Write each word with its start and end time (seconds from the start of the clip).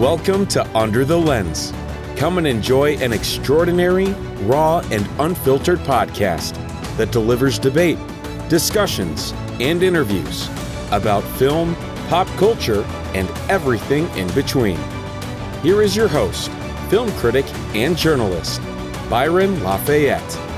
Welcome 0.00 0.46
to 0.46 0.66
Under 0.74 1.04
the 1.04 1.18
Lens. 1.18 1.74
Come 2.16 2.38
and 2.38 2.46
enjoy 2.46 2.96
an 3.00 3.12
extraordinary, 3.12 4.12
raw, 4.44 4.78
and 4.90 5.06
unfiltered 5.20 5.78
podcast 5.80 6.54
that 6.96 7.12
delivers 7.12 7.58
debate, 7.58 7.98
discussions, 8.48 9.32
and 9.60 9.82
interviews 9.82 10.48
about 10.90 11.22
film, 11.36 11.74
pop 12.08 12.26
culture, 12.38 12.82
and 13.12 13.28
everything 13.50 14.08
in 14.16 14.26
between. 14.32 14.78
Here 15.62 15.82
is 15.82 15.94
your 15.94 16.08
host, 16.08 16.50
film 16.88 17.12
critic 17.18 17.44
and 17.74 17.94
journalist, 17.94 18.62
Byron 19.10 19.62
Lafayette. 19.62 20.49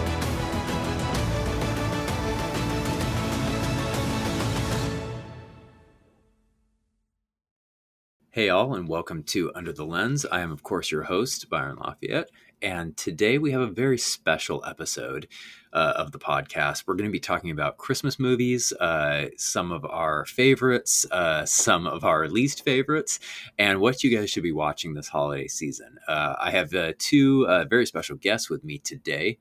Hey, 8.34 8.48
all, 8.48 8.74
and 8.74 8.88
welcome 8.88 9.24
to 9.24 9.52
Under 9.54 9.74
the 9.74 9.84
Lens. 9.84 10.24
I 10.24 10.40
am, 10.40 10.50
of 10.52 10.62
course, 10.62 10.90
your 10.90 11.02
host, 11.02 11.50
Byron 11.50 11.76
Lafayette. 11.76 12.30
And 12.62 12.96
today 12.96 13.36
we 13.36 13.50
have 13.50 13.60
a 13.60 13.66
very 13.66 13.98
special 13.98 14.64
episode 14.66 15.28
uh, 15.74 15.92
of 15.96 16.12
the 16.12 16.18
podcast. 16.18 16.84
We're 16.86 16.94
going 16.94 17.10
to 17.10 17.12
be 17.12 17.20
talking 17.20 17.50
about 17.50 17.76
Christmas 17.76 18.18
movies, 18.18 18.72
uh, 18.72 19.26
some 19.36 19.70
of 19.70 19.84
our 19.84 20.24
favorites, 20.24 21.04
uh, 21.10 21.44
some 21.44 21.86
of 21.86 22.06
our 22.06 22.26
least 22.26 22.64
favorites, 22.64 23.20
and 23.58 23.80
what 23.80 24.02
you 24.02 24.16
guys 24.16 24.30
should 24.30 24.44
be 24.44 24.52
watching 24.52 24.94
this 24.94 25.08
holiday 25.08 25.46
season. 25.46 25.98
Uh, 26.08 26.34
I 26.40 26.52
have 26.52 26.72
uh, 26.72 26.94
two 26.98 27.46
uh, 27.48 27.66
very 27.68 27.84
special 27.84 28.16
guests 28.16 28.48
with 28.48 28.64
me 28.64 28.78
today. 28.78 29.36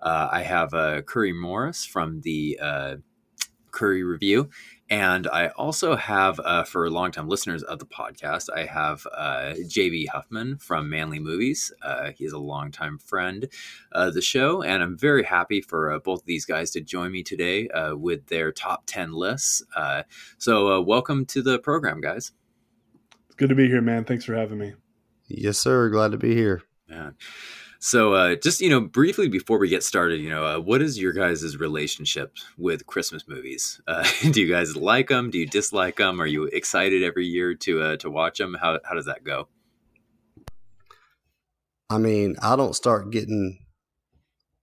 I 0.00 0.42
have 0.42 0.70
Curry 1.06 1.32
Morris 1.32 1.84
from 1.84 2.20
the 2.20 2.60
Curry 3.72 4.04
Review, 4.04 4.50
and 4.88 5.26
I 5.26 5.48
also 5.48 5.96
have, 5.96 6.38
uh, 6.38 6.62
for 6.62 6.88
longtime 6.88 7.28
listeners 7.28 7.62
of 7.64 7.80
the 7.80 7.86
podcast, 7.86 8.48
I 8.54 8.66
have 8.66 9.06
uh, 9.12 9.54
JB 9.58 10.08
Huffman 10.08 10.58
from 10.58 10.88
Manly 10.88 11.18
Movies. 11.18 11.72
Uh, 11.82 12.12
he's 12.16 12.32
a 12.32 12.38
longtime 12.38 12.98
friend 12.98 13.48
of 13.90 14.14
the 14.14 14.22
show, 14.22 14.62
and 14.62 14.82
I'm 14.82 14.96
very 14.96 15.24
happy 15.24 15.60
for 15.60 15.90
uh, 15.90 15.98
both 15.98 16.20
of 16.20 16.26
these 16.26 16.44
guys 16.44 16.70
to 16.72 16.80
join 16.80 17.10
me 17.10 17.24
today 17.24 17.68
uh, 17.68 17.96
with 17.96 18.26
their 18.26 18.52
top 18.52 18.84
10 18.86 19.12
lists. 19.12 19.64
Uh, 19.74 20.04
so, 20.38 20.80
welcome 20.80 21.26
to 21.26 21.42
the 21.42 21.58
program, 21.58 22.00
guys. 22.00 22.30
It's 23.26 23.34
good 23.34 23.48
to 23.48 23.56
be 23.56 23.66
here, 23.66 23.82
man. 23.82 24.04
Thanks 24.04 24.24
for 24.24 24.34
having 24.34 24.58
me. 24.58 24.74
Yes, 25.26 25.58
sir. 25.58 25.88
Glad 25.88 26.12
to 26.12 26.18
be 26.18 26.34
here. 26.34 26.62
Yeah. 26.88 27.10
So, 27.78 28.14
uh, 28.14 28.36
just 28.36 28.60
you 28.60 28.70
know, 28.70 28.80
briefly 28.80 29.28
before 29.28 29.58
we 29.58 29.68
get 29.68 29.82
started, 29.82 30.20
you 30.20 30.30
know, 30.30 30.44
uh, 30.44 30.58
what 30.58 30.82
is 30.82 30.98
your 30.98 31.12
guys' 31.12 31.56
relationship 31.56 32.36
with 32.56 32.86
Christmas 32.86 33.26
movies? 33.28 33.80
Uh, 33.88 34.04
do 34.30 34.42
you 34.42 34.52
guys 34.52 34.76
like 34.76 35.08
them? 35.08 35.30
Do 35.30 35.38
you 35.38 35.46
dislike 35.46 35.96
them? 35.96 36.20
Are 36.20 36.26
you 36.26 36.44
excited 36.44 37.02
every 37.02 37.24
year 37.26 37.54
to 37.54 37.80
uh, 37.80 37.96
to 37.98 38.10
watch 38.10 38.38
them? 38.38 38.56
How 38.60 38.78
how 38.84 38.94
does 38.94 39.06
that 39.06 39.22
go? 39.24 39.48
I 41.88 41.98
mean, 41.98 42.36
I 42.42 42.56
don't 42.56 42.74
start 42.74 43.10
getting. 43.10 43.58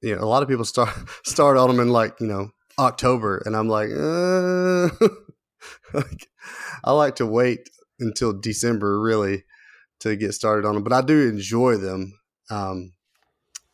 You 0.01 0.15
know, 0.15 0.21
a 0.21 0.25
lot 0.25 0.43
of 0.43 0.49
people 0.49 0.65
start 0.65 0.89
start 1.23 1.57
on 1.57 1.69
them 1.69 1.79
in 1.79 1.89
like 1.89 2.19
you 2.19 2.27
know 2.27 2.49
October, 2.77 3.41
and 3.45 3.55
I'm 3.55 3.69
like, 3.69 3.89
uh, 3.89 4.89
like 5.93 6.27
I 6.83 6.91
like 6.91 7.15
to 7.15 7.25
wait 7.25 7.69
until 7.99 8.33
December 8.33 8.99
really 8.99 9.45
to 10.01 10.15
get 10.15 10.33
started 10.33 10.67
on 10.67 10.75
them, 10.75 10.83
but 10.83 10.93
I 10.93 11.01
do 11.01 11.29
enjoy 11.29 11.77
them. 11.77 12.19
Um, 12.49 12.93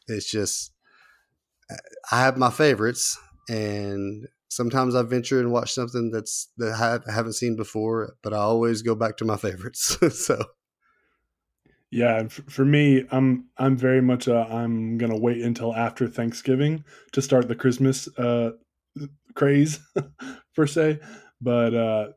it's 0.10 0.30
just 0.30 0.72
I 2.12 2.22
have 2.22 2.38
my 2.38 2.50
favorites, 2.50 3.18
and 3.48 4.28
sometimes 4.50 4.96
I 4.96 5.04
venture 5.04 5.40
and 5.40 5.52
watch 5.52 5.74
something 5.74 6.12
that's 6.12 6.50
that 6.58 7.02
I 7.08 7.12
haven't 7.12 7.34
seen 7.34 7.56
before, 7.56 8.16
but 8.22 8.34
I 8.34 8.38
always 8.38 8.82
go 8.82 8.96
back 8.96 9.18
to 9.18 9.26
my 9.26 9.38
favorites. 9.38 9.98
so. 10.26 10.44
Yeah, 11.92 12.28
for 12.28 12.66
me, 12.66 13.06
I'm 13.12 13.46
I'm 13.58 13.76
very 13.76 14.02
much 14.02 14.28
a, 14.28 14.42
I'm 14.42 14.98
gonna 15.00 15.18
wait 15.18 15.42
until 15.42 15.76
after 15.76 16.08
Thanksgiving 16.08 16.84
to 17.14 17.22
start 17.22 17.48
the 17.48 17.56
Christmas 17.56 18.08
uh, 18.18 18.52
craze 19.34 19.80
per 20.56 20.68
se. 20.68 21.00
But 21.42 21.74
uh, 21.74 22.08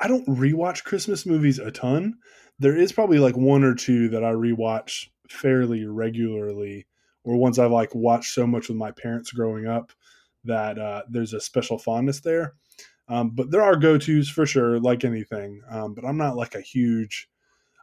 I 0.00 0.08
don't 0.08 0.26
rewatch 0.26 0.82
Christmas 0.82 1.26
movies 1.26 1.60
a 1.60 1.70
ton. 1.70 2.14
There 2.58 2.76
is 2.76 2.92
probably 2.92 3.18
like 3.18 3.36
one 3.36 3.62
or 3.62 3.74
two 3.74 4.08
that 4.08 4.24
I 4.24 4.32
rewatch 4.32 5.06
fairly 5.28 5.84
regularly 5.84 6.86
or 7.24 7.36
ones 7.36 7.58
I've 7.58 7.70
like 7.70 7.94
watched 7.94 8.32
so 8.32 8.46
much 8.46 8.68
with 8.68 8.76
my 8.76 8.90
parents 8.92 9.32
growing 9.32 9.66
up 9.66 9.92
that 10.44 10.78
uh, 10.78 11.02
there's 11.08 11.32
a 11.32 11.40
special 11.40 11.78
fondness 11.78 12.20
there. 12.20 12.54
Um, 13.08 13.30
but 13.30 13.50
there 13.50 13.62
are 13.62 13.76
go 13.76 13.98
tos 13.98 14.28
for 14.28 14.46
sure, 14.46 14.78
like 14.78 15.04
anything. 15.04 15.60
Um, 15.70 15.94
but 15.94 16.04
I'm 16.04 16.16
not 16.16 16.36
like 16.36 16.54
a 16.54 16.60
huge. 16.60 17.28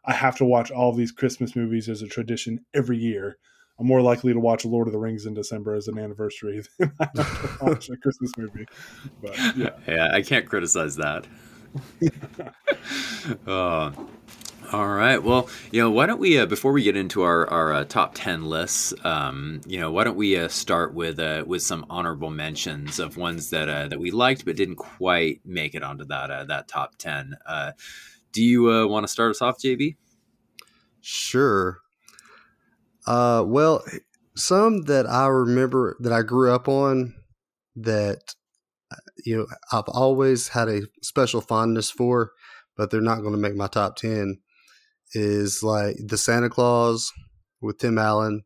I 0.05 0.13
have 0.13 0.35
to 0.37 0.45
watch 0.45 0.71
all 0.71 0.93
these 0.93 1.11
Christmas 1.11 1.55
movies 1.55 1.87
as 1.89 2.01
a 2.01 2.07
tradition 2.07 2.65
every 2.73 2.97
year. 2.97 3.37
I'm 3.79 3.87
more 3.87 4.01
likely 4.01 4.33
to 4.33 4.39
watch 4.39 4.65
Lord 4.65 4.87
of 4.87 4.93
the 4.93 4.99
Rings 4.99 5.25
in 5.25 5.33
December 5.33 5.73
as 5.73 5.87
an 5.87 5.97
anniversary 5.97 6.61
than 6.79 6.91
I 6.99 7.07
have 7.15 7.57
to 7.57 7.57
watch 7.65 7.89
a 7.89 7.97
Christmas 7.97 8.31
movie. 8.37 8.65
But 9.21 9.37
yeah, 9.55 9.69
yeah, 9.87 10.09
I 10.11 10.21
can't 10.21 10.47
criticize 10.47 10.95
that. 10.97 11.27
uh, 13.47 13.91
all 14.73 14.87
right. 14.87 15.21
Well, 15.21 15.49
you 15.71 15.81
know, 15.81 15.91
why 15.91 16.05
don't 16.05 16.19
we, 16.19 16.39
uh, 16.39 16.45
before 16.45 16.71
we 16.71 16.83
get 16.83 16.95
into 16.95 17.23
our, 17.23 17.45
our 17.49 17.73
uh, 17.73 17.83
top 17.83 18.13
10 18.15 18.45
lists, 18.45 18.93
um, 19.03 19.59
you 19.67 19.77
know, 19.77 19.91
why 19.91 20.05
don't 20.05 20.15
we 20.15 20.37
uh, 20.37 20.47
start 20.47 20.93
with 20.93 21.19
uh, 21.19 21.43
with 21.45 21.61
some 21.61 21.85
honorable 21.89 22.29
mentions 22.29 22.97
of 22.97 23.17
ones 23.17 23.49
that 23.49 23.67
uh, 23.67 23.89
that 23.89 23.99
we 23.99 24.11
liked 24.11 24.45
but 24.45 24.55
didn't 24.55 24.77
quite 24.77 25.41
make 25.43 25.75
it 25.75 25.83
onto 25.83 26.05
that 26.05 26.31
uh, 26.31 26.45
that 26.45 26.69
top 26.69 26.95
10. 26.97 27.35
do 28.31 28.41
you 28.41 28.87
want 28.87 29.03
to 29.03 29.11
start 29.11 29.31
us 29.31 29.41
off, 29.41 29.57
JB? 29.57 29.97
Sure. 31.01 31.79
well, 33.05 33.83
some 34.35 34.83
that 34.83 35.05
I 35.05 35.27
remember 35.27 35.97
that 35.99 36.13
I 36.13 36.21
grew 36.21 36.53
up 36.53 36.69
on 36.69 37.13
that, 37.75 38.35
you 39.25 39.35
know, 39.35 39.47
I've 39.73 39.89
always 39.89 40.47
had 40.49 40.69
a 40.69 40.83
special 41.01 41.41
fondness 41.41 41.91
for, 41.91 42.31
but 42.77 42.89
they're 42.89 43.01
not 43.01 43.19
going 43.19 43.33
to 43.33 43.37
make 43.37 43.55
my 43.55 43.67
top 43.67 43.97
10 43.97 44.37
is 45.13 45.63
like 45.63 45.97
the 45.99 46.17
Santa 46.17 46.49
Clause 46.49 47.11
with 47.61 47.77
Tim 47.77 47.97
Allen 47.97 48.43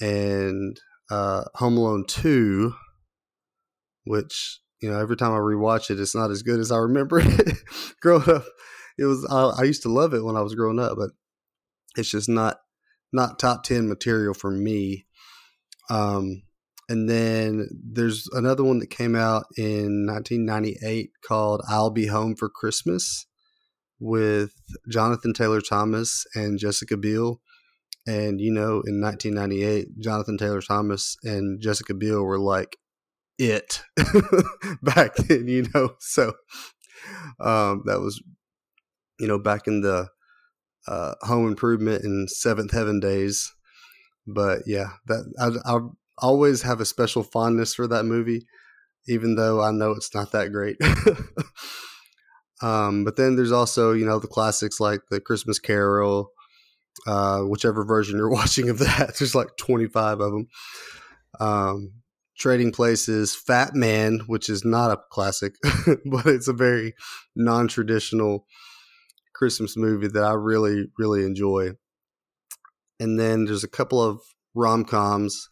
and 0.00 0.78
uh, 1.10 1.44
Home 1.54 1.76
Alone 1.76 2.04
2, 2.06 2.74
which, 4.04 4.60
you 4.80 4.90
know, 4.90 4.98
every 4.98 5.16
time 5.16 5.32
I 5.32 5.38
rewatch 5.38 5.90
it, 5.90 6.00
it's 6.00 6.14
not 6.14 6.30
as 6.30 6.42
good 6.42 6.60
as 6.60 6.72
I 6.72 6.78
remember 6.78 7.20
it 7.24 7.58
growing 8.00 8.28
up. 8.28 8.44
It 8.98 9.04
was, 9.04 9.26
I, 9.30 9.62
I 9.62 9.64
used 9.64 9.82
to 9.82 9.88
love 9.88 10.14
it 10.14 10.24
when 10.24 10.36
I 10.36 10.42
was 10.42 10.54
growing 10.54 10.78
up, 10.78 10.96
but 10.98 11.10
it's 11.96 12.10
just 12.10 12.28
not, 12.28 12.58
not 13.12 13.38
top 13.38 13.64
10 13.64 13.88
material 13.88 14.34
for 14.34 14.50
me. 14.50 15.06
Um, 15.90 16.42
and 16.88 17.08
then 17.08 17.68
there's 17.82 18.28
another 18.32 18.64
one 18.64 18.80
that 18.80 18.90
came 18.90 19.14
out 19.14 19.44
in 19.56 20.06
1998 20.06 21.10
called 21.26 21.62
I'll 21.68 21.90
Be 21.90 22.06
Home 22.06 22.34
for 22.34 22.48
Christmas 22.48 23.26
with 24.02 24.52
Jonathan 24.88 25.32
Taylor 25.32 25.60
Thomas 25.60 26.26
and 26.34 26.58
Jessica 26.58 26.96
Biel. 26.96 27.40
And, 28.04 28.40
you 28.40 28.50
know, 28.50 28.82
in 28.84 29.00
1998, 29.00 30.00
Jonathan 30.00 30.36
Taylor 30.36 30.60
Thomas 30.60 31.16
and 31.22 31.62
Jessica 31.62 31.94
Biel 31.94 32.24
were 32.24 32.40
like 32.40 32.76
it 33.38 33.84
back 34.82 35.14
then, 35.14 35.46
you 35.46 35.68
know. 35.72 35.94
So 36.00 36.32
um, 37.38 37.84
that 37.86 38.00
was, 38.00 38.20
you 39.20 39.28
know, 39.28 39.38
back 39.38 39.68
in 39.68 39.82
the 39.82 40.08
uh, 40.88 41.14
home 41.20 41.46
improvement 41.46 42.02
and 42.02 42.28
seventh 42.28 42.72
heaven 42.72 42.98
days. 42.98 43.52
But 44.26 44.62
yeah, 44.66 44.94
that 45.06 45.32
I, 45.38 45.76
I 45.76 45.80
always 46.18 46.62
have 46.62 46.80
a 46.80 46.84
special 46.84 47.22
fondness 47.22 47.72
for 47.72 47.86
that 47.86 48.04
movie, 48.04 48.46
even 49.06 49.36
though 49.36 49.62
I 49.62 49.70
know 49.70 49.92
it's 49.92 50.12
not 50.12 50.32
that 50.32 50.50
great. 50.50 50.76
Um, 52.62 53.04
but 53.04 53.16
then 53.16 53.34
there's 53.36 53.52
also, 53.52 53.92
you 53.92 54.06
know, 54.06 54.18
the 54.18 54.28
classics 54.28 54.78
like 54.78 55.00
the 55.10 55.20
Christmas 55.20 55.58
Carol, 55.58 56.30
uh, 57.06 57.40
whichever 57.40 57.84
version 57.84 58.16
you're 58.16 58.30
watching 58.30 58.68
of 58.68 58.78
that. 58.78 59.16
There's 59.18 59.34
like 59.34 59.56
25 59.58 60.20
of 60.20 60.32
them. 60.32 60.48
Um, 61.40 61.92
Trading 62.38 62.72
Places, 62.72 63.36
Fat 63.36 63.74
Man, 63.74 64.20
which 64.26 64.48
is 64.48 64.64
not 64.64 64.90
a 64.90 65.00
classic, 65.10 65.54
but 66.06 66.26
it's 66.26 66.48
a 66.48 66.52
very 66.52 66.94
non 67.36 67.68
traditional 67.68 68.46
Christmas 69.34 69.76
movie 69.76 70.08
that 70.08 70.24
I 70.24 70.32
really, 70.32 70.86
really 70.98 71.24
enjoy. 71.24 71.72
And 72.98 73.18
then 73.18 73.44
there's 73.44 73.64
a 73.64 73.68
couple 73.68 74.02
of 74.02 74.20
rom 74.54 74.84
coms 74.84 75.48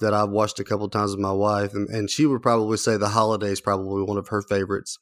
that 0.00 0.12
I've 0.12 0.30
watched 0.30 0.58
a 0.58 0.64
couple 0.64 0.88
times 0.88 1.12
with 1.12 1.20
my 1.20 1.32
wife, 1.32 1.74
and, 1.74 1.88
and 1.88 2.10
she 2.10 2.26
would 2.26 2.42
probably 2.42 2.76
say 2.76 2.96
The 2.96 3.10
Holiday 3.10 3.50
is 3.50 3.60
probably 3.60 4.02
one 4.02 4.18
of 4.18 4.28
her 4.28 4.42
favorites 4.42 4.98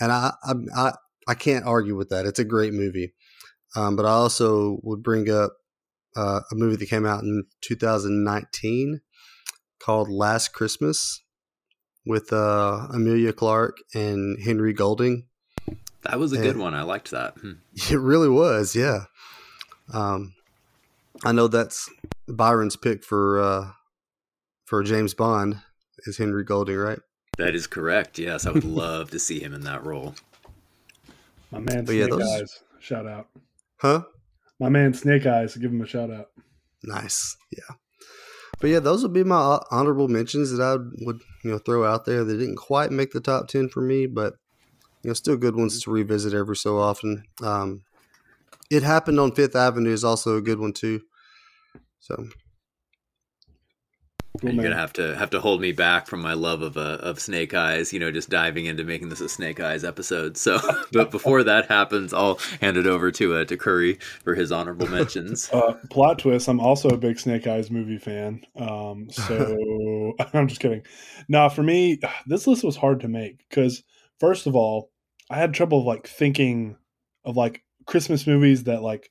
and 0.00 0.12
I, 0.12 0.32
I 0.44 0.92
I 1.28 1.34
can't 1.34 1.64
argue 1.64 1.96
with 1.96 2.10
that. 2.10 2.26
It's 2.26 2.38
a 2.38 2.44
great 2.44 2.72
movie. 2.72 3.14
Um, 3.74 3.96
but 3.96 4.06
I 4.06 4.10
also 4.10 4.78
would 4.82 5.02
bring 5.02 5.28
up 5.30 5.52
uh, 6.16 6.40
a 6.50 6.54
movie 6.54 6.76
that 6.76 6.88
came 6.88 7.04
out 7.04 7.22
in 7.22 7.44
2019 7.62 9.00
called 9.78 10.08
Last 10.08 10.52
Christmas 10.52 11.22
with 12.06 12.32
uh, 12.32 12.86
Emilia 12.94 13.32
Clarke 13.32 13.78
and 13.94 14.40
Henry 14.42 14.72
Golding. 14.72 15.26
That 16.02 16.20
was 16.20 16.32
a 16.32 16.38
good 16.38 16.56
one. 16.56 16.72
I 16.72 16.82
liked 16.82 17.10
that. 17.10 17.34
Hmm. 17.34 17.52
It 17.90 17.98
really 17.98 18.28
was, 18.28 18.76
yeah. 18.76 19.04
Um, 19.92 20.34
I 21.24 21.32
know 21.32 21.48
that's 21.48 21.90
Byron's 22.28 22.76
pick 22.76 23.02
for 23.02 23.40
uh, 23.40 23.70
for 24.64 24.82
James 24.82 25.14
Bond 25.14 25.60
is 26.06 26.18
Henry 26.18 26.44
Golding, 26.44 26.76
right? 26.76 27.00
That 27.36 27.54
is 27.54 27.66
correct. 27.66 28.18
Yes, 28.18 28.46
I 28.46 28.50
would 28.52 28.64
love 28.64 29.10
to 29.10 29.18
see 29.18 29.40
him 29.40 29.52
in 29.54 29.62
that 29.62 29.84
role. 29.84 30.14
My 31.50 31.58
man 31.58 31.84
But 31.84 31.92
yeah, 31.94 32.06
Snake 32.06 32.18
those- 32.18 32.40
Eyes. 32.40 32.60
Shout 32.80 33.06
out. 33.06 33.28
Huh? 33.78 34.04
My 34.60 34.68
man 34.68 34.94
Snake 34.94 35.26
Eyes. 35.26 35.56
Give 35.56 35.70
him 35.70 35.82
a 35.82 35.86
shout 35.86 36.10
out. 36.10 36.30
Nice, 36.82 37.36
yeah. 37.50 37.74
But 38.58 38.70
yeah, 38.70 38.78
those 38.78 39.02
would 39.02 39.12
be 39.12 39.24
my 39.24 39.58
honorable 39.70 40.08
mentions 40.08 40.50
that 40.50 40.62
I 40.62 40.76
would 41.04 41.20
you 41.44 41.50
know 41.50 41.58
throw 41.58 41.84
out 41.84 42.04
there. 42.06 42.24
They 42.24 42.36
didn't 42.38 42.56
quite 42.56 42.90
make 42.90 43.12
the 43.12 43.20
top 43.20 43.48
ten 43.48 43.68
for 43.68 43.82
me, 43.82 44.06
but 44.06 44.34
you 45.02 45.08
know, 45.10 45.14
still 45.14 45.36
good 45.36 45.56
ones 45.56 45.82
to 45.82 45.90
revisit 45.90 46.32
every 46.32 46.56
so 46.56 46.78
often. 46.78 47.24
Um, 47.42 47.82
it 48.70 48.82
happened 48.82 49.20
on 49.20 49.32
Fifth 49.32 49.54
Avenue 49.56 49.92
is 49.92 50.04
also 50.04 50.36
a 50.36 50.40
good 50.42 50.58
one 50.58 50.72
too. 50.72 51.02
So 52.00 52.28
Cool, 54.40 54.50
You're 54.50 54.62
man. 54.62 54.72
gonna 54.72 54.80
have 54.80 54.92
to 54.94 55.16
have 55.16 55.30
to 55.30 55.40
hold 55.40 55.60
me 55.60 55.72
back 55.72 56.06
from 56.06 56.20
my 56.20 56.34
love 56.34 56.62
of 56.62 56.76
uh, 56.76 56.98
of 57.00 57.20
Snake 57.20 57.54
Eyes. 57.54 57.92
You 57.92 58.00
know, 58.00 58.10
just 58.10 58.28
diving 58.28 58.66
into 58.66 58.84
making 58.84 59.08
this 59.08 59.20
a 59.20 59.28
Snake 59.28 59.60
Eyes 59.60 59.84
episode. 59.84 60.36
So, 60.36 60.58
but 60.92 61.10
before 61.10 61.42
that 61.44 61.66
happens, 61.66 62.12
I'll 62.12 62.36
hand 62.60 62.76
it 62.76 62.86
over 62.86 63.10
to 63.12 63.34
uh, 63.36 63.44
to 63.46 63.56
Curry 63.56 63.98
for 64.24 64.34
his 64.34 64.52
honorable 64.52 64.88
mentions. 64.88 65.50
Uh, 65.56 65.72
plot 65.90 66.18
twist. 66.18 66.48
I'm 66.48 66.60
also 66.60 66.90
a 66.90 66.98
big 66.98 67.18
Snake 67.18 67.46
Eyes 67.46 67.70
movie 67.70 67.96
fan. 67.96 68.42
Um, 68.56 69.08
so 69.10 70.12
I'm 70.34 70.48
just 70.48 70.60
kidding. 70.60 70.82
Now, 71.28 71.48
for 71.48 71.62
me, 71.62 71.98
this 72.26 72.46
list 72.46 72.62
was 72.62 72.76
hard 72.76 73.00
to 73.00 73.08
make 73.08 73.38
because 73.48 73.82
first 74.20 74.46
of 74.46 74.54
all, 74.54 74.90
I 75.30 75.36
had 75.36 75.54
trouble 75.54 75.84
like 75.84 76.06
thinking 76.06 76.76
of 77.24 77.36
like 77.36 77.62
Christmas 77.86 78.26
movies 78.26 78.64
that 78.64 78.82
like 78.82 79.10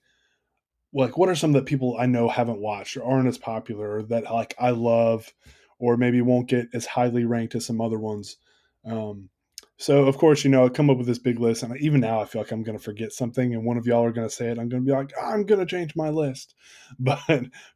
like 0.96 1.18
what 1.18 1.30
are 1.30 1.36
some 1.36 1.52
that 1.52 1.66
people 1.66 1.98
I 2.00 2.06
know 2.06 2.30
haven't 2.30 2.62
watched 2.62 2.96
or 2.96 3.04
aren't 3.04 3.28
as 3.28 3.38
popular 3.38 4.02
that 4.04 4.24
like 4.24 4.56
I 4.58 4.70
love 4.72 5.32
or 5.78 5.98
maybe 5.98 6.22
won't 6.22 6.48
get 6.48 6.70
as 6.74 6.86
highly 6.86 7.26
ranked 7.26 7.54
as 7.56 7.66
some 7.66 7.82
other 7.82 8.00
ones. 8.00 8.38
Um, 8.86 9.30
so 9.78 10.06
of 10.06 10.18
course, 10.18 10.46
you 10.46 10.50
know, 10.50 10.66
I 10.66 10.70
come 10.70 10.90
up 10.90 10.98
with 10.98 11.08
this 11.08 11.20
big 11.20 11.38
list, 11.40 11.64
and 11.64 11.76
even 11.82 12.00
now 12.00 12.22
I 12.22 12.26
feel 12.26 12.42
like 12.42 12.52
I'm 12.52 12.64
going 12.64 12.78
to 12.78 12.84
forget 12.84 13.12
something, 13.12 13.54
and 13.54 13.66
one 13.66 13.78
of 13.78 13.86
y'all 13.86 14.06
are 14.06 14.14
going 14.14 14.28
to 14.28 14.34
say 14.34 14.48
it. 14.48 14.58
I'm 14.58 14.70
going 14.70 14.84
to 14.84 14.90
be 14.90 14.96
like, 14.96 15.12
I'm 15.22 15.46
going 15.46 15.60
to 15.60 15.66
change 15.66 15.96
my 15.96 16.10
list. 16.10 16.56
But 17.00 17.20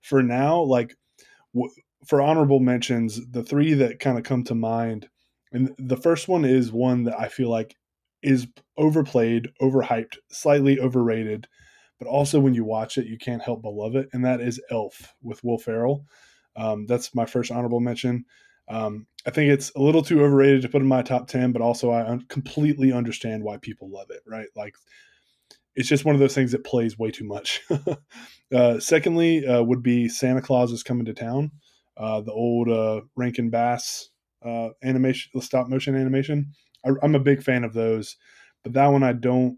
for 0.01 0.23
now, 0.23 0.61
like 0.61 0.95
w- 1.53 1.73
for 2.07 2.21
honorable 2.21 2.61
mentions, 2.61 3.19
the 3.31 3.43
three 3.43 3.73
that 3.73 3.99
kind 3.99 4.17
of 4.17 4.23
come 4.23 4.45
to 4.45 4.55
mind, 4.55 5.09
and 5.51 5.75
the 5.77 5.97
first 5.97 6.29
one 6.29 6.45
is 6.45 6.71
one 6.71 7.03
that 7.03 7.19
I 7.19 7.27
feel 7.27 7.49
like 7.49 7.75
is 8.21 8.47
overplayed, 8.77 9.49
overhyped, 9.61 10.17
slightly 10.29 10.79
overrated, 10.79 11.47
but 11.99 12.07
also 12.07 12.39
when 12.39 12.53
you 12.53 12.63
watch 12.63 12.97
it, 12.97 13.07
you 13.07 13.17
can't 13.17 13.41
help 13.41 13.61
but 13.61 13.73
love 13.73 13.95
it, 13.95 14.09
and 14.13 14.25
that 14.25 14.41
is 14.41 14.61
Elf 14.71 15.13
with 15.21 15.43
Will 15.43 15.57
Ferrell. 15.57 16.05
Um, 16.55 16.85
that's 16.87 17.13
my 17.13 17.25
first 17.25 17.51
honorable 17.51 17.79
mention. 17.79 18.25
Um, 18.67 19.07
I 19.25 19.31
think 19.31 19.51
it's 19.51 19.71
a 19.75 19.81
little 19.81 20.03
too 20.03 20.23
overrated 20.23 20.61
to 20.61 20.69
put 20.69 20.81
in 20.81 20.87
my 20.87 21.01
top 21.01 21.27
10, 21.27 21.51
but 21.51 21.61
also 21.61 21.91
I 21.91 22.07
un- 22.07 22.25
completely 22.29 22.91
understand 22.91 23.43
why 23.43 23.57
people 23.57 23.89
love 23.89 24.11
it, 24.11 24.21
right? 24.27 24.47
Like, 24.55 24.75
it's 25.75 25.89
just 25.89 26.05
one 26.05 26.15
of 26.15 26.19
those 26.19 26.35
things 26.35 26.51
that 26.51 26.63
plays 26.63 26.97
way 26.97 27.11
too 27.11 27.25
much. 27.25 27.61
uh, 28.55 28.79
secondly, 28.79 29.45
uh, 29.45 29.63
would 29.63 29.81
be 29.81 30.07
Santa 30.07 30.41
Claus 30.41 30.71
is 30.71 30.83
Coming 30.83 31.05
to 31.05 31.13
Town, 31.13 31.51
uh, 31.97 32.21
the 32.21 32.31
old 32.31 32.69
uh, 32.69 33.01
Rankin 33.15 33.49
Bass 33.49 34.09
uh, 34.45 34.69
animation, 34.83 35.31
the 35.33 35.41
stop 35.41 35.67
motion 35.67 35.95
animation. 35.95 36.51
I, 36.85 36.91
I'm 37.01 37.15
a 37.15 37.19
big 37.19 37.41
fan 37.41 37.63
of 37.63 37.73
those, 37.73 38.17
but 38.63 38.73
that 38.73 38.87
one 38.87 39.03
I 39.03 39.13
don't 39.13 39.57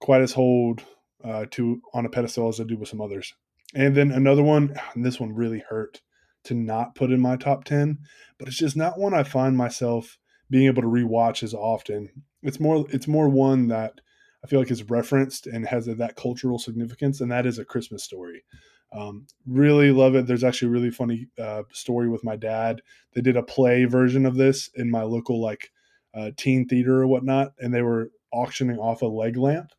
quite 0.00 0.22
as 0.22 0.32
hold 0.32 0.84
uh, 1.24 1.46
to 1.52 1.80
on 1.92 2.06
a 2.06 2.10
pedestal 2.10 2.48
as 2.48 2.60
I 2.60 2.64
do 2.64 2.76
with 2.76 2.88
some 2.88 3.00
others. 3.00 3.34
And 3.74 3.96
then 3.96 4.10
another 4.10 4.42
one, 4.42 4.76
this 4.94 5.18
one 5.18 5.34
really 5.34 5.64
hurt 5.68 6.00
to 6.44 6.54
not 6.54 6.94
put 6.94 7.10
in 7.10 7.20
my 7.20 7.36
top 7.36 7.64
10, 7.64 7.98
but 8.38 8.48
it's 8.48 8.58
just 8.58 8.76
not 8.76 8.98
one 8.98 9.14
I 9.14 9.22
find 9.22 9.56
myself 9.56 10.18
being 10.50 10.66
able 10.66 10.82
to 10.82 10.88
rewatch 10.88 11.42
as 11.42 11.54
often. 11.54 12.10
It's 12.42 12.60
more 12.60 12.86
it's 12.90 13.08
more 13.08 13.28
one 13.28 13.68
that 13.68 14.00
I 14.44 14.46
feel 14.46 14.60
like 14.60 14.70
is 14.70 14.90
referenced 14.90 15.46
and 15.46 15.66
has 15.66 15.86
that 15.86 16.16
cultural 16.16 16.58
significance, 16.58 17.20
and 17.20 17.32
that 17.32 17.46
is 17.46 17.58
a 17.58 17.64
Christmas 17.64 18.04
story. 18.04 18.44
Um, 18.92 19.26
really 19.46 19.90
love 19.90 20.14
it. 20.14 20.26
There's 20.26 20.44
actually 20.44 20.68
a 20.68 20.72
really 20.72 20.90
funny 20.90 21.28
uh, 21.42 21.62
story 21.72 22.08
with 22.08 22.22
my 22.22 22.36
dad. 22.36 22.82
They 23.14 23.22
did 23.22 23.36
a 23.36 23.42
play 23.42 23.86
version 23.86 24.26
of 24.26 24.36
this 24.36 24.68
in 24.74 24.90
my 24.90 25.02
local 25.02 25.40
like 25.40 25.70
uh, 26.14 26.30
teen 26.36 26.68
theater 26.68 27.02
or 27.02 27.06
whatnot, 27.06 27.54
and 27.58 27.74
they 27.74 27.82
were 27.82 28.10
auctioning 28.32 28.78
off 28.78 29.02
a 29.02 29.06
leg 29.06 29.36
lamp. 29.36 29.70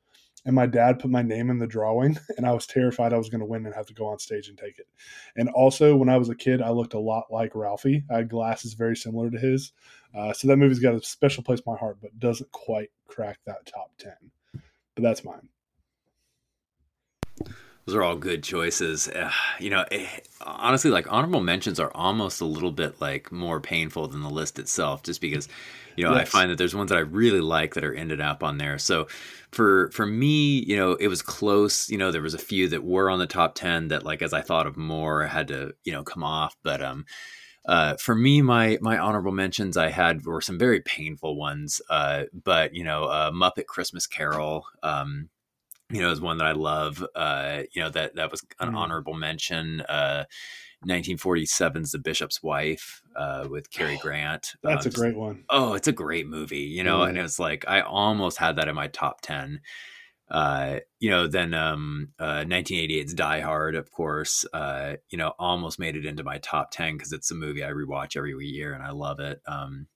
And 0.45 0.55
my 0.55 0.67
dad 0.67 0.99
put 0.99 1.09
my 1.09 1.23
name 1.23 1.49
in 1.49 1.57
the 1.59 1.67
drawing, 1.67 2.17
and 2.37 2.45
I 2.45 2.53
was 2.53 2.67
terrified 2.67 3.13
I 3.13 3.17
was 3.17 3.29
going 3.29 3.39
to 3.39 3.45
win 3.45 3.65
and 3.65 3.73
have 3.73 3.87
to 3.87 3.93
go 3.93 4.07
on 4.07 4.19
stage 4.19 4.47
and 4.47 4.57
take 4.57 4.77
it. 4.79 4.87
And 5.35 5.49
also, 5.49 5.95
when 5.95 6.09
I 6.09 6.17
was 6.17 6.29
a 6.29 6.35
kid, 6.35 6.61
I 6.61 6.69
looked 6.69 6.93
a 6.93 6.99
lot 6.99 7.25
like 7.31 7.55
Ralphie. 7.55 8.03
I 8.09 8.17
had 8.17 8.29
glasses 8.29 8.73
very 8.73 8.95
similar 8.95 9.29
to 9.31 9.37
his. 9.37 9.71
Uh, 10.15 10.33
so 10.33 10.47
that 10.47 10.57
movie's 10.57 10.79
got 10.79 10.95
a 10.95 11.03
special 11.03 11.43
place 11.43 11.59
in 11.59 11.71
my 11.71 11.77
heart, 11.77 11.97
but 12.01 12.17
doesn't 12.19 12.51
quite 12.51 12.89
crack 13.07 13.39
that 13.45 13.65
top 13.65 13.91
10. 13.97 14.13
But 14.95 15.03
that's 15.03 15.25
mine. 15.25 15.49
Those 17.85 17.95
are 17.95 18.03
all 18.03 18.15
good 18.15 18.43
choices. 18.43 19.07
Uh, 19.07 19.31
you 19.59 19.69
know, 19.69 19.85
eh, 19.91 20.07
honestly, 20.41 20.91
like 20.91 21.11
honorable 21.11 21.41
mentions 21.41 21.79
are 21.79 21.91
almost 21.93 22.41
a 22.41 22.45
little 22.45 22.71
bit 22.71 22.99
like 22.99 23.31
more 23.31 23.59
painful 23.59 24.07
than 24.07 24.21
the 24.21 24.29
list 24.29 24.59
itself, 24.59 25.03
just 25.03 25.21
because, 25.21 25.47
you 25.95 26.03
know, 26.03 26.13
I 26.13 26.25
find 26.25 26.51
that 26.51 26.57
there's 26.57 26.75
ones 26.75 26.89
that 26.89 26.97
I 26.97 27.01
really 27.01 27.41
like 27.41 27.75
that 27.75 27.85
are 27.85 27.93
ended 27.93 28.19
up 28.19 28.43
on 28.43 28.57
there. 28.57 28.77
So, 28.79 29.07
for 29.51 29.89
for 29.91 30.05
me, 30.05 30.63
you 30.65 30.75
know, 30.75 30.93
it 30.95 31.07
was 31.07 31.21
close. 31.21 31.89
You 31.89 31.97
know, 31.97 32.11
there 32.11 32.21
was 32.21 32.33
a 32.33 32.39
few 32.39 32.67
that 32.69 32.83
were 32.83 33.09
on 33.09 33.19
the 33.19 33.27
top 33.27 33.55
ten 33.55 33.87
that, 33.89 34.03
like, 34.03 34.21
as 34.21 34.33
I 34.33 34.41
thought 34.41 34.67
of 34.67 34.75
more, 34.77 35.25
had 35.25 35.47
to 35.49 35.73
you 35.83 35.93
know 35.93 36.03
come 36.03 36.23
off. 36.23 36.57
But 36.63 36.81
um, 36.81 37.05
uh, 37.65 37.95
for 37.95 38.15
me, 38.15 38.41
my 38.41 38.77
my 38.81 38.97
honorable 38.97 39.31
mentions 39.31 39.77
I 39.77 39.89
had 39.89 40.25
were 40.25 40.41
some 40.41 40.59
very 40.59 40.81
painful 40.81 41.37
ones. 41.37 41.81
Uh, 41.89 42.23
but 42.33 42.73
you 42.73 42.83
know, 42.83 43.05
uh, 43.05 43.31
Muppet 43.31 43.67
Christmas 43.67 44.07
Carol. 44.07 44.65
Um, 44.83 45.29
you 45.91 46.01
know, 46.01 46.11
is 46.11 46.21
one 46.21 46.37
that 46.39 46.47
I 46.47 46.53
love. 46.53 47.05
Uh, 47.15 47.63
you 47.73 47.81
know 47.81 47.89
that 47.89 48.15
that 48.15 48.31
was 48.31 48.43
an 48.59 48.69
Mm. 48.69 48.75
honorable 48.75 49.13
mention. 49.13 49.81
Uh, 49.81 50.25
1947's 50.85 51.91
The 51.91 51.99
Bishop's 51.99 52.43
Wife 52.43 53.01
uh, 53.15 53.47
with 53.49 53.71
Cary 53.71 53.97
Grant. 54.01 54.53
That's 54.63 54.85
Um, 54.85 54.91
a 54.91 54.91
great 54.91 55.15
one. 55.15 55.45
oh, 55.49 55.73
it's 55.73 55.87
a 55.87 55.91
great 55.93 56.27
movie, 56.27 56.59
you 56.59 56.83
know, 56.83 57.03
and 57.03 57.17
Mm. 57.17 57.19
it 57.19 57.23
was 57.23 57.39
like 57.39 57.65
I 57.67 57.81
almost 57.81 58.37
had 58.37 58.55
that 58.57 58.67
in 58.67 58.75
my 58.75 58.87
top 58.87 59.21
ten. 59.21 59.61
Uh, 60.29 60.79
you 60.99 61.09
know, 61.09 61.27
then 61.27 61.53
um, 61.53 62.13
uh, 62.19 62.43
1988's 62.45 63.13
Die 63.13 63.39
Hard, 63.41 63.75
of 63.75 63.91
course. 63.91 64.43
Uh, 64.53 64.95
you 65.09 65.17
know, 65.17 65.33
almost 65.39 65.79
made 65.79 65.95
it 65.95 66.05
into 66.05 66.23
my 66.23 66.39
top 66.39 66.71
ten 66.71 66.97
because 66.97 67.13
it's 67.13 67.29
a 67.31 67.35
movie 67.35 67.63
I 67.63 67.69
rewatch 67.69 68.15
every 68.17 68.33
year 68.47 68.73
and 68.73 68.83
I 68.83 68.91
love 68.91 69.19
it. 69.19 69.41
Um, 69.47 69.87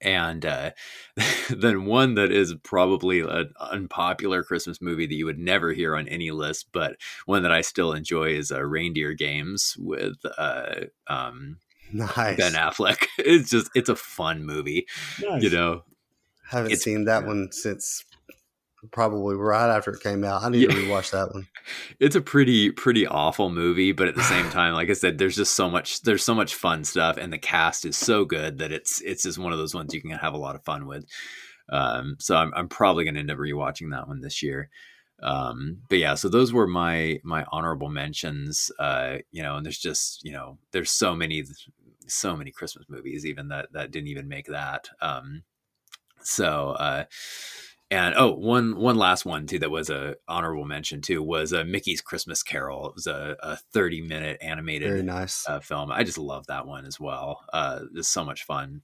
and 0.00 0.44
uh, 0.46 0.70
then 1.50 1.84
one 1.84 2.14
that 2.14 2.32
is 2.32 2.54
probably 2.62 3.20
an 3.20 3.52
unpopular 3.60 4.42
Christmas 4.42 4.80
movie 4.80 5.06
that 5.06 5.14
you 5.14 5.26
would 5.26 5.38
never 5.38 5.72
hear 5.72 5.96
on 5.96 6.08
any 6.08 6.30
list, 6.30 6.68
but 6.72 6.96
one 7.26 7.42
that 7.42 7.52
I 7.52 7.60
still 7.60 7.92
enjoy 7.92 8.30
is 8.34 8.50
uh, 8.50 8.62
Reindeer 8.62 9.12
Games 9.14 9.76
with 9.78 10.16
uh, 10.38 10.86
um, 11.06 11.58
nice. 11.92 12.36
Ben 12.36 12.52
Affleck. 12.52 13.06
It's 13.18 13.50
just 13.50 13.70
it's 13.74 13.88
a 13.88 13.96
fun 13.96 14.44
movie, 14.44 14.86
Nice. 15.22 15.42
you 15.42 15.50
know. 15.50 15.82
Haven't 16.48 16.72
It's- 16.72 16.82
seen 16.82 17.04
that 17.04 17.26
one 17.26 17.48
since 17.52 18.04
probably 18.92 19.36
right 19.36 19.74
after 19.74 19.92
it 19.92 20.00
came 20.02 20.24
out. 20.24 20.42
I 20.42 20.48
need 20.48 20.68
to 20.68 20.74
Yeah. 20.76 20.82
rewatch 20.88 21.10
that 21.12 21.32
one. 21.32 21.46
It's 22.00 22.16
a 22.16 22.20
pretty 22.20 22.70
pretty 22.70 23.06
awful 23.06 23.50
movie, 23.50 23.92
but 23.92 24.08
at 24.08 24.14
the 24.16 24.22
same 24.22 24.48
time, 24.50 24.72
like 24.74 24.88
I 24.88 24.94
said, 24.94 25.18
there's 25.18 25.36
just 25.36 25.52
so 25.52 25.68
much 25.70 26.00
there's 26.02 26.24
so 26.24 26.34
much 26.34 26.54
fun 26.54 26.84
stuff, 26.84 27.16
and 27.18 27.32
the 27.32 27.38
cast 27.38 27.84
is 27.84 27.96
so 27.96 28.24
good 28.24 28.58
that 28.58 28.72
it's 28.72 29.00
it's 29.02 29.22
just 29.22 29.38
one 29.38 29.52
of 29.52 29.58
those 29.58 29.74
ones 29.74 29.92
you 29.94 30.00
can 30.00 30.10
have 30.12 30.32
a 30.34 30.38
lot 30.38 30.54
of 30.56 30.64
fun 30.64 30.86
with. 30.86 31.04
Um, 31.68 32.16
so 32.18 32.36
I'm 32.36 32.52
I'm 32.54 32.68
probably 32.68 33.04
gonna 33.04 33.20
end 33.20 33.30
up 33.30 33.38
rewatching 33.38 33.90
that 33.90 34.08
one 34.08 34.20
this 34.20 34.42
year. 34.42 34.70
Um, 35.22 35.82
but 35.90 35.98
yeah, 35.98 36.14
so 36.14 36.28
those 36.30 36.52
were 36.52 36.66
my 36.66 37.20
my 37.22 37.44
honorable 37.52 37.90
mentions. 37.90 38.70
Uh, 38.78 39.18
you 39.30 39.42
know, 39.42 39.56
and 39.56 39.64
there's 39.66 39.78
just 39.78 40.24
you 40.24 40.32
know 40.32 40.58
there's 40.72 40.90
so 40.90 41.14
many 41.14 41.44
so 42.06 42.34
many 42.36 42.50
Christmas 42.50 42.86
movies 42.88 43.26
even 43.26 43.48
that 43.48 43.70
that 43.72 43.90
didn't 43.90 44.08
even 44.08 44.28
make 44.28 44.46
that. 44.46 44.88
Um, 45.02 45.42
so 46.22 46.70
uh, 46.70 47.04
and 47.90 48.14
oh, 48.16 48.32
one 48.32 48.76
one 48.76 48.96
last 48.96 49.24
one 49.24 49.46
too 49.46 49.58
that 49.58 49.70
was 49.70 49.90
a 49.90 50.16
honorable 50.28 50.64
mention 50.64 51.00
too 51.00 51.22
was 51.22 51.52
uh, 51.52 51.64
Mickey's 51.64 52.00
Christmas 52.00 52.42
Carol. 52.42 52.88
It 52.88 52.94
was 52.94 53.06
a, 53.06 53.36
a 53.40 53.56
30 53.72 54.02
minute 54.02 54.38
animated 54.40 54.88
Very 54.88 55.02
nice. 55.02 55.44
uh, 55.48 55.60
film. 55.60 55.90
I 55.90 56.04
just 56.04 56.18
love 56.18 56.46
that 56.46 56.66
one 56.66 56.86
as 56.86 57.00
well. 57.00 57.44
Uh, 57.52 57.80
it's 57.94 58.08
so 58.08 58.24
much 58.24 58.44
fun. 58.44 58.82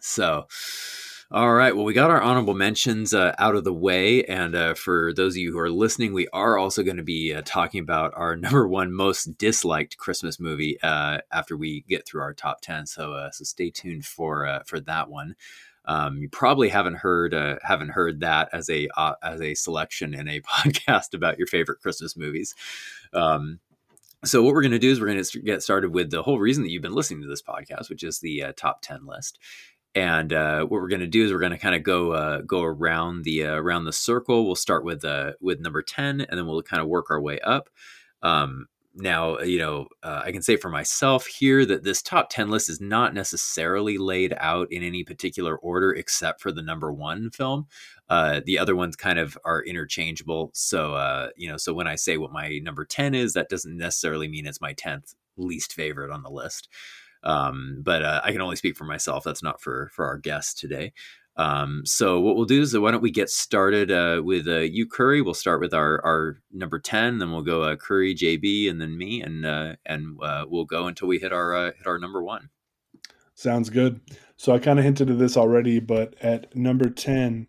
So, 0.00 0.46
All 1.30 1.52
right. 1.52 1.74
Well, 1.74 1.84
we 1.84 1.94
got 1.94 2.10
our 2.10 2.20
honorable 2.20 2.54
mentions 2.54 3.14
uh, 3.14 3.34
out 3.38 3.56
of 3.56 3.64
the 3.64 3.72
way. 3.72 4.22
And 4.24 4.54
uh, 4.54 4.74
for 4.74 5.12
those 5.14 5.34
of 5.34 5.38
you 5.38 5.52
who 5.52 5.58
are 5.58 5.70
listening, 5.70 6.12
we 6.12 6.28
are 6.32 6.58
also 6.58 6.82
going 6.82 6.98
to 6.98 7.02
be 7.02 7.32
uh, 7.34 7.42
talking 7.44 7.80
about 7.80 8.12
our 8.14 8.36
number 8.44 8.68
one 8.68 8.92
most 8.92 9.36
disliked 9.38 9.96
Christmas 9.96 10.38
movie 10.38 10.78
uh, 10.82 11.18
after 11.32 11.56
we 11.56 11.84
get 11.88 12.06
through 12.06 12.20
our 12.20 12.34
top 12.34 12.60
10. 12.60 12.86
So, 12.86 13.14
uh, 13.14 13.30
so 13.30 13.44
stay 13.44 13.70
tuned 13.70 14.04
for, 14.04 14.46
uh, 14.46 14.62
for 14.66 14.78
that 14.80 15.08
one. 15.08 15.34
Um, 15.86 16.16
you 16.18 16.28
probably 16.28 16.68
haven't 16.68 16.96
heard 16.96 17.34
haven't 17.62 17.90
heard 17.90 18.20
that 18.20 18.48
as 18.52 18.70
a 18.70 18.88
as 19.22 19.40
a 19.40 19.54
selection 19.54 20.14
in 20.14 20.28
a 20.28 20.40
podcast 20.42 21.14
about 21.14 21.38
your 21.38 21.46
favorite 21.46 21.80
Christmas 21.80 22.16
movies. 22.16 22.54
Um, 23.12 23.60
so 24.24 24.42
what 24.42 24.54
we're 24.54 24.62
going 24.62 24.72
to 24.72 24.78
do 24.78 24.90
is 24.90 25.00
we're 25.00 25.06
going 25.06 25.22
to 25.22 25.40
get 25.40 25.62
started 25.62 25.92
with 25.92 26.10
the 26.10 26.22
whole 26.22 26.38
reason 26.38 26.62
that 26.62 26.70
you've 26.70 26.82
been 26.82 26.94
listening 26.94 27.22
to 27.22 27.28
this 27.28 27.42
podcast, 27.42 27.90
which 27.90 28.02
is 28.02 28.20
the 28.20 28.42
uh, 28.42 28.52
top 28.56 28.80
10 28.80 29.06
list. 29.06 29.38
And 29.94 30.32
uh, 30.32 30.60
what 30.62 30.80
we're 30.80 30.88
going 30.88 31.00
to 31.00 31.06
do 31.06 31.24
is 31.24 31.32
we're 31.32 31.38
going 31.38 31.52
to 31.52 31.58
kind 31.58 31.74
of 31.74 31.84
go 31.84 32.12
uh, 32.12 32.40
go 32.40 32.62
around 32.62 33.22
the 33.22 33.44
uh, 33.44 33.54
around 33.54 33.84
the 33.84 33.92
circle. 33.92 34.44
We'll 34.44 34.56
start 34.56 34.84
with 34.84 35.04
uh, 35.04 35.32
with 35.40 35.60
number 35.60 35.82
ten, 35.82 36.20
and 36.20 36.36
then 36.36 36.46
we'll 36.46 36.62
kind 36.62 36.82
of 36.82 36.88
work 36.88 37.12
our 37.12 37.20
way 37.20 37.38
up. 37.40 37.70
Um, 38.20 38.66
now, 38.96 39.40
you 39.40 39.58
know, 39.58 39.88
uh, 40.02 40.22
I 40.24 40.30
can 40.30 40.42
say 40.42 40.56
for 40.56 40.70
myself 40.70 41.26
here 41.26 41.66
that 41.66 41.82
this 41.82 42.00
top 42.00 42.30
10 42.30 42.48
list 42.48 42.70
is 42.70 42.80
not 42.80 43.12
necessarily 43.12 43.98
laid 43.98 44.34
out 44.38 44.70
in 44.70 44.84
any 44.84 45.02
particular 45.02 45.56
order 45.56 45.92
except 45.92 46.40
for 46.40 46.52
the 46.52 46.62
number 46.62 46.92
one 46.92 47.30
film. 47.30 47.66
Uh, 48.08 48.40
the 48.44 48.58
other 48.58 48.76
ones 48.76 48.94
kind 48.94 49.18
of 49.18 49.36
are 49.44 49.62
interchangeable. 49.64 50.50
So, 50.54 50.94
uh, 50.94 51.30
you 51.36 51.48
know, 51.48 51.56
so 51.56 51.74
when 51.74 51.88
I 51.88 51.96
say 51.96 52.18
what 52.18 52.32
my 52.32 52.60
number 52.62 52.84
10 52.84 53.14
is, 53.14 53.32
that 53.32 53.48
doesn't 53.48 53.76
necessarily 53.76 54.28
mean 54.28 54.46
it's 54.46 54.60
my 54.60 54.74
10th 54.74 55.14
least 55.36 55.72
favorite 55.72 56.12
on 56.12 56.22
the 56.22 56.30
list. 56.30 56.68
Um, 57.24 57.80
but 57.82 58.02
uh, 58.02 58.20
I 58.22 58.32
can 58.32 58.42
only 58.42 58.56
speak 58.56 58.76
for 58.76 58.84
myself. 58.84 59.24
That's 59.24 59.42
not 59.42 59.60
for 59.60 59.90
for 59.94 60.06
our 60.06 60.18
guest 60.18 60.58
today. 60.58 60.92
Um, 61.36 61.82
so 61.84 62.20
what 62.20 62.36
we'll 62.36 62.44
do 62.44 62.62
is 62.62 62.74
uh, 62.74 62.80
why 62.80 62.92
don't 62.92 63.02
we 63.02 63.10
get 63.10 63.28
started 63.28 63.90
uh, 63.90 64.22
with 64.24 64.46
uh, 64.46 64.60
you, 64.60 64.86
Curry? 64.86 65.20
We'll 65.20 65.34
start 65.34 65.60
with 65.60 65.74
our 65.74 66.00
our 66.04 66.38
number 66.52 66.78
ten, 66.78 67.18
then 67.18 67.32
we'll 67.32 67.42
go 67.42 67.62
uh, 67.62 67.76
Curry, 67.76 68.14
JB, 68.14 68.70
and 68.70 68.80
then 68.80 68.96
me, 68.96 69.20
and 69.20 69.44
uh, 69.44 69.74
and 69.84 70.16
uh, 70.22 70.46
we'll 70.48 70.64
go 70.64 70.86
until 70.86 71.08
we 71.08 71.18
hit 71.18 71.32
our 71.32 71.72
hit 71.76 71.86
our 71.86 71.98
number 71.98 72.22
one. 72.22 72.50
Sounds 73.34 73.68
good. 73.68 74.00
So 74.36 74.54
I 74.54 74.60
kind 74.60 74.78
of 74.78 74.84
hinted 74.84 75.10
at 75.10 75.18
this 75.18 75.36
already, 75.36 75.80
but 75.80 76.14
at 76.20 76.54
number 76.54 76.88
ten, 76.88 77.48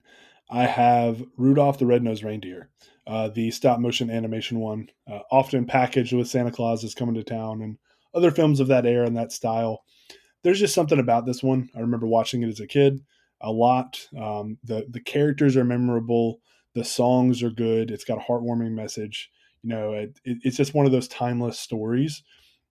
I 0.50 0.64
have 0.66 1.24
Rudolph 1.38 1.78
the 1.78 1.86
Red-Nosed 1.86 2.24
Reindeer, 2.24 2.70
the 3.34 3.52
stop 3.52 3.80
motion 3.80 4.10
animation 4.10 4.60
one, 4.60 4.90
often 5.32 5.66
packaged 5.66 6.14
with 6.14 6.28
Santa 6.28 6.52
Claus 6.52 6.84
is 6.84 6.96
coming 6.96 7.16
to 7.16 7.24
town 7.24 7.62
and 7.62 7.78
other 8.16 8.32
films 8.32 8.60
of 8.60 8.68
that 8.68 8.88
era 8.88 9.06
and 9.06 9.18
that 9.18 9.32
style. 9.32 9.84
There's 10.42 10.60
just 10.60 10.74
something 10.74 11.00
about 11.00 11.28
this 11.28 11.44
one. 11.44 11.70
I 11.76 11.82
remember 11.82 12.08
watching 12.08 12.42
it 12.42 12.50
as 12.50 12.60
a 12.60 12.68
kid 12.68 13.02
a 13.46 13.52
lot. 13.52 14.06
Um, 14.20 14.58
the 14.64 14.86
the 14.90 15.00
characters 15.00 15.56
are 15.56 15.64
memorable. 15.64 16.40
The 16.74 16.84
songs 16.84 17.42
are 17.44 17.52
good. 17.52 17.92
It's 17.92 18.04
got 18.04 18.18
a 18.18 18.22
heartwarming 18.22 18.72
message. 18.72 19.30
You 19.64 19.70
know, 19.70 19.94
it, 19.94 20.20
it, 20.26 20.40
it's 20.44 20.58
just 20.58 20.74
one 20.74 20.86
of 20.86 20.92
those 20.92 21.08
timeless 21.08 21.60
stories 21.60 22.24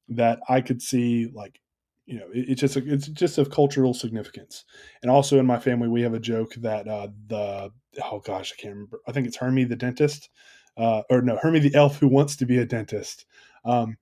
that 0.08 0.40
I 0.48 0.60
could 0.60 0.82
see 0.82 1.30
like 1.32 1.60
you 2.06 2.18
know 2.18 2.26
it, 2.32 2.46
it's 2.50 2.60
just 2.60 2.76
a, 2.76 2.92
it's 2.92 3.08
just 3.08 3.38
of 3.38 3.50
cultural 3.50 3.94
significance 3.94 4.64
and 5.02 5.10
also 5.10 5.38
in 5.38 5.46
my 5.46 5.58
family 5.58 5.88
we 5.88 6.02
have 6.02 6.14
a 6.14 6.20
joke 6.20 6.54
that 6.56 6.86
uh 6.86 7.08
the 7.28 7.70
oh 8.04 8.20
gosh 8.20 8.52
i 8.52 8.60
can't 8.60 8.74
remember 8.74 9.00
i 9.08 9.12
think 9.12 9.26
it's 9.26 9.36
hermie 9.36 9.64
the 9.64 9.76
dentist 9.76 10.28
uh 10.76 11.02
or 11.08 11.22
no 11.22 11.38
hermie 11.40 11.60
the 11.60 11.74
elf 11.74 11.98
who 11.98 12.08
wants 12.08 12.36
to 12.36 12.44
be 12.44 12.58
a 12.58 12.66
dentist 12.66 13.24
um 13.64 13.96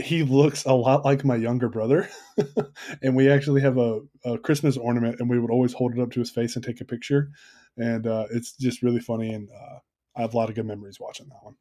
he 0.00 0.22
looks 0.22 0.64
a 0.64 0.72
lot 0.72 1.04
like 1.04 1.24
my 1.24 1.36
younger 1.36 1.68
brother. 1.68 2.08
and 3.02 3.14
we 3.14 3.30
actually 3.30 3.60
have 3.60 3.78
a, 3.78 4.00
a, 4.24 4.38
Christmas 4.38 4.76
ornament, 4.76 5.20
and 5.20 5.28
we 5.28 5.38
would 5.38 5.50
always 5.50 5.72
hold 5.72 5.94
it 5.94 6.00
up 6.00 6.10
to 6.12 6.20
his 6.20 6.30
face 6.30 6.56
and 6.56 6.64
take 6.64 6.80
a 6.80 6.84
picture. 6.84 7.30
And 7.76 8.06
uh, 8.06 8.26
it's 8.30 8.52
just 8.52 8.82
really 8.82 9.00
funny. 9.00 9.32
And 9.32 9.48
uh, 9.50 9.78
I 10.16 10.22
have 10.22 10.34
a 10.34 10.36
lot 10.36 10.48
of 10.48 10.54
good 10.54 10.66
memories 10.66 10.98
watching 11.00 11.28
that 11.28 11.42
one. 11.42 11.56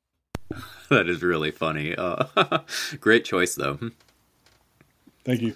That 0.89 1.07
is 1.07 1.21
really 1.21 1.51
funny. 1.51 1.93
Uh, 1.95 2.25
great 2.99 3.23
choice, 3.23 3.53
though. 3.53 3.77
Thank 5.23 5.41
you. 5.41 5.55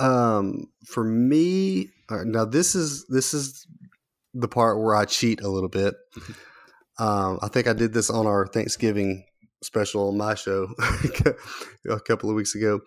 Um, 0.00 0.70
for 0.86 1.04
me, 1.04 1.90
now 2.10 2.46
this 2.46 2.74
is 2.74 3.04
this 3.08 3.34
is 3.34 3.66
the 4.32 4.48
part 4.48 4.80
where 4.80 4.96
I 4.96 5.04
cheat 5.04 5.42
a 5.42 5.48
little 5.48 5.68
bit. 5.68 5.96
Um, 6.98 7.38
I 7.42 7.48
think 7.48 7.66
I 7.66 7.74
did 7.74 7.92
this 7.92 8.08
on 8.08 8.26
our 8.26 8.46
Thanksgiving 8.46 9.24
special 9.62 10.08
on 10.08 10.16
my 10.16 10.34
show 10.34 10.68
a 11.88 12.00
couple 12.00 12.30
of 12.30 12.36
weeks 12.36 12.54
ago. 12.54 12.80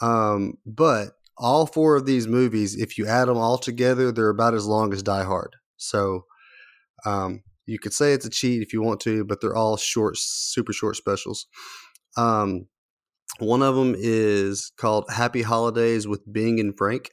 Um, 0.00 0.54
but 0.64 1.12
all 1.36 1.66
four 1.66 1.96
of 1.96 2.06
these 2.06 2.26
movies, 2.26 2.74
if 2.74 2.98
you 2.98 3.06
add 3.06 3.26
them 3.26 3.36
all 3.36 3.58
together, 3.58 4.10
they're 4.10 4.28
about 4.28 4.54
as 4.54 4.66
long 4.66 4.92
as 4.92 5.02
Die 5.02 5.24
Hard. 5.24 5.56
So 5.76 6.24
um, 7.04 7.42
you 7.66 7.78
could 7.78 7.92
say 7.92 8.12
it's 8.12 8.26
a 8.26 8.30
cheat 8.30 8.62
if 8.62 8.72
you 8.72 8.82
want 8.82 9.00
to, 9.00 9.24
but 9.24 9.40
they're 9.40 9.56
all 9.56 9.76
short, 9.76 10.16
super 10.18 10.72
short 10.72 10.96
specials. 10.96 11.46
Um, 12.16 12.66
one 13.38 13.62
of 13.62 13.76
them 13.76 13.94
is 13.96 14.72
called 14.76 15.04
Happy 15.10 15.42
Holidays 15.42 16.08
with 16.08 16.32
Bing 16.32 16.58
and 16.58 16.76
Frank, 16.76 17.10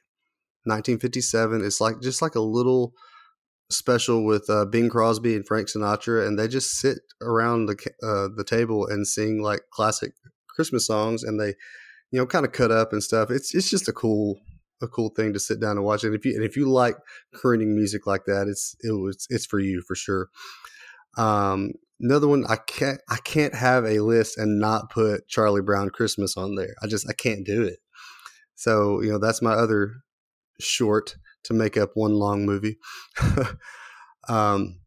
1957. 0.63 1.63
It's 1.63 1.79
like 1.79 2.01
just 2.01 2.21
like 2.21 2.35
a 2.35 2.41
little 2.41 2.93
special 3.69 4.25
with 4.25 4.49
uh, 4.49 4.65
Bing 4.65 4.89
Crosby 4.89 5.35
and 5.35 5.45
Frank 5.45 5.67
Sinatra, 5.67 6.25
and 6.27 6.37
they 6.37 6.47
just 6.47 6.79
sit 6.79 6.99
around 7.21 7.67
the 7.67 7.73
uh, 8.03 8.29
the 8.35 8.45
table 8.45 8.87
and 8.87 9.07
sing 9.07 9.41
like 9.41 9.61
classic 9.71 10.13
Christmas 10.47 10.87
songs, 10.87 11.23
and 11.23 11.39
they, 11.39 11.55
you 12.11 12.19
know, 12.19 12.25
kind 12.25 12.45
of 12.45 12.51
cut 12.51 12.71
up 12.71 12.93
and 12.93 13.03
stuff. 13.03 13.31
It's 13.31 13.53
it's 13.55 13.69
just 13.69 13.87
a 13.87 13.93
cool 13.93 14.39
a 14.81 14.87
cool 14.87 15.09
thing 15.09 15.33
to 15.33 15.39
sit 15.39 15.59
down 15.59 15.77
and 15.77 15.85
watch. 15.85 16.03
And 16.03 16.15
if 16.15 16.25
you 16.25 16.35
and 16.35 16.43
if 16.43 16.55
you 16.55 16.69
like 16.69 16.95
crooning 17.33 17.75
music 17.75 18.05
like 18.05 18.25
that, 18.25 18.47
it's 18.47 18.75
it 18.81 18.91
was 18.91 19.27
it's 19.29 19.45
for 19.45 19.59
you 19.59 19.81
for 19.81 19.95
sure. 19.95 20.29
Um, 21.17 21.71
another 21.99 22.27
one 22.27 22.45
I 22.47 22.57
can't 22.57 22.99
I 23.09 23.17
can't 23.17 23.55
have 23.55 23.85
a 23.85 23.99
list 23.99 24.37
and 24.37 24.59
not 24.59 24.89
put 24.89 25.27
Charlie 25.27 25.61
Brown 25.61 25.89
Christmas 25.89 26.37
on 26.37 26.55
there. 26.55 26.75
I 26.83 26.87
just 26.87 27.07
I 27.09 27.13
can't 27.13 27.45
do 27.45 27.63
it. 27.63 27.79
So 28.55 29.01
you 29.01 29.11
know 29.11 29.19
that's 29.19 29.41
my 29.41 29.53
other 29.53 29.93
short 30.59 31.15
to 31.45 31.53
make 31.53 31.77
up 31.77 31.91
one 31.93 32.13
long 32.13 32.45
movie. 32.45 32.77
um, 34.27 34.79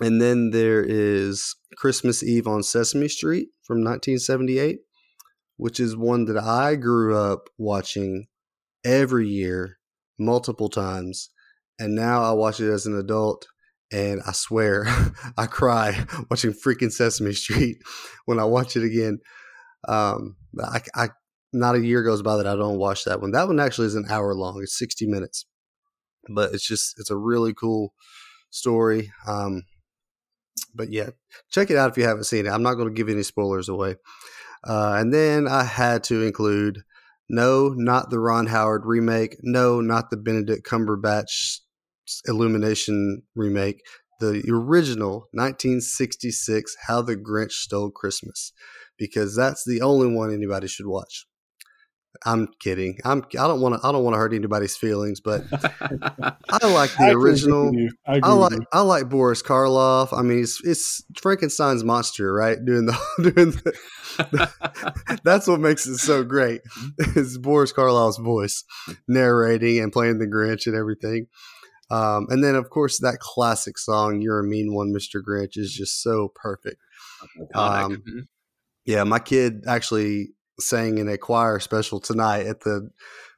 and 0.00 0.20
then 0.20 0.50
there 0.50 0.84
is 0.84 1.54
Christmas 1.76 2.22
Eve 2.22 2.46
on 2.46 2.62
Sesame 2.62 3.08
Street 3.08 3.48
from 3.62 3.78
1978, 3.78 4.80
which 5.56 5.80
is 5.80 5.96
one 5.96 6.26
that 6.26 6.36
I 6.36 6.76
grew 6.76 7.16
up 7.16 7.48
watching 7.56 8.26
every 8.84 9.28
year, 9.28 9.78
multiple 10.18 10.68
times. 10.68 11.30
And 11.78 11.94
now 11.94 12.22
I 12.22 12.32
watch 12.32 12.60
it 12.60 12.70
as 12.70 12.86
an 12.86 12.96
adult, 12.96 13.46
and 13.90 14.20
I 14.26 14.32
swear 14.32 14.86
I 15.38 15.46
cry 15.46 16.04
watching 16.30 16.52
freaking 16.52 16.92
Sesame 16.92 17.32
Street 17.32 17.78
when 18.26 18.38
I 18.38 18.44
watch 18.44 18.76
it 18.76 18.84
again. 18.84 19.18
Um, 19.88 20.36
I, 20.62 20.80
I 20.94 21.08
not 21.52 21.74
a 21.74 21.80
year 21.80 22.02
goes 22.02 22.22
by 22.22 22.36
that 22.36 22.46
I 22.46 22.56
don't 22.56 22.78
watch 22.78 23.04
that 23.04 23.20
one. 23.20 23.30
That 23.30 23.46
one 23.46 23.60
actually 23.60 23.86
is 23.86 23.94
an 23.94 24.06
hour 24.10 24.34
long. 24.34 24.60
It's 24.62 24.78
60 24.78 25.06
minutes 25.06 25.46
but 26.28 26.52
it's 26.52 26.66
just 26.66 26.98
it's 26.98 27.10
a 27.10 27.16
really 27.16 27.54
cool 27.54 27.92
story. 28.50 29.12
Um, 29.26 29.62
but 30.74 30.90
yeah, 30.90 31.10
check 31.50 31.70
it 31.70 31.76
out 31.76 31.90
if 31.90 31.96
you 31.96 32.04
haven't 32.04 32.24
seen 32.24 32.46
it. 32.46 32.50
I'm 32.50 32.62
not 32.62 32.74
going 32.74 32.88
to 32.88 32.94
give 32.94 33.08
any 33.08 33.22
spoilers 33.22 33.68
away. 33.68 33.96
Uh, 34.66 34.96
and 34.98 35.12
then 35.12 35.46
I 35.48 35.64
had 35.64 36.04
to 36.04 36.22
include 36.22 36.82
no, 37.28 37.68
not 37.68 38.10
the 38.10 38.20
Ron 38.20 38.46
Howard 38.46 38.84
remake. 38.84 39.36
No, 39.42 39.80
not 39.80 40.10
the 40.10 40.16
Benedict 40.16 40.66
Cumberbatch 40.66 41.60
Illumination 42.26 43.22
remake. 43.34 43.82
The 44.20 44.42
original 44.48 45.28
1966 45.32 46.76
How 46.86 47.02
the 47.02 47.16
Grinch 47.16 47.52
Stole 47.52 47.90
Christmas, 47.90 48.52
because 48.96 49.36
that's 49.36 49.64
the 49.66 49.82
only 49.82 50.06
one 50.06 50.32
anybody 50.32 50.68
should 50.68 50.86
watch. 50.86 51.26
I'm 52.24 52.48
kidding. 52.60 52.98
I'm. 53.04 53.24
I 53.38 53.46
don't 53.46 53.60
want 53.60 53.80
to. 53.80 53.86
I 53.86 53.92
don't 53.92 54.04
want 54.04 54.14
to 54.14 54.18
hurt 54.18 54.32
anybody's 54.32 54.76
feelings, 54.76 55.20
but 55.20 55.44
I 55.52 56.66
like 56.66 56.90
the 56.96 57.08
I 57.08 57.12
original. 57.12 57.72
I, 58.06 58.20
I, 58.22 58.32
like. 58.32 58.58
I 58.72 58.80
like 58.80 59.08
Boris 59.08 59.42
Karloff. 59.42 60.16
I 60.16 60.22
mean, 60.22 60.40
it's 60.40 60.60
it's 60.64 61.04
Frankenstein's 61.20 61.84
monster, 61.84 62.32
right? 62.32 62.56
Doing 62.64 62.86
the 62.86 62.98
doing 63.34 63.50
the, 63.50 63.74
the, 64.18 65.20
that's 65.24 65.46
what 65.46 65.60
makes 65.60 65.86
it 65.86 65.98
so 65.98 66.24
great. 66.24 66.62
Is 66.98 67.38
Boris 67.38 67.72
Karloff's 67.72 68.18
voice 68.18 68.64
narrating 69.08 69.80
and 69.80 69.92
playing 69.92 70.18
the 70.18 70.26
Grinch 70.26 70.66
and 70.66 70.76
everything. 70.76 71.26
Um, 71.90 72.26
and 72.30 72.42
then, 72.42 72.56
of 72.56 72.70
course, 72.70 72.98
that 73.00 73.18
classic 73.20 73.78
song 73.78 74.20
"You're 74.20 74.40
a 74.40 74.44
Mean 74.44 74.74
One, 74.74 74.92
Mr. 74.92 75.20
Grinch" 75.22 75.56
is 75.56 75.72
just 75.72 76.02
so 76.02 76.32
perfect. 76.34 76.80
Um, 77.54 77.96
mm-hmm. 77.96 78.18
yeah, 78.84 79.04
my 79.04 79.18
kid 79.18 79.64
actually 79.66 80.30
sang 80.58 80.98
in 80.98 81.08
a 81.08 81.18
choir 81.18 81.58
special 81.60 82.00
tonight 82.00 82.46
at 82.46 82.60
the 82.60 82.90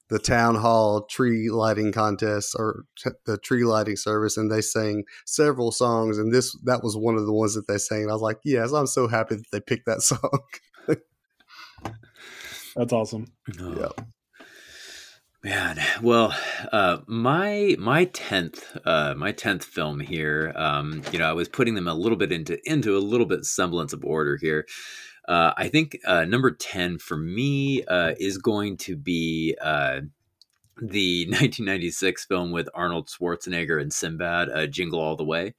the 0.08 0.18
town 0.18 0.54
hall 0.54 1.02
tree 1.02 1.50
lighting 1.50 1.92
contest 1.92 2.54
or 2.58 2.84
t- 2.96 3.10
the 3.26 3.36
tree 3.36 3.64
lighting 3.64 3.96
service 3.96 4.36
and 4.36 4.50
they 4.50 4.60
sang 4.60 5.04
several 5.26 5.70
songs 5.70 6.18
and 6.18 6.32
this 6.32 6.56
that 6.64 6.82
was 6.82 6.96
one 6.96 7.16
of 7.16 7.26
the 7.26 7.32
ones 7.32 7.54
that 7.54 7.66
they 7.66 7.78
sang 7.78 8.02
and 8.02 8.10
i 8.10 8.14
was 8.14 8.22
like 8.22 8.38
yes 8.44 8.72
i'm 8.72 8.86
so 8.86 9.06
happy 9.06 9.34
that 9.34 9.50
they 9.52 9.60
picked 9.60 9.86
that 9.86 10.00
song 10.02 10.40
that's 12.74 12.92
awesome 12.92 13.26
yeah 13.58 13.88
Man, 15.44 15.78
well, 16.02 16.36
uh, 16.72 16.98
my 17.06 17.76
my 17.78 18.06
tenth 18.06 18.76
uh, 18.84 19.14
my 19.16 19.30
tenth 19.30 19.64
film 19.64 20.00
here. 20.00 20.52
Um, 20.56 21.02
you 21.12 21.20
know, 21.20 21.30
I 21.30 21.32
was 21.32 21.48
putting 21.48 21.74
them 21.74 21.86
a 21.86 21.94
little 21.94 22.18
bit 22.18 22.32
into 22.32 22.58
into 22.68 22.96
a 22.96 22.98
little 22.98 23.24
bit 23.24 23.44
semblance 23.44 23.92
of 23.92 24.04
order 24.04 24.36
here. 24.36 24.66
Uh, 25.28 25.52
I 25.58 25.68
think 25.68 25.98
uh, 26.06 26.24
number 26.24 26.50
ten 26.50 26.98
for 26.98 27.16
me 27.16 27.84
uh, 27.84 28.14
is 28.18 28.38
going 28.38 28.78
to 28.78 28.96
be 28.96 29.54
uh, 29.60 30.00
the 30.80 31.26
1996 31.28 32.24
film 32.24 32.50
with 32.50 32.68
Arnold 32.74 33.08
Schwarzenegger 33.08 33.80
and 33.80 33.92
Sinbad, 33.92 34.48
uh, 34.48 34.66
Jingle 34.66 35.00
All 35.00 35.16
the 35.16 35.24
Way. 35.24 35.54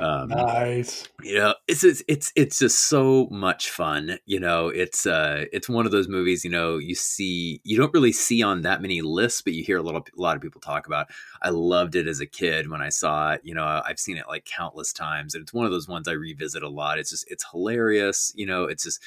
Um, 0.00 0.28
nice. 0.28 1.08
You 1.22 1.36
know, 1.36 1.54
it's, 1.68 1.84
it's 1.84 2.02
it's 2.08 2.32
it's 2.34 2.58
just 2.58 2.88
so 2.88 3.28
much 3.30 3.70
fun. 3.70 4.18
You 4.24 4.40
know, 4.40 4.68
it's 4.68 5.06
uh 5.06 5.44
it's 5.52 5.68
one 5.68 5.86
of 5.86 5.92
those 5.92 6.08
movies. 6.08 6.44
You 6.44 6.50
know, 6.50 6.78
you 6.78 6.94
see 6.94 7.60
you 7.64 7.76
don't 7.76 7.92
really 7.92 8.12
see 8.12 8.42
on 8.42 8.62
that 8.62 8.80
many 8.80 9.02
lists, 9.02 9.42
but 9.42 9.52
you 9.52 9.62
hear 9.62 9.78
a 9.78 9.82
little 9.82 10.00
a 10.00 10.20
lot 10.20 10.36
of 10.36 10.42
people 10.42 10.60
talk 10.60 10.86
about. 10.86 11.08
I 11.42 11.50
loved 11.50 11.96
it 11.96 12.08
as 12.08 12.20
a 12.20 12.26
kid 12.26 12.70
when 12.70 12.80
I 12.80 12.88
saw 12.88 13.32
it. 13.32 13.42
You 13.44 13.54
know, 13.54 13.64
I've 13.64 13.98
seen 13.98 14.16
it 14.16 14.28
like 14.28 14.44
countless 14.44 14.92
times, 14.92 15.34
and 15.34 15.42
it's 15.42 15.52
one 15.52 15.66
of 15.66 15.72
those 15.72 15.88
ones 15.88 16.08
I 16.08 16.12
revisit 16.12 16.62
a 16.62 16.68
lot. 16.68 16.98
It's 16.98 17.10
just 17.10 17.30
it's 17.30 17.44
hilarious. 17.50 18.32
You 18.34 18.46
know, 18.46 18.64
it's 18.64 18.84
just 18.84 19.02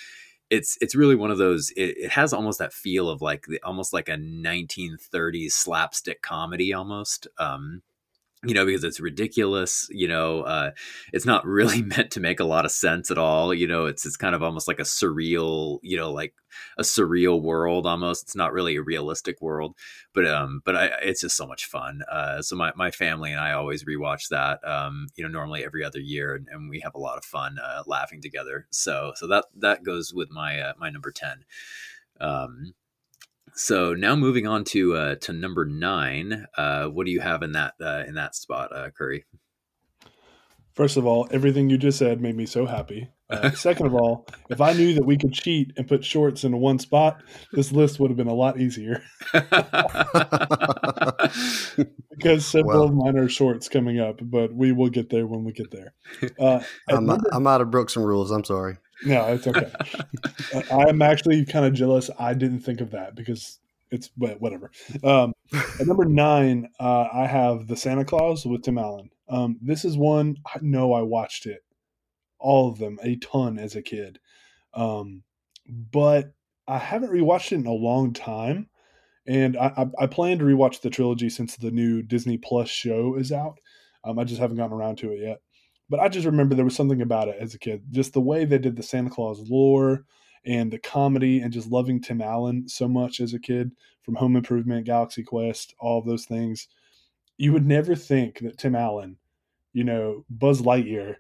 it's 0.50 0.78
it's 0.82 0.96
really 0.96 1.16
one 1.16 1.32
of 1.32 1.40
those 1.40 1.72
it, 1.72 1.98
it, 1.98 2.12
has 2.12 2.34
almost 2.34 2.60
that 2.60 2.74
feel 2.74 3.10
of 3.10 3.22
like 3.22 3.48
the, 3.48 3.60
almost 3.64 3.94
like 3.94 4.08
a 4.10 4.18
1930s 4.18 5.52
slapstick 5.52 6.22
comedy 6.22 6.74
almost 6.74 7.28
um 7.40 7.82
you 8.44 8.54
know 8.54 8.66
because 8.66 8.84
it's 8.84 9.00
ridiculous 9.00 9.88
you 9.92 10.08
know 10.08 10.42
uh, 10.42 10.72
it's 11.12 11.26
not 11.26 11.46
really 11.54 11.82
meant 11.82 12.12
to 12.12 12.20
make 12.20 12.40
a 12.40 12.46
lot 12.46 12.66
of 12.66 12.72
sense 12.72 13.10
at 13.10 13.18
all 13.18 13.54
you 13.54 13.68
know 13.68 13.86
it's 13.86 14.06
it's 14.06 14.18
kind 14.18 14.36
of 14.36 14.44
almost 14.44 14.68
like 14.68 14.80
a 14.80 14.84
surreal 14.84 15.80
you 15.82 15.98
know 15.98 16.12
like 16.12 16.34
a 16.78 16.84
surreal 16.84 17.42
world 17.42 17.86
almost 17.86 18.24
it's 18.24 18.36
not 18.36 18.54
really 18.54 18.76
a 18.76 18.82
realistic 18.82 19.42
world 19.42 19.76
but 20.14 20.28
um 20.28 20.62
but 20.66 20.76
I, 20.76 20.86
it's 21.02 21.22
just 21.22 21.38
so 21.38 21.48
much 21.48 21.66
fun 21.66 22.02
uh, 22.12 22.42
so 22.42 22.56
my, 22.56 22.72
my 22.76 22.92
family 22.92 23.32
and 23.32 23.42
i 23.42 23.54
always 23.54 23.86
rewatch 23.86 24.30
that 24.30 24.60
um 24.68 25.08
you 25.16 25.24
know 25.24 25.30
normally 25.30 25.66
every 25.66 25.84
other 25.84 26.00
year 26.00 26.36
and, 26.36 26.48
and 26.52 26.70
we 26.70 26.80
have 26.82 26.96
a 26.96 27.00
lot 27.00 27.18
of 27.18 27.26
fun 27.26 27.58
uh, 27.64 27.84
laughing 27.88 28.22
together 28.22 28.68
so 28.70 29.14
so 29.16 29.28
that 29.28 29.46
that 29.56 29.84
goes 29.84 30.14
with 30.14 30.30
my 30.30 30.60
uh, 30.60 30.74
my 30.78 30.90
number 30.90 31.12
10 31.12 31.46
um 32.22 32.74
so 33.56 33.94
now 33.94 34.16
moving 34.16 34.48
on 34.48 34.64
to 34.66 34.96
uh, 34.96 35.16
to 35.22 35.34
number 35.34 35.66
nine, 35.66 36.48
uh, 36.58 36.86
what 36.86 37.06
do 37.06 37.12
you 37.12 37.22
have 37.22 37.44
in 37.44 37.54
that 37.54 37.74
uh, 37.82 38.04
in 38.08 38.16
that 38.16 38.36
spot, 38.36 38.76
uh, 38.76 38.90
Curry? 38.92 39.26
First 40.74 40.98
of 40.98 41.06
all, 41.06 41.28
everything 41.30 41.70
you 41.70 41.78
just 41.78 42.00
said 42.00 42.20
made 42.20 42.36
me 42.36 42.48
so 42.48 42.66
happy. 42.66 43.10
Uh, 43.30 43.52
second 43.56 43.86
of 43.86 43.94
all, 43.94 44.26
if 44.50 44.60
I 44.60 44.74
knew 44.74 44.96
that 44.96 45.06
we 45.06 45.18
could 45.18 45.34
cheat 45.34 45.72
and 45.78 45.88
put 45.88 46.04
shorts 46.04 46.44
into 46.44 46.58
one 46.58 46.80
spot, 46.80 47.22
this 47.52 47.72
list 47.72 48.00
would 48.00 48.10
have 48.10 48.18
been 48.18 48.28
a 48.28 48.34
lot 48.34 48.60
easier. 48.60 49.04
because 52.10 52.46
several 52.46 52.80
well, 52.80 52.84
of 52.84 52.94
mine 52.94 53.18
are 53.18 53.30
shorts 53.30 53.70
coming 53.70 54.00
up, 54.00 54.20
but 54.22 54.54
we 54.54 54.72
will 54.72 54.90
get 54.90 55.10
there 55.10 55.28
when 55.28 55.44
we 55.44 55.52
get 55.52 55.70
there. 55.70 55.94
Uh, 56.40 56.62
I'm, 56.90 57.06
number, 57.06 57.30
I'm 57.32 57.46
out 57.46 57.62
of 57.62 57.70
Brooks 57.70 57.96
and 57.96 58.06
rules. 58.06 58.32
I'm 58.32 58.44
sorry. 58.44 58.78
No, 59.06 59.34
it's 59.34 59.48
okay. 59.48 59.72
I'm 60.72 61.02
actually 61.02 61.46
kind 61.46 61.66
of 61.66 61.74
jealous. 61.74 62.10
I 62.18 62.34
didn't 62.34 62.62
think 62.62 62.82
of 62.82 62.92
that 62.92 63.16
because 63.16 63.60
it's 63.92 64.10
whatever. 64.16 64.72
Um, 65.04 65.34
at 65.80 65.88
number 65.88 66.06
nine, 66.06 66.70
uh, 66.80 67.08
I 67.14 67.28
have 67.28 67.68
the 67.68 67.78
Santa 67.78 68.04
Clause 68.06 68.46
with 68.46 68.64
Tim 68.64 68.78
Allen. 68.78 69.10
Um, 69.30 69.58
this 69.62 69.86
is 69.86 69.98
one 69.98 70.38
I 70.46 70.60
know 70.62 70.94
I 70.94 71.02
watched 71.02 71.46
it, 71.46 71.64
all 72.40 72.70
of 72.70 72.80
them, 72.80 72.98
a 73.04 73.16
ton 73.18 73.60
as 73.60 73.76
a 73.76 73.82
kid, 73.82 74.20
um, 74.74 75.24
but 75.70 76.34
I 76.68 76.78
haven't 76.78 77.12
rewatched 77.12 77.52
it 77.52 77.56
in 77.56 77.68
a 77.68 77.72
long 77.72 78.14
time, 78.14 78.70
and 79.28 79.56
I, 79.56 79.74
I, 79.78 80.04
I, 80.04 80.08
plan 80.08 80.40
to 80.40 80.46
rewatch 80.46 80.82
the 80.82 80.90
trilogy 80.90 81.30
since 81.30 81.56
the 81.56 81.72
new 81.72 82.02
Disney 82.02 82.38
Plus 82.38 82.70
show 82.70 83.16
is 83.16 83.32
out. 83.32 83.60
Um, 84.04 84.20
I 84.20 84.24
just 84.24 84.42
haven't 84.42 84.58
gotten 84.58 84.76
around 84.76 84.98
to 84.98 85.12
it 85.12 85.20
yet. 85.22 85.42
But 85.94 86.00
I 86.00 86.10
just 86.10 86.26
remember 86.26 86.56
there 86.56 86.66
was 86.66 86.76
something 86.76 87.04
about 87.04 87.28
it 87.28 87.36
as 87.40 87.54
a 87.54 87.60
kid. 87.60 87.84
Just 87.92 88.14
the 88.14 88.20
way 88.20 88.46
they 88.46 88.58
did 88.58 88.76
the 88.76 88.82
Santa 88.82 89.12
Claus 89.12 89.48
lore 89.48 90.06
and 90.44 90.74
the 90.74 90.80
comedy 90.80 91.40
and 91.42 91.54
just 91.54 91.70
loving 91.70 92.02
Tim 92.02 92.20
Allen 92.20 92.68
so 92.68 92.88
much 92.88 93.20
as 93.20 93.36
a 93.36 93.40
kid 93.40 93.74
from 94.02 94.16
Home 94.16 94.36
Improvement, 94.36 94.88
Galaxy 94.88 95.22
Quest, 95.22 95.76
all 95.78 96.00
of 96.00 96.08
those 96.08 96.26
things. 96.26 96.68
You 97.38 97.54
would 97.54 97.68
never 97.68 97.94
think 97.94 98.40
that 98.40 98.58
Tim 98.58 98.76
Allen, 98.76 99.18
you 99.72 99.84
know, 99.84 100.26
Buzz 100.32 100.64
Lightyear, 100.64 101.18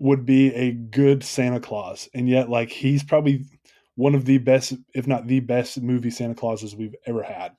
would 0.00 0.26
be 0.26 0.52
a 0.52 0.72
good 0.72 1.22
Santa 1.22 1.60
Claus. 1.60 2.08
And 2.12 2.28
yet, 2.28 2.50
like, 2.50 2.70
he's 2.70 3.04
probably 3.04 3.44
one 3.94 4.16
of 4.16 4.24
the 4.24 4.38
best, 4.38 4.74
if 4.94 5.06
not 5.06 5.28
the 5.28 5.38
best 5.38 5.80
movie 5.80 6.10
Santa 6.10 6.34
Clauses 6.34 6.74
we've 6.74 6.96
ever 7.06 7.22
had. 7.22 7.52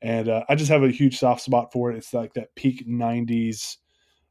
And 0.00 0.30
uh, 0.30 0.44
I 0.48 0.54
just 0.54 0.70
have 0.70 0.82
a 0.82 0.90
huge 0.90 1.18
soft 1.18 1.42
spot 1.42 1.74
for 1.74 1.90
it. 1.90 1.98
It's 1.98 2.14
like 2.14 2.32
that 2.32 2.54
peak 2.54 2.88
90s 2.88 3.76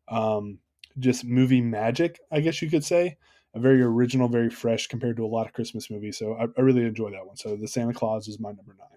um, 0.08 0.58
just 1.00 1.26
movie 1.26 1.62
magic, 1.62 2.20
I 2.32 2.40
guess 2.40 2.62
you 2.62 2.70
could 2.70 2.84
say. 2.84 3.18
A 3.56 3.60
very 3.60 3.82
original, 3.84 4.28
very 4.28 4.50
fresh 4.50 4.88
compared 4.88 5.18
to 5.18 5.26
a 5.26 5.28
lot 5.28 5.46
of 5.46 5.54
Christmas 5.54 5.92
movies. 5.92 6.18
So 6.18 6.34
I, 6.34 6.48
I 6.58 6.62
really 6.62 6.86
enjoy 6.86 7.12
that 7.12 7.26
one. 7.26 7.38
So 7.38 7.56
the 7.56 7.68
Santa 7.68 7.94
Clause 7.94 8.28
is 8.28 8.40
my 8.40 8.50
number 8.50 8.76
nine. 8.78 8.88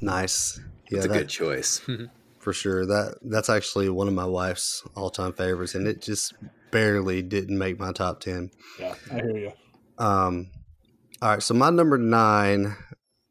Nice. 0.00 0.60
Yeah, 0.90 1.00
that's 1.00 1.06
a 1.06 1.18
good 1.18 1.28
choice. 1.28 1.80
for 2.38 2.52
sure. 2.52 2.86
That 2.86 3.18
that's 3.22 3.48
actually 3.48 3.88
one 3.90 4.08
of 4.08 4.14
my 4.14 4.24
wife's 4.24 4.82
all 4.94 5.10
time 5.10 5.32
favorites, 5.32 5.74
and 5.74 5.86
it 5.86 6.00
just 6.00 6.34
barely 6.70 7.22
didn't 7.22 7.58
make 7.58 7.78
my 7.78 7.92
top 7.92 8.20
ten. 8.20 8.50
Yeah, 8.80 8.94
I 9.12 9.14
hear 9.16 9.36
you. 9.36 9.52
Um, 9.98 10.50
all 11.20 11.30
right, 11.30 11.42
so 11.42 11.54
my 11.54 11.70
number 11.70 11.98
nine. 11.98 12.76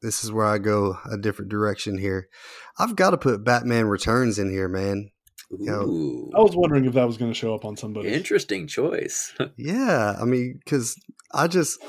This 0.04 0.24
is 0.24 0.32
where 0.32 0.46
I 0.46 0.60
go 0.60 1.00
a 1.12 1.18
different 1.18 1.50
direction 1.50 1.98
here. 1.98 2.30
I've 2.78 2.96
got 2.96 3.10
to 3.10 3.18
put 3.18 3.44
Batman 3.44 3.88
Returns 3.88 4.38
in 4.38 4.52
here, 4.52 4.68
man. 4.68 5.10
You 5.50 6.32
I 6.36 6.42
was 6.42 6.56
wondering 6.56 6.86
if 6.86 6.94
that 6.94 7.08
was 7.08 7.18
going 7.18 7.32
to 7.32 7.38
show 7.38 7.56
up 7.56 7.64
on 7.64 7.78
somebody. 7.78 8.10
Interesting 8.10 8.68
choice. 8.68 9.34
yeah, 9.58 10.16
I 10.20 10.26
mean, 10.26 10.60
because 10.64 11.00
I 11.34 11.48
just 11.48 11.82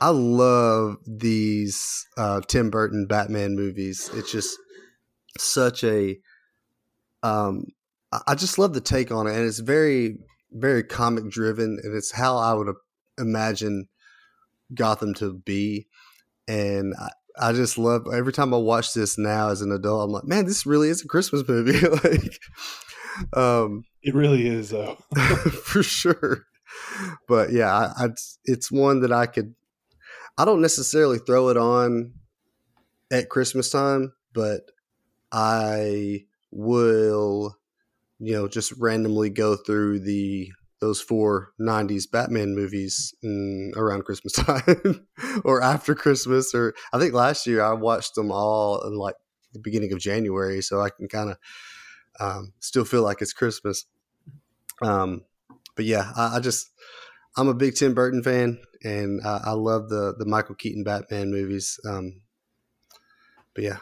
I 0.00 0.10
love 0.10 0.96
these 1.06 2.06
uh, 2.16 2.40
Tim 2.46 2.70
Burton 2.70 3.06
Batman 3.06 3.56
movies. 3.56 4.08
It's 4.14 4.30
just 4.30 4.56
such 5.38 5.82
a 5.82 6.16
um, 7.22 7.64
I 8.26 8.34
just 8.34 8.58
love 8.58 8.72
the 8.72 8.80
take 8.80 9.10
on 9.10 9.26
it, 9.26 9.34
and 9.34 9.44
it's 9.44 9.58
very 9.58 10.18
very 10.52 10.84
comic 10.84 11.28
driven, 11.28 11.78
and 11.82 11.96
it's 11.96 12.12
how 12.12 12.36
I 12.36 12.54
would 12.54 12.74
imagine 13.18 13.88
Gotham 14.74 15.14
to 15.14 15.34
be. 15.34 15.86
And 16.48 16.94
I, 16.98 17.10
I 17.40 17.52
just 17.52 17.78
love 17.78 18.06
every 18.12 18.32
time 18.32 18.52
I 18.52 18.58
watch 18.58 18.92
this 18.92 19.16
now 19.16 19.48
as 19.48 19.62
an 19.62 19.72
adult. 19.72 20.04
I'm 20.04 20.12
like, 20.12 20.24
man, 20.24 20.44
this 20.44 20.66
really 20.66 20.88
is 20.88 21.02
a 21.02 21.08
Christmas 21.08 21.42
movie. 21.48 21.80
like, 22.04 22.38
um, 23.34 23.84
it 24.02 24.14
really 24.14 24.46
is, 24.46 24.70
though, 24.70 24.96
for 25.64 25.82
sure. 25.82 26.44
But 27.26 27.50
yeah, 27.52 27.74
I, 27.74 28.04
I, 28.04 28.08
it's 28.44 28.70
one 28.70 29.00
that 29.00 29.12
I 29.12 29.26
could. 29.26 29.54
I 30.38 30.44
don't 30.44 30.60
necessarily 30.60 31.18
throw 31.18 31.48
it 31.48 31.56
on 31.56 32.12
at 33.10 33.28
Christmas 33.28 33.70
time, 33.70 34.12
but 34.32 34.62
I 35.32 36.24
will, 36.50 37.56
you 38.18 38.34
know, 38.34 38.48
just 38.48 38.72
randomly 38.72 39.30
go 39.30 39.56
through 39.56 40.00
the 40.00 40.50
those 40.80 41.00
four 41.00 41.52
90s 41.60 42.10
Batman 42.10 42.54
movies 42.54 43.14
mm, 43.24 43.76
around 43.76 44.04
Christmas 44.04 44.32
time 44.34 45.06
or 45.44 45.62
after 45.62 45.94
Christmas. 45.94 46.54
Or 46.54 46.74
I 46.92 46.98
think 46.98 47.14
last 47.14 47.46
year 47.46 47.62
I 47.62 47.74
watched 47.74 48.14
them 48.14 48.30
all 48.30 48.80
in 48.86 48.96
like 48.96 49.14
the 49.52 49.60
beginning 49.60 49.92
of 49.92 49.98
January. 49.98 50.62
So 50.62 50.80
I 50.80 50.90
can 50.90 51.08
kind 51.08 51.30
of 51.30 51.36
um, 52.18 52.52
still 52.60 52.84
feel 52.84 53.02
like 53.02 53.20
it's 53.20 53.32
Christmas. 53.32 53.84
Um, 54.82 55.22
but 55.76 55.84
yeah, 55.84 56.12
I, 56.16 56.36
I, 56.36 56.40
just, 56.40 56.70
I'm 57.36 57.48
a 57.48 57.54
big 57.54 57.74
Tim 57.74 57.94
Burton 57.94 58.22
fan 58.22 58.58
and 58.82 59.20
I, 59.24 59.40
I 59.44 59.52
love 59.52 59.90
the, 59.90 60.14
the 60.18 60.26
Michael 60.26 60.54
Keaton 60.54 60.84
Batman 60.84 61.30
movies. 61.30 61.78
Um, 61.86 62.22
but 63.54 63.64
yeah, 63.64 63.78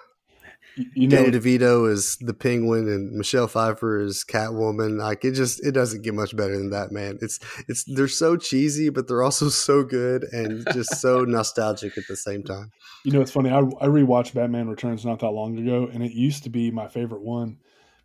you 0.95 1.09
know, 1.09 1.17
Danny 1.17 1.31
DeVito 1.31 1.91
is 1.91 2.17
the 2.21 2.35
Penguin 2.35 2.88
and 2.88 3.12
Michelle 3.12 3.49
Pfeiffer 3.49 4.01
is 4.01 4.25
Catwoman. 4.25 4.99
Like 4.99 5.25
it 5.25 5.33
just 5.33 5.64
it 5.64 5.73
doesn't 5.73 6.03
get 6.03 6.14
much 6.14 6.37
better 6.37 6.57
than 6.57 6.71
that, 6.71 6.93
man. 6.93 7.19
It's 7.21 7.38
it's 7.69 7.85
they're 7.85 8.09
so 8.09 8.37
cheesy, 8.37 8.88
but 8.88 9.09
they're 9.09 9.23
also 9.23 9.49
so 9.49 9.83
good 9.83 10.25
and 10.33 10.67
just 10.73 11.01
so 11.01 11.21
nostalgic 11.25 11.99
at 11.99 12.07
the 12.09 12.17
same 12.17 12.43
time. 12.43 12.71
You 13.05 13.12
know, 13.12 13.21
it's 13.21 13.31
funny. 13.31 13.51
I 13.51 13.59
I 13.59 13.88
rewatched 13.88 14.35
Batman 14.35 14.69
Returns 14.69 15.05
not 15.05 15.21
that 15.21 15.31
long 15.31 15.59
ago, 15.59 15.88
and 15.93 16.03
it 16.03 16.12
used 16.12 16.45
to 16.45 16.51
be 16.51 16.71
my 16.71 16.88
favorite 16.88 17.23
one. 17.23 17.59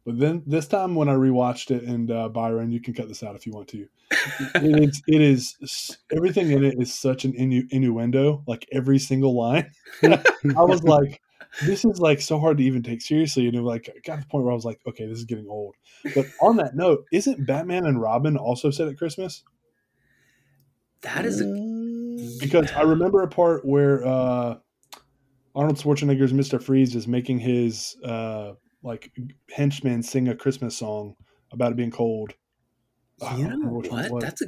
But 0.06 0.20
then 0.20 0.44
this 0.46 0.68
time 0.68 0.96
when 0.96 1.08
I 1.08 1.14
rewatched 1.14 1.72
it, 1.72 1.84
and 1.84 2.12
uh, 2.12 2.28
Byron, 2.28 2.72
you 2.72 2.82
can 2.82 2.94
cut 2.94 3.08
this 3.08 3.24
out 3.24 3.36
if 3.36 3.46
you 3.46 3.54
want 3.54 3.70
to. 3.70 3.88
it 4.12 4.84
is 4.84 5.02
it 5.08 5.22
is 5.22 5.98
everything 6.16 6.52
in 6.52 6.66
it 6.66 6.76
is 6.78 6.94
such 6.94 7.24
an 7.24 7.34
innu- 7.34 7.68
innuendo, 7.72 8.44
like 8.46 8.68
every 8.72 9.00
single 9.00 9.36
line. 9.36 9.72
I 10.04 10.62
was 10.62 10.84
like 10.84 11.22
this 11.62 11.86
is 11.86 12.00
like 12.00 12.22
so 12.22 12.40
hard 12.40 12.58
to 12.58 12.64
even 12.64 12.84
take 12.84 13.02
seriously. 13.02 13.48
And 13.48 13.56
it 13.56 13.62
like 13.62 13.90
got 14.06 14.16
to 14.16 14.22
the 14.22 14.28
point 14.28 14.44
where 14.44 14.52
I 14.52 14.56
was 14.56 14.66
like, 14.66 14.80
okay, 14.88 15.06
this 15.06 15.20
is 15.20 15.26
getting 15.26 15.48
old. 15.48 15.76
But 16.16 16.26
on 16.42 16.58
that 16.58 16.76
note, 16.76 17.06
isn't 17.12 17.46
Batman 17.46 17.86
and 17.86 18.02
Robin 18.02 18.38
also 18.38 18.72
set 18.72 18.88
at 18.88 18.98
Christmas? 18.98 19.44
That 21.02 21.26
is 21.26 21.42
a... 21.42 21.46
Mm. 21.46 22.40
because 22.40 22.72
I 22.72 22.84
remember 22.84 23.22
a 23.24 23.28
part 23.28 23.66
where 23.66 24.06
uh 24.06 24.56
Arnold 25.56 25.78
Schwarzenegger's 25.78 26.34
Mr. 26.34 26.62
Freeze 26.62 26.96
is 26.96 27.08
making 27.08 27.40
his 27.40 27.96
uh, 28.04 28.54
like 28.82 29.12
henchmen 29.52 30.02
sing 30.02 30.28
a 30.28 30.36
Christmas 30.36 30.78
song 30.78 31.16
about 31.52 31.72
it 31.72 31.76
being 31.76 31.92
cold. 31.92 32.34
I 33.22 33.38
You 33.38 33.48
know 33.58 33.70
which 33.70 33.90
one 33.90 34.06
it 34.06 34.12
what? 34.12 34.22
That's 34.22 34.42
a. 34.42 34.46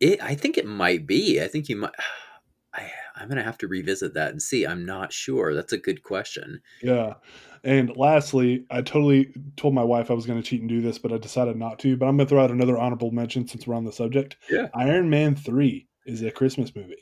It, 0.00 0.22
I 0.22 0.34
think 0.34 0.58
it 0.58 0.66
might 0.66 1.06
be. 1.06 1.40
I 1.40 1.48
think 1.48 1.68
you 1.68 1.76
might. 1.76 1.92
I, 2.74 2.90
I'm 3.20 3.28
gonna 3.28 3.42
have 3.42 3.58
to 3.58 3.68
revisit 3.68 4.14
that 4.14 4.30
and 4.30 4.40
see. 4.40 4.66
I'm 4.66 4.84
not 4.86 5.12
sure. 5.12 5.54
That's 5.54 5.72
a 5.72 5.78
good 5.78 6.02
question. 6.02 6.60
Yeah. 6.82 7.14
And 7.62 7.94
lastly, 7.94 8.64
I 8.70 8.80
totally 8.80 9.34
told 9.56 9.74
my 9.74 9.84
wife 9.84 10.10
I 10.10 10.14
was 10.14 10.24
going 10.24 10.40
to 10.42 10.48
cheat 10.48 10.62
and 10.62 10.68
do 10.70 10.80
this, 10.80 10.96
but 10.96 11.12
I 11.12 11.18
decided 11.18 11.56
not 11.58 11.78
to. 11.80 11.94
But 11.94 12.06
I'm 12.06 12.16
going 12.16 12.26
to 12.26 12.30
throw 12.30 12.42
out 12.42 12.50
another 12.50 12.78
honorable 12.78 13.10
mention 13.10 13.46
since 13.46 13.66
we're 13.66 13.74
on 13.74 13.84
the 13.84 13.92
subject. 13.92 14.38
Yeah. 14.50 14.68
Iron 14.72 15.10
Man 15.10 15.36
3 15.36 15.86
is 16.06 16.22
a 16.22 16.30
Christmas 16.30 16.74
movie. 16.74 16.96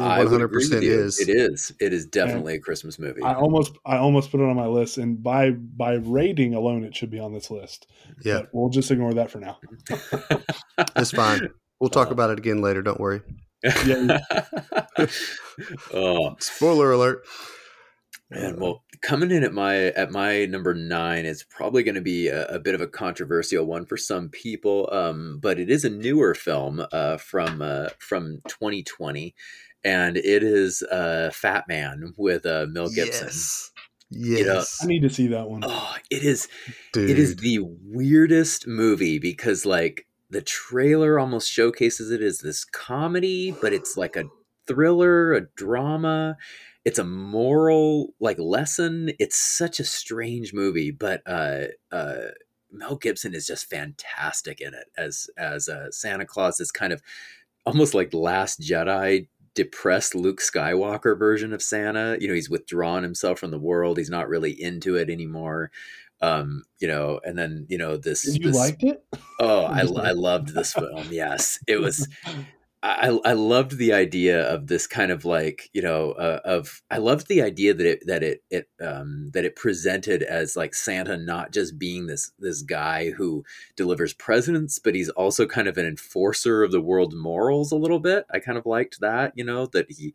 I 0.00 0.02
One 0.02 0.18
would 0.18 0.28
hundred 0.32 0.44
agree 0.46 0.64
with 0.64 0.70
percent 0.72 0.84
is. 0.84 1.20
It 1.20 1.28
is. 1.28 1.72
It 1.78 1.92
is 1.92 2.04
definitely 2.04 2.56
a 2.56 2.58
Christmas 2.58 2.98
movie. 2.98 3.22
I 3.22 3.34
almost 3.34 3.78
I 3.86 3.96
almost 3.98 4.32
put 4.32 4.40
it 4.40 4.48
on 4.48 4.56
my 4.56 4.66
list 4.66 4.98
and 4.98 5.22
by 5.22 5.52
by 5.52 5.92
rating 5.94 6.54
alone 6.54 6.82
it 6.82 6.96
should 6.96 7.10
be 7.10 7.20
on 7.20 7.32
this 7.32 7.48
list. 7.48 7.86
Yeah, 8.24 8.40
But 8.40 8.48
we'll 8.52 8.70
just 8.70 8.90
ignore 8.90 9.14
that 9.14 9.30
for 9.30 9.38
now. 9.38 9.58
it's 10.96 11.12
fine. 11.12 11.48
We'll 11.78 11.90
talk 11.90 12.08
Oh. 12.08 12.10
about 12.16 12.30
it 12.30 12.38
again 12.38 12.60
later. 12.60 12.82
Don't 12.82 12.98
worry. 12.98 13.20
Yeah. 13.86 14.18
oh 15.94 16.36
Spoiler 16.38 16.92
alert. 16.92 17.24
man, 18.30 18.58
well, 18.58 18.84
coming 19.02 19.30
in 19.30 19.44
at 19.44 19.52
my 19.52 19.76
at 19.76 20.10
my 20.10 20.46
number 20.46 20.74
nine 20.74 21.24
is 21.24 21.44
probably 21.44 21.82
going 21.82 21.94
to 21.94 22.00
be 22.00 22.28
a, 22.28 22.46
a 22.46 22.58
bit 22.58 22.74
of 22.74 22.80
a 22.80 22.86
controversial 22.86 23.64
one 23.64 23.86
for 23.86 23.96
some 23.96 24.28
people, 24.28 24.88
um, 24.92 25.38
but 25.40 25.58
it 25.58 25.70
is 25.70 25.84
a 25.84 25.90
newer 25.90 26.34
film 26.34 26.84
uh, 26.92 27.16
from 27.16 27.62
uh, 27.62 27.88
from 27.98 28.40
2020, 28.48 29.34
and 29.84 30.16
it 30.16 30.42
is 30.42 30.82
uh, 30.82 31.30
Fat 31.32 31.64
Man 31.68 32.14
with 32.16 32.46
uh, 32.46 32.66
Mel 32.68 32.88
Gibson. 32.88 33.28
Yes. 33.28 33.72
You 34.10 34.44
know, 34.44 34.64
I 34.82 34.86
need 34.86 35.02
to 35.02 35.10
see 35.10 35.26
that 35.28 35.48
one. 35.48 35.62
Oh, 35.64 35.96
it 36.10 36.22
is 36.22 36.48
Dude. 36.92 37.10
it 37.10 37.18
is 37.18 37.36
the 37.36 37.58
weirdest 37.60 38.66
movie 38.66 39.18
because 39.18 39.66
like 39.66 40.06
the 40.30 40.42
trailer 40.42 41.18
almost 41.18 41.50
showcases 41.50 42.10
it 42.10 42.20
as 42.20 42.38
this 42.38 42.64
comedy 42.64 43.54
but 43.60 43.72
it's 43.72 43.96
like 43.96 44.16
a 44.16 44.24
thriller 44.66 45.32
a 45.34 45.42
drama. 45.56 46.36
It's 46.84 46.98
a 46.98 47.04
moral 47.04 48.14
like 48.20 48.38
lesson. 48.38 49.10
It's 49.18 49.36
such 49.38 49.80
a 49.80 49.84
strange 49.84 50.52
movie 50.52 50.90
but 50.90 51.22
uh 51.26 51.66
uh 51.92 52.28
mel 52.70 52.96
gibson 52.96 53.34
is 53.34 53.46
just 53.46 53.70
fantastic 53.70 54.60
in 54.60 54.74
it 54.74 54.86
as 54.98 55.28
as 55.38 55.68
uh, 55.68 55.90
santa 55.90 56.26
claus 56.26 56.60
is 56.60 56.72
kind 56.72 56.92
of 56.92 57.00
almost 57.64 57.94
like 57.94 58.12
last 58.12 58.60
jedi 58.60 59.28
depressed 59.54 60.14
luke 60.14 60.40
skywalker 60.40 61.18
version 61.18 61.52
of 61.52 61.62
santa. 61.62 62.16
You 62.20 62.28
know 62.28 62.34
he's 62.34 62.50
withdrawn 62.50 63.02
himself 63.02 63.38
from 63.38 63.50
the 63.50 63.58
world. 63.58 63.98
He's 63.98 64.10
not 64.10 64.28
really 64.28 64.50
into 64.50 64.96
it 64.96 65.08
anymore 65.08 65.70
um 66.20 66.64
you 66.78 66.88
know 66.88 67.20
and 67.24 67.38
then 67.38 67.66
you 67.68 67.78
know 67.78 67.96
this, 67.96 68.24
you 68.26 68.46
this 68.46 68.56
liked 68.56 68.82
it? 68.82 69.04
oh 69.40 69.64
I, 69.64 69.80
I 69.80 70.12
loved 70.12 70.54
this 70.54 70.72
film 70.72 71.06
yes 71.10 71.58
it 71.66 71.80
was 71.80 72.08
I, 72.86 73.18
I 73.24 73.32
loved 73.32 73.78
the 73.78 73.92
idea 73.92 74.42
of 74.42 74.68
this 74.68 74.86
kind 74.86 75.10
of 75.10 75.24
like 75.24 75.70
you 75.72 75.82
know 75.82 76.12
uh, 76.12 76.40
of 76.44 76.82
I 76.90 76.98
loved 76.98 77.26
the 77.26 77.42
idea 77.42 77.74
that 77.74 77.86
it 77.86 78.02
that 78.06 78.22
it 78.22 78.44
it 78.50 78.68
um, 78.80 79.30
that 79.32 79.44
it 79.44 79.56
presented 79.56 80.22
as 80.22 80.56
like 80.56 80.72
Santa 80.74 81.16
not 81.16 81.52
just 81.52 81.78
being 81.78 82.06
this 82.06 82.30
this 82.38 82.62
guy 82.62 83.10
who 83.10 83.44
delivers 83.76 84.12
presents, 84.12 84.78
but 84.78 84.94
he's 84.94 85.08
also 85.10 85.46
kind 85.46 85.66
of 85.66 85.78
an 85.78 85.86
enforcer 85.86 86.62
of 86.62 86.70
the 86.70 86.80
world's 86.80 87.16
morals 87.16 87.72
a 87.72 87.76
little 87.76 87.98
bit. 87.98 88.24
I 88.30 88.38
kind 88.38 88.58
of 88.58 88.66
liked 88.66 89.00
that 89.00 89.32
you 89.34 89.44
know 89.44 89.66
that 89.66 89.90
he 89.90 90.14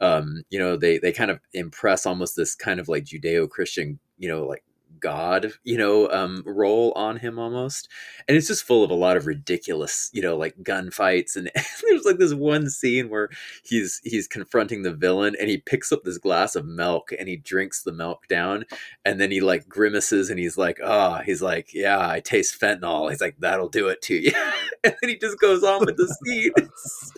um, 0.00 0.42
you 0.50 0.58
know 0.58 0.76
they 0.76 0.98
they 0.98 1.12
kind 1.12 1.30
of 1.30 1.40
impress 1.54 2.04
almost 2.04 2.36
this 2.36 2.54
kind 2.54 2.80
of 2.80 2.88
like 2.88 3.04
Judeo 3.04 3.48
Christian 3.48 3.98
you 4.18 4.28
know 4.28 4.44
like 4.44 4.64
god 5.00 5.52
you 5.64 5.76
know 5.78 6.10
um 6.10 6.42
role 6.46 6.92
on 6.96 7.16
him 7.18 7.38
almost. 7.38 7.88
And 8.28 8.36
it's 8.36 8.46
just 8.48 8.64
full 8.64 8.84
of 8.84 8.90
a 8.90 8.94
lot 8.94 9.16
of 9.16 9.26
ridiculous 9.26 10.10
you 10.12 10.22
know 10.22 10.36
like 10.36 10.54
gunfights. 10.62 11.36
And 11.40 11.50
there's 11.82 12.04
like 12.04 12.18
this 12.18 12.34
one 12.34 12.68
scene 12.68 13.08
where 13.08 13.30
he's 13.64 14.00
he's 14.04 14.26
confronting 14.28 14.82
the 14.82 14.92
villain 14.92 15.34
and 15.40 15.48
he 15.48 15.58
picks 15.58 15.90
up 15.92 16.02
this 16.04 16.18
glass 16.18 16.54
of 16.56 16.66
milk 16.66 17.10
and 17.18 17.28
he 17.28 17.36
drinks 17.36 17.82
the 17.82 17.92
milk 17.92 18.26
down. 18.28 18.64
And 19.04 19.20
then 19.20 19.30
he 19.30 19.40
like 19.40 19.68
grimaces 19.68 20.30
and 20.30 20.38
he's 20.38 20.58
like 20.58 20.78
oh 20.82 21.20
he's 21.24 21.42
like 21.42 21.72
yeah 21.74 22.08
i 22.08 22.20
taste 22.20 22.60
fentanyl. 22.60 23.10
He's 23.10 23.20
like 23.20 23.36
that'll 23.38 23.68
do 23.68 23.88
it 23.88 24.02
to 24.02 24.14
you. 24.14 24.32
And 24.82 24.96
then 25.02 25.10
he 25.10 25.16
just 25.16 25.38
goes 25.38 25.62
on 25.62 25.80
with 25.84 25.96
the 25.98 26.06
scene 26.24 26.52
It's- 26.56 27.12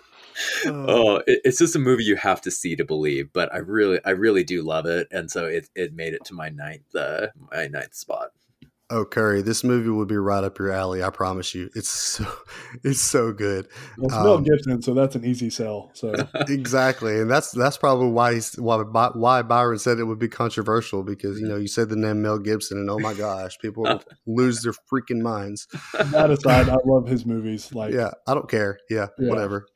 oh 0.66 1.16
it, 1.26 1.40
it's 1.44 1.58
just 1.58 1.76
a 1.76 1.78
movie 1.78 2.04
you 2.04 2.16
have 2.16 2.40
to 2.40 2.50
see 2.50 2.76
to 2.76 2.84
believe 2.84 3.32
but 3.32 3.52
i 3.52 3.58
really 3.58 3.98
i 4.04 4.10
really 4.10 4.44
do 4.44 4.62
love 4.62 4.86
it 4.86 5.06
and 5.10 5.30
so 5.30 5.46
it, 5.46 5.68
it 5.74 5.94
made 5.94 6.14
it 6.14 6.24
to 6.24 6.34
my 6.34 6.48
ninth 6.48 6.94
uh 6.94 7.26
my 7.50 7.66
ninth 7.66 7.94
spot 7.94 8.30
Oh, 8.92 9.06
Curry, 9.06 9.40
this 9.40 9.64
movie 9.64 9.88
would 9.88 10.08
be 10.08 10.18
right 10.18 10.44
up 10.44 10.58
your 10.58 10.70
alley. 10.70 11.02
I 11.02 11.08
promise 11.08 11.54
you. 11.54 11.70
It's 11.74 11.88
so, 11.88 12.26
it's 12.84 13.00
so 13.00 13.32
good. 13.32 13.66
Well, 13.96 14.04
it's 14.08 14.14
Mel 14.14 14.34
Um, 14.34 14.42
Gibson, 14.42 14.82
so 14.82 14.92
that's 14.92 15.14
an 15.16 15.24
easy 15.24 15.48
sell. 15.48 15.90
So 15.94 16.14
exactly, 16.46 17.18
and 17.18 17.30
that's 17.30 17.52
that's 17.52 17.78
probably 17.78 18.10
why 18.10 18.34
he's, 18.34 18.54
why 18.60 18.76
why 18.82 19.40
Byron 19.40 19.78
said 19.78 19.98
it 19.98 20.04
would 20.04 20.18
be 20.18 20.28
controversial 20.28 21.02
because 21.02 21.40
you 21.40 21.48
know 21.48 21.56
you 21.56 21.68
said 21.68 21.88
the 21.88 21.96
name 21.96 22.20
Mel 22.20 22.38
Gibson 22.38 22.76
and 22.76 22.90
oh 22.90 22.98
my 22.98 23.14
gosh, 23.14 23.56
people 23.62 24.02
lose 24.26 24.60
their 24.60 24.74
freaking 24.92 25.22
minds. 25.22 25.68
that 26.10 26.30
aside, 26.30 26.68
I 26.68 26.76
love 26.84 27.06
his 27.08 27.24
movies. 27.24 27.72
Like 27.72 27.94
Yeah, 27.94 28.10
I 28.28 28.34
don't 28.34 28.50
care. 28.50 28.78
Yeah, 28.90 29.06
Yeah. 29.18 29.30
whatever. 29.30 29.68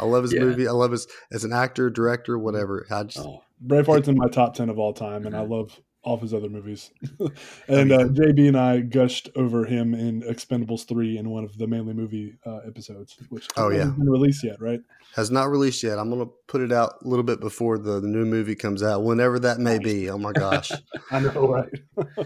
I 0.00 0.04
love 0.04 0.22
his 0.24 0.32
Yeah. 0.32 0.40
movie. 0.40 0.68
I 0.68 0.72
love 0.72 0.92
his 0.92 1.06
as 1.32 1.44
an 1.44 1.52
actor, 1.52 1.90
director, 1.90 2.38
whatever. 2.38 2.86
I 2.90 3.04
just 3.04 3.26
oh 3.26 3.42
Braveheart's 3.64 4.08
in 4.08 4.16
my 4.16 4.28
top 4.28 4.54
ten 4.54 4.68
of 4.68 4.78
all 4.78 4.92
time, 4.92 5.26
and 5.26 5.34
I 5.34 5.40
love 5.40 5.80
all 6.06 6.14
of 6.14 6.20
his 6.22 6.32
other 6.32 6.48
movies. 6.48 6.90
and 7.68 7.90
uh, 7.92 8.04
JB 8.04 8.46
and 8.48 8.56
I 8.56 8.80
gushed 8.80 9.28
over 9.34 9.64
him 9.64 9.92
in 9.92 10.22
Expendables 10.22 10.86
three 10.86 11.18
in 11.18 11.28
one 11.30 11.42
of 11.44 11.58
the 11.58 11.66
Manly 11.66 11.94
movie 11.94 12.36
uh, 12.46 12.58
episodes, 12.58 13.16
which 13.28 13.48
Oh, 13.56 13.70
yeah. 13.70 13.78
hasn't 13.78 13.98
been 13.98 14.08
released 14.08 14.44
yet, 14.44 14.60
right? 14.60 14.80
has 15.14 15.30
not 15.30 15.44
released 15.50 15.82
yet. 15.82 15.98
I'm 15.98 16.10
gonna 16.10 16.26
put 16.46 16.60
it 16.60 16.70
out 16.70 16.96
a 17.02 17.08
little 17.08 17.22
bit 17.24 17.40
before 17.40 17.78
the, 17.78 18.00
the 18.00 18.06
new 18.06 18.24
movie 18.26 18.54
comes 18.54 18.82
out, 18.82 19.02
whenever 19.02 19.38
that 19.40 19.58
may 19.58 19.78
be. 19.78 20.08
Oh 20.10 20.18
my 20.18 20.32
gosh. 20.32 20.70
I 21.10 21.20
know, 21.20 21.48
right? 21.48 22.16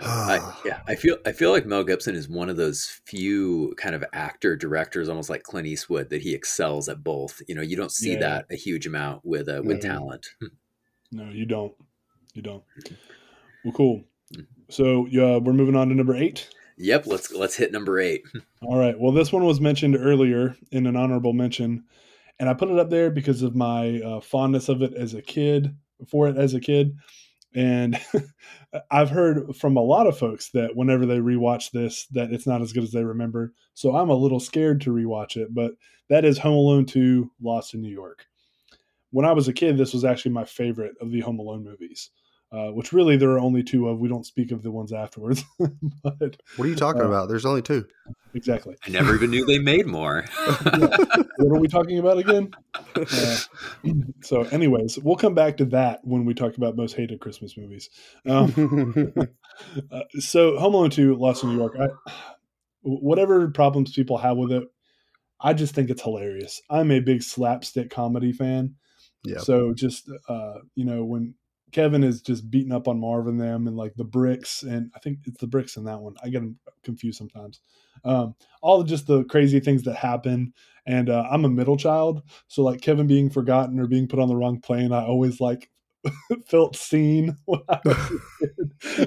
I, 0.00 0.54
yeah, 0.64 0.80
I 0.86 0.94
feel 0.94 1.16
I 1.26 1.32
feel 1.32 1.50
like 1.50 1.66
Mel 1.66 1.82
Gibson 1.84 2.14
is 2.14 2.28
one 2.28 2.48
of 2.48 2.56
those 2.56 3.00
few 3.04 3.74
kind 3.76 3.94
of 3.96 4.04
actor 4.12 4.54
directors, 4.56 5.08
almost 5.08 5.28
like 5.28 5.42
Clint 5.42 5.66
Eastwood, 5.66 6.08
that 6.10 6.22
he 6.22 6.34
excels 6.34 6.88
at 6.88 7.02
both. 7.02 7.42
You 7.48 7.54
know, 7.56 7.62
you 7.62 7.76
don't 7.76 7.90
see 7.92 8.12
Yeah. 8.12 8.20
that 8.20 8.46
a 8.50 8.56
huge 8.56 8.86
amount 8.86 9.22
with 9.24 9.48
uh, 9.48 9.62
with 9.64 9.82
talent. 9.82 10.26
no, 11.10 11.28
you 11.30 11.46
don't. 11.46 11.74
You 12.34 12.42
don't. 12.42 12.62
Well, 13.66 13.74
cool. 13.74 14.04
So 14.70 15.08
uh, 15.08 15.40
we're 15.40 15.52
moving 15.52 15.74
on 15.74 15.88
to 15.88 15.94
number 15.96 16.14
eight. 16.14 16.48
Yep, 16.78 17.08
let's 17.08 17.32
let's 17.32 17.56
hit 17.56 17.72
number 17.72 17.98
eight. 17.98 18.22
All 18.62 18.78
right. 18.78 18.94
Well, 18.96 19.10
this 19.10 19.32
one 19.32 19.44
was 19.44 19.60
mentioned 19.60 19.96
earlier 19.96 20.56
in 20.70 20.86
an 20.86 20.94
honorable 20.94 21.32
mention, 21.32 21.82
and 22.38 22.48
I 22.48 22.54
put 22.54 22.70
it 22.70 22.78
up 22.78 22.90
there 22.90 23.10
because 23.10 23.42
of 23.42 23.56
my 23.56 24.00
uh, 24.02 24.20
fondness 24.20 24.68
of 24.68 24.82
it 24.82 24.94
as 24.94 25.14
a 25.14 25.22
kid, 25.22 25.76
for 26.08 26.28
it 26.28 26.36
as 26.36 26.54
a 26.54 26.60
kid. 26.60 26.94
And 27.56 28.00
I've 28.92 29.10
heard 29.10 29.56
from 29.56 29.76
a 29.76 29.82
lot 29.82 30.06
of 30.06 30.16
folks 30.16 30.50
that 30.50 30.76
whenever 30.76 31.04
they 31.04 31.18
rewatch 31.18 31.72
this, 31.72 32.06
that 32.12 32.32
it's 32.32 32.46
not 32.46 32.62
as 32.62 32.72
good 32.72 32.84
as 32.84 32.92
they 32.92 33.02
remember. 33.02 33.52
So 33.74 33.96
I'm 33.96 34.10
a 34.10 34.14
little 34.14 34.38
scared 34.38 34.80
to 34.82 34.92
rewatch 34.92 35.36
it. 35.36 35.52
But 35.52 35.72
that 36.08 36.24
is 36.24 36.38
Home 36.38 36.54
Alone 36.54 36.86
2: 36.86 37.32
Lost 37.42 37.74
in 37.74 37.82
New 37.82 37.92
York. 37.92 38.26
When 39.10 39.26
I 39.26 39.32
was 39.32 39.48
a 39.48 39.52
kid, 39.52 39.76
this 39.76 39.92
was 39.92 40.04
actually 40.04 40.34
my 40.34 40.44
favorite 40.44 40.94
of 41.00 41.10
the 41.10 41.20
Home 41.22 41.40
Alone 41.40 41.64
movies. 41.64 42.10
Uh, 42.52 42.68
which 42.68 42.92
really 42.92 43.16
there 43.16 43.30
are 43.30 43.40
only 43.40 43.62
two 43.64 43.88
of. 43.88 43.98
We 43.98 44.08
don't 44.08 44.24
speak 44.24 44.52
of 44.52 44.62
the 44.62 44.70
ones 44.70 44.92
afterwards, 44.92 45.44
but 45.58 46.36
What 46.56 46.64
are 46.64 46.68
you 46.68 46.76
talking 46.76 47.02
Uh, 47.02 47.06
about? 47.06 47.28
There's 47.28 47.44
only 47.44 47.60
two. 47.60 47.84
exactly. 48.34 48.76
I 48.86 48.90
never 48.90 49.16
even 49.16 49.30
knew 49.30 49.44
they 49.44 49.58
made 49.58 49.84
more. 49.86 50.24
what 50.62 51.40
are 51.40 51.58
we 51.60 51.66
talking 51.66 51.98
about 51.98 52.18
again? 52.18 52.52
Uh, 52.94 53.36
so, 54.22 54.42
anyways, 54.44 54.96
we'll 55.00 55.16
come 55.16 55.34
back 55.34 55.56
to 55.56 55.64
that 55.66 56.00
when 56.04 56.24
we 56.24 56.34
talk 56.34 56.56
about 56.56 56.76
most 56.76 56.94
hated 56.94 57.20
Christmas 57.20 57.56
movies. 57.56 57.90
Um, 58.24 59.12
uh, 59.90 60.00
so, 60.20 60.56
Home 60.58 60.74
Alone 60.74 60.90
2, 60.90 61.16
Lost 61.16 61.42
in 61.42 61.50
New 61.50 61.56
York, 61.58 61.74
I, 61.80 61.88
whatever 62.82 63.50
problems 63.50 63.92
people 63.92 64.18
have 64.18 64.36
with 64.36 64.52
it, 64.52 64.64
I 65.40 65.52
just 65.52 65.74
think 65.74 65.90
it's 65.90 66.02
hilarious. 66.02 66.62
I'm 66.70 66.92
a 66.92 67.00
big 67.00 67.22
slapstick 67.24 67.90
comedy 67.90 68.32
fan. 68.32 68.76
Yeah. 69.24 69.38
So, 69.38 69.74
just, 69.74 70.08
uh, 70.28 70.54
you 70.76 70.84
know, 70.84 71.04
when 71.04 71.34
Kevin 71.76 72.02
is 72.02 72.22
just 72.22 72.50
beating 72.50 72.72
up 72.72 72.88
on 72.88 72.98
Marv 72.98 73.26
and 73.26 73.38
them 73.38 73.66
and 73.66 73.76
like 73.76 73.94
the 73.96 74.04
bricks, 74.04 74.62
and 74.62 74.90
I 74.96 74.98
think 74.98 75.18
it's 75.26 75.42
the 75.42 75.46
bricks 75.46 75.76
in 75.76 75.84
that 75.84 76.00
one. 76.00 76.14
I 76.24 76.30
get 76.30 76.40
them 76.40 76.58
confused 76.82 77.18
sometimes. 77.18 77.60
Um, 78.02 78.34
all 78.62 78.80
of 78.80 78.86
just 78.86 79.06
the 79.06 79.24
crazy 79.24 79.60
things 79.60 79.82
that 79.82 79.94
happen. 79.94 80.54
And 80.86 81.10
uh, 81.10 81.28
I'm 81.30 81.44
a 81.44 81.50
middle 81.50 81.76
child, 81.76 82.22
so 82.48 82.62
like 82.62 82.80
Kevin 82.80 83.06
being 83.06 83.28
forgotten 83.28 83.78
or 83.78 83.86
being 83.86 84.08
put 84.08 84.18
on 84.18 84.28
the 84.28 84.36
wrong 84.36 84.58
plane, 84.58 84.90
I 84.90 85.04
always 85.04 85.38
like 85.38 85.68
felt 86.46 86.76
seen 86.76 87.36
when 87.44 87.60
I 87.68 87.78
was. 87.84 88.20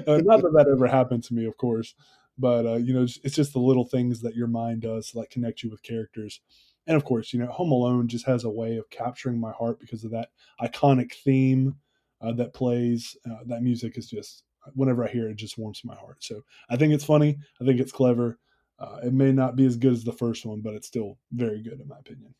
Uh, 0.06 0.20
not 0.24 0.42
that 0.42 0.52
that 0.54 0.68
ever 0.70 0.86
happened 0.86 1.24
to 1.24 1.34
me, 1.34 1.46
of 1.46 1.56
course, 1.56 1.94
but 2.38 2.66
uh, 2.66 2.76
you 2.76 2.92
know, 2.92 3.02
it's, 3.02 3.18
it's 3.24 3.34
just 3.34 3.52
the 3.52 3.58
little 3.58 3.84
things 3.84 4.20
that 4.20 4.34
your 4.36 4.46
mind 4.46 4.82
does 4.82 5.10
to 5.10 5.18
like 5.18 5.30
connect 5.30 5.62
you 5.62 5.70
with 5.70 5.82
characters. 5.82 6.40
And 6.86 6.96
of 6.96 7.04
course, 7.04 7.32
you 7.32 7.40
know, 7.40 7.46
Home 7.46 7.72
Alone 7.72 8.08
just 8.08 8.26
has 8.26 8.44
a 8.44 8.50
way 8.50 8.76
of 8.76 8.90
capturing 8.90 9.40
my 9.40 9.52
heart 9.52 9.80
because 9.80 10.04
of 10.04 10.10
that 10.10 10.28
iconic 10.60 11.14
theme 11.14 11.76
uh, 12.20 12.32
that 12.32 12.54
plays. 12.54 13.16
Uh, 13.28 13.38
that 13.46 13.62
music 13.62 13.96
is 13.96 14.08
just 14.08 14.44
whenever 14.74 15.04
I 15.04 15.10
hear 15.10 15.28
it, 15.28 15.32
it 15.32 15.36
just 15.36 15.58
warms 15.58 15.80
my 15.84 15.94
heart. 15.94 16.22
So 16.22 16.42
I 16.68 16.76
think 16.76 16.92
it's 16.92 17.04
funny. 17.04 17.38
I 17.60 17.64
think 17.64 17.80
it's 17.80 17.92
clever. 17.92 18.38
Uh, 18.78 18.98
it 19.04 19.12
may 19.12 19.32
not 19.32 19.56
be 19.56 19.66
as 19.66 19.76
good 19.76 19.92
as 19.92 20.04
the 20.04 20.12
first 20.12 20.46
one, 20.46 20.60
but 20.62 20.74
it's 20.74 20.86
still 20.86 21.18
very 21.32 21.62
good 21.62 21.80
in 21.80 21.88
my 21.88 21.98
opinion. 21.98 22.34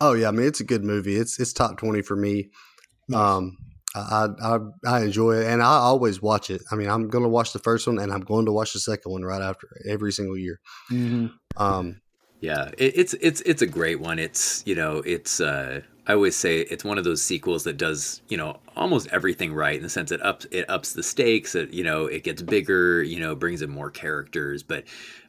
Oh 0.00 0.12
yeah, 0.12 0.28
I 0.28 0.30
mean 0.32 0.46
it's 0.46 0.60
a 0.60 0.64
good 0.64 0.84
movie. 0.84 1.16
It's 1.16 1.38
it's 1.38 1.52
top 1.52 1.78
twenty 1.78 2.02
for 2.02 2.16
me. 2.16 2.50
Nice. 3.08 3.20
Um, 3.20 3.56
I, 3.94 4.28
I 4.42 4.58
I 4.86 5.00
enjoy 5.02 5.32
it, 5.32 5.46
and 5.46 5.62
I 5.62 5.76
always 5.76 6.22
watch 6.22 6.50
it. 6.50 6.62
I 6.70 6.76
mean, 6.76 6.88
I'm 6.88 7.08
going 7.08 7.24
to 7.24 7.28
watch 7.28 7.52
the 7.52 7.58
first 7.58 7.86
one, 7.86 7.98
and 7.98 8.12
I'm 8.12 8.22
going 8.22 8.46
to 8.46 8.52
watch 8.52 8.72
the 8.72 8.80
second 8.80 9.12
one 9.12 9.22
right 9.22 9.42
after 9.42 9.68
every 9.86 10.12
single 10.12 10.36
year. 10.36 10.60
Mm-hmm. 10.90 11.26
Um, 11.62 12.00
yeah, 12.40 12.70
it, 12.78 12.96
it's 12.96 13.14
it's 13.14 13.40
it's 13.42 13.62
a 13.62 13.66
great 13.66 14.00
one. 14.00 14.18
It's 14.18 14.62
you 14.66 14.74
know 14.74 15.02
it's 15.04 15.40
uh, 15.40 15.82
I 16.06 16.14
always 16.14 16.36
say 16.36 16.60
it's 16.60 16.84
one 16.84 16.98
of 16.98 17.04
those 17.04 17.22
sequels 17.22 17.64
that 17.64 17.76
does 17.76 18.22
you 18.28 18.36
know 18.36 18.58
almost 18.76 19.08
everything 19.12 19.54
right 19.54 19.76
in 19.76 19.82
the 19.82 19.88
sense 19.88 20.10
it 20.10 20.22
ups 20.24 20.46
it 20.50 20.68
ups 20.68 20.92
the 20.92 21.02
stakes. 21.02 21.54
It 21.54 21.72
you 21.72 21.84
know 21.84 22.06
it 22.06 22.24
gets 22.24 22.42
bigger. 22.42 23.02
You 23.02 23.20
know 23.20 23.34
brings 23.34 23.62
in 23.62 23.70
more 23.70 23.90
characters, 23.90 24.62
but 24.62 24.84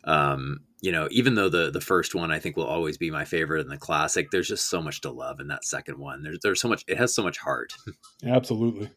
um, 0.06 0.62
you 0.84 0.92
know, 0.92 1.08
even 1.12 1.36
though 1.36 1.48
the 1.48 1.72
the 1.72 1.80
first 1.80 2.14
one 2.14 2.30
I 2.30 2.40
think 2.40 2.58
will 2.58 2.66
always 2.66 2.98
be 2.98 3.10
my 3.10 3.24
favorite 3.24 3.62
and 3.62 3.72
the 3.72 3.78
classic, 3.78 4.32
there's 4.32 4.50
just 4.50 4.70
so 4.70 4.82
much 4.82 5.00
to 5.02 5.12
love 5.12 5.40
in 5.40 5.48
that 5.48 5.64
second 5.64 5.98
one. 5.98 6.24
There's 6.24 6.40
there's 6.44 6.60
so 6.60 6.68
much. 6.68 6.84
It 6.90 6.98
has 6.98 7.16
so 7.16 7.24
much 7.24 7.38
heart. 7.38 7.72
Absolutely. 8.26 8.90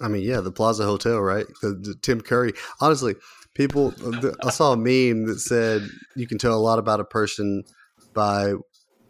I 0.00 0.06
mean, 0.06 0.22
yeah, 0.22 0.40
the 0.40 0.52
Plaza 0.52 0.84
Hotel, 0.84 1.18
right? 1.18 1.46
The, 1.62 1.70
the 1.70 1.94
Tim 2.00 2.20
Curry. 2.20 2.52
Honestly, 2.80 3.16
people. 3.54 3.92
I 4.44 4.50
saw 4.50 4.72
a 4.72 4.76
meme 4.76 5.26
that 5.26 5.40
said 5.40 5.88
you 6.14 6.28
can 6.28 6.38
tell 6.38 6.54
a 6.54 6.62
lot 6.62 6.78
about 6.78 7.00
a 7.00 7.04
person 7.04 7.64
by 8.14 8.52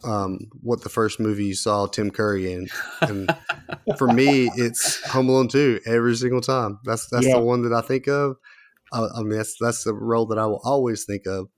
um, 0.06 0.38
what 0.62 0.82
the 0.82 0.88
first 0.88 1.20
movie 1.20 1.46
you 1.46 1.54
saw 1.54 1.86
Tim 1.86 2.10
Curry 2.10 2.52
in. 2.52 2.68
And 3.00 3.34
for 3.98 4.08
me, 4.08 4.50
it's 4.56 5.04
Home 5.08 5.28
Alone 5.28 5.48
2 5.48 5.80
every 5.86 6.14
single 6.14 6.40
time. 6.40 6.78
That's 6.84 7.08
that's 7.10 7.26
yeah. 7.26 7.34
the 7.34 7.42
one 7.42 7.62
that 7.62 7.72
I 7.72 7.80
think 7.80 8.06
of. 8.06 8.36
I, 8.92 9.06
I 9.16 9.20
mean, 9.20 9.36
that's 9.36 9.56
that's 9.60 9.84
the 9.84 9.94
role 9.94 10.26
that 10.26 10.38
I 10.38 10.46
will 10.46 10.60
always 10.64 11.04
think 11.04 11.26
of. 11.26 11.48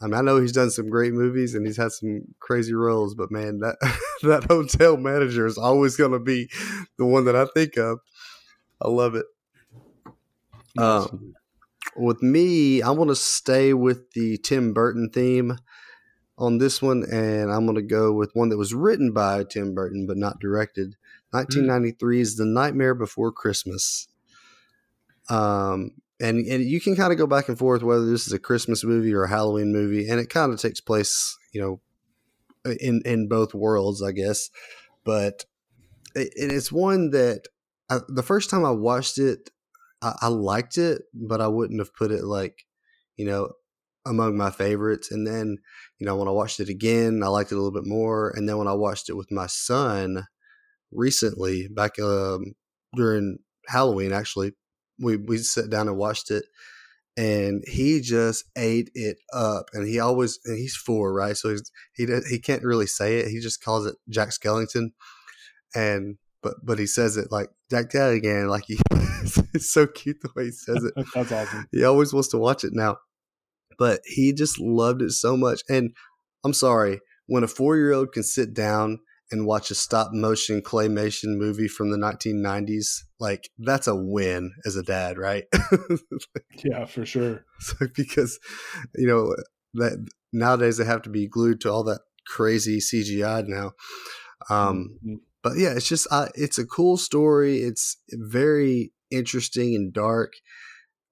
I 0.00 0.06
mean, 0.06 0.14
I 0.14 0.20
know 0.20 0.40
he's 0.40 0.52
done 0.52 0.70
some 0.70 0.90
great 0.90 1.12
movies 1.12 1.54
and 1.54 1.66
he's 1.66 1.76
had 1.76 1.92
some 1.92 2.22
crazy 2.40 2.74
roles, 2.74 3.14
but 3.14 3.30
man, 3.30 3.60
that 3.60 3.76
that 4.22 4.44
hotel 4.44 4.96
manager 4.96 5.46
is 5.46 5.58
always 5.58 5.96
going 5.96 6.12
to 6.12 6.20
be 6.20 6.50
the 6.98 7.06
one 7.06 7.24
that 7.24 7.36
I 7.36 7.46
think 7.54 7.76
of. 7.76 8.00
I 8.82 8.88
love 8.88 9.14
it. 9.14 9.26
Um, 10.76 11.34
with 11.96 12.22
me, 12.22 12.82
I 12.82 12.90
want 12.90 13.10
to 13.10 13.16
stay 13.16 13.72
with 13.72 14.10
the 14.12 14.38
Tim 14.38 14.72
Burton 14.72 15.10
theme 15.12 15.56
on 16.36 16.58
this 16.58 16.82
one, 16.82 17.04
and 17.10 17.52
I'm 17.52 17.64
going 17.64 17.76
to 17.76 17.82
go 17.82 18.12
with 18.12 18.34
one 18.34 18.48
that 18.48 18.58
was 18.58 18.74
written 18.74 19.12
by 19.12 19.44
Tim 19.44 19.74
Burton 19.74 20.06
but 20.06 20.16
not 20.16 20.40
directed. 20.40 20.96
1993 21.30 22.16
mm. 22.16 22.20
is 22.20 22.36
The 22.36 22.44
Nightmare 22.44 22.94
Before 22.94 23.32
Christmas. 23.32 24.08
Um, 25.28 25.92
and 26.20 26.46
and 26.46 26.64
you 26.64 26.80
can 26.80 26.96
kind 26.96 27.12
of 27.12 27.18
go 27.18 27.26
back 27.26 27.48
and 27.48 27.58
forth 27.58 27.82
whether 27.82 28.04
this 28.04 28.26
is 28.26 28.32
a 28.32 28.38
Christmas 28.38 28.84
movie 28.84 29.12
or 29.12 29.24
a 29.24 29.28
Halloween 29.28 29.72
movie, 29.72 30.08
and 30.08 30.20
it 30.20 30.28
kind 30.28 30.52
of 30.52 30.60
takes 30.60 30.80
place, 30.80 31.36
you 31.52 31.60
know, 31.60 31.80
in 32.80 33.02
in 33.04 33.28
both 33.28 33.54
worlds, 33.54 34.02
I 34.02 34.12
guess. 34.12 34.50
But 35.04 35.44
it, 36.14 36.32
it's 36.36 36.70
one 36.70 37.10
that 37.10 37.48
I, 37.90 37.98
the 38.08 38.22
first 38.22 38.48
time 38.48 38.64
I 38.64 38.70
watched 38.70 39.18
it, 39.18 39.50
I, 40.02 40.14
I 40.22 40.28
liked 40.28 40.78
it, 40.78 41.02
but 41.12 41.40
I 41.40 41.48
wouldn't 41.48 41.80
have 41.80 41.94
put 41.94 42.10
it 42.10 42.24
like, 42.24 42.64
you 43.16 43.26
know, 43.26 43.52
among 44.06 44.36
my 44.36 44.50
favorites. 44.50 45.10
And 45.10 45.26
then, 45.26 45.58
you 45.98 46.06
know, 46.06 46.16
when 46.16 46.28
I 46.28 46.32
watched 46.32 46.60
it 46.60 46.68
again, 46.68 47.22
I 47.22 47.28
liked 47.28 47.52
it 47.52 47.54
a 47.54 47.58
little 47.58 47.72
bit 47.72 47.88
more. 47.88 48.30
And 48.36 48.48
then 48.48 48.58
when 48.58 48.68
I 48.68 48.74
watched 48.74 49.08
it 49.08 49.16
with 49.16 49.30
my 49.30 49.46
son 49.46 50.24
recently, 50.92 51.68
back 51.68 51.98
um, 51.98 52.54
during 52.94 53.38
Halloween, 53.68 54.12
actually, 54.12 54.52
we 54.98 55.16
we 55.16 55.38
sat 55.38 55.70
down 55.70 55.88
and 55.88 55.96
watched 55.96 56.30
it 56.30 56.44
and 57.16 57.62
he 57.66 58.00
just 58.00 58.44
ate 58.56 58.90
it 58.94 59.18
up 59.32 59.66
and 59.72 59.86
he 59.86 60.00
always 60.00 60.38
and 60.44 60.58
he's 60.58 60.76
four 60.76 61.12
right 61.12 61.36
so 61.36 61.50
he's 61.50 61.70
he 61.94 62.06
does, 62.06 62.26
he 62.26 62.38
can't 62.38 62.64
really 62.64 62.86
say 62.86 63.18
it 63.18 63.28
he 63.28 63.38
just 63.38 63.62
calls 63.62 63.86
it 63.86 63.94
jack 64.08 64.30
skellington 64.30 64.88
and 65.74 66.16
but 66.42 66.54
but 66.62 66.78
he 66.78 66.86
says 66.86 67.16
it 67.16 67.30
like 67.30 67.50
jack 67.70 67.90
Dad 67.90 68.12
again 68.12 68.48
like 68.48 68.64
he 68.68 68.78
it's 69.52 69.72
so 69.72 69.86
cute 69.86 70.20
the 70.22 70.30
way 70.34 70.46
he 70.46 70.50
says 70.50 70.82
it 70.82 70.94
that's 71.14 71.32
awesome 71.32 71.66
he 71.70 71.84
always 71.84 72.12
wants 72.12 72.28
to 72.28 72.38
watch 72.38 72.64
it 72.64 72.72
now 72.72 72.96
but 73.78 74.00
he 74.04 74.32
just 74.32 74.58
loved 74.60 75.02
it 75.02 75.10
so 75.10 75.36
much 75.36 75.62
and 75.68 75.90
i'm 76.44 76.54
sorry 76.54 77.00
when 77.26 77.44
a 77.44 77.48
four-year-old 77.48 78.12
can 78.12 78.22
sit 78.22 78.52
down 78.54 78.98
and 79.30 79.46
watch 79.46 79.70
a 79.70 79.74
stop 79.74 80.10
motion 80.12 80.60
claymation 80.60 81.36
movie 81.36 81.68
from 81.68 81.90
the 81.90 81.96
1990s, 81.96 83.00
like 83.18 83.48
that's 83.58 83.86
a 83.86 83.94
win 83.94 84.52
as 84.64 84.76
a 84.76 84.82
dad, 84.82 85.18
right? 85.18 85.44
yeah, 86.64 86.84
for 86.84 87.06
sure. 87.06 87.44
So, 87.60 87.86
because 87.94 88.38
you 88.94 89.06
know 89.06 89.34
that 89.74 90.06
nowadays 90.32 90.76
they 90.76 90.84
have 90.84 91.02
to 91.02 91.10
be 91.10 91.26
glued 91.26 91.60
to 91.62 91.72
all 91.72 91.84
that 91.84 92.00
crazy 92.26 92.78
CGI 92.78 93.46
now. 93.46 93.72
Um, 94.50 94.98
mm-hmm. 95.04 95.14
But 95.42 95.56
yeah, 95.56 95.70
it's 95.70 95.88
just 95.88 96.06
uh, 96.10 96.28
it's 96.34 96.58
a 96.58 96.66
cool 96.66 96.96
story. 96.96 97.58
It's 97.58 97.96
very 98.10 98.92
interesting 99.10 99.74
and 99.74 99.92
dark, 99.92 100.32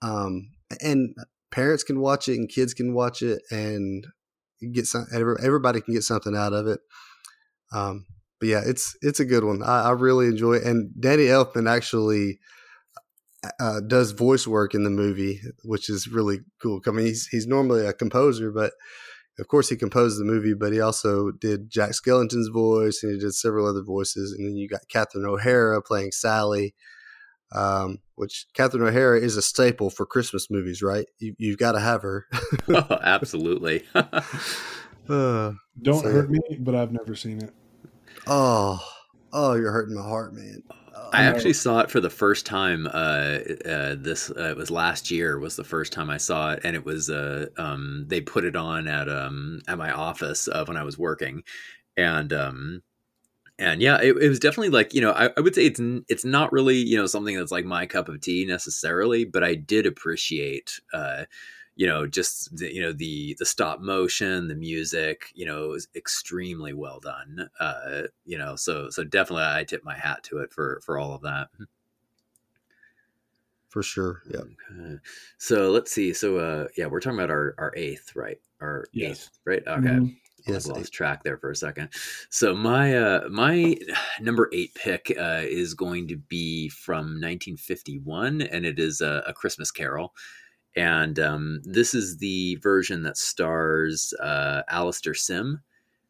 um, 0.03 0.51
and 0.81 1.15
parents 1.53 1.85
can 1.85 2.01
watch 2.01 2.29
it 2.29 2.35
and 2.35 2.49
kids 2.49 2.75
can 2.75 2.95
watch 2.95 3.23
it 3.23 3.43
and 3.51 4.07
get 4.73 4.87
some. 4.87 5.07
Everybody 5.13 5.81
can 5.81 5.95
get 5.95 6.03
something 6.03 6.37
out 6.37 6.53
of 6.53 6.67
it. 6.67 6.81
Um, 7.73 8.07
but 8.41 8.49
yeah, 8.49 8.63
it's 8.67 8.97
it's 9.03 9.21
a 9.21 9.25
good 9.25 9.45
one. 9.45 9.63
I, 9.63 9.83
I 9.83 9.91
really 9.91 10.27
enjoy 10.27 10.55
it. 10.55 10.65
And 10.65 10.91
Danny 11.01 11.27
Elfman 11.27 11.71
actually 11.71 12.41
uh, 13.61 13.81
does 13.87 14.13
voice 14.13 14.47
work 14.47 14.75
in 14.75 14.85
the 14.85 14.91
movie, 14.91 15.41
which 15.65 15.89
is 15.89 16.09
really 16.09 16.41
cool. 16.61 16.81
I 16.87 16.91
mean, 16.91 17.07
he's 17.07 17.29
he's 17.29 17.47
normally 17.47 17.87
a 17.87 17.93
composer, 17.93 18.51
but 18.51 18.73
of 19.39 19.49
course 19.49 19.69
he 19.69 19.77
composed 19.77 20.21
the 20.21 20.25
movie, 20.25 20.55
but 20.55 20.73
he 20.73 20.81
also 20.81 21.31
did 21.31 21.71
Jack 21.71 21.93
Skellington's 21.93 22.49
voice 22.49 23.03
and 23.03 23.13
he 23.13 23.19
did 23.19 23.35
several 23.35 23.67
other 23.67 23.83
voices. 23.83 24.33
And 24.33 24.47
then 24.47 24.57
you 24.57 24.69
got 24.69 24.89
Catherine 24.89 25.25
O'Hara 25.25 25.81
playing 25.83 26.13
Sally, 26.13 26.75
um, 27.55 27.99
which 28.15 28.47
Catherine 28.55 28.83
O'Hara 28.83 29.21
is 29.21 29.37
a 29.37 29.43
staple 29.43 29.91
for 29.91 30.07
Christmas 30.07 30.51
movies, 30.51 30.83
right? 30.83 31.07
You, 31.19 31.51
have 31.51 31.59
got 31.59 31.73
to 31.73 31.81
have 31.81 32.03
her. 32.03 32.27
oh, 32.69 32.87
absolutely. 33.03 33.85
uh, 33.95 35.53
Don't 35.81 36.03
so, 36.03 36.13
hurt 36.13 36.31
me, 36.31 36.41
but 36.59 36.75
I've 36.75 36.93
never 36.93 37.15
seen 37.15 37.43
it. 37.43 37.53
Oh, 38.27 38.81
oh, 39.33 39.55
you're 39.55 39.73
hurting 39.73 39.95
my 39.95 40.03
heart, 40.03 40.35
man. 40.35 40.63
Oh, 40.95 41.11
I 41.13 41.25
actually 41.25 41.55
saw 41.55 41.81
it 41.81 41.91
for 41.91 42.01
the 42.01 42.11
first 42.11 42.47
time. 42.47 42.87
Uh, 42.87 43.39
uh, 43.67 43.97
this 43.99 44.31
uh, 44.31 44.51
it 44.51 44.57
was 44.57 44.71
last 44.71 45.11
year 45.11 45.39
was 45.39 45.57
the 45.57 45.65
first 45.65 45.93
time 45.93 46.11
I 46.11 46.19
saw 46.19 46.53
it, 46.53 46.61
and 46.65 46.77
it 46.77 46.85
was 46.85 47.11
uh, 47.11 47.47
um, 47.59 48.05
they 48.09 48.21
put 48.21 48.45
it 48.45 48.57
on 48.57 48.87
at 48.87 49.09
um, 49.09 49.61
at 49.67 49.79
my 49.79 49.91
office 49.91 50.49
uh, 50.49 50.65
when 50.65 50.77
I 50.77 50.85
was 50.85 50.99
working, 50.99 51.43
and 51.97 52.33
um, 52.33 52.83
and 53.59 53.81
yeah, 53.81 53.99
it, 54.03 54.17
it 54.17 54.29
was 54.29 54.39
definitely 54.39 54.71
like 54.71 54.95
you 54.95 55.01
know 55.01 55.13
I, 55.13 55.31
I 55.37 55.41
would 55.41 55.55
say 55.55 55.67
it's 55.67 55.81
it's 56.09 56.25
not 56.25 56.53
really 56.53 56.77
you 56.77 56.97
know 56.97 57.07
something 57.07 57.37
that's 57.37 57.53
like 57.53 57.65
my 57.65 57.87
cup 57.87 58.09
of 58.09 58.21
tea 58.21 58.45
necessarily, 58.45 59.25
but 59.25 59.45
I 59.45 59.55
did 59.55 59.87
appreciate. 59.87 60.81
Uh, 60.93 61.25
you 61.75 61.87
know 61.87 62.07
just 62.07 62.55
the, 62.57 62.73
you 62.73 62.83
know 62.83 62.93
the 62.93 63.35
the 63.39 63.47
stop 63.47 63.81
motion 63.81 64.49
the 64.49 64.55
music 64.55 65.27
you 65.35 65.47
know 65.47 65.73
is 65.73 65.89
extremely 65.95 66.73
well 66.73 67.01
done 67.01 67.49
uh 67.61 68.03
you 68.25 68.37
know 68.37 68.57
so 68.57 68.91
so 68.91 69.03
definitely 69.05 69.45
i 69.45 69.65
tip 69.65 69.83
my 69.85 69.97
hat 69.97 70.23
to 70.23 70.39
it 70.39 70.53
for 70.53 70.81
for 70.85 70.99
all 70.99 71.15
of 71.15 71.23
that 71.23 71.49
for 73.69 73.83
sure 73.83 74.23
yeah 74.31 74.41
okay. 74.41 74.99
so 75.39 75.71
let's 75.71 75.91
see 75.91 76.13
so 76.13 76.37
uh 76.37 76.69
yeah 76.77 76.87
we're 76.87 77.01
talking 77.01 77.19
about 77.19 77.31
our 77.31 77.55
our 77.59 77.73
eighth 77.77 78.15
right 78.15 78.39
our 78.61 78.85
yes. 78.93 79.11
eighth 79.11 79.31
right 79.47 79.63
okay 79.67 79.89
mm-hmm. 79.89 80.07
Yes, 80.47 80.69
I 80.69 80.75
lost 80.75 80.93
track 80.93 81.23
there 81.23 81.37
for 81.39 81.51
a 81.51 81.57
second. 81.57 81.91
So 82.31 82.55
my 82.55 82.97
uh, 82.97 83.29
my 83.31 83.77
number 84.21 84.49
eight 84.53 84.75
pick 84.75 85.13
uh, 85.19 85.43
is 85.43 85.75
going 85.75 86.09
to 86.09 86.17
be 86.17 86.69
from 86.69 87.21
1951, 87.21 88.43
and 88.43 88.67
it 88.67 88.79
is 88.79 89.01
a, 89.01 89.23
a 89.27 89.33
Christmas 89.33 89.71
Carol. 89.71 90.15
And 90.75 91.19
um, 91.19 91.61
this 91.65 91.95
is 91.95 92.17
the 92.17 92.57
version 92.57 93.03
that 93.03 93.19
stars 93.19 94.15
uh, 94.21 94.63
Alastair 94.69 95.15
Sim, 95.15 95.61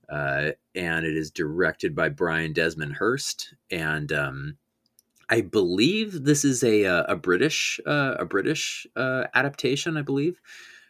uh, 0.08 0.50
and 0.74 1.04
it 1.04 1.16
is 1.16 1.30
directed 1.30 1.96
by 1.96 2.08
Brian 2.08 2.52
Desmond 2.52 2.94
Hurst, 2.94 3.54
and 3.70 4.12
um, 4.12 4.56
I 5.28 5.40
believe 5.40 6.24
this 6.24 6.44
is 6.44 6.62
a 6.62 6.84
uh, 6.84 7.04
a, 7.08 7.16
British 7.16 7.80
uh, 7.86 8.16
a 8.18 8.24
British 8.26 8.86
uh, 8.96 9.24
adaptation, 9.34 9.96
I 9.96 10.02
believe, 10.02 10.40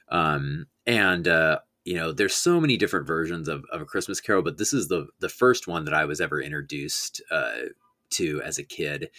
um, 0.08 0.66
and 0.84 1.28
uh, 1.28 1.60
you 1.84 1.94
know 1.94 2.12
there's 2.12 2.34
so 2.34 2.60
many 2.60 2.76
different 2.76 3.06
versions 3.06 3.48
of, 3.48 3.64
of 3.72 3.80
a 3.80 3.86
Christmas 3.86 4.20
Carol, 4.20 4.42
but 4.42 4.58
this 4.58 4.72
is 4.72 4.88
the 4.88 5.08
the 5.20 5.28
first 5.28 5.66
one 5.66 5.84
that 5.84 5.94
I 5.94 6.04
was 6.04 6.20
ever 6.20 6.40
introduced 6.40 7.20
to 8.12 8.42
as 8.42 8.58
a 8.58 8.64
kid. 8.64 9.10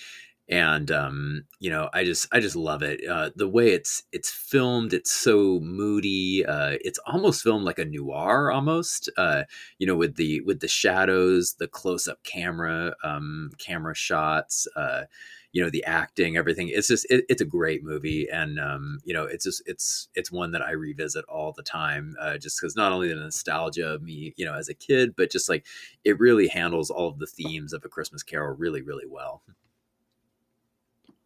And 0.49 0.91
um, 0.91 1.45
you 1.60 1.69
know 1.69 1.89
i 1.93 2.04
just 2.04 2.28
i 2.34 2.41
just 2.41 2.58
love 2.58 2.84
it. 2.84 2.99
Uh, 3.08 3.30
the 3.34 3.47
way 3.47 3.69
it's 3.69 4.04
it's 4.12 4.30
filmed 4.30 4.93
it's 4.93 5.12
so 5.12 5.60
moody 5.62 6.45
uh, 6.45 6.78
it's 6.82 6.99
almost 7.08 7.43
filmed 7.43 7.63
like 7.63 7.80
a 7.80 7.86
noir 7.86 8.52
almost 8.52 9.10
uh, 9.17 9.43
you 9.80 9.88
know 9.88 9.95
with 9.95 10.17
the 10.17 10.41
with 10.41 10.60
the 10.60 10.67
shadows 10.67 11.56
the 11.60 11.67
close-up 11.67 12.21
camera 12.26 12.93
um, 13.06 13.52
camera 13.58 13.95
shots 13.95 14.67
uh, 14.76 15.04
you 15.53 15.63
know 15.63 15.69
the 15.69 15.83
acting 15.85 16.35
everything 16.35 16.67
it's 16.67 16.89
just 16.89 17.09
it, 17.09 17.23
it's 17.29 17.41
a 17.41 17.45
great 17.45 17.83
movie 17.83 18.27
and 18.29 18.59
um, 18.59 18.99
you 19.05 19.13
know 19.13 19.23
it's 19.23 19.45
just 19.45 19.63
it's 19.65 20.09
it's 20.15 20.31
one 20.31 20.51
that 20.51 20.61
i 20.61 20.71
revisit 20.71 21.23
all 21.25 21.53
the 21.53 21.63
time 21.63 22.15
uh, 22.19 22.37
just 22.37 22.59
because 22.59 22.75
not 22.75 22.91
only 22.91 23.07
the 23.07 23.15
nostalgia 23.15 23.87
of 23.93 24.01
me 24.01 24.33
you 24.35 24.43
know 24.43 24.53
as 24.53 24.67
a 24.67 24.73
kid 24.73 25.15
but 25.15 25.31
just 25.31 25.47
like 25.47 25.65
it 26.03 26.19
really 26.19 26.47
handles 26.47 26.89
all 26.89 27.07
of 27.07 27.19
the 27.19 27.27
themes 27.27 27.71
of 27.71 27.85
a 27.85 27.89
christmas 27.89 28.23
carol 28.23 28.55
really 28.57 28.81
really 28.81 29.07
well 29.07 29.41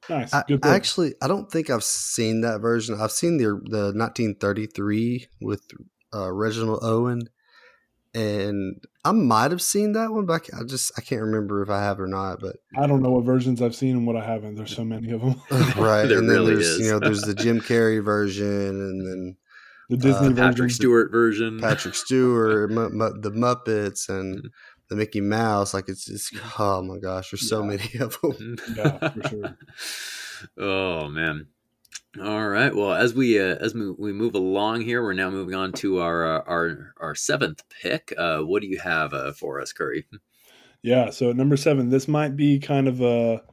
Nice. 0.09 0.33
I, 0.33 0.43
Good 0.47 0.65
I 0.65 0.73
actually, 0.73 1.15
I 1.21 1.27
don't 1.27 1.51
think 1.51 1.69
I've 1.69 1.83
seen 1.83 2.39
that 2.41 2.61
version. 2.61 2.97
I've 2.97 3.11
seen 3.11 3.37
the 3.37 3.59
the 3.65 3.91
1933 3.93 5.27
with 5.41 5.63
uh, 6.13 6.31
Reginald 6.31 6.79
Owen, 6.81 7.29
and 8.17 8.84
I 9.06 9.12
might 9.12 9.51
have 9.51 9.62
seen 9.62 9.93
that 9.93 10.12
one, 10.12 10.25
but 10.25 10.47
I, 10.53 10.63
just 10.65 10.91
I 10.97 11.01
can't 11.01 11.21
remember 11.21 11.62
if 11.62 11.69
I 11.69 11.82
have 11.82 11.99
or 11.99 12.08
not. 12.08 12.39
But 12.41 12.58
I 12.77 12.88
don't 12.88 13.01
know 13.01 13.12
what 13.12 13.25
versions 13.25 13.62
I've 13.62 13.75
seen 13.75 13.95
and 13.95 14.08
what 14.08 14.15
I 14.15 14.25
haven't. 14.25 14.56
There's 14.56 14.75
so 14.75 14.84
many 14.84 15.12
of 15.12 15.21
them. 15.21 15.36
right, 15.77 16.06
There 16.08 16.17
and 16.17 16.30
then 16.30 16.38
really 16.38 16.53
there's 16.56 16.67
is. 16.67 16.80
you 16.80 16.91
know 16.91 16.99
there's 16.99 17.21
the 17.21 17.34
Jim 17.43 17.60
Carrey 17.62 18.03
version, 18.03 18.45
and 18.45 19.08
then 19.08 19.38
The 19.89 19.97
Disney 19.97 20.12
Uh, 20.27 20.30
version. 20.32 20.36
patrick 20.36 20.71
stewart 20.71 21.12
version 21.12 21.60
Patrick 21.60 21.95
Stewart, 21.95 22.69
Mu- 22.71 22.89
Mu- 22.89 23.21
the 23.21 23.32
Muppets, 23.32 24.10
and 24.10 24.39
Mhm. 24.43 24.49
the 24.89 24.95
Mickey 24.95 25.21
Mouse. 25.21 25.73
Like 25.73 25.88
it's 25.88 26.06
just 26.06 26.34
oh 26.60 26.82
my 26.82 26.97
gosh, 26.99 27.32
there's 27.32 27.47
so 27.47 27.62
Yeah. 27.62 27.67
many 27.67 27.89
of 27.99 28.17
them. 28.21 28.58
Yeah, 28.75 29.10
for 29.10 29.30
sure. 29.30 29.58
oh 30.58 31.08
man. 31.10 31.47
All 32.23 32.49
right. 32.49 32.73
Well, 32.73 32.93
as 32.93 33.13
we 33.13 33.39
uh, 33.39 33.56
as 33.56 33.73
we, 33.73 34.12
move 34.12 34.34
along 34.34 34.82
here, 34.82 35.03
we're 35.03 35.13
now 35.13 35.30
moving 35.30 35.53
on 35.53 35.71
to 35.73 35.99
our 35.99 36.25
uh, 36.25 36.43
our 36.47 36.93
our 36.97 37.15
seventh 37.15 37.63
pick. 37.82 38.13
Uh, 38.17 38.39
what 38.39 38.62
do 38.62 38.67
you 38.67 38.80
have 38.80 39.13
uh, 39.13 39.34
for 39.34 39.62
us, 39.62 39.71
Curry? 39.71 40.08
Yeah. 40.82 41.12
So 41.12 41.32
number 41.32 41.58
seven, 41.58 41.89
this 41.89 42.08
might 42.08 42.36
be 42.36 42.60
kind 42.60 42.88
of 42.88 43.01
a 43.01 43.43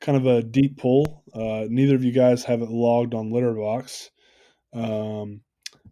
kind 0.00 0.16
of 0.16 0.26
a 0.26 0.42
deep 0.42 0.78
pull. 0.78 1.22
Uh, 1.32 1.66
neither 1.68 1.94
of 1.94 2.02
you 2.02 2.10
guys 2.10 2.44
have 2.44 2.62
it 2.62 2.70
logged 2.70 3.14
on 3.14 3.30
Letterboxd, 3.30 4.10
um, 4.72 5.42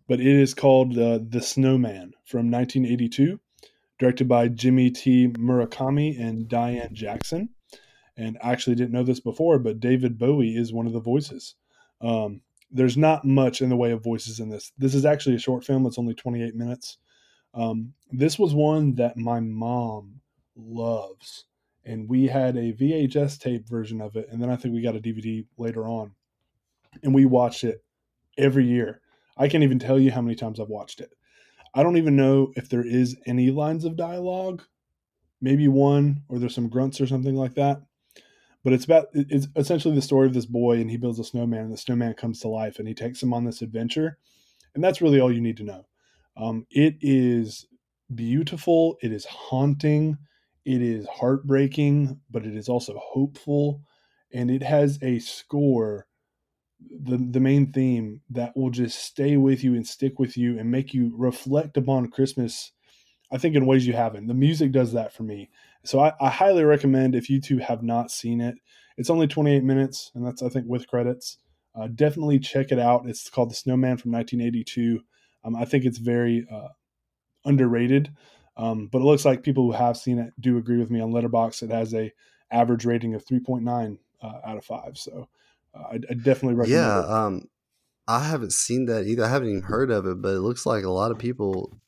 but 0.09 0.18
it 0.18 0.26
is 0.26 0.54
called 0.54 0.98
uh, 0.98 1.20
The 1.28 1.42
Snowman 1.42 2.14
from 2.24 2.50
1982, 2.50 3.38
directed 3.98 4.26
by 4.26 4.48
Jimmy 4.48 4.90
T. 4.90 5.28
Murakami 5.28 6.18
and 6.18 6.48
Dianne 6.48 6.92
Jackson. 6.92 7.50
And 8.16 8.37
I 8.42 8.50
actually 8.50 8.74
didn't 8.74 8.92
know 8.92 9.04
this 9.04 9.20
before, 9.20 9.61
but 9.61 9.78
David 9.78 10.18
Bowie 10.18 10.57
is 10.57 10.72
one 10.72 10.88
of 10.88 10.92
the 10.92 11.00
voices. 11.00 11.54
Um, 12.00 12.40
there's 12.70 12.96
not 12.96 13.24
much 13.24 13.62
in 13.62 13.68
the 13.68 13.76
way 13.76 13.92
of 13.92 14.02
voices 14.02 14.40
in 14.40 14.48
this. 14.48 14.72
This 14.78 14.94
is 14.94 15.04
actually 15.04 15.37
a 15.37 15.40
short 15.40 15.64
film. 15.64 15.87
It's 15.87 15.98
only 15.98 16.14
28 16.14 16.54
minutes. 16.54 16.98
Um, 17.54 17.94
this 18.11 18.38
was 18.38 18.54
one 18.54 18.94
that 18.96 19.16
my 19.16 19.40
mom 19.40 20.20
loves. 20.56 21.46
And 21.84 22.08
we 22.08 22.26
had 22.26 22.56
a 22.56 22.72
VHS 22.72 23.38
tape 23.38 23.66
version 23.68 24.00
of 24.00 24.16
it. 24.16 24.28
And 24.30 24.42
then 24.42 24.50
I 24.50 24.56
think 24.56 24.74
we 24.74 24.82
got 24.82 24.96
a 24.96 25.00
DVD 25.00 25.46
later 25.56 25.87
on. 25.87 26.14
And 27.02 27.14
we 27.14 27.24
watched 27.24 27.64
it 27.64 27.82
every 28.37 28.66
year. 28.66 29.00
I 29.37 29.48
can't 29.48 29.64
even 29.64 29.78
tell 29.78 29.98
you 29.98 30.11
how 30.11 30.20
many 30.20 30.34
times 30.34 30.61
I've 30.61 30.68
watched 30.68 31.00
it. 31.00 31.11
I 31.74 31.82
don't 31.82 31.96
even 31.96 32.16
know 32.16 32.52
if 32.56 32.68
there 32.68 32.84
is 32.84 33.16
any 33.26 33.50
lines 33.50 33.84
of 33.84 33.96
dialogue. 33.96 34.62
Maybe 35.40 35.68
one, 35.68 36.22
or 36.28 36.38
there's 36.38 36.54
some 36.54 36.68
grunts 36.68 37.00
or 37.00 37.06
something 37.06 37.37
like 37.37 37.54
that. 37.54 37.80
But 38.64 38.72
it's 38.72 38.84
about 38.84 39.06
it's 39.14 39.46
essentially 39.56 39.94
the 39.94 40.02
story 40.02 40.26
of 40.26 40.34
this 40.34 40.46
boy, 40.46 40.80
and 40.80 40.90
he 40.90 40.96
builds 40.96 41.18
a 41.18 41.24
snowman, 41.24 41.60
and 41.60 41.72
the 41.72 41.76
snowman 41.76 42.14
comes 42.14 42.40
to 42.40 42.48
life, 42.48 42.78
and 42.78 42.88
he 42.88 42.94
takes 42.94 43.22
him 43.22 43.32
on 43.32 43.44
this 43.44 43.62
adventure, 43.62 44.18
and 44.74 44.82
that's 44.82 45.00
really 45.00 45.20
all 45.20 45.32
you 45.32 45.40
need 45.40 45.56
to 45.58 45.64
know. 45.64 45.86
Um, 46.36 46.66
it 46.70 46.96
is 47.00 47.66
beautiful. 48.14 48.96
It 49.02 49.12
is 49.12 49.24
haunting. 49.24 50.18
It 50.64 50.82
is 50.82 51.06
heartbreaking, 51.06 52.20
but 52.30 52.44
it 52.44 52.54
is 52.54 52.68
also 52.68 52.98
hopeful, 52.98 53.82
and 54.32 54.50
it 54.50 54.62
has 54.62 54.98
a 55.02 55.18
score 55.20 56.06
the 56.90 57.16
the 57.16 57.40
main 57.40 57.72
theme 57.72 58.20
that 58.30 58.56
will 58.56 58.70
just 58.70 58.98
stay 58.98 59.36
with 59.36 59.64
you 59.64 59.74
and 59.74 59.86
stick 59.86 60.18
with 60.18 60.36
you 60.36 60.58
and 60.58 60.70
make 60.70 60.94
you 60.94 61.12
reflect 61.16 61.76
upon 61.76 62.10
Christmas. 62.10 62.72
I 63.30 63.38
think 63.38 63.56
in 63.56 63.66
ways 63.66 63.86
you 63.86 63.92
haven't. 63.92 64.26
The 64.26 64.34
music 64.34 64.72
does 64.72 64.92
that 64.92 65.12
for 65.12 65.22
me. 65.22 65.50
So 65.84 66.00
I, 66.00 66.12
I 66.20 66.28
highly 66.28 66.64
recommend 66.64 67.14
if 67.14 67.30
you 67.30 67.40
two 67.40 67.58
have 67.58 67.82
not 67.82 68.10
seen 68.10 68.40
it. 68.40 68.56
It's 68.96 69.10
only 69.10 69.26
28 69.26 69.62
minutes, 69.62 70.10
and 70.14 70.26
that's 70.26 70.42
I 70.42 70.48
think 70.48 70.66
with 70.66 70.88
credits. 70.88 71.38
Uh, 71.74 71.86
definitely 71.86 72.38
check 72.40 72.72
it 72.72 72.78
out. 72.78 73.06
It's 73.06 73.30
called 73.30 73.50
The 73.50 73.54
Snowman 73.54 73.98
from 73.98 74.10
1982. 74.10 75.00
Um, 75.44 75.54
I 75.54 75.64
think 75.64 75.84
it's 75.84 75.98
very 75.98 76.46
uh, 76.50 76.68
underrated, 77.44 78.12
um, 78.56 78.88
but 78.90 78.98
it 78.98 79.04
looks 79.04 79.24
like 79.24 79.42
people 79.42 79.64
who 79.64 79.72
have 79.72 79.96
seen 79.96 80.18
it 80.18 80.32
do 80.40 80.58
agree 80.58 80.78
with 80.78 80.90
me 80.90 81.00
on 81.00 81.12
Letterboxd. 81.12 81.62
It 81.62 81.70
has 81.70 81.94
a 81.94 82.12
average 82.50 82.84
rating 82.84 83.14
of 83.14 83.24
3.9 83.24 83.98
uh, 84.22 84.40
out 84.44 84.56
of 84.56 84.64
five. 84.64 84.98
So 84.98 85.28
uh, 85.74 85.82
I, 85.92 85.94
I 85.94 86.14
definitely 86.14 86.54
recommend 86.54 86.96
Yeah, 86.96 86.98
it. 86.98 87.06
um, 87.08 87.42
I 88.08 88.20
haven't 88.24 88.52
seen 88.52 88.86
that 88.86 89.06
either. 89.06 89.24
I 89.24 89.28
haven't 89.28 89.50
even 89.50 89.62
heard 89.62 89.90
of 89.90 90.06
it, 90.06 90.20
but 90.22 90.34
it 90.34 90.40
looks 90.40 90.66
like 90.66 90.84
a 90.84 90.90
lot 90.90 91.10
of 91.10 91.18
people 91.18 91.78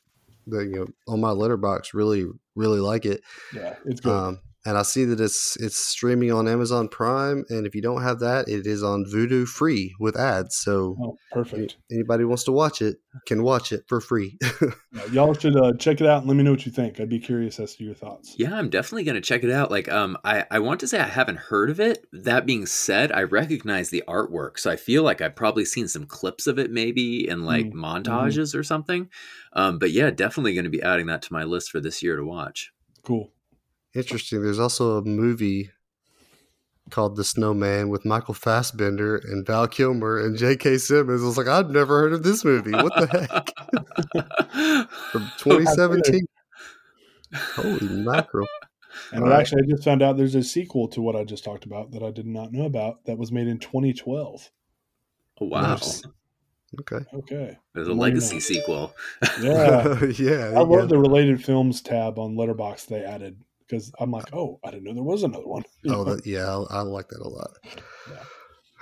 that 0.51 0.67
you 0.67 0.77
know 0.77 0.87
on 1.09 1.21
my 1.21 1.31
letterboxd 1.31 1.95
really 1.95 2.27
really 2.55 2.81
like 2.81 3.07
it. 3.07 3.23
Yeah, 3.55 3.75
it's 3.85 4.01
good. 4.01 4.13
Um, 4.13 4.41
and 4.67 4.77
I 4.77 4.83
see 4.83 5.05
that 5.07 5.21
it's 5.21 5.57
it's 5.57 5.77
streaming 5.77 6.33
on 6.33 6.47
Amazon 6.47 6.89
Prime, 6.89 7.45
and 7.49 7.67
if 7.67 7.75
you 7.75 7.81
don't 7.81 8.03
have 8.03 8.21
that, 8.21 8.49
it 8.49 8.67
is 8.67 8.83
on 8.83 9.05
Vudu 9.05 9.47
free 9.47 9.95
with 9.99 10.19
ads. 10.19 10.57
So 10.57 10.97
oh, 11.01 11.19
perfect. 11.33 11.77
anybody 11.91 12.23
who 12.23 12.29
wants 12.29 12.45
to 12.45 12.53
watch 12.53 12.83
it 12.83 12.97
can 13.27 13.43
watch 13.43 13.73
it 13.73 13.85
for 13.89 14.01
free. 14.01 14.39
Yeah, 14.93 15.05
y'all 15.13 15.35
should 15.35 15.55
uh, 15.55 15.73
check 15.75 16.01
it 16.01 16.07
out 16.09 16.19
and 16.19 16.27
let 16.27 16.37
me 16.37 16.43
know 16.43 16.51
what 16.51 16.67
you 16.67 16.73
think. 16.73 16.99
I'd 16.99 17.09
be 17.09 17.21
curious 17.21 17.61
as 17.61 17.77
to 17.77 17.85
your 17.85 17.95
thoughts. 17.95 18.35
Yeah, 18.37 18.57
I'm 18.57 18.69
definitely 18.69 19.05
gonna 19.05 19.21
check 19.21 19.45
it 19.45 19.51
out. 19.51 19.71
Like, 19.71 19.89
um, 19.89 20.19
I 20.25 20.45
I 20.51 20.59
want 20.59 20.81
to 20.81 20.89
say 20.89 20.99
I 20.99 21.05
haven't 21.05 21.39
heard 21.39 21.71
of 21.71 21.79
it. 21.79 22.05
That 22.13 22.45
being 22.45 22.67
said, 22.67 23.13
I 23.13 23.23
recognize 23.23 23.91
the 23.91 24.03
artwork, 24.09 24.59
so 24.59 24.69
I 24.69 24.75
feel 24.75 25.05
like 25.05 25.21
I've 25.21 25.37
probably 25.37 25.65
seen 25.65 25.87
some 25.87 26.07
clips 26.07 26.49
of 26.49 26.59
it, 26.59 26.73
maybe 26.73 27.29
in 27.29 27.45
like 27.45 27.67
Mm, 27.67 27.73
montages 27.73 28.55
or 28.55 28.63
something. 28.63 29.09
Um, 29.53 29.79
but 29.79 29.91
yeah, 29.91 30.11
definitely 30.11 30.55
going 30.55 30.65
to 30.65 30.71
be 30.71 30.83
adding 30.83 31.07
that 31.07 31.23
to 31.23 31.33
my 31.33 31.45
list 31.45 31.71
for 31.71 31.81
this 31.81 32.03
year 32.03 32.17
to 32.17 32.25
watch. 32.25 32.73
Cool. 33.03 33.33
Interesting. 33.95 34.43
There's 34.43 34.59
also 34.59 34.99
a 34.99 35.03
movie 35.03 35.71
called 36.91 37.17
The 37.17 37.25
Snowman 37.25 37.89
with 37.89 38.05
Michael 38.05 38.35
Fassbender 38.35 39.17
and 39.17 39.47
Val 39.47 39.67
Kilmer 39.69 40.19
and 40.19 40.37
J.K. 40.37 40.79
Simmons. 40.79 41.23
I 41.23 41.27
was 41.27 41.37
like, 41.39 41.47
I've 41.47 41.71
never 41.71 42.01
heard 42.01 42.13
of 42.13 42.23
this 42.23 42.45
movie. 42.45 42.73
What 42.73 42.93
the 42.95 43.07
heck? 43.07 44.89
From 45.13 45.31
2017. 45.39 46.27
Holy 47.55 47.89
mackerel. 47.89 48.49
And 49.13 49.25
All 49.25 49.31
right. 49.31 49.41
actually, 49.41 49.63
I 49.65 49.71
just 49.71 49.85
found 49.85 50.03
out 50.03 50.17
there's 50.17 50.35
a 50.35 50.43
sequel 50.43 50.89
to 50.89 51.01
what 51.01 51.17
I 51.17 51.25
just 51.25 51.45
talked 51.45 51.65
about 51.65 51.93
that 51.93 52.03
I 52.03 52.11
did 52.11 52.27
not 52.27 52.53
know 52.53 52.65
about 52.65 53.05
that 53.07 53.19
was 53.19 53.33
made 53.33 53.47
in 53.47 53.59
2012. 53.59 54.51
Oh, 55.41 55.47
wow, 55.47 55.63
Nice. 55.63 56.03
Okay. 56.81 57.05
Okay. 57.13 57.59
there's 57.75 57.89
a 57.89 57.95
More 57.95 58.07
legacy 58.07 58.37
know. 58.37 58.41
sequel. 58.41 58.95
Yeah. 59.41 60.05
yeah. 60.19 60.51
I 60.51 60.53
yeah. 60.53 60.59
love 60.61 60.89
the 60.89 60.99
related 60.99 61.43
films 61.45 61.81
tab 61.81 62.19
on 62.19 62.37
Letterboxd 62.37 62.87
they 62.87 63.03
added 63.05 63.43
because 63.71 63.93
I'm 64.01 64.11
like, 64.11 64.33
oh, 64.33 64.59
I 64.65 64.71
didn't 64.71 64.85
know 64.85 64.95
there 64.95 65.03
was 65.03 65.23
another 65.23 65.47
one. 65.47 65.63
You 65.83 65.95
Oh, 65.95 66.05
that, 66.05 66.27
yeah, 66.27 66.47
I, 66.47 66.79
I 66.79 66.81
like 66.83 67.09
that 67.09 67.21
a 67.21 67.29
lot. 67.29 67.51
Yeah. 67.65 68.23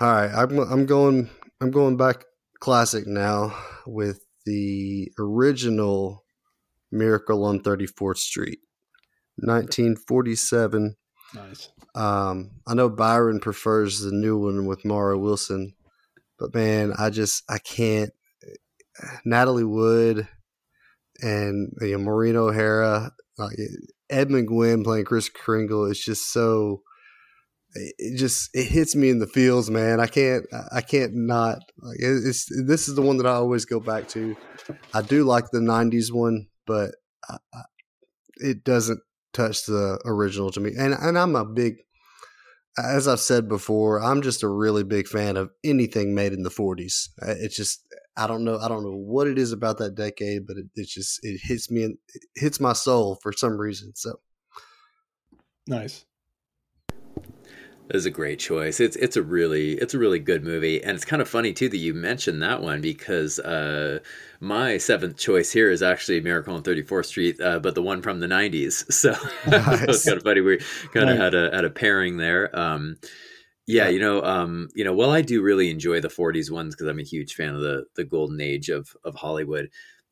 All 0.01 0.13
right, 0.13 0.31
I'm 0.35 0.59
I'm 0.59 0.87
going 0.87 1.31
I'm 1.61 1.71
going 1.71 1.97
back 1.97 2.25
classic 2.61 3.07
now 3.07 3.57
with 3.87 4.25
the 4.47 5.13
original 5.19 6.25
Miracle 6.91 7.45
on 7.45 7.61
34th 7.61 8.17
Street, 8.17 8.61
1947. 9.37 10.97
nice. 11.35 11.69
Um, 11.95 12.51
I 12.67 12.75
know 12.75 12.89
Byron 12.89 13.41
prefers 13.41 14.01
the 14.01 14.13
new 14.13 14.39
one 14.39 14.67
with 14.67 14.85
Mara 14.85 15.19
Wilson, 15.19 15.75
but 16.39 16.55
man, 16.55 16.95
I 16.99 17.11
just 17.11 17.45
I 17.49 17.59
can't. 17.59 18.11
Natalie 19.25 19.63
Wood 19.63 20.27
and 21.21 21.73
you 21.81 21.93
know, 21.93 22.05
Maureen 22.05 22.35
O'Hara, 22.37 23.13
like 23.37 23.57
Edmund 24.11 24.49
Gwenn 24.49 24.85
playing 24.85 25.05
Kris 25.05 25.29
Kringle 25.29 25.85
is 25.87 25.99
just 25.99 26.33
so. 26.33 26.83
It 27.75 28.17
just 28.19 28.51
it 28.55 28.65
hits 28.65 28.97
me 28.97 29.11
in 29.11 29.19
the 29.19 29.27
feels, 29.27 29.69
man. 29.71 30.01
I 30.01 30.07
can't 30.07 30.47
I 30.73 30.81
can't 30.81 31.15
not. 31.15 31.59
Like 31.79 31.99
it's 32.01 32.47
this 32.67 32.89
is 32.89 32.95
the 32.95 33.03
one 33.03 33.19
that 33.19 33.27
I 33.27 33.33
always 33.33 33.67
go 33.67 33.79
back 33.79 34.09
to. 34.09 34.37
I 34.95 35.03
do 35.03 35.25
like 35.25 35.51
the 35.51 35.59
'90s 35.59 36.11
one, 36.11 36.47
but 36.67 36.93
I, 37.29 37.37
I, 37.53 37.63
it 38.37 38.65
doesn't 38.65 39.01
touch 39.35 39.67
the 39.67 40.01
original 40.07 40.51
to 40.53 40.61
me. 40.61 40.73
And 40.79 40.95
and 40.95 41.19
I'm 41.19 41.37
a 41.37 41.45
big 41.45 41.77
as 42.79 43.09
I've 43.09 43.21
said 43.21 43.49
before, 43.49 44.01
I'm 44.03 44.23
just 44.23 44.43
a 44.43 44.49
really 44.49 44.85
big 44.85 45.09
fan 45.09 45.37
of 45.37 45.51
anything 45.65 46.15
made 46.15 46.33
in 46.33 46.43
the 46.43 46.51
40s. 46.51 47.09
Uh, 47.21 47.35
It's 47.39 47.57
just 47.57 47.85
I 48.19 48.27
don't 48.27 48.45
know 48.45 48.59
I 48.59 48.69
don't 48.69 48.83
know 48.83 48.97
what 48.97 49.29
it 49.29 49.39
is 49.39 49.53
about 49.53 49.79
that 49.79 49.95
decade, 49.95 50.47
but 50.47 50.57
it, 50.59 50.67
it's 50.75 50.93
just 50.93 51.21
it 51.23 51.41
hits 51.43 51.71
me 51.71 51.85
in, 51.85 51.99
it 52.15 52.25
hits 52.35 52.61
my 52.61 52.73
soul 52.73 53.19
for 53.23 53.33
some 53.33 53.59
reason. 53.59 53.93
So 53.95 54.19
Nice. 55.67 56.07
is 57.91 58.07
a 58.07 58.11
great 58.11 58.39
choice. 58.39 58.81
It's 58.81 58.97
it's 58.97 59.17
a 59.17 59.23
really 59.23 59.73
it's 59.75 59.95
a 59.95 59.99
really 59.99 60.19
good 60.19 60.45
movie, 60.45 60.83
and 60.83 60.95
it's 60.95 61.05
kind 61.05 61.23
of 61.23 61.29
funny 61.29 61.53
too 61.53 61.69
that 61.69 61.77
you 61.77 61.95
mentioned 61.95 62.43
that 62.43 62.63
one 62.63 62.81
because 62.81 63.39
uh, 63.39 64.01
my 64.41 64.79
seventh 64.79 65.17
choice 65.17 65.53
here 65.53 65.71
is 65.71 65.83
actually 65.83 66.21
Miracle 66.21 66.55
on 66.55 66.63
Thirty 66.63 66.83
Fourth 66.83 67.07
Street, 67.07 67.41
uh, 67.41 67.59
but 67.59 67.75
the 67.75 67.83
one 67.83 68.03
from 68.03 68.21
the 68.21 68.27
'90s. 68.27 68.91
So, 68.93 69.11
nice. 69.47 69.79
so 69.79 69.85
it's 69.91 70.05
kind 70.05 70.17
of 70.17 70.25
funny. 70.25 70.41
We 70.41 70.59
kind 70.93 71.09
of 71.11 71.17
had 71.17 71.35
a 71.35 71.51
had 71.55 71.65
a 71.65 71.71
pairing 71.71 72.17
there. 72.17 72.55
Um, 72.59 72.97
yeah, 73.69 73.89
you 73.89 74.01
know, 74.01 74.23
um, 74.23 74.69
you 74.75 74.85
know. 74.85 74.95
Well, 74.95 75.11
I 75.11 75.23
do 75.23 75.43
really 75.43 75.71
enjoy 75.71 76.01
the 76.01 76.11
'40s 76.11 76.51
ones 76.51 76.75
because 76.75 76.89
I'm 76.89 76.99
a 77.01 77.05
huge 77.05 77.35
fan 77.35 77.55
of 77.55 77.61
the 77.61 77.87
the 77.97 78.05
golden 78.05 78.41
age 78.41 78.71
of 78.71 78.97
of 79.05 79.15
Hollywood. 79.17 79.71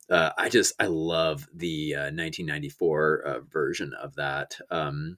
Uh, 0.09 0.31
I 0.37 0.49
just 0.49 0.73
I 0.79 0.87
love 0.87 1.47
the 1.53 1.95
uh, 1.95 2.11
1994 2.11 3.21
uh, 3.25 3.39
version 3.41 3.93
of 4.01 4.15
that. 4.15 4.57
Um, 4.71 5.17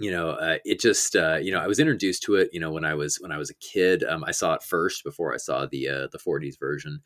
you 0.00 0.10
know, 0.10 0.30
uh, 0.32 0.58
it 0.64 0.80
just 0.80 1.16
uh, 1.16 1.38
you 1.42 1.52
know 1.52 1.60
I 1.60 1.68
was 1.68 1.80
introduced 1.80 2.22
to 2.24 2.36
it. 2.36 2.50
You 2.52 2.60
know, 2.60 2.72
when 2.72 2.84
I 2.84 2.94
was 2.94 3.18
when 3.20 3.32
I 3.32 3.38
was 3.38 3.50
a 3.50 3.54
kid, 3.56 4.04
um, 4.04 4.24
I 4.24 4.32
saw 4.32 4.54
it 4.54 4.62
first 4.64 5.04
before 5.04 5.34
I 5.34 5.38
saw 5.38 5.66
the 5.66 5.88
uh, 5.88 6.08
the 6.12 6.18
'40s 6.18 6.58
version. 6.58 7.02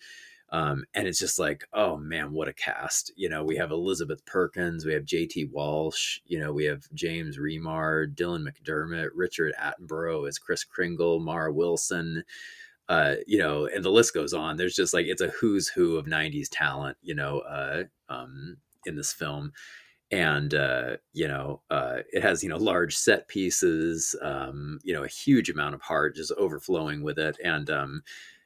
Um, 0.55 0.85
and 0.95 1.09
it's 1.09 1.19
just 1.19 1.41
like, 1.41 1.67
oh 1.73 1.97
man, 1.97 2.31
what 2.31 2.47
a 2.47 2.53
cast! 2.53 3.11
You 3.17 3.29
know, 3.29 3.43
we 3.43 3.57
have 3.57 3.73
Elizabeth 3.73 4.25
Perkins, 4.25 4.87
we 4.87 4.93
have 4.95 5.05
J.T. 5.05 5.47
Walsh, 5.47 6.21
you 6.27 6.39
know, 6.39 6.53
we 6.53 6.65
have 6.67 6.85
James 6.95 7.39
Remar, 7.39 8.07
Dylan 8.15 8.47
McDermott, 8.47 9.09
Richard 9.17 9.53
Attenborough 9.61 10.29
as 10.29 10.39
Kris 10.39 10.63
Kringle, 10.63 11.19
Mara 11.19 11.53
Wilson, 11.53 12.23
uh, 12.89 13.17
you 13.27 13.37
know, 13.37 13.67
and 13.67 13.85
the 13.85 13.91
list 13.91 14.15
goes 14.15 14.33
on. 14.33 14.57
There's 14.57 14.77
just 14.77 14.95
like 14.95 15.07
it's 15.07 15.23
a 15.23 15.29
who's 15.31 15.67
who 15.67 15.97
of 15.97 16.07
'90s 16.07 16.47
talent, 16.53 16.99
you 17.03 17.17
know, 17.17 17.41
uh, 17.41 17.83
um, 18.09 18.57
in 18.87 18.95
this 18.95 19.13
film 19.13 19.51
and 20.13 20.55
uh, 20.55 20.97
you 21.15 21.27
know 21.27 21.63
uh, 21.71 21.99
it 22.13 22.23
has 22.23 22.45
you 22.45 22.49
know 22.49 22.59
large 22.59 22.95
set 22.95 23.27
pieces 23.27 24.15
um, 24.23 24.79
you 24.85 24.95
know 24.95 25.03
a 25.03 25.09
huge 25.09 25.51
amount 25.51 25.75
of 25.75 25.83
heart 25.83 26.15
just 26.15 26.31
overflowing 26.39 27.03
with 27.03 27.19
it 27.19 27.37
and 27.43 27.71
um, 27.71 28.03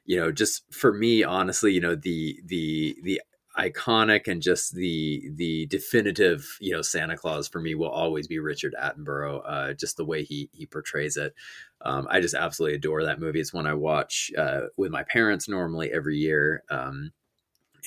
you 0.09 0.17
know 0.17 0.31
just 0.31 0.63
for 0.73 0.91
me 0.91 1.23
honestly 1.23 1.71
you 1.71 1.79
know 1.79 1.93
the 1.93 2.41
the 2.43 2.97
the 3.03 3.21
iconic 3.57 4.27
and 4.27 4.41
just 4.41 4.73
the 4.73 5.29
the 5.35 5.67
definitive 5.67 6.57
you 6.59 6.71
know 6.71 6.81
Santa 6.81 7.15
Claus 7.15 7.47
for 7.47 7.61
me 7.61 7.75
will 7.75 7.89
always 7.89 8.27
be 8.27 8.39
Richard 8.39 8.73
Attenborough 8.81 9.41
uh, 9.45 9.73
just 9.73 9.97
the 9.97 10.05
way 10.05 10.23
he 10.23 10.49
he 10.51 10.65
portrays 10.65 11.15
it 11.15 11.35
um, 11.81 12.07
I 12.09 12.21
just 12.21 12.33
absolutely 12.33 12.75
adore 12.75 13.03
that 13.03 13.19
movie 13.19 13.39
it's 13.39 13.53
one 13.53 13.67
I 13.67 13.75
watch 13.75 14.31
uh, 14.35 14.61
with 14.77 14.91
my 14.91 15.03
parents 15.03 15.47
normally 15.47 15.91
every 15.93 16.17
year 16.17 16.63
um, 16.71 17.11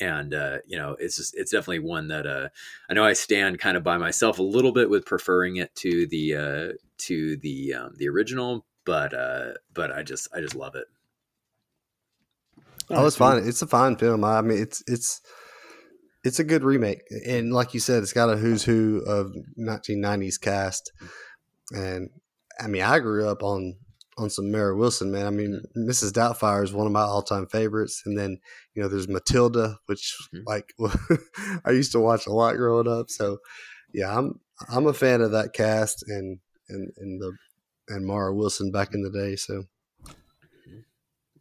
and 0.00 0.32
uh, 0.32 0.58
you 0.64 0.78
know 0.78 0.96
it's 1.00 1.16
just 1.16 1.36
it's 1.36 1.50
definitely 1.50 1.80
one 1.80 2.06
that 2.08 2.26
uh, 2.26 2.50
I 2.88 2.94
know 2.94 3.04
I 3.04 3.14
stand 3.14 3.58
kind 3.58 3.76
of 3.76 3.82
by 3.82 3.98
myself 3.98 4.38
a 4.38 4.44
little 4.44 4.72
bit 4.72 4.90
with 4.90 5.06
preferring 5.06 5.56
it 5.56 5.74
to 5.76 6.06
the 6.06 6.36
uh, 6.36 6.72
to 6.98 7.36
the 7.38 7.74
um, 7.74 7.94
the 7.96 8.08
original, 8.08 8.64
but 8.84 9.12
uh, 9.12 9.54
but 9.74 9.90
I 9.90 10.04
just 10.04 10.28
I 10.32 10.40
just 10.40 10.54
love 10.54 10.76
it. 10.76 10.86
Oh, 12.90 13.06
it's 13.06 13.16
fine. 13.16 13.46
It's 13.46 13.62
a 13.62 13.66
fine 13.66 13.96
film. 13.96 14.24
I 14.24 14.40
mean, 14.42 14.60
it's 14.60 14.82
it's 14.86 15.20
it's 16.24 16.38
a 16.38 16.44
good 16.44 16.62
remake, 16.62 17.02
and 17.26 17.52
like 17.52 17.74
you 17.74 17.80
said, 17.80 18.02
it's 18.02 18.12
got 18.12 18.30
a 18.30 18.36
who's 18.36 18.62
who 18.62 19.02
of 19.06 19.32
1990s 19.58 20.40
cast. 20.40 20.92
And 21.72 22.10
I 22.60 22.66
mean, 22.66 22.82
I 22.82 22.98
grew 22.98 23.28
up 23.28 23.42
on 23.42 23.76
on 24.18 24.30
some 24.30 24.52
Mara 24.52 24.76
Wilson, 24.76 25.10
man. 25.10 25.26
I 25.26 25.30
mean, 25.30 25.62
Mrs. 25.76 26.12
Doubtfire 26.12 26.62
is 26.62 26.72
one 26.72 26.86
of 26.86 26.92
my 26.92 27.00
all 27.00 27.22
time 27.22 27.46
favorites, 27.46 28.02
and 28.04 28.18
then 28.18 28.38
you 28.74 28.82
know 28.82 28.88
there's 28.88 29.08
Matilda, 29.08 29.78
which 29.86 30.14
mm-hmm. 30.34 30.44
like 30.46 30.72
I 31.64 31.70
used 31.70 31.92
to 31.92 32.00
watch 32.00 32.26
a 32.26 32.32
lot 32.32 32.56
growing 32.56 32.88
up. 32.88 33.10
So 33.10 33.38
yeah, 33.92 34.16
I'm 34.16 34.40
I'm 34.70 34.86
a 34.86 34.92
fan 34.92 35.22
of 35.22 35.32
that 35.32 35.52
cast 35.54 36.04
and 36.06 36.38
and 36.68 36.90
and 36.98 37.20
the 37.20 37.32
and 37.88 38.06
Mara 38.06 38.34
Wilson 38.34 38.70
back 38.70 38.94
in 38.94 39.02
the 39.02 39.10
day. 39.10 39.36
So. 39.36 39.64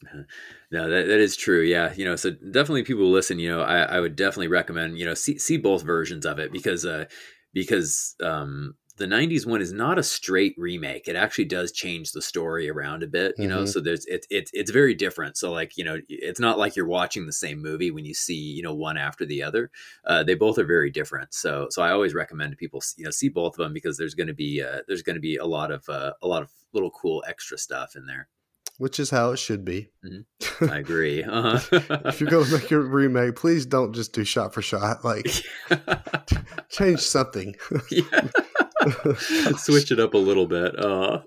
no, 0.72 0.90
that, 0.90 1.08
that 1.08 1.20
is 1.20 1.36
true. 1.36 1.62
Yeah, 1.62 1.94
you 1.94 2.06
know, 2.06 2.16
so 2.16 2.32
definitely 2.32 2.84
people 2.84 3.10
listen. 3.10 3.40
You 3.40 3.50
know, 3.50 3.62
I, 3.62 3.82
I 3.82 4.00
would 4.00 4.16
definitely 4.16 4.48
recommend 4.48 4.98
you 4.98 5.06
know 5.06 5.14
see 5.14 5.38
see 5.38 5.58
both 5.58 5.84
versions 5.84 6.26
of 6.26 6.40
it 6.40 6.52
because 6.52 6.86
uh 6.86 7.06
because 7.54 8.16
um 8.24 8.76
the 8.98 9.08
90s 9.08 9.48
one 9.48 9.62
is 9.62 9.74
not 9.74 9.98
a 9.98 10.04
straight 10.04 10.54
remake 10.58 11.08
it 11.08 11.16
actually 11.16 11.46
does 11.46 11.72
change 11.72 12.12
the 12.12 12.22
story 12.22 12.70
around 12.70 13.02
a 13.02 13.08
bit 13.08 13.34
you 13.38 13.48
mm-hmm. 13.48 13.60
know 13.60 13.66
so 13.66 13.80
there's 13.80 14.06
it, 14.06 14.28
it, 14.30 14.50
it's 14.54 14.70
very 14.70 14.94
different 14.94 15.38
so 15.38 15.52
like 15.52 15.76
you 15.76 15.84
know 15.84 15.98
it's 16.08 16.40
not 16.40 16.60
like 16.60 16.76
you're 16.76 16.86
watching 16.86 17.26
the 17.26 17.34
same 17.34 17.62
movie 17.62 17.90
when 17.90 18.06
you 18.06 18.14
see 18.14 18.36
you 18.36 18.62
know 18.62 18.76
one 18.76 18.98
after 18.98 19.26
the 19.26 19.42
other 19.42 19.72
uh, 20.06 20.24
they 20.24 20.36
both 20.36 20.58
are 20.60 20.66
very 20.66 20.92
different 20.92 21.34
so 21.34 21.68
so 21.72 21.82
i 21.82 21.92
always 21.92 22.14
recommend 22.14 22.56
people 22.58 22.82
you 22.96 23.04
know 23.04 23.12
see 23.12 23.30
both 23.30 23.54
of 23.54 23.64
them 23.64 23.74
because 23.74 23.98
there's 23.98 24.14
going 24.14 24.28
to 24.28 24.34
be 24.34 24.62
uh, 24.62 24.80
there's 24.88 25.04
going 25.04 25.16
to 25.16 25.22
be 25.22 25.38
a 25.38 25.46
lot 25.46 25.72
of 25.72 25.88
uh, 25.90 26.12
a 26.22 26.28
lot 26.28 26.44
of 26.44 26.52
little 26.74 26.92
cool 26.92 27.24
extra 27.28 27.58
stuff 27.58 27.96
in 27.96 28.06
there 28.06 28.28
which 28.82 29.00
is 29.00 29.12
how 29.12 29.30
it 29.30 29.38
should 29.38 29.64
be. 29.64 29.90
Mm-hmm. 30.04 30.66
I 30.72 30.80
agree. 30.80 31.24
Uh-huh. 31.24 31.60
if 32.06 32.20
you're 32.20 32.32
going 32.32 32.48
to 32.48 32.52
make 32.58 32.72
your 32.72 32.82
remake, 32.82 33.36
please 33.36 33.68
don't 33.68 33.94
just 33.94 34.12
do 34.12 34.24
shot 34.24 34.56
for 34.56 34.64
shot. 34.64 35.04
Like, 35.12 35.28
change 36.70 37.02
something. 37.02 37.56
Switch 39.58 39.92
it 39.92 40.00
up 40.00 40.16
a 40.16 40.18
little 40.18 40.48
bit. 40.48 40.74
Uh. 40.84 41.20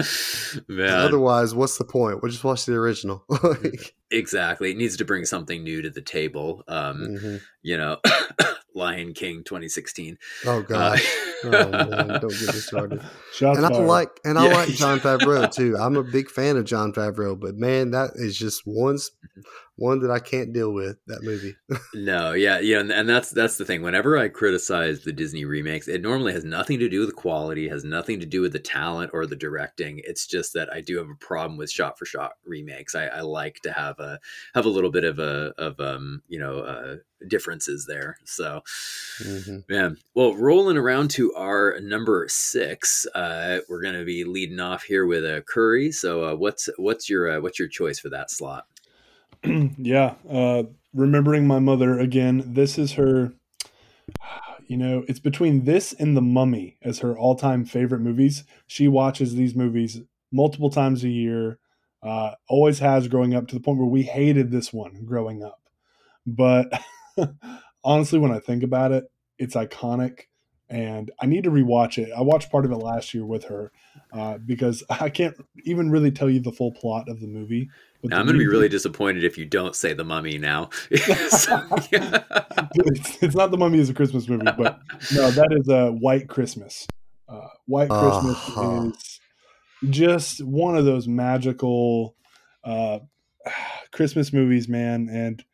Otherwise, 0.80 1.54
what's 1.54 1.78
the 1.78 1.84
point? 1.84 2.22
We'll 2.22 2.32
just 2.32 2.44
watch 2.44 2.66
the 2.66 2.74
original. 2.74 3.24
exactly. 4.10 4.70
It 4.70 4.76
needs 4.76 4.96
to 4.98 5.04
bring 5.04 5.24
something 5.24 5.62
new 5.62 5.82
to 5.82 5.90
the 5.90 6.02
table. 6.02 6.62
Um, 6.68 6.98
mm-hmm. 6.98 7.36
You 7.62 7.76
know, 7.76 7.98
Lion 8.74 9.12
King 9.14 9.42
2016. 9.44 10.18
Oh 10.46 10.62
god. 10.62 10.98
Uh, 10.98 11.02
oh 11.44 11.50
man, 11.50 12.08
don't 12.08 12.22
get 12.22 12.54
me 12.54 12.60
started. 12.60 13.02
Shots 13.32 13.58
and 13.58 13.66
I 13.66 13.70
like 13.78 14.20
and 14.24 14.38
I 14.38 14.46
yeah. 14.46 14.54
like 14.54 14.68
Jon 14.70 15.00
Favreau 15.00 15.52
too. 15.52 15.76
I'm 15.78 15.96
a 15.96 16.02
big 16.02 16.30
fan 16.30 16.56
of 16.56 16.64
Jon 16.64 16.92
Favreau, 16.92 17.38
but 17.38 17.56
man, 17.56 17.90
that 17.92 18.10
is 18.14 18.36
just 18.36 18.62
one 18.64 18.98
one 19.80 20.00
that 20.00 20.10
I 20.10 20.18
can't 20.18 20.52
deal 20.52 20.72
with. 20.72 20.98
That 21.06 21.22
movie. 21.22 21.56
no, 21.94 22.32
yeah, 22.32 22.60
yeah, 22.60 22.80
and, 22.80 22.92
and, 22.92 23.08
that's 23.08 23.30
that's 23.30 23.56
the 23.56 23.64
thing. 23.64 23.82
Whenever 23.82 24.18
I 24.18 24.28
criticize 24.28 25.04
the 25.04 25.12
Disney 25.12 25.46
remakes, 25.46 25.88
it 25.88 26.02
normally 26.02 26.34
has 26.34 26.44
nothing 26.44 26.78
to 26.80 26.88
do 26.88 27.00
with 27.00 27.08
the 27.08 27.14
quality, 27.14 27.68
has 27.68 27.82
nothing 27.82 28.20
to 28.20 28.26
do 28.26 28.42
with 28.42 28.52
the 28.52 28.58
talent 28.58 29.10
or 29.14 29.26
the 29.26 29.36
directing. 29.36 29.89
It's 29.98 30.26
just 30.26 30.54
that 30.54 30.72
I 30.72 30.80
do 30.80 30.98
have 30.98 31.08
a 31.08 31.14
problem 31.24 31.58
with 31.58 31.70
shot 31.70 31.98
for 31.98 32.04
shot 32.04 32.32
remakes. 32.44 32.94
I, 32.94 33.06
I 33.06 33.20
like 33.20 33.60
to 33.62 33.72
have 33.72 33.98
a 33.98 34.20
have 34.54 34.66
a 34.66 34.70
little 34.70 34.90
bit 34.90 35.04
of 35.04 35.18
a 35.18 35.52
of 35.58 35.80
um 35.80 36.22
you 36.28 36.38
know 36.38 36.60
uh, 36.60 36.96
differences 37.28 37.86
there. 37.86 38.18
So, 38.24 38.62
mm-hmm. 39.22 39.58
man, 39.68 39.98
well, 40.14 40.34
rolling 40.34 40.76
around 40.76 41.10
to 41.12 41.34
our 41.34 41.78
number 41.80 42.26
six, 42.28 43.06
uh, 43.14 43.58
we're 43.68 43.82
going 43.82 43.98
to 43.98 44.04
be 44.04 44.24
leading 44.24 44.60
off 44.60 44.84
here 44.84 45.06
with 45.06 45.24
a 45.24 45.42
curry. 45.46 45.92
So, 45.92 46.24
uh, 46.24 46.34
what's 46.34 46.68
what's 46.76 47.08
your 47.08 47.30
uh, 47.30 47.40
what's 47.40 47.58
your 47.58 47.68
choice 47.68 47.98
for 47.98 48.10
that 48.10 48.30
slot? 48.30 48.66
yeah, 49.44 50.14
uh, 50.30 50.64
remembering 50.94 51.46
my 51.46 51.58
mother 51.58 51.98
again. 51.98 52.42
This 52.46 52.78
is 52.78 52.92
her. 52.92 53.32
You 54.70 54.76
know, 54.76 55.04
it's 55.08 55.18
between 55.18 55.64
this 55.64 55.92
and 55.94 56.16
The 56.16 56.22
Mummy 56.22 56.78
as 56.80 57.00
her 57.00 57.18
all-time 57.18 57.64
favorite 57.64 58.02
movies. 58.02 58.44
She 58.68 58.86
watches 58.86 59.34
these 59.34 59.56
movies 59.56 60.00
multiple 60.30 60.70
times 60.70 61.02
a 61.02 61.08
year. 61.08 61.58
Uh, 62.04 62.36
always 62.48 62.78
has 62.78 63.08
growing 63.08 63.34
up 63.34 63.48
to 63.48 63.56
the 63.56 63.60
point 63.60 63.78
where 63.78 63.88
we 63.88 64.04
hated 64.04 64.52
this 64.52 64.72
one 64.72 65.04
growing 65.04 65.42
up. 65.42 65.60
But 66.24 66.72
honestly, 67.84 68.20
when 68.20 68.30
I 68.30 68.38
think 68.38 68.62
about 68.62 68.92
it, 68.92 69.06
it's 69.40 69.56
iconic 69.56 70.26
and 70.70 71.10
I 71.20 71.26
need 71.26 71.44
to 71.44 71.50
rewatch 71.50 71.98
it. 71.98 72.10
I 72.16 72.22
watched 72.22 72.50
part 72.50 72.64
of 72.64 72.70
it 72.70 72.76
last 72.76 73.12
year 73.12 73.26
with 73.26 73.44
her 73.44 73.72
uh, 74.12 74.38
because 74.38 74.84
I 74.90 75.10
can't 75.10 75.36
even 75.64 75.90
really 75.90 76.12
tell 76.12 76.30
you 76.30 76.40
the 76.40 76.52
full 76.52 76.72
plot 76.72 77.08
of 77.08 77.20
the 77.20 77.26
movie. 77.26 77.68
Now, 78.02 78.18
I'm 78.18 78.24
going 78.24 78.34
to 78.34 78.38
be 78.38 78.46
really 78.46 78.68
disappointed 78.70 79.24
if 79.24 79.36
you 79.36 79.44
don't 79.44 79.76
say 79.76 79.92
the 79.92 80.04
Mummy 80.04 80.38
now. 80.38 80.70
so, 81.28 81.62
yeah. 81.92 82.22
it's, 82.74 83.22
it's, 83.22 83.34
not 83.34 83.50
the 83.50 83.58
Mummy 83.58 83.78
as 83.80 83.90
a 83.90 83.94
Christmas 83.94 84.26
movie, 84.26 84.46
but 84.56 84.80
no, 85.12 85.30
that 85.30 85.52
is 85.52 85.68
a 85.68 85.90
White 85.90 86.28
Christmas. 86.28 86.86
Uh, 87.28 87.48
White 87.66 87.90
Christmas 87.90 88.36
uh-huh. 88.36 88.90
is 88.90 89.20
just 89.90 90.42
one 90.42 90.76
of 90.76 90.86
those 90.86 91.06
magical 91.06 92.16
uh, 92.64 93.00
Christmas 93.92 94.32
movies, 94.32 94.66
man, 94.66 95.08
and 95.10 95.44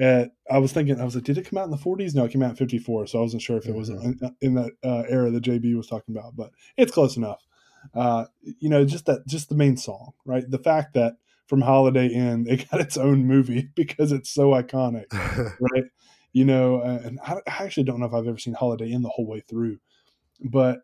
I 0.00 0.58
was 0.58 0.72
thinking, 0.72 1.00
I 1.00 1.04
was 1.04 1.14
like, 1.14 1.24
did 1.24 1.38
it 1.38 1.48
come 1.48 1.58
out 1.58 1.64
in 1.64 1.70
the 1.70 1.76
40s? 1.76 2.14
No, 2.14 2.24
it 2.24 2.32
came 2.32 2.42
out 2.42 2.50
in 2.50 2.56
54. 2.56 3.06
So 3.08 3.18
I 3.18 3.22
wasn't 3.22 3.42
sure 3.42 3.58
if 3.58 3.66
it 3.66 3.74
was 3.74 3.90
mm-hmm. 3.90 4.24
in, 4.24 4.36
in, 4.40 4.54
that 4.54 4.72
uh, 4.82 5.02
era 5.08 5.30
that 5.30 5.44
JB 5.44 5.76
was 5.76 5.88
talking 5.88 6.16
about, 6.16 6.36
but 6.36 6.50
it's 6.76 6.92
close 6.92 7.16
enough. 7.16 7.46
Uh, 7.94 8.26
you 8.42 8.68
know, 8.68 8.84
just 8.84 9.06
that, 9.06 9.26
just 9.26 9.48
the 9.48 9.54
main 9.54 9.76
song, 9.76 10.12
right? 10.24 10.48
The 10.48 10.58
fact 10.58 10.94
that 10.94 11.14
from 11.46 11.60
Holiday 11.60 12.06
Inn, 12.06 12.46
it 12.48 12.70
got 12.70 12.80
its 12.80 12.96
own 12.96 13.26
movie 13.26 13.70
because 13.74 14.12
it's 14.12 14.30
so 14.30 14.50
iconic, 14.50 15.06
right? 15.60 15.84
You 16.32 16.44
know, 16.44 16.80
uh, 16.80 17.00
and 17.04 17.18
I, 17.26 17.34
I, 17.46 17.64
actually 17.64 17.84
don't 17.84 17.98
know 17.98 18.06
if 18.06 18.14
I've 18.14 18.28
ever 18.28 18.38
seen 18.38 18.54
Holiday 18.54 18.90
Inn 18.92 19.02
the 19.02 19.08
whole 19.08 19.26
way 19.26 19.40
through, 19.40 19.78
but 20.44 20.78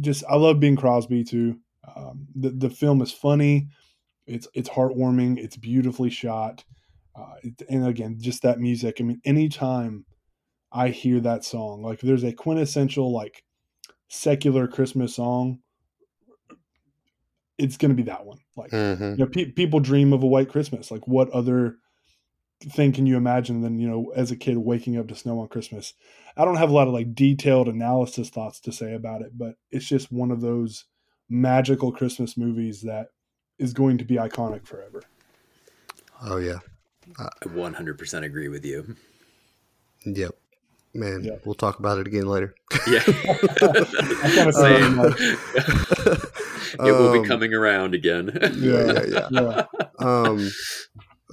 just 0.00 0.22
I 0.30 0.36
love 0.36 0.60
Bing 0.60 0.76
Crosby 0.76 1.24
too. 1.24 1.58
Um, 1.96 2.28
the 2.36 2.50
the 2.50 2.70
film 2.70 3.02
is 3.02 3.10
funny, 3.10 3.68
it's 4.28 4.46
it's 4.54 4.68
heartwarming, 4.68 5.36
it's 5.38 5.56
beautifully 5.56 6.10
shot. 6.10 6.64
Uh, 7.16 7.34
and 7.68 7.86
again, 7.86 8.16
just 8.20 8.42
that 8.42 8.58
music. 8.58 8.96
I 9.00 9.04
mean, 9.04 9.20
anytime 9.24 10.04
I 10.72 10.88
hear 10.88 11.20
that 11.20 11.44
song, 11.44 11.82
like 11.82 12.00
there's 12.00 12.24
a 12.24 12.32
quintessential 12.32 13.12
like 13.12 13.44
secular 14.08 14.66
Christmas 14.66 15.14
song, 15.14 15.60
it's 17.58 17.76
going 17.76 17.90
to 17.90 17.94
be 17.94 18.02
that 18.04 18.26
one. 18.26 18.38
Like, 18.56 18.72
Mhm. 18.72 19.16
you 19.18 19.24
know, 19.24 19.30
pe- 19.30 19.52
people 19.52 19.80
dream 19.80 20.12
of 20.12 20.22
a 20.22 20.26
white 20.26 20.48
Christmas. 20.48 20.90
Like, 20.90 21.06
what 21.06 21.30
other 21.30 21.78
thing 22.60 22.92
can 22.92 23.06
you 23.06 23.16
imagine 23.16 23.60
than 23.60 23.78
you 23.78 23.88
know, 23.88 24.10
as 24.16 24.30
a 24.30 24.36
kid 24.36 24.56
waking 24.56 24.96
up 24.96 25.06
to 25.08 25.14
snow 25.14 25.38
on 25.38 25.48
Christmas? 25.48 25.94
I 26.36 26.44
don't 26.44 26.56
have 26.56 26.70
a 26.70 26.72
lot 26.72 26.88
of 26.88 26.94
like 26.94 27.14
detailed 27.14 27.68
analysis 27.68 28.28
thoughts 28.30 28.58
to 28.60 28.72
say 28.72 28.94
about 28.94 29.22
it, 29.22 29.38
but 29.38 29.56
it's 29.70 29.86
just 29.86 30.10
one 30.10 30.30
of 30.32 30.40
those 30.40 30.86
magical 31.28 31.92
Christmas 31.92 32.36
movies 32.36 32.82
that 32.82 33.08
is 33.58 33.72
going 33.72 33.98
to 33.98 34.04
be 34.04 34.16
iconic 34.16 34.66
forever. 34.66 35.02
Oh 36.22 36.38
yeah. 36.38 36.58
I 37.18 37.28
100% 37.46 38.22
agree 38.24 38.48
with 38.48 38.64
you. 38.64 38.96
Yep. 40.06 40.32
Man, 40.96 41.24
Yep. 41.24 41.42
we'll 41.44 41.54
talk 41.56 41.78
about 41.80 41.98
it 41.98 42.06
again 42.06 42.26
later. 42.26 42.54
Yeah. 42.86 43.02
I 43.06 44.30
kinda 44.32 44.52
feel 44.52 44.52
Same. 44.52 44.96
like- 44.96 45.18
it 46.78 46.80
will 46.92 47.08
Um, 47.08 47.22
be 47.22 47.28
coming 47.28 47.52
around 47.54 47.94
again. 47.94 48.30
Yeah, 48.56 48.92
yeah, 49.08 49.28
yeah. 49.30 49.64
yeah. 49.70 49.86
um 49.98 50.50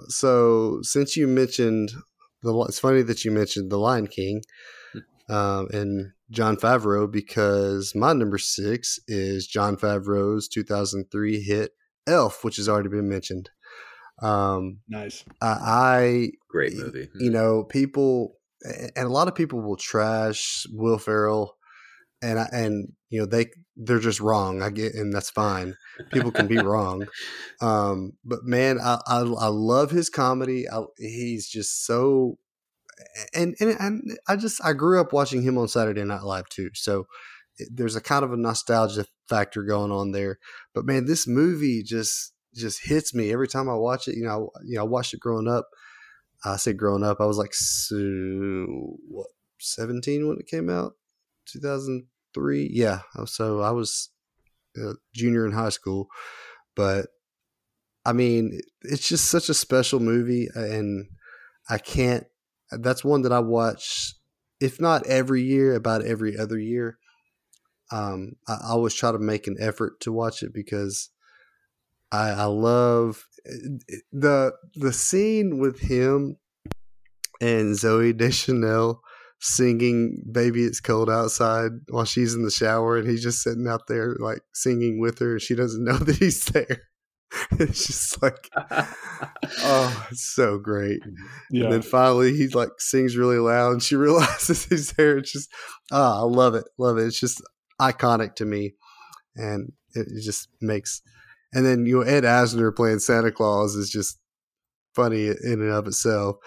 so 0.08 0.80
since 0.82 1.16
you 1.16 1.28
mentioned 1.28 1.92
the 2.42 2.58
it's 2.68 2.80
funny 2.80 3.02
that 3.04 3.24
you 3.24 3.32
mentioned 3.32 3.72
the 3.72 3.78
lion 3.78 4.08
king 4.08 4.42
um 5.30 5.68
and 5.72 6.12
jon 6.32 6.58
favreau 6.58 7.10
because 7.12 7.94
my 7.94 8.14
number 8.14 8.38
six 8.40 9.00
is 9.08 9.46
jon 9.46 9.78
favreau's 9.78 10.48
2003 10.48 11.42
hit 11.42 11.72
elf 12.08 12.44
which 12.44 12.56
has 12.58 12.68
already 12.68 12.90
been 12.90 13.08
mentioned 13.10 13.50
um 14.22 14.80
Nice. 14.88 15.24
i, 15.42 16.32
Great 16.50 16.74
movie. 16.76 17.10
you 17.16 17.32
know 17.32 17.64
people 17.64 18.36
and 18.64 19.06
a 19.08 19.10
lot 19.10 19.28
of 19.28 19.36
people 19.36 19.62
will 19.62 19.78
trash 19.78 20.66
will 20.72 20.98
ferrell 20.98 21.58
and 22.22 22.40
I, 22.40 22.48
and 22.52 22.94
you 23.10 23.20
know 23.20 23.26
they 23.26 23.48
they're 23.76 24.00
just 24.00 24.20
wrong 24.20 24.62
i 24.62 24.70
get 24.70 24.94
and 24.94 25.12
that's 25.12 25.32
fine. 25.32 25.76
People 26.12 26.32
can 26.32 26.48
be 26.48 26.58
wrong. 26.70 27.08
Um 27.62 28.14
but 28.24 28.44
man 28.44 28.80
i 28.80 29.00
i, 29.08 29.20
I 29.22 29.48
love 29.48 29.90
his 29.92 30.10
comedy. 30.10 30.70
I, 30.70 30.84
he's 30.98 31.48
just 31.50 31.86
so 31.86 32.38
and, 33.34 33.56
and 33.60 33.76
and 33.80 34.18
i 34.28 34.36
just 34.36 34.64
i 34.64 34.74
grew 34.74 35.02
up 35.02 35.12
watching 35.12 35.42
him 35.42 35.58
on 35.58 35.68
saturday 35.68 36.04
night 36.04 36.22
live 36.22 36.48
too 36.50 36.70
so 36.76 37.08
there's 37.72 37.96
a 37.96 38.02
kind 38.02 38.24
of 38.24 38.32
a 38.32 38.38
nostalgia 38.38 39.06
factor 39.28 39.64
going 39.64 39.92
on 39.92 40.12
there. 40.12 40.38
But 40.74 40.86
man 40.86 41.06
this 41.06 41.28
movie 41.28 41.82
just 41.84 42.34
just 42.56 42.86
hits 42.86 43.14
me 43.14 43.32
every 43.32 43.48
time 43.48 43.70
i 43.70 43.74
watch 43.74 44.08
it. 44.08 44.16
You 44.18 44.26
know 44.26 44.50
I, 44.56 44.60
you 44.64 44.76
know 44.76 44.82
i 44.82 44.86
watched 44.86 45.14
it 45.14 45.20
growing 45.20 45.48
up. 45.48 45.68
I 46.44 46.58
say 46.58 46.74
growing 46.74 47.04
up 47.04 47.18
i 47.20 47.26
was 47.26 47.38
like 47.38 47.54
so 47.54 47.96
what 49.08 49.28
17 49.60 50.28
when 50.28 50.38
it 50.40 50.48
came 50.48 50.70
out? 50.70 50.94
2003 51.48 52.70
yeah 52.72 53.00
so 53.26 53.62
i 53.62 53.72
was 53.72 54.10
a 54.78 54.94
junior 55.14 55.46
in 55.46 55.52
high 55.52 55.70
school. 55.70 56.08
But 56.76 57.08
i 58.06 58.14
mean 58.14 58.60
it's 58.82 59.08
just 59.08 59.30
such 59.30 59.50
a 59.50 59.54
special 59.54 60.00
movie 60.00 60.48
and 60.56 61.06
i 61.70 61.78
can't 61.78 62.26
that's 62.72 63.04
one 63.04 63.22
that 63.22 63.32
i 63.32 63.40
watch 63.40 64.16
if 64.60 64.80
not 64.80 65.06
every 65.08 65.44
year 65.44 65.76
about 65.76 66.04
every 66.06 66.38
other 66.38 66.58
year. 66.58 66.98
Um 67.92 68.36
i 68.48 68.54
I 68.54 68.70
always 68.72 68.94
try 68.94 69.12
to 69.12 69.20
make 69.20 69.48
an 69.48 69.58
effort 69.60 70.00
to 70.02 70.12
watch 70.12 70.44
it 70.44 70.54
because 70.54 71.10
i 72.12 72.30
i 72.30 72.46
love 72.46 73.26
the 74.12 74.54
the 74.76 74.94
scene 74.94 75.60
with 75.60 75.80
him 75.80 76.38
and 77.42 77.76
zooey 77.76 78.16
deschanel 78.18 79.02
singing 79.44 80.24
baby 80.32 80.64
it's 80.64 80.80
cold 80.80 81.10
outside 81.10 81.72
while 81.90 82.06
she's 82.06 82.36
in 82.36 82.44
the 82.44 82.52
shower 82.52 82.98
and 82.98 83.10
he's 83.10 83.24
just 83.24 83.42
sitting 83.42 83.68
out 83.68 83.88
there 83.88 84.16
like 84.20 84.42
singing 84.54 85.00
with 85.00 85.18
her 85.18 85.32
and 85.32 85.42
she 85.42 85.56
doesn't 85.56 85.84
know 85.86 85.98
that 85.98 86.16
he's 86.16 86.46
there. 86.46 86.84
It's 87.60 87.88
just 87.88 88.22
like 88.22 88.50
oh 88.56 90.08
it's 90.12 90.36
so 90.36 90.58
great. 90.58 91.00
Yeah. 91.50 91.64
and 91.64 91.74
then 91.74 91.82
finally 91.82 92.36
he 92.36 92.50
like 92.50 92.72
sings 92.78 93.16
really 93.16 93.38
loud 93.38 93.72
and 93.72 93.82
she 93.82 93.96
realizes 93.96 94.66
he's 94.66 94.92
there. 94.94 95.18
It's 95.18 95.32
just 95.32 95.50
ah 95.94 96.20
i 96.20 96.24
love 96.24 96.56
it 96.56 96.66
love 96.78 96.98
it. 96.98 97.06
It's 97.06 97.20
just 97.20 97.42
iconic 97.80 98.36
to 98.36 98.46
me. 98.46 98.74
And 99.38 99.72
it 99.96 100.08
just 100.22 100.50
makes 100.60 101.02
and 101.54 101.66
then 101.66 101.86
you 101.86 102.00
know 102.00 102.02
ed 102.02 102.24
asner 102.24 102.76
playing 102.76 103.00
santa 103.00 103.32
claus 103.32 103.76
is 103.76 103.90
just 103.90 104.20
funny 104.96 105.28
in 105.28 105.36
and 105.62 105.72
of 105.72 105.88
itself 105.88 106.38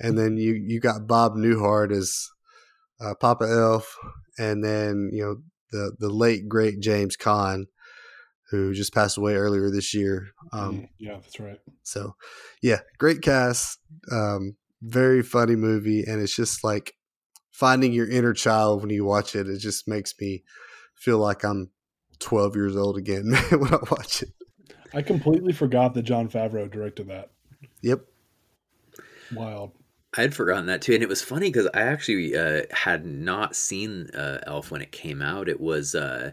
and 0.00 0.18
then 0.18 0.36
you 0.36 0.52
you 0.54 0.80
got 0.80 1.06
bob 1.06 1.34
newhart 1.36 1.92
as 1.92 2.28
uh, 3.00 3.14
papa 3.20 3.44
elf 3.44 3.96
and 4.38 4.64
then 4.64 5.10
you 5.12 5.22
know 5.22 5.36
the 5.70 5.92
the 5.98 6.08
late 6.08 6.48
great 6.48 6.80
james 6.80 7.16
Caan, 7.16 7.64
who 8.50 8.72
just 8.74 8.92
passed 8.94 9.16
away 9.16 9.34
earlier 9.34 9.70
this 9.70 9.94
year 9.94 10.28
um 10.52 10.80
Mm, 10.80 10.88
yeah, 10.98 11.14
that's 11.14 11.40
right. 11.40 11.58
so, 11.82 12.14
yeah, 12.62 12.80
great 12.98 13.22
cast, 13.22 13.78
um, 14.10 14.56
very 14.82 15.22
funny 15.22 15.56
movie, 15.56 16.02
and 16.06 16.20
it's 16.20 16.34
just 16.36 16.62
like 16.64 16.94
finding 17.50 17.92
your 17.92 18.08
inner 18.10 18.32
child 18.32 18.80
when 18.82 18.90
you 18.90 19.04
watch 19.04 19.34
it. 19.36 19.48
It 19.48 19.58
just 19.58 19.86
makes 19.88 20.12
me 20.20 20.42
feel 20.94 21.18
like 21.18 21.44
I'm 21.44 21.70
12 22.18 22.56
years 22.56 22.76
old 22.76 22.96
again 22.96 23.32
when 23.50 23.72
I 23.72 23.78
watch 23.90 24.22
it. 24.22 24.30
I 24.94 25.02
completely 25.02 25.52
forgot 25.52 25.94
that 25.94 26.02
Jon 26.02 26.28
Favreau 26.28 26.70
directed 26.70 27.08
that. 27.08 27.30
Yep. 27.82 28.04
Wild. 29.34 29.72
I 30.16 30.20
had 30.20 30.34
forgotten 30.34 30.66
that 30.66 30.82
too, 30.82 30.92
and 30.92 31.02
it 31.02 31.08
was 31.08 31.22
funny 31.22 31.48
because 31.48 31.68
I 31.72 31.82
actually 31.82 32.36
uh, 32.36 32.62
had 32.70 33.06
not 33.06 33.56
seen 33.56 34.10
uh, 34.10 34.40
Elf 34.46 34.70
when 34.70 34.82
it 34.82 34.92
came 34.92 35.22
out. 35.22 35.48
It 35.48 35.60
was 35.60 35.94
uh, 35.94 36.32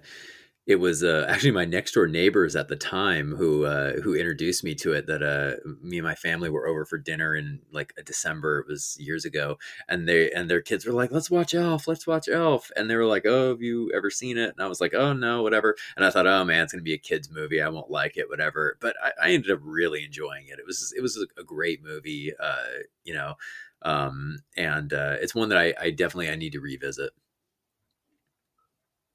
it 0.69 0.75
was 0.79 1.03
uh, 1.03 1.25
actually 1.27 1.51
my 1.51 1.65
next 1.65 1.93
door 1.93 2.07
neighbors 2.07 2.55
at 2.55 2.67
the 2.67 2.75
time 2.75 3.35
who 3.35 3.65
uh, 3.65 3.93
who 4.03 4.13
introduced 4.13 4.63
me 4.63 4.75
to 4.75 4.93
it. 4.93 5.07
That 5.07 5.23
uh, 5.23 5.55
me 5.81 5.97
and 5.97 6.05
my 6.05 6.13
family 6.15 6.49
were 6.49 6.67
over 6.67 6.85
for 6.85 6.99
dinner 6.99 7.35
in 7.35 7.59
like 7.73 7.91
a 7.97 8.03
December. 8.03 8.59
It 8.59 8.67
was 8.67 8.95
years 8.99 9.25
ago, 9.25 9.57
and 9.89 10.07
they 10.07 10.31
and 10.31 10.49
their 10.49 10.61
kids 10.61 10.85
were 10.85 10.93
like, 10.93 11.11
"Let's 11.11 11.31
watch 11.31 11.55
Elf. 11.55 11.87
Let's 11.87 12.05
watch 12.05 12.29
Elf." 12.29 12.71
And 12.77 12.89
they 12.89 12.95
were 12.95 13.07
like, 13.07 13.25
"Oh, 13.25 13.49
have 13.49 13.61
you 13.63 13.91
ever 13.95 14.11
seen 14.11 14.37
it?" 14.37 14.51
And 14.51 14.61
I 14.63 14.67
was 14.67 14.79
like, 14.79 14.93
"Oh 14.93 15.11
no, 15.11 15.41
whatever." 15.41 15.75
And 15.97 16.05
I 16.05 16.11
thought, 16.11 16.27
"Oh 16.27 16.43
man, 16.45 16.63
it's 16.63 16.73
gonna 16.73 16.83
be 16.83 16.93
a 16.93 16.99
kids 16.99 17.31
movie. 17.31 17.61
I 17.61 17.69
won't 17.69 17.89
like 17.91 18.15
it, 18.17 18.29
whatever." 18.29 18.77
But 18.79 18.95
I, 19.03 19.11
I 19.23 19.31
ended 19.31 19.51
up 19.51 19.59
really 19.63 20.05
enjoying 20.05 20.47
it. 20.49 20.59
It 20.59 20.65
was 20.67 20.93
it 20.95 21.01
was 21.01 21.17
a, 21.17 21.41
a 21.41 21.43
great 21.43 21.83
movie. 21.83 22.31
Uh, 22.39 22.83
you 23.03 23.13
know 23.15 23.33
um, 23.81 24.39
and 24.57 24.91
uh, 24.93 25.15
it's 25.21 25.33
one 25.33 25.49
that 25.49 25.57
I, 25.57 25.73
I 25.79 25.89
definitely 25.91 26.29
I 26.29 26.35
need 26.35 26.51
to 26.53 26.59
revisit. 26.59 27.11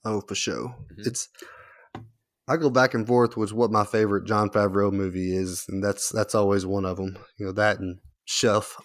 Oh, 0.04 0.20
for 0.20 0.34
sure. 0.34 0.74
Mhm. 0.92 1.06
It's 1.06 1.28
I 2.46 2.56
go 2.58 2.68
back 2.68 2.92
and 2.94 3.06
forth 3.06 3.36
with 3.38 3.52
what 3.52 3.70
my 3.70 3.84
favorite 3.84 4.26
Jon 4.26 4.50
Favreau 4.50 4.92
movie 4.92 5.34
is, 5.34 5.64
and 5.68 5.82
that's 5.82 6.10
that's 6.10 6.34
always 6.34 6.66
one 6.66 6.84
of 6.84 6.96
them. 6.98 7.16
You 7.38 7.46
know 7.46 7.52
that 7.52 7.78
and 7.80 7.98
Chef, 8.26 8.76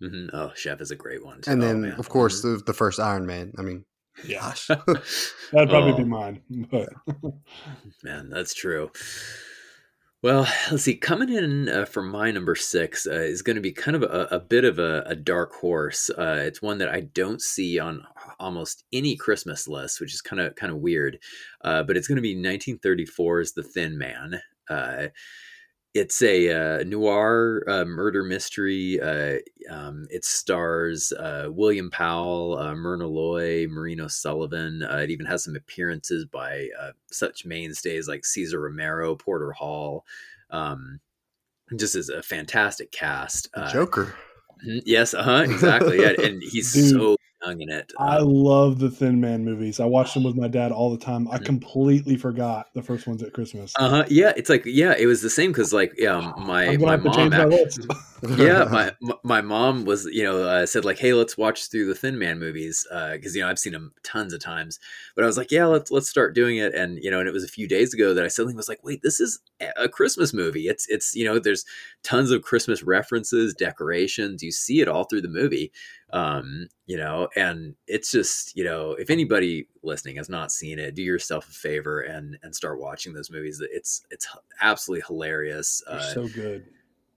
hmm 0.00 0.26
Oh, 0.32 0.52
Chef 0.54 0.80
is 0.80 0.90
a 0.90 0.96
great 0.96 1.24
one. 1.24 1.40
Too. 1.40 1.50
and 1.50 1.62
Oh, 1.62 1.66
then 1.66 1.80
man. 1.82 1.92
of 1.98 2.08
course 2.10 2.40
Mhm. 2.42 2.58
the, 2.58 2.64
the 2.66 2.72
first 2.74 3.00
Iron 3.00 3.24
Man. 3.26 3.52
I 3.58 3.62
mean, 3.62 3.84
Yeah. 4.24 4.40
gosh, 4.40 4.66
That'd 5.52 5.70
probably 5.70 5.92
be 5.94 6.02
Oh. 6.02 6.06
mine. 6.06 6.42
But 6.70 6.90
man, 8.02 8.28
that's 8.28 8.52
true. 8.54 8.90
Well, 10.22 10.46
let's 10.70 10.82
see. 10.82 10.96
Coming 10.96 11.30
in 11.30 11.68
uh, 11.70 11.86
for 11.86 12.02
my 12.02 12.30
number 12.30 12.54
six 12.54 13.06
uh, 13.06 13.12
is 13.12 13.40
going 13.40 13.56
to 13.56 13.62
be 13.62 13.72
kind 13.72 13.96
of 13.96 14.02
a, 14.02 14.28
a 14.30 14.38
bit 14.38 14.66
of 14.66 14.78
a, 14.78 15.02
a 15.06 15.16
dark 15.16 15.54
horse. 15.54 16.10
Uh, 16.10 16.42
it's 16.44 16.60
one 16.60 16.76
that 16.78 16.90
I 16.90 17.00
don't 17.00 17.40
see 17.40 17.78
on 17.78 18.04
almost 18.38 18.84
any 18.92 19.16
Christmas 19.16 19.66
list, 19.66 19.98
which 19.98 20.12
is 20.12 20.20
kind 20.20 20.40
of 20.40 20.54
kind 20.56 20.70
of 20.70 20.80
weird. 20.80 21.18
Uh, 21.64 21.84
but 21.84 21.96
it's 21.96 22.06
going 22.06 22.16
to 22.16 22.22
be 22.22 22.36
1934's 22.36 23.54
The 23.54 23.62
Thin 23.62 23.96
Man. 23.96 24.42
It's 25.92 26.22
a 26.22 26.50
uh, 26.80 26.84
noir 26.84 27.64
uh, 27.66 27.84
murder 27.84 28.22
mystery. 28.22 29.00
Uh, 29.00 29.38
um, 29.68 30.06
it 30.10 30.24
stars 30.24 31.12
uh, 31.12 31.48
William 31.50 31.90
Powell, 31.90 32.56
uh, 32.58 32.74
Myrna 32.76 33.08
Loy, 33.08 33.66
Maureen 33.66 34.00
O'Sullivan. 34.00 34.84
Uh, 34.84 34.98
it 34.98 35.10
even 35.10 35.26
has 35.26 35.42
some 35.42 35.56
appearances 35.56 36.24
by 36.26 36.68
uh, 36.80 36.92
such 37.10 37.44
mainstays 37.44 38.06
like 38.06 38.24
Cesar 38.24 38.60
Romero, 38.60 39.16
Porter 39.16 39.50
Hall. 39.50 40.04
Um, 40.50 41.00
just 41.76 41.96
is 41.96 42.08
a 42.08 42.22
fantastic 42.22 42.92
cast. 42.92 43.48
Uh, 43.54 43.72
Joker. 43.72 44.14
mhm, 44.64 44.82
Yes, 44.84 45.12
uh 45.14 45.22
huh, 45.22 45.42
exactly. 45.44 46.02
Yeah, 46.02 46.12
and 46.22 46.42
he's 46.42 46.72
Dude, 46.90 46.90
so 46.90 47.16
young 47.44 47.60
in 47.60 47.70
it. 47.70 47.92
I 47.98 48.18
Um, 48.18 48.28
love 48.28 48.78
the 48.78 48.90
Thin 48.90 49.20
Man 49.20 49.44
movies. 49.44 49.80
I 49.80 49.84
watched 49.86 50.14
them 50.14 50.24
with 50.24 50.36
my 50.36 50.48
dad 50.48 50.72
all 50.72 50.90
the 50.90 50.98
time. 51.04 51.28
I 51.28 51.38
Mhm. 51.38 51.44
completely 51.46 52.16
forgot 52.16 52.66
the 52.74 52.82
first 52.82 53.06
ones 53.06 53.22
at 53.22 53.32
Christmas. 53.32 53.72
uh 53.78 53.88
huh. 53.88 54.04
Yeah, 54.08 54.32
it's 54.36 54.50
like 54.50 54.62
yeah, 54.66 54.94
it 54.98 55.06
was 55.06 55.22
the 55.22 55.30
same 55.30 55.50
because 55.52 55.72
like 55.72 56.00
um, 56.04 56.34
my 56.46 56.76
my 56.76 56.96
mom 56.96 57.30
my 57.30 57.46
yeah 58.36 58.64
my 58.70 58.92
my- 59.24 59.40
mom 59.40 59.84
was 59.86 60.04
you 60.12 60.22
know 60.22 60.42
uh, 60.42 60.66
said 60.66 60.84
like 60.84 60.98
hey 60.98 61.14
let's 61.14 61.38
watch 61.38 61.70
through 61.70 61.86
the 61.86 61.94
thin 61.94 62.18
man 62.18 62.38
movies 62.38 62.86
because 63.12 63.34
you 63.34 63.40
know 63.40 63.48
i've 63.48 63.58
seen 63.58 63.72
them 63.72 63.92
tons 64.02 64.34
of 64.34 64.40
times 64.40 64.78
but 65.16 65.24
i 65.24 65.26
was 65.26 65.38
like 65.38 65.50
yeah 65.50 65.64
let's 65.64 65.90
let's 65.90 66.06
start 66.08 66.34
doing 66.34 66.58
it 66.58 66.74
and 66.74 66.98
you 67.02 67.10
know 67.10 67.18
and 67.18 67.26
it 67.28 67.32
was 67.32 67.44
a 67.44 67.48
few 67.48 67.66
days 67.66 67.94
ago 67.94 68.12
that 68.12 68.22
i 68.24 68.28
suddenly 68.28 68.54
was 68.54 68.68
like 68.68 68.84
wait 68.84 69.00
this 69.02 69.20
is 69.20 69.40
a 69.78 69.88
christmas 69.88 70.34
movie 70.34 70.68
it's 70.68 70.86
it's 70.90 71.16
you 71.16 71.24
know 71.24 71.38
there's 71.38 71.64
tons 72.02 72.30
of 72.30 72.42
christmas 72.42 72.82
references 72.82 73.54
decorations 73.54 74.42
you 74.42 74.52
see 74.52 74.80
it 74.82 74.88
all 74.88 75.04
through 75.04 75.22
the 75.22 75.28
movie 75.28 75.72
um, 76.12 76.68
you 76.86 76.96
know, 76.96 77.28
and 77.36 77.74
it's 77.86 78.10
just 78.10 78.56
you 78.56 78.64
know, 78.64 78.92
if 78.92 79.10
anybody 79.10 79.68
listening 79.82 80.16
has 80.16 80.28
not 80.28 80.52
seen 80.52 80.78
it, 80.78 80.94
do 80.94 81.02
yourself 81.02 81.48
a 81.48 81.52
favor 81.52 82.00
and 82.00 82.38
and 82.42 82.54
start 82.54 82.80
watching 82.80 83.12
those 83.12 83.30
movies. 83.30 83.62
It's 83.72 84.02
it's 84.10 84.26
absolutely 84.60 85.04
hilarious. 85.06 85.82
Uh, 85.86 86.00
so 86.00 86.28
good. 86.28 86.66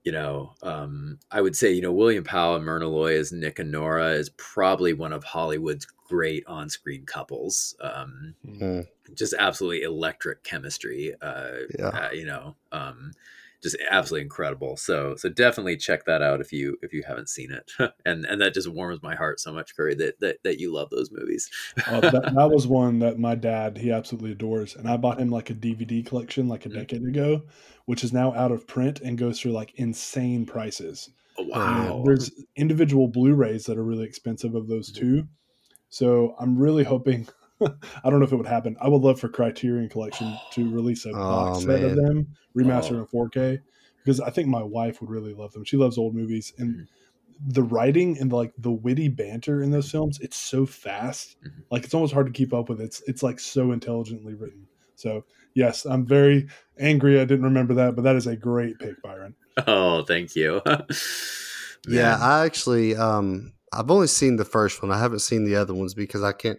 you 0.04 0.12
know, 0.12 0.54
um, 0.62 1.18
I 1.30 1.40
would 1.40 1.56
say, 1.56 1.72
you 1.72 1.80
know, 1.82 1.92
William 1.92 2.24
Powell 2.24 2.56
and 2.56 2.64
Myrna 2.64 2.88
Loy 2.88 3.18
as 3.18 3.32
Nick 3.32 3.58
and 3.58 3.70
Nora 3.72 4.10
is 4.12 4.30
probably 4.30 4.92
one 4.92 5.12
of 5.12 5.24
Hollywood's 5.24 5.86
great 5.86 6.44
on-screen 6.46 7.06
couples. 7.06 7.74
Um, 7.80 8.34
Mm. 8.46 8.86
just 9.14 9.34
absolutely 9.38 9.82
electric 9.82 10.42
chemistry. 10.44 11.14
Uh, 11.20 11.60
Yeah. 11.78 11.88
uh, 11.88 12.10
you 12.12 12.26
know, 12.26 12.56
um, 12.72 13.12
just 13.64 13.76
absolutely 13.90 14.22
incredible. 14.22 14.76
So, 14.76 15.16
so 15.16 15.28
definitely 15.28 15.76
check 15.76 16.04
that 16.04 16.22
out 16.22 16.40
if 16.40 16.52
you 16.52 16.76
if 16.82 16.92
you 16.92 17.02
haven't 17.06 17.28
seen 17.28 17.50
it. 17.50 17.72
and 18.06 18.24
and 18.26 18.40
that 18.40 18.54
just 18.54 18.68
warms 18.68 19.02
my 19.02 19.16
heart 19.16 19.40
so 19.40 19.52
much, 19.52 19.74
Curry, 19.74 19.94
that 19.96 20.20
that, 20.20 20.36
that 20.44 20.60
you 20.60 20.72
love 20.72 20.90
those 20.90 21.10
movies. 21.10 21.50
Oh, 21.88 22.00
that, 22.00 22.32
that 22.34 22.50
was 22.52 22.66
one 22.68 23.00
that 23.00 23.18
my 23.18 23.34
dad 23.34 23.78
he 23.78 23.90
absolutely 23.90 24.32
adores, 24.32 24.76
and 24.76 24.88
I 24.88 24.96
bought 24.96 25.18
him 25.18 25.30
like 25.30 25.50
a 25.50 25.54
DVD 25.54 26.06
collection 26.06 26.46
like 26.46 26.66
a 26.66 26.68
Mhm. 26.68 26.74
decade 26.74 27.04
ago, 27.04 27.42
which 27.86 28.04
is 28.04 28.12
now 28.12 28.32
out 28.34 28.52
of 28.52 28.66
print 28.66 29.00
and 29.00 29.18
goes 29.18 29.40
for 29.40 29.48
like 29.48 29.72
insane 29.76 30.46
prices. 30.46 31.10
Oh, 31.36 31.42
And 31.54 31.86
wow. 31.86 32.02
there's 32.04 32.30
individual 32.56 33.08
Blu-rays 33.08 33.64
that 33.66 33.78
are 33.78 33.84
really 33.84 34.04
expensive 34.04 34.54
of 34.54 34.68
those 34.68 34.90
Mhm. 34.92 34.98
two, 35.00 35.28
so 35.88 36.36
I'm 36.38 36.56
really 36.58 36.84
hoping. 36.84 37.28
I 38.04 38.10
don't 38.10 38.18
know 38.20 38.26
if 38.26 38.32
it 38.32 38.36
would 38.36 38.46
happen. 38.46 38.76
I 38.80 38.88
would 38.88 39.02
love 39.02 39.18
for 39.20 39.28
Criterion 39.28 39.88
Collection 39.88 40.36
to 40.52 40.70
release 40.70 41.06
a 41.06 41.12
box 41.12 41.58
Oh, 41.58 41.60
set 41.66 41.82
of 41.82 41.96
them 41.96 42.26
remastered 42.56 42.96
Oh. 42.96 43.00
in 43.00 43.06
4K 43.06 43.58
because 44.04 44.20
I 44.20 44.30
think 44.30 44.48
my 44.48 44.62
wife 44.62 45.00
would 45.00 45.10
really 45.10 45.34
love 45.34 45.52
them. 45.52 45.64
She 45.64 45.76
loves 45.76 45.98
old 45.98 46.14
movies 46.14 46.52
and 46.58 46.74
Mhm. 46.74 46.86
the 47.48 47.62
writing 47.62 48.16
and 48.18 48.32
like 48.32 48.52
the 48.58 48.70
witty 48.70 49.08
banter 49.08 49.62
in 49.62 49.70
those 49.70 49.90
films. 49.90 50.18
It's 50.20 50.36
so 50.36 50.64
fast, 50.66 51.36
Mhm. 51.44 51.50
like 51.70 51.84
it's 51.84 51.94
almost 51.94 52.12
hard 52.14 52.26
to 52.26 52.32
keep 52.32 52.52
up 52.54 52.68
with. 52.68 52.80
It's 52.80 53.02
it's 53.06 53.22
like 53.22 53.40
so 53.40 53.72
intelligently 53.72 54.34
written. 54.34 54.66
So 54.94 55.24
yes, 55.54 55.84
I'm 55.84 56.06
very 56.06 56.46
angry. 56.78 57.20
I 57.20 57.24
didn't 57.24 57.44
remember 57.44 57.74
that, 57.74 57.96
but 57.96 58.02
that 58.02 58.14
is 58.16 58.26
a 58.26 58.36
great 58.36 58.78
pick, 58.78 59.02
Byron. 59.02 59.34
Oh, 59.66 60.02
thank 60.04 60.34
you. 60.36 60.60
Yeah, 61.86 62.16
I 62.20 62.44
actually 62.46 62.96
um 62.96 63.52
I've 63.72 63.90
only 63.90 64.06
seen 64.06 64.36
the 64.36 64.44
first 64.44 64.82
one. 64.82 64.90
I 64.92 64.98
haven't 64.98 65.18
seen 65.18 65.44
the 65.44 65.56
other 65.56 65.74
ones 65.74 65.94
because 65.94 66.22
I 66.22 66.32
can't. 66.32 66.58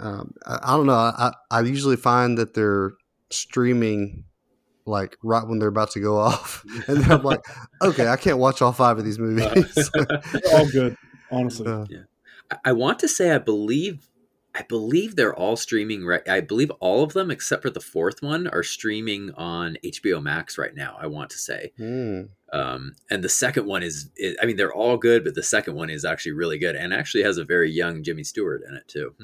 I, 0.00 0.04
um, 0.06 0.34
I, 0.46 0.58
I 0.62 0.76
don't 0.76 0.86
know. 0.86 0.92
I 0.94 1.32
I 1.50 1.60
usually 1.60 1.96
find 1.96 2.38
that 2.38 2.54
they're 2.54 2.92
streaming 3.30 4.24
like 4.86 5.16
right 5.22 5.46
when 5.46 5.58
they're 5.58 5.68
about 5.68 5.90
to 5.92 6.00
go 6.00 6.18
off, 6.28 6.64
and 6.88 6.98
then 7.02 7.10
I'm 7.12 7.22
like, 7.22 7.40
okay, 7.82 8.08
I 8.08 8.16
can't 8.16 8.38
watch 8.38 8.62
all 8.62 8.72
five 8.72 8.98
of 8.98 9.04
these 9.04 9.18
movies. 9.18 9.90
All 10.52 10.68
good, 10.70 10.96
honestly. 11.30 11.66
Uh, 11.66 11.84
I- 12.50 12.58
I 12.64 12.72
want 12.72 12.98
to 12.98 13.06
say 13.08 13.30
I 13.30 13.38
believe 13.38 14.08
I 14.56 14.62
believe 14.62 15.14
they're 15.14 15.32
all 15.38 15.54
streaming 15.54 16.04
right 16.04 16.28
I 16.28 16.40
believe 16.40 16.72
all 16.80 17.04
of 17.04 17.12
them 17.12 17.30
except 17.30 17.62
for 17.62 17.70
the 17.70 17.78
fourth 17.78 18.22
one 18.22 18.48
are 18.48 18.64
streaming 18.64 19.30
on 19.36 19.76
HBO 19.84 20.20
Max 20.20 20.58
right 20.58 20.74
now, 20.74 20.96
I 21.00 21.06
want 21.06 21.30
to 21.30 21.38
say. 21.38 21.70
hmm. 21.76 22.22
Um, 22.52 22.96
and 23.08 23.22
the 23.22 23.28
second 23.28 23.66
one 23.66 23.84
is, 23.84 24.10
is 24.16 24.36
I 24.42 24.46
mean 24.46 24.56
they're 24.56 24.72
all 24.74 24.96
good, 24.96 25.22
but 25.22 25.36
the 25.36 25.44
second 25.44 25.76
one 25.76 25.90
is 25.90 26.04
actually 26.04 26.32
really 26.32 26.58
good 26.58 26.74
and 26.74 26.92
actually 26.92 27.22
has 27.22 27.38
a 27.38 27.44
very 27.44 27.70
young 27.70 28.02
Jimmy 28.02 28.24
Stewart 28.24 28.62
in 28.68 28.74
it 28.74 28.88
too. 28.88 29.14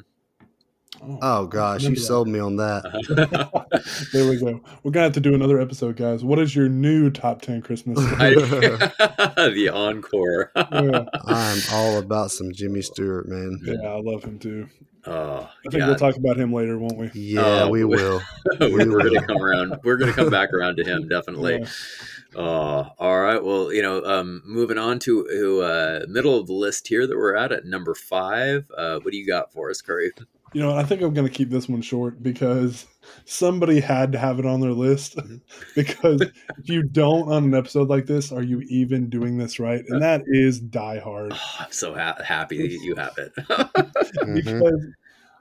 Oh 1.23 1.47
gosh, 1.47 1.83
you 1.83 1.89
remember 1.91 2.01
that. 2.01 2.07
sold 2.07 2.29
me 2.29 2.39
on 2.39 2.57
that. 2.57 4.09
there 4.13 4.29
we 4.29 4.37
go. 4.39 4.61
We're 4.83 4.91
gonna 4.91 5.05
have 5.05 5.13
to 5.15 5.21
do 5.21 5.35
another 5.35 5.61
episode, 5.61 5.97
guys. 5.97 6.25
What 6.25 6.39
is 6.39 6.55
your 6.57 6.69
new 6.69 7.11
top 7.11 7.43
ten 7.43 7.63
Christmas? 7.63 7.99
The 9.37 9.71
encore. 9.73 10.51
yeah, 10.57 11.05
I'm 11.25 11.59
all 11.73 11.99
about 11.99 12.31
some 12.31 12.53
Jimmy 12.53 12.83
Stewart, 12.83 13.29
man. 13.29 13.61
yeah, 13.65 13.89
I 13.89 14.01
love 14.01 14.25
him 14.25 14.39
too. 14.39 14.69
oh, 15.07 15.49
I 15.67 15.71
think 15.71 15.81
God. 15.81 15.87
we'll 15.89 15.97
talk 15.97 16.17
about 16.17 16.37
him 16.37 16.53
later, 16.53 16.79
won't 16.79 16.97
we? 16.99 17.11
Yeah, 17.15 17.65
Oh, 17.65 17.69
we 17.71 17.85
we- 17.85 17.97
will. 17.97 18.23
we're, 18.61 18.71
We 18.71 18.85
gonna 19.11 19.27
come 19.27 19.41
around. 19.43 19.79
We're 19.85 19.97
going 19.97 20.11
to 20.11 20.17
come 20.17 20.31
back 20.31 20.53
around 20.53 20.77
to 20.77 20.85
him 20.85 21.09
definitely. 21.09 21.59
Yeah. 21.61 21.67
Oh, 22.35 22.89
all 22.99 23.21
right. 23.21 23.43
Well, 23.43 23.73
you 23.73 23.81
know, 23.83 24.05
um, 24.05 24.43
moving 24.45 24.77
on 24.79 24.99
to, 25.01 25.25
to 25.31 25.61
uh, 25.63 26.01
middle 26.09 26.39
of 26.39 26.47
the 26.49 26.53
list 26.53 26.89
here 26.89 27.07
that 27.07 27.17
we're 27.17 27.35
at 27.37 27.53
at 27.53 27.65
number 27.65 27.95
five. 27.95 28.71
Uh, 28.77 28.99
what 28.99 29.13
do 29.13 29.17
you 29.17 29.27
got 29.27 29.53
for 29.53 29.71
us, 29.71 29.81
Curry? 29.81 30.11
You 30.57 30.63
know, 30.63 30.75
I 30.75 30.85
think 30.85 31.03
I'm 31.03 31.13
going 31.13 31.29
to 31.29 31.33
keep 31.33 31.51
this 31.51 31.69
one 31.69 31.83
short 31.83 32.23
because 32.23 32.87
somebody 33.27 33.79
had 33.79 34.11
to 34.13 34.19
have 34.19 34.39
it 34.39 34.47
on 34.47 34.61
their 34.61 34.73
list. 34.73 35.15
Mhm. 35.19 35.43
because 35.75 36.23
if 36.23 36.71
you 36.71 36.83
don't 36.83 37.31
on 37.31 37.45
an 37.45 37.55
episode 37.55 37.91
like 37.91 38.07
this, 38.07 38.33
are 38.33 38.43
you 38.43 38.61
even 38.63 39.11
doing 39.11 39.37
this 39.37 39.61
right? 39.61 39.85
And 39.87 40.01
that 40.01 40.23
is 40.27 40.59
Die 40.59 40.99
Hard. 41.01 41.35
Oh, 41.35 41.57
I'm 41.61 41.73
so 41.73 41.93
ha- 41.95 42.17
happy 42.25 42.57
that 42.69 42.83
you 42.83 42.95
have 42.95 43.19
it. 43.19 43.33
Mhm. 44.25 44.35
Because, 44.35 44.87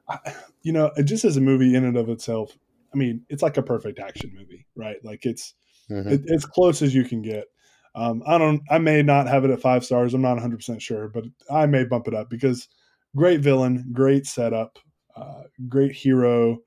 I- 0.10 0.34
you 0.64 0.74
know, 0.74 0.92
it 0.98 1.04
just 1.04 1.24
as 1.24 1.38
a 1.38 1.42
movie 1.42 1.76
in 1.76 1.86
and 1.86 1.96
of 1.96 2.10
itself, 2.10 2.52
I 2.94 2.98
mean, 2.98 3.22
it's 3.30 3.42
like 3.42 3.56
a 3.56 3.64
perfect 3.64 4.00
action 4.00 4.34
movie, 4.38 4.66
right? 4.76 4.98
Like 5.02 5.26
it's 5.26 5.54
Mhm. 5.90 6.12
it, 6.12 6.30
as 6.30 6.44
close 6.46 6.82
as 6.82 6.94
you 6.94 7.06
can 7.06 7.22
get. 7.22 7.46
Um, 7.96 8.22
I 8.28 8.38
don't. 8.38 8.62
I 8.70 8.80
may 8.80 9.02
not 9.02 9.28
have 9.28 9.46
it 9.46 9.52
at 9.52 9.62
five 9.62 9.86
stars. 9.86 10.14
I'm 10.14 10.22
not 10.22 10.34
100 10.34 10.58
percent 10.58 10.82
sure, 10.82 11.08
but 11.08 11.24
I 11.50 11.68
may 11.68 11.86
bump 11.86 12.10
it 12.10 12.14
up 12.14 12.30
because 12.30 12.68
great 13.16 13.40
villain, 13.40 13.92
great 13.94 14.26
setup, 14.26 14.78
uh, 15.16 15.44
great 15.68 15.92
hero, 15.94 16.60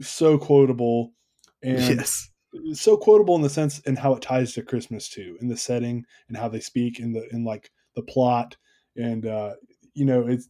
so 0.00 0.38
quotable, 0.38 1.12
and 1.62 2.00
yes. 2.00 2.30
so 2.72 2.96
quotable 2.96 3.36
in 3.36 3.42
the 3.42 3.50
sense 3.50 3.80
and 3.86 3.98
how 3.98 4.14
it 4.14 4.22
ties 4.22 4.52
to 4.54 4.62
Christmas 4.62 5.08
too, 5.08 5.36
in 5.40 5.48
the 5.48 5.56
setting 5.56 6.04
and 6.28 6.36
how 6.36 6.48
they 6.48 6.60
speak 6.60 7.00
in 7.00 7.12
the 7.12 7.28
in 7.32 7.44
like 7.44 7.70
the 7.96 8.02
plot, 8.02 8.56
and 8.96 9.26
uh, 9.26 9.54
you 9.94 10.04
know, 10.04 10.26
it's 10.26 10.48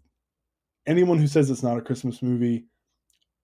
anyone 0.87 1.19
who 1.19 1.27
says 1.27 1.51
it's 1.51 1.63
not 1.63 1.79
a 1.79 1.83
Christmas 1.83 2.23
movie 2.23 2.65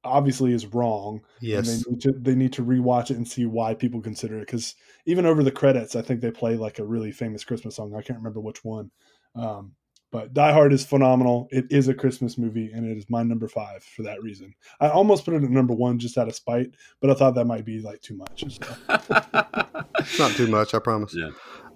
obviously 0.05 0.53
is 0.53 0.67
wrong 0.67 1.21
and 1.53 1.67
Yes. 1.67 1.67
they 1.67 1.91
need 1.91 2.01
to 2.01 2.13
they 2.13 2.35
need 2.35 2.53
to 2.53 2.65
rewatch 2.65 3.11
it 3.11 3.17
and 3.17 3.27
see 3.27 3.47
why 3.47 3.75
people 3.75 4.01
consider 4.01 4.39
it 4.39 4.47
because 4.47 4.75
even 5.07 5.27
over 5.27 5.43
the 5.43 5.51
credits 5.51 5.97
i 5.97 6.03
think 6.03 6.21
they 6.21 6.31
play 6.31 6.57
like 6.57 6.79
a 6.79 6.85
really 6.85 7.11
famous 7.11 7.45
christmas 7.45 7.77
song 7.77 7.95
i 7.95 8.03
can't 8.03 8.19
remember 8.19 8.41
which 8.41 8.65
one 8.65 8.91
um, 9.35 9.73
but 10.11 10.33
die 10.35 10.53
hard 10.53 10.73
is 10.73 10.85
phenomenal 10.85 11.49
it 11.51 11.67
is 11.71 11.89
a 11.89 11.95
christmas 11.95 12.39
movie 12.39 12.71
and 12.73 12.87
it 12.87 12.97
is 12.97 13.09
my 13.09 13.23
number 13.23 13.49
five 13.49 13.83
for 13.83 14.03
that 14.03 14.23
reason 14.23 14.55
i 14.81 14.89
almost 14.89 15.25
put 15.25 15.35
it 15.35 15.43
at 15.43 15.51
number 15.51 15.75
one 15.75 15.99
just 15.99 16.19
out 16.19 16.29
of 16.29 16.35
spite 16.35 16.75
but 17.01 17.11
i 17.11 17.15
thought 17.15 17.35
that 17.35 17.47
might 17.47 17.65
be 17.65 17.81
like 17.81 18.01
too 18.01 18.17
much 18.17 18.45
so. 18.49 18.99
It's 19.99 20.19
not 20.19 20.33
too 20.33 20.47
much, 20.47 20.75
I 20.75 20.79
promise. 20.79 21.15
Yeah. 21.15 21.31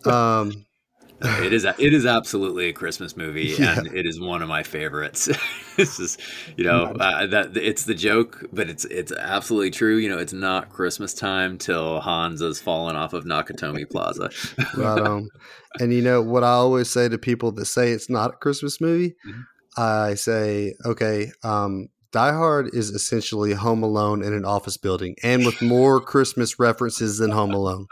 Um, 0.04 0.64
it 1.24 1.52
is. 1.52 1.64
It 1.64 1.92
is 1.92 2.06
absolutely 2.06 2.68
a 2.68 2.72
Christmas 2.72 3.16
movie, 3.16 3.44
Yeah. 3.58 3.78
and 3.78 3.86
it 3.94 4.06
is 4.06 4.20
one 4.20 4.42
of 4.42 4.48
my 4.48 4.62
favorites. 4.62 5.28
this 5.76 5.98
is, 6.00 6.18
you 6.56 6.64
know, 6.64 6.86
uh, 7.00 7.26
that 7.26 7.56
it's 7.56 7.84
the 7.84 7.94
joke, 7.94 8.44
but 8.52 8.68
it's 8.68 8.84
it's 8.86 9.12
absolutely 9.12 9.70
true. 9.70 9.96
You 9.96 10.08
know, 10.08 10.18
it's 10.18 10.32
not 10.32 10.68
Christmas 10.70 11.14
time 11.14 11.58
till 11.58 12.00
Hans 12.00 12.40
has 12.40 12.60
fallen 12.60 12.96
off 12.96 13.12
of 13.12 13.24
Nakatomi 13.24 13.88
Plaza. 13.90 14.30
right 14.76 15.00
on. 15.00 15.28
And 15.80 15.92
you 15.92 16.02
know 16.02 16.20
what 16.22 16.44
I 16.44 16.50
always 16.52 16.90
say 16.90 17.08
to 17.08 17.18
people 17.18 17.52
that 17.52 17.66
say 17.66 17.90
it's 17.92 18.10
not 18.10 18.34
a 18.34 18.36
Christmas 18.36 18.80
movie? 18.80 19.14
Mhm. 19.26 19.44
I 19.78 20.14
say, 20.14 20.74
okay, 20.84 21.32
um, 21.44 21.88
Die 22.12 22.32
Hard 22.32 22.74
is 22.74 22.90
essentially 22.90 23.54
Home 23.54 23.82
Alone 23.82 24.22
in 24.22 24.32
an 24.34 24.44
office 24.44 24.76
building, 24.76 25.14
and 25.22 25.46
with 25.46 25.60
more 25.62 26.00
Christmas 26.12 26.58
references 26.58 27.18
than 27.18 27.30
Home 27.30 27.52
Alone. 27.52 27.86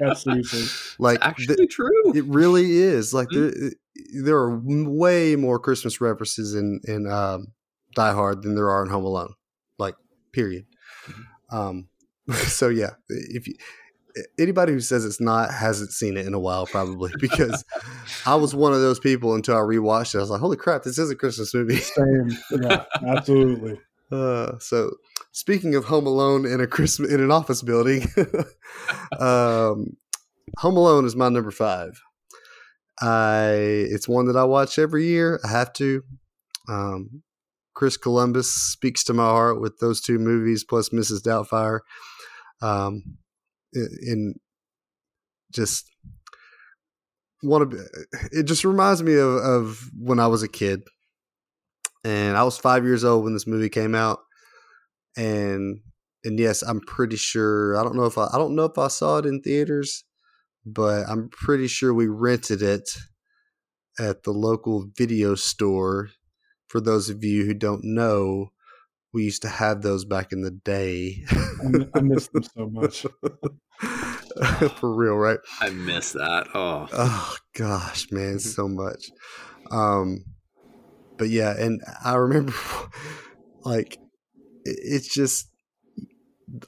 yeah 0.00 0.12
seriously 0.14 0.64
Like 0.98 1.20
th- 1.20 1.30
actually 1.30 1.66
true. 1.68 2.12
it 2.14 2.24
really 2.24 2.72
is. 2.78 3.14
Like 3.14 3.28
Mm-hmm. 3.28 3.60
there, 3.60 4.24
there 4.24 4.36
are 4.36 4.58
way 4.64 5.36
more 5.36 5.58
Christmas 5.58 6.00
references 6.00 6.54
in 6.54 6.80
in 6.84 7.06
um, 7.10 7.48
Die 7.94 8.12
Hard 8.12 8.42
than 8.42 8.54
there 8.56 8.70
are 8.70 8.82
in 8.82 8.90
Home 8.90 9.04
Alone. 9.04 9.34
Like 9.78 9.94
period. 10.32 10.64
Mm-hmm. 11.08 11.56
Um, 11.56 11.88
so 12.46 12.68
yeah, 12.68 12.90
if 13.08 13.46
you, 13.46 13.54
anybody 14.38 14.72
who 14.72 14.80
says 14.80 15.04
it's 15.04 15.20
not 15.20 15.52
hasn't 15.52 15.92
seen 15.92 16.16
it 16.16 16.26
in 16.26 16.34
a 16.34 16.38
while, 16.38 16.66
probably 16.66 17.12
because 17.20 17.64
I 18.26 18.34
was 18.34 18.54
one 18.54 18.72
of 18.72 18.80
those 18.80 18.98
people 18.98 19.34
until 19.34 19.56
I 19.56 19.60
rewatched 19.60 20.14
it. 20.14 20.18
I 20.18 20.20
was 20.20 20.30
like, 20.30 20.40
holy 20.40 20.56
crap, 20.56 20.82
this 20.82 20.98
is 20.98 21.10
a 21.10 21.16
Christmas 21.16 21.54
movie. 21.54 21.76
same 21.76 22.36
yeah 22.62 22.84
absolutely 23.06 23.78
Uh, 24.12 24.58
so 24.58 24.90
speaking 25.30 25.76
of 25.76 25.84
Home 25.84 26.04
Alone 26.04 26.44
in 26.44 26.60
a 26.60 26.66
Christmas 26.66 27.12
in 27.12 27.20
an 27.20 27.30
office 27.30 27.62
building, 27.62 28.08
um, 29.20 29.96
Home 30.58 30.76
Alone 30.76 31.04
is 31.04 31.14
my 31.14 31.28
number 31.28 31.52
five. 31.52 32.02
I 33.00 33.52
it's 33.88 34.08
one 34.08 34.26
that 34.26 34.36
I 34.36 34.42
watch 34.42 34.80
every 34.80 35.06
year. 35.06 35.38
I 35.44 35.48
have 35.48 35.72
to. 35.74 36.02
Um, 36.68 37.22
Chris 37.72 37.96
Columbus 37.96 38.52
speaks 38.52 39.04
to 39.04 39.14
my 39.14 39.24
heart 39.24 39.60
with 39.60 39.78
those 39.78 40.00
two 40.00 40.18
movies 40.18 40.64
plus 40.64 40.90
Mrs. 40.90 41.22
Doubtfire. 41.22 41.80
Um, 42.60 43.16
in, 43.74 44.34
just 45.52 45.90
want 47.42 47.70
to. 47.70 47.78
Eh, 47.78 48.26
it 48.32 48.42
just 48.44 48.64
reminds 48.64 49.02
me 49.02 49.14
of, 49.14 49.36
of 49.36 49.90
when 49.98 50.18
I 50.20 50.26
was 50.26 50.42
a 50.42 50.48
kid 50.48 50.82
and 52.04 52.36
I 52.36 52.42
was 52.42 52.56
five 52.58 52.84
years 52.84 53.04
old 53.04 53.24
when 53.24 53.34
this 53.34 53.46
movie 53.46 53.68
came 53.68 53.94
out. 53.94 54.20
And 55.16 55.80
and 56.24 56.38
yes, 56.38 56.62
I'm 56.62 56.80
pretty 56.80 57.16
sure. 57.16 57.76
I 57.76 57.82
don't 57.82 57.96
know 57.96 58.04
if 58.04 58.18
I, 58.18 58.28
I 58.32 58.38
don't 58.38 58.54
know 58.54 58.64
if 58.64 58.78
I 58.78 58.88
saw 58.88 59.18
it 59.18 59.26
in 59.26 59.40
theaters, 59.42 60.04
but 60.64 61.08
I'm 61.08 61.28
pretty 61.30 61.66
sure 61.66 61.92
we 61.94 62.06
rented 62.06 62.62
it 62.62 62.88
at 63.98 64.22
the 64.22 64.32
local 64.32 64.86
video 64.96 65.34
store. 65.34 66.10
For 66.68 66.80
those 66.80 67.10
of 67.10 67.24
you 67.24 67.46
who 67.46 67.54
don't 67.54 67.82
know, 67.82 68.50
we 69.12 69.24
used 69.24 69.42
to 69.42 69.48
have 69.48 69.82
those 69.82 70.04
back 70.04 70.32
in 70.32 70.42
the 70.42 70.50
day. 70.50 71.24
I 71.94 72.00
miss 72.00 72.28
them 72.28 72.42
so 72.42 72.68
much. 72.68 73.06
For 74.76 74.94
real, 74.94 75.16
right? 75.16 75.38
I 75.60 75.70
miss 75.70 76.12
that. 76.12 76.46
Oh, 76.54 76.88
oh 76.92 77.36
gosh, 77.54 78.10
man, 78.10 78.38
so 78.38 78.68
much. 78.68 79.10
Um, 79.70 80.24
but 81.18 81.28
yeah, 81.28 81.54
and 81.58 81.80
I 82.04 82.14
remember 82.14 82.52
like 83.64 83.98
it's 84.64 85.12
just 85.12 85.48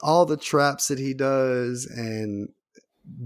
all 0.01 0.25
the 0.25 0.37
traps 0.37 0.87
that 0.87 0.99
he 0.99 1.13
does 1.13 1.85
and 1.85 2.49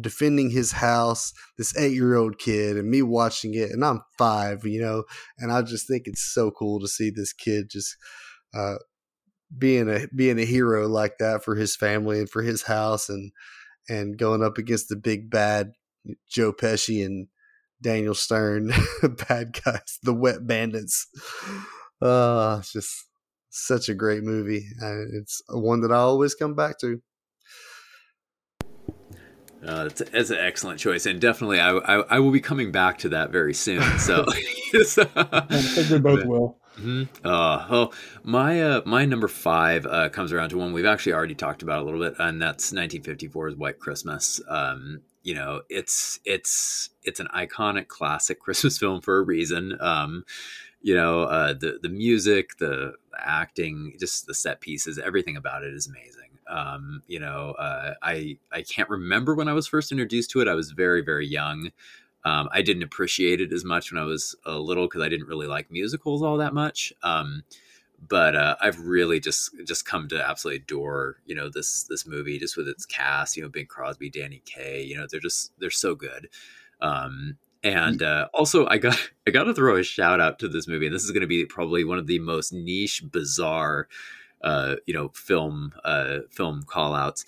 defending 0.02 0.50
his 0.50 0.72
house 0.72 1.34
this 1.58 1.78
eight-year-old 1.78 2.40
kid 2.40 2.78
and 2.78 2.90
me 2.90 3.04
watching 3.04 3.54
it 3.54 3.70
and 3.70 3.86
i'm 3.86 4.02
five 4.18 4.66
you 4.66 4.82
know 4.82 5.04
and 5.38 5.52
i 5.52 5.62
just 5.62 5.88
think 5.88 6.08
it's 6.08 6.34
so 6.34 6.50
cool 6.50 6.80
to 6.80 6.88
see 6.88 7.12
this 7.12 7.32
kid 7.32 7.70
just 7.70 7.96
uh, 8.56 8.76
being 9.56 9.90
a 9.90 10.08
being 10.16 10.40
a 10.40 10.46
hero 10.46 10.88
like 10.88 11.18
that 11.20 11.44
for 11.44 11.56
his 11.56 11.76
family 11.76 12.20
and 12.20 12.30
for 12.30 12.42
his 12.42 12.64
house 12.64 13.10
and 13.10 13.32
and 13.90 14.18
going 14.18 14.44
up 14.44 14.58
against 14.58 14.90
the 14.90 14.96
big 14.96 15.30
bad 15.30 15.72
Joe 16.30 16.54
Pesci 16.54 17.06
and 17.06 17.28
Daniel 17.82 18.16
Stern 18.16 18.72
bad 19.30 19.60
guys, 19.64 20.00
the 20.04 20.14
wet 20.14 20.46
bandits. 20.48 21.08
Uh 22.02 22.58
it's 22.60 22.74
just 22.74 23.08
such 23.58 23.90
a 23.90 23.94
great 23.94 24.24
movie. 24.24 24.66
And 24.80 25.14
it's 25.14 25.42
one 25.50 25.82
that 25.82 25.92
I 25.92 25.98
always 25.98 26.36
come 26.36 26.56
back 26.56 26.80
to. 26.80 27.02
Uh, 29.66 29.86
it's, 29.88 30.02
it's, 30.02 30.30
an 30.30 30.38
excellent 30.38 30.80
choice, 30.80 31.08
and 31.08 31.20
definitely 31.20 31.60
I, 31.60 31.72
I, 31.72 31.96
I 32.02 32.20
will 32.20 32.32
be 32.32 32.40
coming 32.40 32.72
back 32.72 33.00
to 33.00 33.10
that 33.10 33.32
very 33.32 33.56
soon. 33.56 33.82
So, 33.98 34.24
I 35.16 35.42
think 35.50 35.90
we 35.90 36.00
both 36.00 36.26
will. 36.26 36.60
Mm-hmm. 36.78 37.26
Uh, 37.26 37.68
well, 37.70 37.94
my 38.24 38.62
uh, 38.62 38.82
my 38.86 39.06
number 39.06 39.28
five 39.28 39.86
uh, 39.86 40.10
comes 40.10 40.32
around 40.32 40.50
to 40.50 40.58
one 40.58 40.74
we've 40.74 40.86
actually 40.86 41.14
already 41.14 41.36
talked 41.36 41.64
about 41.64 41.82
a 41.82 41.86
little 41.86 42.00
bit, 42.00 42.16
and 42.20 42.42
that's 42.42 42.72
1954's 42.72 43.56
White 43.56 43.80
Christmas. 43.80 44.40
Um, 44.48 45.02
you 45.24 45.34
know, 45.34 45.62
it's 45.70 46.20
it's 46.24 46.92
it's 47.04 47.20
an 47.20 47.28
iconic 47.36 47.88
classic 47.88 48.40
Christmas 48.42 48.78
film 48.78 49.02
for 49.02 49.18
a 49.18 49.24
reason. 49.24 49.78
Um, 49.80 50.24
you 50.82 50.96
know, 50.96 51.24
uh, 51.24 51.54
the 51.54 51.80
the 51.82 51.90
music, 51.90 52.58
the 52.60 52.94
acting, 53.18 53.96
just 54.00 54.28
the 54.28 54.36
set 54.36 54.62
pieces, 54.62 55.00
everything 55.00 55.36
about 55.36 55.64
it 55.64 55.74
is 55.74 55.88
amazing. 55.88 56.14
Um, 56.48 57.02
you 57.08 57.20
know, 57.20 57.56
uh, 57.58 57.96
I 58.04 58.38
I 58.52 58.62
can't 58.62 58.90
remember 58.90 59.34
when 59.36 59.48
I 59.48 59.54
was 59.54 59.68
first 59.68 59.92
introduced 59.92 60.30
to 60.32 60.42
it. 60.42 60.48
I 60.48 60.54
was 60.54 60.72
very 60.72 61.02
very 61.02 61.28
young. 61.28 61.72
Um, 62.28 62.50
I 62.52 62.62
didn't 62.62 62.84
appreciate 62.84 63.40
it 63.40 63.54
as 63.54 63.64
much 63.64 63.92
when 63.92 64.02
I 64.02 64.06
was 64.06 64.36
a 64.46 64.58
little 64.58 64.88
because 64.88 65.02
I 65.02 65.08
didn't 65.08 65.28
really 65.28 65.48
like 65.48 65.72
musicals 65.72 66.22
all 66.22 66.38
that 66.38 66.54
much. 66.54 66.92
Um, 67.02 67.44
but 68.06 68.36
uh, 68.36 68.58
I've 68.62 68.80
really 68.82 69.20
just 69.20 69.52
just 69.66 69.86
come 69.86 70.08
to 70.10 70.30
absolutely 70.30 70.62
adore 70.62 71.18
you 71.26 71.34
know 71.34 71.50
this 71.50 71.84
this 71.84 72.06
movie 72.06 72.38
just 72.38 72.58
with 72.58 72.68
its 72.68 72.86
cast. 72.86 73.38
You 73.38 73.44
know, 73.44 73.50
Bing 73.50 73.66
Crosby, 73.66 74.10
Danny 74.10 74.42
Kaye. 74.46 74.84
You 74.84 74.98
know, 74.98 75.08
they're 75.10 75.22
just 75.22 75.54
they're 75.58 75.72
so 75.72 75.96
good. 75.96 76.28
Um, 76.82 77.38
and 77.64 78.04
uh, 78.04 78.28
also, 78.34 78.68
I 78.68 78.78
got 78.78 78.98
I 79.28 79.32
got 79.32 79.46
to 79.46 79.54
throw 79.54 79.78
a 79.78 79.84
shout 79.84 80.20
out 80.20 80.38
to 80.40 80.50
this 80.50 80.68
movie. 80.68 80.88
And 80.88 80.94
This 80.94 81.06
is 81.06 81.12
going 81.12 81.22
to 81.22 81.28
be 81.28 81.46
probably 81.46 81.86
one 81.86 81.98
of 81.98 82.08
the 82.08 82.20
most 82.20 82.52
niche, 82.52 83.04
bizarre, 83.10 83.88
uh, 84.44 84.76
you 84.86 84.94
know, 84.94 85.10
film 85.10 85.74
uh, 85.86 86.20
film 86.30 86.64
call 86.68 86.94
outs 86.94 87.24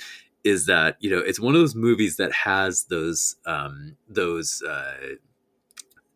is 0.50 0.66
that 0.66 0.97
you 1.00 1.10
know 1.10 1.20
it's 1.20 1.39
one 1.39 1.56
of 1.56 1.62
those 1.62 1.76
movies 1.76 2.18
that 2.18 2.34
has 2.34 2.84
those 2.86 3.36
um, 3.45 3.95
those 4.08 4.62
uh, 4.68 5.16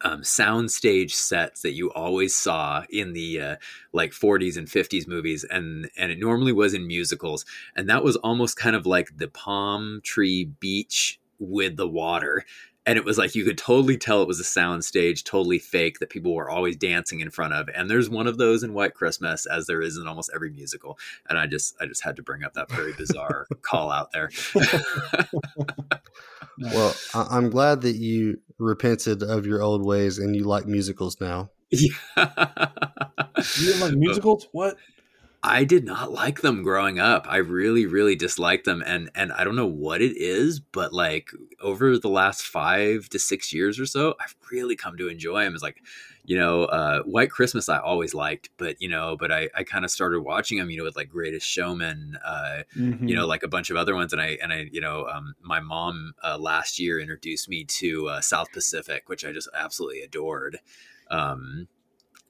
um, 0.02 0.22
soundstage 0.22 1.12
sets 1.12 1.62
that 1.62 1.74
you 1.74 1.92
always 1.92 2.36
saw 2.36 2.84
in 2.90 3.14
the 3.14 3.40
uh, 3.40 3.56
like 3.94 4.12
40s 4.12 4.58
and 4.58 4.68
50s 4.68 5.08
movies, 5.08 5.44
and 5.44 5.90
and 5.98 6.12
it 6.12 6.20
normally 6.20 6.52
was 6.52 6.74
in 6.74 6.88
musicals, 6.88 7.46
and 7.76 7.88
that 7.90 8.04
was 8.04 8.16
almost 8.18 8.58
kind 8.58 8.76
of 8.76 8.86
like 8.86 9.16
the 9.16 9.28
palm 9.28 10.02
tree 10.04 10.46
beach 10.60 11.20
with 11.40 11.78
the 11.78 11.88
water 11.88 12.46
and 12.86 12.98
it 12.98 13.06
was 13.06 13.18
like 13.18 13.36
you 13.36 13.46
could 13.46 13.58
totally 13.58 13.98
tell 13.98 14.22
it 14.22 14.28
was 14.28 14.40
a 14.40 14.44
sound 14.44 14.84
stage 14.84 15.24
totally 15.24 15.60
fake 15.60 16.00
that 16.00 16.10
people 16.10 16.34
were 16.34 16.50
always 16.50 16.76
dancing 16.76 17.20
in 17.20 17.30
front 17.30 17.54
of 17.54 17.70
and 17.76 17.90
there's 17.90 18.10
one 18.10 18.28
of 18.28 18.38
those 18.38 18.64
in 18.64 18.74
white 18.74 18.94
christmas 18.94 19.46
as 19.46 19.68
there 19.68 19.82
is 19.82 19.98
in 19.98 20.08
almost 20.08 20.30
every 20.34 20.52
musical 20.52 20.98
and 21.30 21.38
i 21.38 21.46
just 21.48 21.76
i 21.82 21.86
just 21.86 22.04
had 22.04 22.16
to 22.16 22.24
bring 22.24 22.44
up 22.44 22.54
that 22.54 22.70
very 22.72 22.94
bizarre 22.94 23.48
call 23.62 23.92
out 23.92 24.12
there. 24.12 24.30
Well 26.60 26.94
i'm 27.16 27.50
glad 27.50 27.82
that 27.82 27.96
you 27.96 28.38
repented 28.60 29.24
of 29.24 29.48
your 29.48 29.64
old 29.64 29.84
ways 29.84 30.20
and 30.20 30.36
you 30.36 30.44
like 30.44 30.66
musicals 30.66 31.20
now. 31.20 31.50
Yeah. 31.72 32.68
you 33.58 33.66
didn't 33.66 33.82
like 33.82 33.94
musicals? 33.94 34.48
What 34.52 34.78
I 35.46 35.66
did 35.66 35.84
not 35.84 36.14
like 36.14 36.40
them 36.40 36.64
growing 36.64 37.00
up. 37.00 37.28
I 37.30 37.38
really, 37.38 37.86
really 37.86 38.16
disliked 38.16 38.64
them, 38.64 38.82
and 38.86 39.12
and 39.14 39.34
I 39.34 39.44
don't 39.44 39.58
know 39.58 39.68
what 39.68 40.02
it 40.02 40.16
is, 40.16 40.62
but 40.62 40.94
like 40.94 41.32
over 41.60 41.98
the 42.00 42.08
last 42.08 42.44
five 42.44 43.10
to 43.10 43.20
six 43.20 43.52
years 43.52 43.78
or 43.78 43.86
so, 43.86 44.16
I've 44.22 44.36
really 44.50 44.78
come 44.78 44.98
to 44.98 45.10
enjoy 45.10 45.44
them. 45.44 45.54
It's 45.54 45.62
like, 45.62 45.84
you 46.24 46.40
know, 46.40 46.64
uh, 46.64 47.02
White 47.04 47.30
Christmas 47.30 47.68
I 47.68 47.80
always 47.80 48.14
liked, 48.14 48.52
but 48.56 48.82
you 48.82 48.88
know, 48.88 49.18
but 49.20 49.34
I 49.34 49.50
I 49.54 49.64
kind 49.64 49.84
of 49.84 49.92
started 49.92 50.22
watching 50.22 50.60
them, 50.60 50.70
you 50.70 50.78
know, 50.78 50.86
with 50.86 50.96
like 50.96 51.10
Greatest 51.10 51.46
Showman, 51.46 52.18
uh, 52.26 52.64
mm-hmm. 52.74 53.06
you 53.06 53.14
know, 53.14 53.28
like 53.28 53.44
a 53.44 53.50
bunch 53.50 53.70
of 53.70 53.76
other 53.76 53.96
ones, 53.96 54.14
and 54.14 54.22
I 54.22 54.38
and 54.42 54.54
I 54.54 54.70
you 54.72 54.80
know, 54.80 55.08
um, 55.08 55.36
my 55.42 55.60
mom 55.60 56.14
uh, 56.24 56.38
last 56.38 56.80
year 56.80 57.02
introduced 57.02 57.50
me 57.50 57.66
to 57.66 58.08
uh, 58.08 58.22
South 58.22 58.50
Pacific, 58.54 59.10
which 59.10 59.26
I 59.26 59.34
just 59.34 59.50
absolutely 59.54 60.04
adored. 60.04 60.60
Um, 61.12 61.68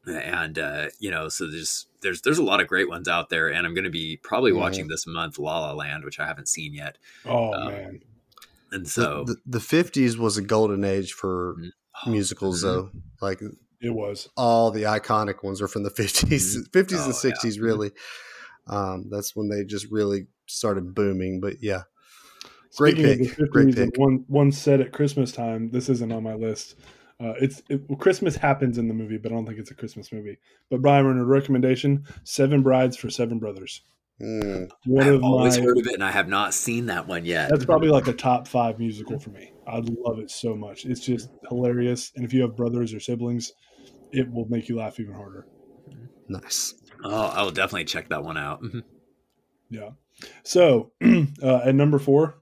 and 0.05 0.59
uh, 0.59 0.87
you 0.99 1.11
know, 1.11 1.29
so 1.29 1.47
there's 1.47 1.87
there's 2.01 2.21
there's 2.21 2.37
a 2.37 2.43
lot 2.43 2.59
of 2.59 2.67
great 2.67 2.89
ones 2.89 3.07
out 3.07 3.29
there, 3.29 3.47
and 3.51 3.65
I'm 3.65 3.73
going 3.73 3.83
to 3.85 3.89
be 3.89 4.19
probably 4.21 4.51
mm-hmm. 4.51 4.59
watching 4.59 4.87
this 4.87 5.07
month 5.07 5.39
La 5.39 5.59
La 5.59 5.73
Land, 5.73 6.03
which 6.03 6.19
I 6.19 6.27
haven't 6.27 6.47
seen 6.47 6.73
yet. 6.73 6.97
Oh 7.25 7.53
um, 7.53 7.67
man! 7.71 8.01
And 8.71 8.87
so 8.87 9.23
the, 9.25 9.37
the, 9.45 9.59
50s 9.59 10.17
was 10.17 10.37
a 10.37 10.41
golden 10.41 10.83
age 10.83 11.13
for 11.13 11.55
mm-hmm. 11.55 12.09
oh, 12.09 12.11
musicals, 12.11 12.63
mm-hmm. 12.63 12.67
though. 12.67 12.89
Like 13.21 13.41
it 13.81 13.93
was 13.93 14.29
all 14.35 14.71
the 14.71 14.83
iconic 14.83 15.43
ones 15.43 15.61
are 15.61 15.67
from 15.67 15.83
the 15.83 15.91
50s, 15.91 16.67
50s 16.69 16.71
mm-hmm. 16.71 16.95
oh, 16.95 17.05
and 17.05 17.13
60s, 17.13 17.23
yeah. 17.23 17.33
Mm-hmm. 17.33 17.63
really. 17.63 17.91
Um, 18.67 19.09
that's 19.09 19.35
when 19.35 19.49
they 19.49 19.63
just 19.63 19.87
really 19.91 20.27
started 20.47 20.95
booming. 20.95 21.39
But 21.39 21.61
yeah, 21.61 21.83
great 22.77 22.97
Speaking 22.97 23.29
pick. 23.29 23.51
Great 23.51 23.75
pick. 23.75 23.97
One 23.97 24.25
one 24.27 24.51
set 24.51 24.81
at 24.81 24.91
Christmas 24.91 25.31
time. 25.31 25.69
This 25.71 25.89
isn't 25.89 26.11
on 26.11 26.23
my 26.23 26.33
list. 26.33 26.75
Uh, 27.23 27.33
it's 27.39 27.61
it, 27.69 27.81
Christmas 27.99 28.35
happens 28.35 28.77
in 28.77 28.87
the 28.87 28.93
movie, 28.93 29.17
but 29.17 29.31
I 29.31 29.35
don't 29.35 29.45
think 29.45 29.59
it's 29.59 29.71
a 29.71 29.75
Christmas 29.75 30.11
movie. 30.11 30.37
But 30.69 30.81
Byron, 30.81 31.17
a 31.17 31.25
recommendation: 31.25 32.05
Seven 32.23 32.61
Brides 32.61 32.97
for 32.97 33.09
Seven 33.09 33.39
Brothers. 33.39 33.81
Mm. 34.21 34.69
One 34.85 35.07
I've 35.07 35.23
always 35.23 35.57
my, 35.57 35.63
heard 35.63 35.77
of 35.77 35.87
it, 35.87 35.93
and 35.93 36.03
I 36.03 36.11
have 36.11 36.27
not 36.27 36.53
seen 36.53 36.87
that 36.87 37.07
one 37.07 37.25
yet. 37.25 37.49
That's 37.49 37.65
probably 37.65 37.89
like 37.89 38.07
a 38.07 38.13
top 38.13 38.47
five 38.47 38.77
musical 38.77 39.19
for 39.19 39.29
me. 39.29 39.53
I 39.65 39.77
love 39.77 40.19
it 40.19 40.31
so 40.31 40.55
much. 40.55 40.85
It's 40.85 40.99
just 40.99 41.29
hilarious, 41.47 42.11
and 42.15 42.25
if 42.25 42.33
you 42.33 42.41
have 42.41 42.55
brothers 42.55 42.93
or 42.93 42.99
siblings, 42.99 43.53
it 44.11 44.29
will 44.29 44.45
make 44.49 44.67
you 44.67 44.77
laugh 44.77 44.99
even 44.99 45.13
harder. 45.13 45.47
Nice. 46.27 46.75
Oh, 47.03 47.27
I 47.27 47.41
will 47.43 47.51
definitely 47.51 47.85
check 47.85 48.09
that 48.09 48.23
one 48.23 48.37
out. 48.37 48.63
yeah. 49.69 49.91
So 50.43 50.91
uh, 51.41 51.61
at 51.65 51.75
number 51.75 51.99
four, 51.99 52.35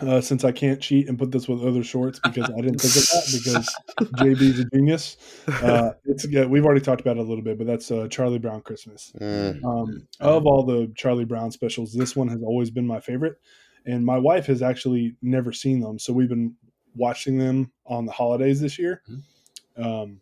uh, 0.00 0.20
since 0.20 0.44
I 0.44 0.52
can't 0.52 0.80
cheat 0.80 1.08
and 1.08 1.18
put 1.18 1.32
this 1.32 1.48
with 1.48 1.62
other 1.64 1.82
shorts 1.82 2.20
because 2.20 2.44
I 2.44 2.60
didn't 2.60 2.78
think 2.78 2.94
of 2.96 3.02
that 3.10 3.42
because 3.42 3.76
JB's 4.20 4.60
a 4.60 4.64
genius. 4.76 5.16
Uh, 5.48 5.90
it's 6.04 6.24
yeah, 6.26 6.44
we've 6.44 6.64
already 6.64 6.80
talked 6.80 7.00
about 7.00 7.16
it 7.16 7.20
a 7.20 7.24
little 7.24 7.42
bit, 7.42 7.58
but 7.58 7.66
that's 7.66 7.90
uh, 7.90 8.06
Charlie 8.08 8.38
Brown 8.38 8.60
Christmas. 8.60 9.12
Mm. 9.20 9.64
Um, 9.64 10.06
of 10.20 10.46
all 10.46 10.64
the 10.64 10.92
Charlie 10.94 11.24
Brown 11.24 11.50
specials, 11.50 11.92
this 11.92 12.14
one 12.14 12.28
has 12.28 12.42
always 12.42 12.70
been 12.70 12.86
my 12.86 13.00
favorite, 13.00 13.40
and 13.86 14.04
my 14.06 14.18
wife 14.18 14.46
has 14.46 14.62
actually 14.62 15.16
never 15.20 15.52
seen 15.52 15.80
them, 15.80 15.98
so 15.98 16.12
we've 16.12 16.28
been 16.28 16.54
watching 16.94 17.36
them 17.36 17.72
on 17.86 18.06
the 18.06 18.12
holidays 18.12 18.60
this 18.60 18.78
year. 18.78 19.02
Mm-hmm. 19.10 19.82
Um, 19.82 20.20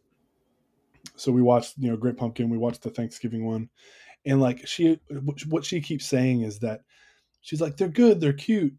so 1.16 1.32
we 1.32 1.42
watched, 1.42 1.74
you 1.78 1.90
know, 1.90 1.96
Great 1.96 2.16
Pumpkin. 2.16 2.50
We 2.50 2.58
watched 2.58 2.82
the 2.82 2.90
Thanksgiving 2.90 3.44
one, 3.44 3.68
and 4.24 4.40
like 4.40 4.66
she, 4.66 4.98
what 5.46 5.66
she 5.66 5.82
keeps 5.82 6.06
saying 6.06 6.42
is 6.42 6.58
that 6.60 6.80
she's 7.42 7.60
like, 7.60 7.76
they're 7.76 7.88
good, 7.88 8.20
they're 8.22 8.32
cute 8.32 8.74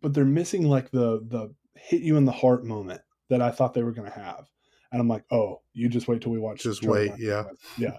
but 0.00 0.14
they're 0.14 0.24
missing 0.24 0.68
like 0.68 0.90
the 0.90 1.20
the 1.28 1.54
hit 1.74 2.02
you 2.02 2.16
in 2.16 2.24
the 2.24 2.32
heart 2.32 2.64
moment 2.64 3.00
that 3.30 3.42
I 3.42 3.50
thought 3.50 3.74
they 3.74 3.82
were 3.82 3.92
going 3.92 4.10
to 4.10 4.18
have. 4.18 4.48
And 4.90 5.00
I'm 5.00 5.08
like, 5.08 5.24
oh, 5.30 5.60
you 5.74 5.88
just 5.88 6.08
wait 6.08 6.22
till 6.22 6.32
we 6.32 6.38
watch. 6.38 6.62
Just 6.62 6.84
wait, 6.84 7.12
yeah, 7.18 7.44
yeah. 7.76 7.98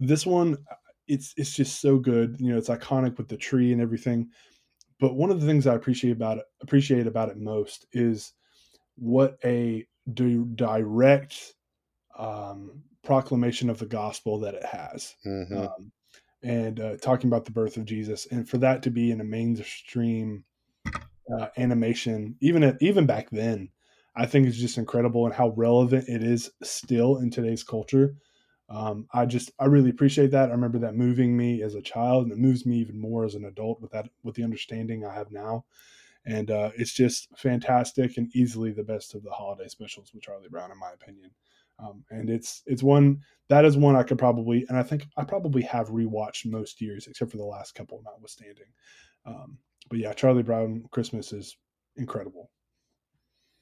This 0.00 0.24
one, 0.24 0.56
it's 1.06 1.34
it's 1.36 1.54
just 1.54 1.80
so 1.80 1.98
good. 1.98 2.36
You 2.38 2.52
know, 2.52 2.58
it's 2.58 2.70
iconic 2.70 3.18
with 3.18 3.28
the 3.28 3.36
tree 3.36 3.72
and 3.72 3.82
everything. 3.82 4.30
But 4.98 5.14
one 5.14 5.30
of 5.30 5.40
the 5.40 5.46
things 5.46 5.66
I 5.66 5.74
appreciate 5.74 6.12
about 6.12 6.38
it, 6.38 6.44
appreciate 6.62 7.06
about 7.06 7.28
it 7.28 7.36
most 7.36 7.86
is 7.92 8.32
what 8.96 9.36
a 9.44 9.86
direct 10.14 11.54
um, 12.16 12.82
proclamation 13.04 13.68
of 13.68 13.78
the 13.78 13.86
gospel 13.86 14.38
that 14.40 14.54
it 14.54 14.64
has. 14.64 15.14
Mm-hmm. 15.26 15.58
Um, 15.58 15.92
and 16.44 16.80
uh, 16.80 16.96
talking 16.96 17.28
about 17.28 17.44
the 17.44 17.52
birth 17.52 17.76
of 17.76 17.84
Jesus, 17.84 18.26
and 18.30 18.48
for 18.48 18.58
that 18.58 18.82
to 18.82 18.90
be 18.90 19.10
in 19.10 19.20
a 19.20 19.24
mainstream 19.24 20.44
uh, 21.38 21.48
animation, 21.56 22.36
even 22.40 22.62
at, 22.62 22.76
even 22.80 23.06
back 23.06 23.30
then, 23.30 23.68
I 24.14 24.26
think 24.26 24.46
is 24.46 24.58
just 24.58 24.78
incredible 24.78 25.24
and 25.24 25.34
how 25.34 25.50
relevant 25.50 26.08
it 26.08 26.22
is 26.22 26.50
still 26.62 27.18
in 27.18 27.30
today's 27.30 27.64
culture. 27.64 28.14
Um, 28.68 29.06
I 29.12 29.26
just 29.26 29.50
I 29.58 29.66
really 29.66 29.90
appreciate 29.90 30.30
that. 30.30 30.48
I 30.48 30.52
remember 30.52 30.78
that 30.80 30.94
moving 30.94 31.36
me 31.36 31.62
as 31.62 31.74
a 31.74 31.82
child, 31.82 32.24
and 32.24 32.32
it 32.32 32.38
moves 32.38 32.64
me 32.64 32.76
even 32.76 32.98
more 32.98 33.24
as 33.24 33.34
an 33.34 33.44
adult 33.44 33.80
with 33.80 33.90
that 33.92 34.08
with 34.22 34.34
the 34.34 34.44
understanding 34.44 35.04
I 35.04 35.14
have 35.14 35.30
now. 35.30 35.64
And 36.24 36.50
uh, 36.50 36.70
it's 36.76 36.92
just 36.92 37.28
fantastic 37.36 38.16
and 38.16 38.34
easily 38.34 38.70
the 38.70 38.84
best 38.84 39.14
of 39.14 39.24
the 39.24 39.30
holiday 39.30 39.68
specials 39.68 40.12
with 40.14 40.22
Charlie 40.22 40.48
Brown, 40.48 40.70
in 40.70 40.78
my 40.78 40.92
opinion. 40.92 41.30
Um, 41.78 42.04
and 42.10 42.30
it's 42.30 42.62
it's 42.66 42.82
one 42.82 43.20
that 43.48 43.64
is 43.64 43.76
one 43.76 43.96
I 43.96 44.04
could 44.04 44.18
probably 44.18 44.64
and 44.68 44.78
I 44.78 44.82
think 44.82 45.06
I 45.16 45.24
probably 45.24 45.62
have 45.62 45.88
rewatched 45.88 46.46
most 46.46 46.80
years 46.80 47.06
except 47.06 47.30
for 47.30 47.38
the 47.38 47.44
last 47.44 47.74
couple, 47.74 48.00
notwithstanding. 48.04 48.66
Um, 49.26 49.58
but 49.88 49.98
yeah, 49.98 50.12
Charlie 50.12 50.42
Brown 50.42 50.84
Christmas 50.90 51.32
is 51.32 51.56
incredible. 51.96 52.50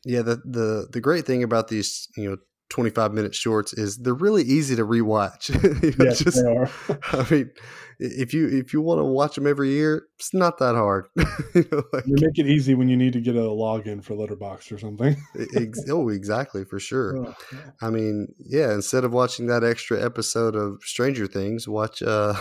Yeah, 0.04 0.22
the 0.22 0.36
the 0.44 0.88
the 0.90 1.00
great 1.00 1.26
thing 1.26 1.42
about 1.42 1.68
these, 1.68 2.08
you 2.16 2.30
know, 2.30 2.36
25 2.70 3.12
minute 3.12 3.34
shorts 3.34 3.72
is 3.72 3.98
they're 3.98 4.14
really 4.14 4.42
easy 4.42 4.76
to 4.76 4.86
rewatch. 4.86 5.48
you 5.82 5.90
know, 5.98 6.04
yes, 6.06 6.20
just, 6.20 6.42
they 6.42 6.48
are. 6.48 6.70
I 7.12 7.30
mean, 7.30 7.50
if 7.98 8.32
you 8.32 8.48
if 8.48 8.72
you 8.72 8.80
want 8.80 9.00
to 9.00 9.04
watch 9.04 9.34
them 9.34 9.46
every 9.46 9.70
year, 9.70 10.06
it's 10.18 10.32
not 10.32 10.58
that 10.58 10.74
hard. 10.74 11.06
you 11.54 11.66
know, 11.70 11.82
like, 11.92 12.04
they 12.04 12.26
make 12.26 12.38
it 12.38 12.46
easy 12.46 12.74
when 12.74 12.88
you 12.88 12.96
need 12.96 13.12
to 13.12 13.20
get 13.20 13.36
a 13.36 13.40
login 13.40 14.02
for 14.02 14.14
Letterboxd 14.14 14.72
or 14.72 14.78
something. 14.78 15.16
ex- 15.56 15.84
oh, 15.90 16.08
exactly, 16.08 16.64
for 16.64 16.78
sure. 16.78 17.18
Oh, 17.18 17.34
yeah. 17.52 17.58
I 17.82 17.90
mean, 17.90 18.28
yeah, 18.38 18.72
instead 18.72 19.04
of 19.04 19.12
watching 19.12 19.48
that 19.48 19.64
extra 19.64 20.02
episode 20.02 20.56
of 20.56 20.78
Stranger 20.82 21.26
Things, 21.26 21.68
watch 21.68 22.02
uh, 22.02 22.34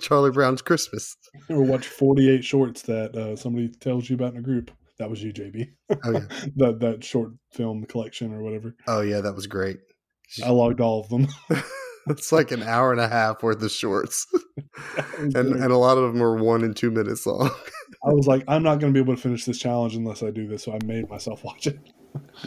Charlie 0.00 0.30
Brown's 0.30 0.62
Christmas. 0.62 1.16
Or 1.50 1.62
watch 1.62 1.86
48 1.86 2.44
shorts 2.44 2.82
that 2.82 3.14
uh, 3.16 3.36
somebody 3.36 3.68
tells 3.68 4.08
you 4.08 4.14
about 4.14 4.32
in 4.32 4.38
a 4.38 4.42
group. 4.42 4.70
That 4.98 5.10
was 5.10 5.22
you, 5.22 5.32
JB. 5.32 5.72
Oh, 6.04 6.12
yeah. 6.12 6.20
that 6.56 6.80
that 6.80 7.04
short 7.04 7.32
film 7.52 7.84
collection 7.84 8.32
or 8.32 8.42
whatever. 8.42 8.74
Oh 8.86 9.00
yeah, 9.00 9.20
that 9.20 9.34
was 9.34 9.46
great. 9.46 9.78
I 10.44 10.50
logged 10.50 10.80
all 10.80 11.00
of 11.00 11.08
them. 11.08 11.28
it's 12.08 12.32
like 12.32 12.50
an 12.50 12.62
hour 12.62 12.92
and 12.92 13.00
a 13.00 13.08
half 13.08 13.42
worth 13.42 13.62
of 13.62 13.70
shorts, 13.70 14.26
and 15.16 15.36
and 15.36 15.72
a 15.72 15.78
lot 15.78 15.98
of 15.98 16.12
them 16.12 16.22
are 16.22 16.36
one 16.36 16.62
and 16.62 16.76
two 16.76 16.90
minutes 16.90 17.26
long. 17.26 17.50
I 18.04 18.12
was 18.12 18.26
like, 18.26 18.44
I'm 18.48 18.62
not 18.62 18.80
going 18.80 18.92
to 18.92 18.96
be 18.96 19.02
able 19.02 19.14
to 19.14 19.20
finish 19.20 19.44
this 19.44 19.58
challenge 19.58 19.94
unless 19.94 20.22
I 20.22 20.30
do 20.30 20.48
this, 20.48 20.64
so 20.64 20.72
I 20.72 20.78
made 20.84 21.08
myself 21.08 21.44
watch 21.44 21.66
it. 21.66 21.78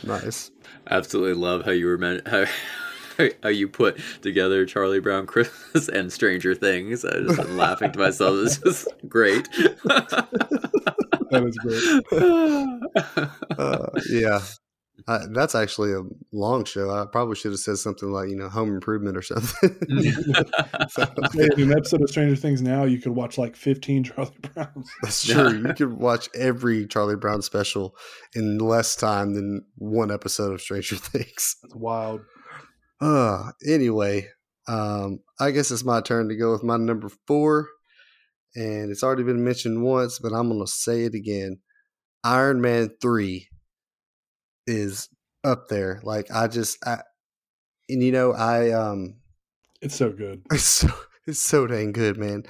nice. 0.03 0.51
Absolutely 0.89 1.33
love 1.33 1.65
how 1.65 1.71
you 1.71 1.87
were 1.87 1.97
meant 1.97 2.27
how 2.27 2.45
how 3.43 3.49
you 3.49 3.69
put 3.69 3.97
together 4.21 4.65
Charlie 4.65 4.99
Brown 4.99 5.25
Christmas 5.25 5.87
and 5.87 6.11
Stranger 6.11 6.53
Things. 6.53 7.05
I 7.05 7.19
just 7.21 7.37
been 7.37 7.57
laughing 7.57 7.91
to 7.91 7.99
myself. 7.99 8.35
This 8.35 8.61
is 8.63 8.87
great 9.07 9.47
that 11.31 11.43
is 11.43 11.57
great. 11.57 13.29
uh, 13.59 13.87
yeah. 14.09 14.39
Uh, 15.07 15.27
that's 15.31 15.53
actually 15.55 15.93
a 15.93 16.01
long 16.31 16.63
show. 16.65 16.89
I 16.89 17.05
probably 17.05 17.35
should 17.35 17.51
have 17.51 17.59
said 17.59 17.77
something 17.77 18.11
like, 18.11 18.29
you 18.29 18.35
know, 18.35 18.49
Home 18.49 18.69
Improvement 18.69 19.17
or 19.17 19.21
something. 19.21 19.69
so, 20.89 21.05
in 21.33 21.63
an 21.63 21.73
episode 21.73 22.01
of 22.01 22.09
Stranger 22.09 22.35
Things 22.35 22.61
now, 22.61 22.85
you 22.85 22.99
could 22.99 23.11
watch 23.11 23.37
like 23.37 23.55
15 23.55 24.05
Charlie 24.05 24.31
Browns. 24.53 24.89
That's 25.03 25.25
true. 25.25 25.67
you 25.67 25.73
could 25.73 25.93
watch 25.93 26.29
every 26.33 26.87
Charlie 26.87 27.17
Brown 27.17 27.41
special 27.41 27.95
in 28.33 28.57
less 28.57 28.95
time 28.95 29.33
than 29.33 29.65
one 29.75 30.11
episode 30.11 30.53
of 30.53 30.61
Stranger 30.61 30.95
Things. 30.95 31.57
That's 31.61 31.75
wild. 31.75 32.21
Uh, 33.01 33.51
anyway, 33.67 34.29
um, 34.67 35.19
I 35.39 35.51
guess 35.51 35.69
it's 35.71 35.83
my 35.83 36.01
turn 36.01 36.29
to 36.29 36.35
go 36.35 36.51
with 36.51 36.63
my 36.63 36.77
number 36.77 37.09
four 37.27 37.69
and 38.55 38.91
it's 38.91 39.03
already 39.03 39.23
been 39.23 39.43
mentioned 39.43 39.83
once, 39.83 40.19
but 40.19 40.33
I'm 40.33 40.49
going 40.49 40.65
to 40.65 40.71
say 40.71 41.03
it 41.03 41.13
again. 41.13 41.59
Iron 42.23 42.61
Man 42.61 42.89
3 43.01 43.47
is 44.67 45.09
up 45.43 45.67
there. 45.69 46.01
Like 46.03 46.31
I 46.31 46.47
just 46.47 46.77
I 46.85 46.99
and 47.87 48.01
you 48.01 48.11
know, 48.11 48.33
I 48.33 48.71
um 48.71 49.17
it's 49.81 49.95
so 49.95 50.11
good. 50.11 50.41
It's 50.51 50.63
so 50.63 50.89
it's 51.27 51.39
so 51.39 51.67
dang 51.67 51.91
good, 51.91 52.17
man. 52.17 52.43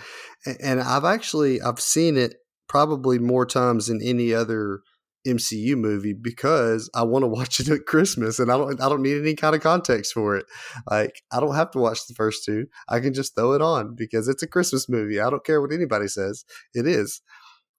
And, 0.46 0.58
and 0.62 0.82
I've 0.82 1.06
actually 1.06 1.62
I've 1.62 1.80
seen 1.80 2.18
it 2.18 2.36
probably 2.68 3.20
more 3.20 3.46
times 3.46 3.88
than 3.88 4.02
any 4.02 4.34
other 4.34 4.82
MCU 5.26 5.76
movie 5.78 6.14
because 6.14 6.90
I 6.94 7.04
want 7.04 7.24
to 7.24 7.28
watch 7.28 7.60
it 7.60 7.70
at 7.70 7.86
Christmas 7.86 8.40
and 8.40 8.52
I 8.52 8.58
don't 8.58 8.82
I 8.82 8.90
don't 8.90 9.02
need 9.02 9.20
any 9.20 9.36
kind 9.36 9.56
of 9.56 9.62
context 9.62 10.14
for 10.14 10.36
it. 10.36 10.46
Like 10.90 11.24
I 11.32 11.40
don't 11.40 11.56
have 11.56 11.72
to 11.72 11.80
watch 11.80 12.08
the 12.08 12.14
first 12.14 12.46
two. 12.46 12.68
I 12.88 13.00
can 13.00 13.14
just 13.14 13.36
throw 13.36 13.54
it 13.54 13.62
on 13.62 13.96
because 13.96 14.28
it's 14.28 14.44
a 14.44 14.48
Christmas 14.48 14.90
movie. 14.90 15.20
I 15.20 15.30
don't 15.30 15.46
care 15.46 15.62
what 15.62 15.74
anybody 15.74 16.08
says. 16.08 16.46
It 16.74 16.88
is. 16.88 17.22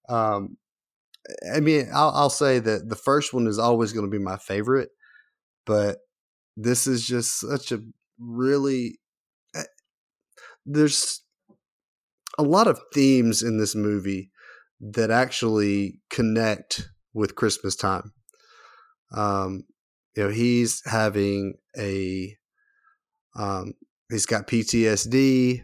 Um 0.08 0.56
I 1.54 1.58
mean, 1.58 1.88
I'll, 1.92 2.10
I'll 2.10 2.30
say 2.30 2.60
that 2.60 2.88
the 2.88 2.96
first 2.96 3.34
one 3.34 3.48
is 3.48 3.58
always 3.58 3.92
going 3.92 4.06
to 4.06 4.16
be 4.16 4.22
my 4.22 4.36
favorite, 4.36 4.90
but 5.64 5.98
this 6.56 6.86
is 6.86 7.04
just 7.04 7.40
such 7.40 7.72
a 7.72 7.80
really 8.18 9.00
eh, 9.54 9.64
there's 10.64 11.22
a 12.38 12.42
lot 12.42 12.66
of 12.66 12.80
themes 12.94 13.42
in 13.42 13.58
this 13.58 13.74
movie 13.74 14.30
that 14.80 15.10
actually 15.10 16.00
connect 16.10 16.88
with 17.16 17.34
Christmas 17.34 17.74
time. 17.74 18.12
Um, 19.12 19.64
you 20.14 20.24
know, 20.24 20.28
he's 20.28 20.82
having 20.84 21.54
a 21.76 22.36
um, 23.34 23.72
he's 24.10 24.26
got 24.26 24.46
PTSD, 24.46 25.62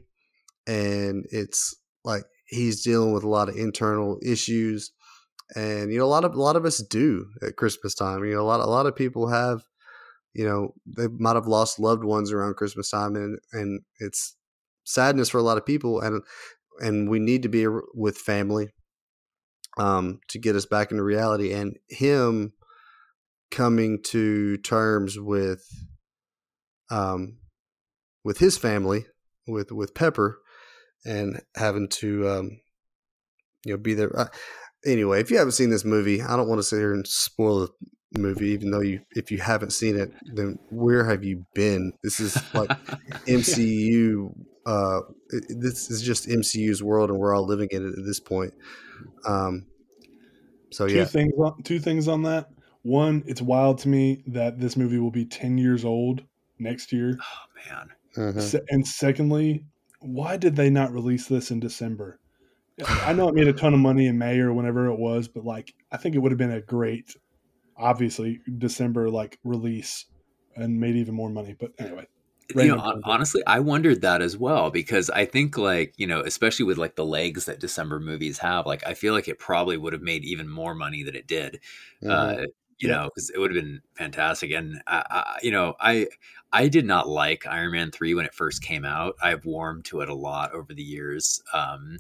and 0.66 1.26
it's 1.30 1.74
like 2.05 2.24
he's 2.46 2.82
dealing 2.82 3.12
with 3.12 3.22
a 3.22 3.28
lot 3.28 3.48
of 3.48 3.57
internal 3.57 4.18
issues. 4.24 4.92
And 5.55 5.92
you 5.92 5.98
know, 5.98 6.05
a 6.05 6.07
lot 6.07 6.24
of 6.24 6.34
a 6.34 6.40
lot 6.40 6.57
of 6.57 6.64
us 6.64 6.82
do 6.82 7.26
at 7.46 7.57
Christmas 7.57 7.94
time. 7.94 8.24
You 8.24 8.34
know, 8.34 8.40
a 8.40 8.48
lot 8.48 8.61
a 8.61 8.66
lot 8.66 8.86
of 8.86 8.96
people 8.96 9.28
have, 9.28 9.61
you 10.32 10.46
know, 10.46 10.74
they 10.86 11.09
might 11.09 11.36
have 11.36 11.46
lost 11.46 11.78
loved 11.78 12.05
ones 12.05 12.32
around 12.32 12.57
Christmas 12.57 12.90
time, 12.90 13.14
and 13.14 13.38
and 13.53 13.82
it's 14.00 14.36
sadness 14.84 15.28
for 15.28 15.38
a 15.38 15.42
lot 15.42 15.59
of 15.59 15.66
people, 15.66 16.00
and 16.00 16.22
and 16.80 17.11
we 17.11 17.18
need 17.18 17.42
to 17.42 17.48
be 17.48 17.66
with 17.94 18.16
family 18.16 18.70
um, 19.78 20.20
to 20.28 20.38
get 20.38 20.56
us 20.56 20.66
back 20.66 20.90
into 20.90 21.02
reality, 21.02 21.52
and 21.52 21.78
him 21.88 22.52
coming 23.50 24.02
to 24.02 24.56
terms 24.58 25.18
with 25.18 25.64
um, 26.90 27.38
with 28.24 28.38
his 28.38 28.58
family, 28.58 29.06
with 29.46 29.72
with 29.72 29.94
Pepper, 29.94 30.38
and 31.04 31.40
having 31.56 31.88
to 31.88 32.28
um, 32.28 32.60
you 33.64 33.72
know 33.72 33.78
be 33.78 33.94
there. 33.94 34.16
Uh, 34.18 34.28
anyway, 34.84 35.20
if 35.20 35.30
you 35.30 35.38
haven't 35.38 35.52
seen 35.52 35.70
this 35.70 35.84
movie, 35.84 36.22
I 36.22 36.36
don't 36.36 36.48
want 36.48 36.58
to 36.58 36.64
sit 36.64 36.78
here 36.78 36.94
and 36.94 37.06
spoil 37.06 37.68
the 38.10 38.20
movie, 38.20 38.48
even 38.48 38.70
though 38.70 38.80
you 38.80 39.00
if 39.12 39.30
you 39.30 39.38
haven't 39.38 39.72
seen 39.72 39.98
it, 39.98 40.12
then 40.34 40.58
where 40.70 41.08
have 41.08 41.24
you 41.24 41.46
been? 41.54 41.92
This 42.02 42.20
is 42.20 42.36
like 42.54 42.68
MCU. 43.26 44.34
Uh, 44.64 45.00
this 45.48 45.90
is 45.90 46.02
just 46.02 46.28
MCU's 46.28 46.82
world, 46.82 47.10
and 47.10 47.18
we're 47.18 47.34
all 47.34 47.44
living 47.44 47.68
in 47.70 47.86
it 47.86 47.98
at 47.98 48.04
this 48.04 48.20
point. 48.20 48.54
Um, 49.26 49.66
so 50.70 50.86
two 50.86 50.96
yeah, 50.96 51.04
things. 51.04 51.32
On, 51.36 51.62
two 51.62 51.80
things 51.80 52.08
on 52.08 52.22
that. 52.22 52.48
One, 52.82 53.22
it's 53.26 53.42
wild 53.42 53.78
to 53.78 53.88
me 53.88 54.22
that 54.26 54.58
this 54.58 54.76
movie 54.76 54.98
will 54.98 55.10
be 55.10 55.24
ten 55.24 55.58
years 55.58 55.84
old 55.84 56.22
next 56.58 56.92
year. 56.92 57.18
Oh 57.20 57.70
man. 57.70 57.88
Mm-hmm. 58.16 58.58
and 58.68 58.86
secondly, 58.86 59.64
why 60.00 60.36
did 60.36 60.54
they 60.54 60.68
not 60.68 60.92
release 60.92 61.26
this 61.26 61.50
in 61.50 61.60
December? 61.60 62.20
I 62.86 63.12
know 63.12 63.28
it 63.28 63.34
made 63.34 63.48
a 63.48 63.52
ton 63.52 63.74
of 63.74 63.80
money 63.80 64.06
in 64.06 64.18
May 64.18 64.38
or 64.38 64.52
whenever 64.52 64.86
it 64.86 64.98
was, 64.98 65.28
but 65.28 65.44
like 65.44 65.74
I 65.90 65.96
think 65.96 66.14
it 66.14 66.18
would 66.18 66.32
have 66.32 66.38
been 66.38 66.52
a 66.52 66.60
great, 66.60 67.14
obviously 67.76 68.40
December 68.58 69.10
like 69.10 69.38
release 69.44 70.06
and 70.56 70.78
made 70.78 70.96
even 70.96 71.14
more 71.14 71.30
money. 71.30 71.54
But 71.58 71.72
anyway, 71.78 72.06
you 72.55 72.76
know, 72.76 73.00
honestly, 73.05 73.42
I 73.46 73.61
wondered 73.61 74.03
that 74.03 74.22
as 74.22 74.36
well 74.36 74.70
because 74.70 75.11
I 75.11 75.24
think 75.24 75.57
like, 75.57 75.94
you 75.96 76.07
know, 76.07 76.20
especially 76.20 76.64
with 76.64 76.78
like 76.78 76.96
the 76.96 77.05
legs 77.05 77.46
that 77.46 77.61
December 77.61 78.00
movies 78.00 78.38
have, 78.38 78.66
like 78.66 78.86
I 78.86 78.94
feel 78.94 79.14
like 79.14 79.28
it 79.28 79.38
probably 79.38 79.76
would 79.76 79.92
have 79.92 80.03
made 80.03 80.24
even 80.24 80.48
more 80.48 80.74
money 80.74 81.03
than 81.03 81.14
it 81.14 81.26
did. 81.26 81.61
Mm-hmm. 82.03 82.11
Uh, 82.11 82.46
you 82.78 82.88
yeah. 82.88 82.96
know, 82.96 83.05
because 83.05 83.30
it 83.30 83.38
would 83.38 83.55
have 83.55 83.62
been 83.62 83.80
fantastic. 83.94 84.50
And 84.50 84.82
I, 84.86 85.05
I, 85.09 85.38
you 85.42 85.53
know, 85.53 85.74
I 85.78 86.09
I 86.53 86.68
did 86.68 86.84
not 86.84 87.09
like 87.09 87.46
Iron 87.46 87.72
Man 87.72 87.90
three 87.90 88.14
when 88.14 88.26
it 88.26 88.34
first 88.34 88.62
came 88.62 88.84
out. 88.84 89.14
I've 89.22 89.44
warmed 89.44 89.84
to 89.86 90.00
it 90.00 90.09
a 90.09 90.14
lot 90.14 90.53
over 90.53 90.74
the 90.74 90.82
years. 90.82 91.42
Um, 91.55 91.98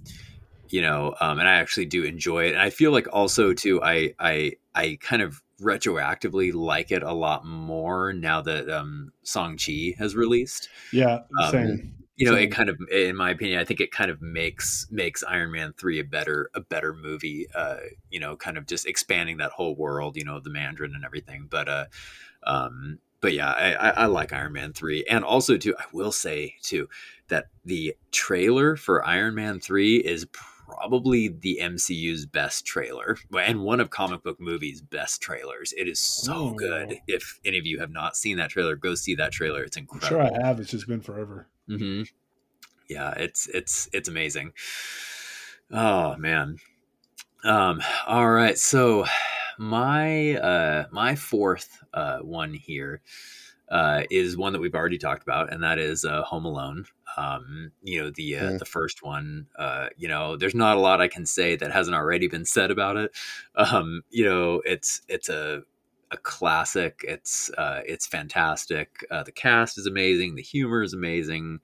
you 0.68 0.82
know, 0.82 1.14
um, 1.20 1.38
and 1.38 1.46
I 1.46 1.54
actually 1.54 1.86
do 1.86 2.02
enjoy 2.02 2.46
it. 2.46 2.52
And 2.52 2.60
I 2.60 2.70
feel 2.70 2.92
like 2.92 3.06
also 3.12 3.52
too, 3.52 3.82
I 3.82 4.14
I 4.18 4.52
I 4.74 4.98
kind 5.00 5.22
of 5.22 5.42
retroactively 5.62 6.52
like 6.52 6.90
it 6.90 7.02
a 7.02 7.12
lot 7.12 7.46
more 7.46 8.12
now 8.12 8.40
that 8.42 8.68
um, 8.68 9.12
Shang-Chi 9.24 9.94
has 9.98 10.14
released. 10.14 10.68
Yeah, 10.92 11.20
um. 11.40 11.94
You 12.14 12.26
know, 12.26 12.36
same. 12.36 12.48
it 12.48 12.52
kind 12.52 12.68
of, 12.68 12.78
in 12.92 13.16
my 13.16 13.30
opinion, 13.30 13.58
I 13.58 13.64
think 13.64 13.80
it 13.80 13.90
kind 13.90 14.10
of 14.10 14.20
makes 14.20 14.86
makes 14.90 15.24
Iron 15.24 15.50
Man 15.50 15.72
three 15.76 15.98
a 15.98 16.04
better 16.04 16.50
a 16.54 16.60
better 16.60 16.92
movie. 16.92 17.46
Uh, 17.52 17.78
you 18.10 18.20
know, 18.20 18.36
kind 18.36 18.58
of 18.58 18.66
just 18.66 18.86
expanding 18.86 19.38
that 19.38 19.50
whole 19.50 19.74
world. 19.74 20.16
You 20.16 20.24
know, 20.24 20.38
the 20.38 20.50
Mandarin 20.50 20.94
and 20.94 21.06
everything. 21.06 21.48
But 21.50 21.68
uh, 21.68 21.86
um, 22.46 22.98
but 23.22 23.32
yeah, 23.32 23.50
I, 23.50 23.72
I, 23.72 23.90
I 23.90 24.06
like 24.06 24.32
Iron 24.32 24.52
Man 24.52 24.74
three, 24.74 25.04
and 25.08 25.24
also 25.24 25.56
too, 25.56 25.74
I 25.78 25.84
will 25.92 26.12
say 26.12 26.56
too 26.62 26.88
that 27.28 27.46
the 27.64 27.96
trailer 28.10 28.76
for 28.76 29.04
Iron 29.06 29.34
Man 29.34 29.58
three 29.58 29.96
is 29.96 30.26
probably 30.76 31.28
the 31.28 31.58
MCU's 31.60 32.26
best 32.26 32.64
trailer 32.66 33.16
and 33.38 33.62
one 33.62 33.80
of 33.80 33.90
comic 33.90 34.22
book 34.22 34.40
movies' 34.40 34.80
best 34.80 35.20
trailers. 35.20 35.72
It 35.76 35.88
is 35.88 36.00
so 36.00 36.34
Oh. 36.34 36.54
good. 36.54 36.98
If 37.06 37.38
any 37.44 37.58
of 37.58 37.66
you 37.66 37.78
have 37.80 37.90
not 37.90 38.16
seen 38.16 38.36
that 38.38 38.50
trailer, 38.50 38.76
go 38.76 38.94
see 38.94 39.14
that 39.16 39.32
trailer. 39.32 39.62
It's 39.62 39.76
I'm 39.76 39.82
incredible. 39.82 40.26
sure 40.26 40.40
I 40.42 40.46
have. 40.46 40.60
It's 40.60 40.70
just 40.70 40.86
been 40.86 41.00
forever. 41.00 41.48
hmm 41.68 42.02
Yeah, 42.88 43.12
it's 43.12 43.46
it's 43.48 43.88
it's 43.92 44.08
amazing. 44.08 44.52
Oh 45.70 46.16
man. 46.16 46.58
Um. 47.44 47.80
All 48.06 48.30
right. 48.30 48.58
So 48.58 49.06
my 49.58 50.36
uh 50.36 50.86
my 50.92 51.14
fourth 51.14 51.78
uh 51.92 52.18
one 52.20 52.54
here 52.54 53.00
uh 53.68 54.02
is 54.10 54.36
one 54.36 54.52
that 54.52 54.60
we've 54.60 54.74
already 54.74 54.98
talked 54.98 55.22
about, 55.22 55.52
and 55.52 55.62
that 55.62 55.78
is 55.78 56.04
uh, 56.04 56.22
Home 56.22 56.44
Alone. 56.44 56.84
Um, 57.16 57.72
you 57.82 58.02
know 58.02 58.10
the 58.10 58.36
uh, 58.38 58.52
Mm. 58.52 58.58
the 58.58 58.64
first 58.64 59.02
one. 59.02 59.46
Uh, 59.58 59.88
you 59.96 60.08
know, 60.08 60.36
there's 60.36 60.54
not 60.54 60.76
a 60.76 60.80
lot 60.80 61.00
I 61.00 61.08
can 61.08 61.26
say 61.26 61.56
that 61.56 61.72
hasn't 61.72 61.96
already 61.96 62.28
been 62.28 62.44
said 62.44 62.70
about 62.70 62.96
it. 62.96 63.12
Um, 63.54 64.02
you 64.10 64.24
know, 64.24 64.62
it's 64.64 65.02
it's 65.08 65.28
a 65.28 65.62
a 66.10 66.16
classic. 66.18 67.00
It's 67.06 67.50
uh, 67.58 67.82
it's 67.86 68.06
fantastic. 68.06 69.04
Uh, 69.10 69.22
the 69.22 69.32
cast 69.32 69.78
is 69.78 69.86
amazing. 69.86 70.34
The 70.36 70.42
humor 70.42 70.82
is 70.82 70.92
amazing. 70.94 71.60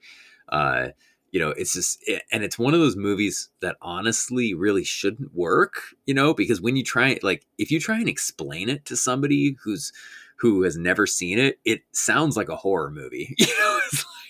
Uh, 0.49 0.89
you 1.31 1.39
know, 1.41 1.51
it's 1.51 1.75
just, 1.75 2.03
it, 2.09 2.23
and 2.33 2.43
it's 2.43 2.59
one 2.59 2.73
of 2.73 2.81
those 2.81 2.97
movies 2.97 3.51
that 3.61 3.77
honestly 3.83 4.55
really 4.55 4.85
shouldn't 4.85 5.35
work. 5.35 5.83
You 6.07 6.15
know, 6.15 6.33
because 6.33 6.61
when 6.61 6.77
you 6.77 6.85
try, 6.85 7.19
like, 7.23 7.47
if 7.59 7.71
you 7.71 7.81
try 7.81 7.99
and 7.99 8.09
explain 8.09 8.69
it 8.71 8.85
to 8.87 8.97
somebody 8.97 9.57
who's 9.63 9.93
who 10.37 10.63
has 10.63 10.77
never 10.77 11.07
seen 11.07 11.39
it, 11.39 11.59
it 11.65 11.83
sounds 11.93 12.37
like 12.37 12.49
a 12.49 12.57
horror 12.57 12.91
movie. 12.91 13.35
You 13.39 13.47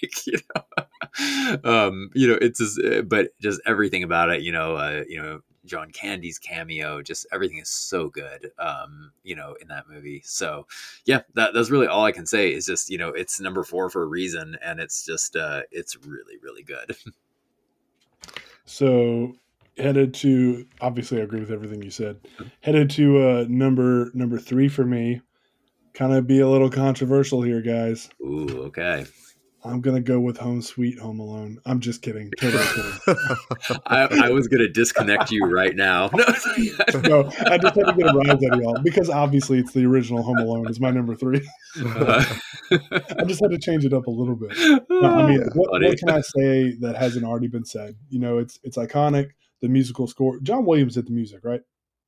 like 0.03 0.27
you 0.27 0.39
know, 0.55 1.59
um, 1.65 2.11
you 2.15 2.29
know, 2.29 2.39
it's 2.41 2.59
just, 2.59 2.81
uh, 2.81 3.03
but 3.03 3.39
just 3.41 3.61
everything 3.67 4.03
about 4.03 4.31
it. 4.31 4.43
You 4.43 4.53
know, 4.53 4.77
uh, 4.77 5.05
you 5.09 5.21
know, 5.21 5.41
John 5.65 5.91
Candy's 5.91 6.39
cameo, 6.39 7.03
just 7.03 7.27
everything 7.33 7.59
is 7.59 7.69
so 7.69 8.09
good. 8.09 8.51
Um, 8.59 9.13
you 9.23 9.37
know, 9.37 9.57
in 9.61 9.69
that 9.69 9.89
movie. 9.89 10.23
So 10.25 10.67
yeah, 11.05 11.21
that, 11.35 11.55
that's 11.55 11.71
really 11.71 11.87
all 11.87 12.05
I 12.05 12.13
can 12.13 12.27
say 12.27 12.53
is 12.53 12.67
just, 12.67 12.91
you 12.91 12.99
know, 12.99 13.09
it's 13.09 13.41
number 13.41 13.63
four 13.63 13.91
for 13.91 14.03
a 14.03 14.07
reason. 14.07 14.57
And 14.65 14.81
it's 14.81 15.05
just, 15.05 15.37
uh, 15.37 15.63
it's 15.71 15.97
really, 15.97 16.39
really 16.43 16.63
good. 16.63 16.97
So 18.69 19.33
headed 19.79 20.13
to 20.13 20.67
obviously 20.83 21.21
I 21.21 21.25
agree 21.25 21.41
with 21.41 21.51
everything 21.51 21.83
you 21.83 21.91
said. 21.91 22.21
Headed 22.61 22.91
to 22.91 23.23
uh 23.23 23.45
number 23.49 24.11
number 24.13 24.39
three 24.39 24.69
for 24.69 24.85
me. 24.85 25.23
Kind 25.95 26.13
of 26.13 26.27
be 26.27 26.41
a 26.41 26.49
little 26.49 26.71
controversial 26.71 27.41
here, 27.41 27.63
guys. 27.63 28.11
Ooh, 28.21 28.65
okay. 28.65 29.07
I'm 29.65 29.81
gonna 29.81 30.01
go 30.01 30.21
with 30.21 30.39
Home 30.39 30.63
Sweet 30.63 30.99
Home 31.01 31.19
Alone. 31.19 31.59
I'm 31.67 31.81
just 31.81 32.01
kidding. 32.03 32.31
Totally 32.41 32.63
kidding. 33.05 33.81
I, 33.87 34.27
I 34.27 34.31
was 34.31 34.47
going 34.47 34.61
to 34.61 34.69
disconnect 34.69 35.31
you 35.31 35.45
right 35.47 35.75
now. 35.75 36.11
No, 36.19 37.01
no, 37.03 37.33
I 37.47 37.59
just 37.59 37.75
had 37.75 37.87
to 37.87 37.95
get 37.97 38.07
a 38.07 38.17
rise 38.17 38.43
out 38.45 38.55
of 38.55 38.61
y'all 38.61 38.79
because 38.83 39.11
obviously 39.11 39.59
it's 39.59 39.73
the 39.73 39.85
original 39.85 40.23
Home 40.23 40.39
Alone 40.39 40.69
is 40.69 40.81
my 40.81 40.91
number 40.91 41.15
three. 41.15 41.47
Uh, 41.79 42.25
I 42.71 43.25
just 43.25 43.41
had 43.41 43.51
to 43.51 43.59
change 43.59 43.85
it 43.85 43.93
up 43.93 44.07
a 44.07 44.11
little 44.11 44.35
bit. 44.37 44.57
No, 44.89 45.01
I 45.03 45.29
mean, 45.29 45.43
what, 45.55 45.71
what 45.71 45.99
can 45.99 46.11
I 46.11 46.21
say 46.21 46.75
that 46.81 46.97
hasn't 46.97 47.25
already 47.25 47.49
been 47.49 47.65
said? 47.65 47.97
You 48.09 48.19
know, 48.21 48.39
it's 48.39 48.59
it's 48.63 48.77
iconic. 48.77 49.31
The 49.61 49.69
musical 49.69 50.07
score. 50.07 50.39
John 50.41 50.65
Williams 50.65 50.95
did 50.95 51.07
the 51.07 51.13
music, 51.13 51.41
right? 51.45 51.61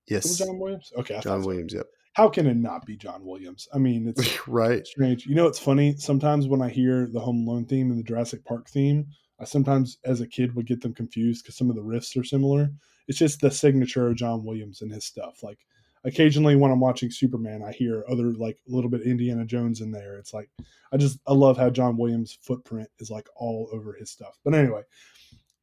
It 0.09 0.15
was 0.15 0.39
yes, 0.39 0.39
John 0.39 0.59
Williams. 0.59 0.93
Okay, 0.97 1.17
I 1.17 1.21
John 1.21 1.39
thought 1.39 1.43
so. 1.43 1.49
Williams. 1.49 1.75
Yep. 1.75 1.87
How 2.21 2.29
can 2.29 2.47
it 2.47 2.59
not 2.59 2.85
be 2.85 2.99
John 2.99 3.25
Williams? 3.25 3.67
I 3.73 3.79
mean, 3.79 4.07
it's 4.07 4.47
right. 4.47 4.87
strange. 4.87 5.25
You 5.25 5.35
know, 5.35 5.47
it's 5.47 5.59
funny. 5.59 5.97
Sometimes 5.97 6.49
when 6.49 6.61
I 6.61 6.69
hear 6.69 7.09
the 7.11 7.19
Home 7.19 7.49
Alone 7.49 7.65
theme 7.65 7.91
and 7.91 7.99
the 7.99 8.05
Jurassic 8.05 8.45
Park 8.45 8.69
theme, 8.69 9.07
I 9.39 9.47
sometimes, 9.47 9.97
as 10.05 10.21
a 10.21 10.27
kid, 10.27 10.55
would 10.55 10.67
get 10.67 10.83
them 10.83 10.93
confused 10.93 11.43
because 11.43 11.57
some 11.57 11.71
of 11.71 11.77
the 11.77 11.83
riffs 11.83 12.21
are 12.21 12.23
similar. 12.23 12.69
It's 13.09 13.17
just 13.17 13.41
the 13.41 13.51
signature 13.51 14.07
of 14.07 14.17
John 14.17 14.45
Williams 14.45 14.83
and 14.83 14.93
his 14.93 15.07
stuff. 15.07 15.43
Like 15.43 15.61
occasionally 16.05 16.57
when 16.57 16.71
I'm 16.71 16.79
watching 16.79 17.11
Superman, 17.11 17.63
I 17.67 17.73
hear 17.73 18.05
other 18.07 18.35
like 18.35 18.59
a 18.69 18.71
little 18.71 18.91
bit 18.91 19.01
Indiana 19.01 19.47
Jones 19.47 19.81
in 19.81 19.91
there. 19.91 20.19
It's 20.19 20.35
like 20.35 20.51
I 20.93 20.99
just 20.99 21.21
I 21.27 21.33
love 21.33 21.57
how 21.57 21.71
John 21.71 21.97
Williams' 21.97 22.37
footprint 22.43 22.91
is 22.99 23.11
like 23.11 23.29
all 23.35 23.71
over 23.73 23.95
his 23.95 24.11
stuff. 24.11 24.39
But 24.45 24.55
anyway, 24.55 24.83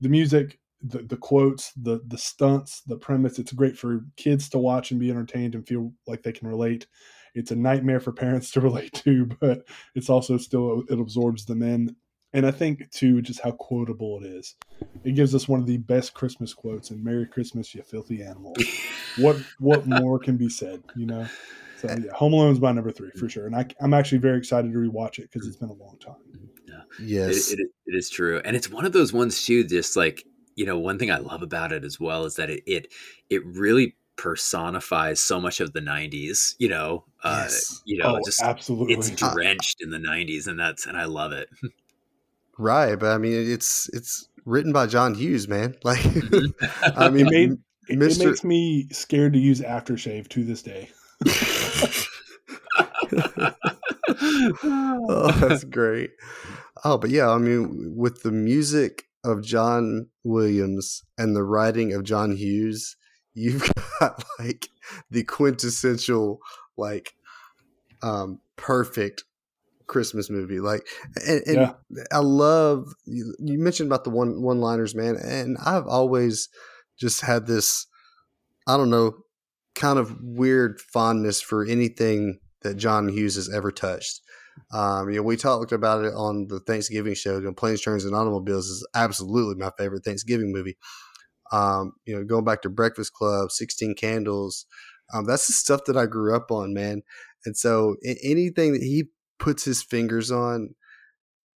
the 0.02 0.10
music, 0.10 0.58
the 0.82 1.00
the 1.00 1.18
quotes, 1.18 1.72
the 1.74 2.02
the 2.08 2.18
stunts, 2.18 2.82
the 2.82 2.98
premise, 2.98 3.40
it's 3.40 3.52
great 3.52 3.78
for 3.78 4.06
kids 4.16 4.50
to 4.50 4.58
watch 4.58 4.92
and 4.92 5.00
be 5.00 5.10
entertained 5.10 5.56
and 5.56 5.68
feel 5.68 5.92
like 6.06 6.24
they 6.24 6.32
can 6.32 6.48
relate. 6.48 6.88
It's 7.34 7.52
a 7.52 7.56
nightmare 7.56 8.00
for 8.00 8.12
parents 8.14 8.52
to 8.52 8.62
relate 8.62 8.94
to, 9.06 9.26
but 9.40 9.64
it's 9.96 10.10
also 10.10 10.38
still 10.38 10.84
it 10.90 11.00
absorbs 11.00 11.46
them 11.46 11.64
in. 11.64 11.96
And 12.34 12.46
I 12.46 12.52
think 12.52 12.92
too, 12.92 13.22
just 13.22 13.40
how 13.40 13.52
quotable 13.52 14.20
it 14.22 14.28
is. 14.28 14.56
It 15.04 15.16
gives 15.16 15.34
us 15.34 15.48
one 15.48 15.62
of 15.62 15.66
the 15.66 15.78
best 15.78 16.14
Christmas 16.14 16.54
quotes 16.54 16.92
and 16.92 17.04
Merry 17.04 17.26
Christmas, 17.26 17.74
you 17.74 17.82
filthy 17.84 18.22
animal." 18.22 18.56
what 19.18 19.38
what 19.60 19.88
more 19.88 20.20
can 20.20 20.38
be 20.38 20.50
said, 20.50 20.84
you 20.96 21.06
know? 21.06 21.26
So 21.78 21.88
eh. 21.88 21.98
yeah, 22.06 22.12
Home 22.14 22.34
Alone's 22.34 22.60
my 22.60 22.72
number 22.72 22.92
three 22.92 23.12
for 23.12 23.30
sure. 23.30 23.46
And 23.46 23.56
I, 23.56 23.66
I'm 23.80 23.94
actually 23.94 24.18
very 24.18 24.38
excited 24.38 24.72
to 24.72 24.78
rewatch 24.78 25.20
it 25.20 25.30
because 25.32 25.48
it's 25.48 25.58
been 25.58 25.70
a 25.70 25.74
long 25.74 25.98
time. 26.00 26.16
Yes. 27.00 27.52
it, 27.52 27.60
it, 27.60 27.68
it 27.86 27.96
is 27.96 28.10
true 28.10 28.42
and 28.44 28.56
it's 28.56 28.70
one 28.70 28.86
of 28.86 28.94
those 28.94 29.14
ones 29.14 29.46
too 29.46 29.64
just 29.64 29.96
like 29.96 30.26
you 30.58 30.66
know 30.66 30.78
one 30.78 31.00
thing 31.00 31.10
i 31.10 31.18
love 31.18 31.42
about 31.42 31.72
it 31.72 31.86
as 31.86 32.00
well 32.00 32.26
is 32.26 32.36
that 32.36 32.50
it 32.50 32.64
it, 32.66 32.92
it 33.30 33.46
really 33.46 33.96
personifies 34.18 35.22
so 35.22 35.40
much 35.40 35.60
of 35.62 35.72
the 35.74 35.80
90s 35.80 36.56
you 36.58 36.68
know 36.68 37.06
uh 37.24 37.44
Yes. 37.44 37.82
you 37.86 37.98
know 37.98 38.18
oh, 38.18 38.20
just 38.26 38.42
absolutely. 38.42 38.96
it's 38.96 39.12
drenched 39.12 39.82
in 39.82 39.92
the 39.92 40.00
90s 40.00 40.48
and 40.48 40.60
that's 40.60 40.86
and 40.86 40.98
i 40.98 41.06
love 41.06 41.32
it 41.32 41.50
right, 42.58 42.96
but 42.96 43.12
I 43.12 43.18
mean, 43.18 43.34
it's 43.52 43.90
it's 43.94 44.28
written 44.46 44.74
by 44.74 44.88
John 44.88 45.14
Hughes, 45.14 45.48
man. 45.48 45.76
Like, 45.84 46.06
I 46.06 47.06
I 47.06 47.10
mean, 47.10 47.28
it, 47.28 47.32
made, 47.32 47.52
it, 47.88 48.02
it 48.02 48.20
makes 48.20 48.44
me 48.44 48.88
scared 48.92 49.34
to 49.34 49.40
use 49.40 49.62
aftershave 49.62 50.28
to 50.30 50.44
this 50.44 50.62
day. 50.62 50.90
oh, 54.64 55.32
that's 55.40 55.64
great. 55.64 56.12
Oh, 56.84 56.98
but 56.98 57.10
yeah, 57.10 57.30
I 57.30 57.38
mean, 57.38 57.96
with 57.96 58.24
the 58.24 58.32
music 58.32 59.07
of 59.28 59.44
John 59.44 60.08
Williams 60.24 61.04
and 61.18 61.36
the 61.36 61.44
writing 61.44 61.94
of 61.94 62.04
John 62.04 62.36
Hughes, 62.36 62.96
you've 63.34 63.70
got 64.00 64.24
like 64.40 64.70
the 65.12 65.24
quintessential, 65.24 66.40
like, 66.78 67.14
um, 68.02 68.40
perfect 68.56 69.24
Christmas 69.88 70.30
movie. 70.30 70.60
Like, 70.60 70.88
and, 71.26 71.42
and 71.46 71.56
Yeah. 71.56 71.74
I 72.12 72.20
love 72.20 72.94
you, 73.06 73.36
you 73.40 73.60
mentioned 73.60 73.88
about 73.88 74.04
the 74.04 74.10
one 74.10 74.42
one 74.42 74.60
liners, 74.62 74.96
man, 74.96 75.16
and 75.16 75.58
I've 75.66 75.88
always 75.88 76.50
just 77.00 77.22
had 77.22 77.48
this, 77.48 77.86
I 78.68 78.78
don't 78.78 78.90
know, 78.90 79.14
kind 79.76 80.00
of 80.00 80.18
weird 80.22 80.80
fondness 80.82 81.42
for 81.42 81.66
anything 81.66 82.40
that 82.62 82.76
John 82.76 83.08
Hughes 83.10 83.36
has 83.36 83.50
ever 83.54 83.72
touched. 83.72 84.22
Um, 84.72 85.10
you 85.10 85.18
know, 85.18 85.24
we 85.24 85.38
talked 85.38 85.72
about 85.72 86.04
it 86.04 86.14
on 86.14 86.48
the 86.48 86.60
Thanksgiving 86.60 87.14
show. 87.14 87.38
You 87.38 87.46
know, 87.46 87.54
Planes, 87.54 87.82
Trains, 87.82 88.06
and 88.06 88.16
Automobiles 88.16 88.68
is 88.68 88.88
absolutely 88.96 89.56
my 89.56 89.72
favorite 89.78 90.04
Thanksgiving 90.04 90.52
movie. 90.52 90.78
Um, 91.52 91.94
you 92.06 92.16
know, 92.16 92.26
going 92.26 92.46
back 92.46 92.62
to 92.64 92.70
Breakfast 92.70 93.14
Club, 93.14 93.52
Sixteen 93.52 93.96
Candles, 93.96 94.66
um, 95.14 95.26
that's 95.26 95.48
the 95.48 95.54
stuff 95.54 95.82
that 95.86 95.98
I 95.98 96.06
grew 96.06 96.36
up 96.36 96.52
on, 96.52 96.74
man. 96.74 97.02
And 97.46 97.56
so 97.56 97.96
anything 98.04 98.74
that 98.74 98.84
he 98.84 99.06
puts 99.40 99.64
his 99.64 99.82
fingers 99.82 100.32
on 100.32 100.76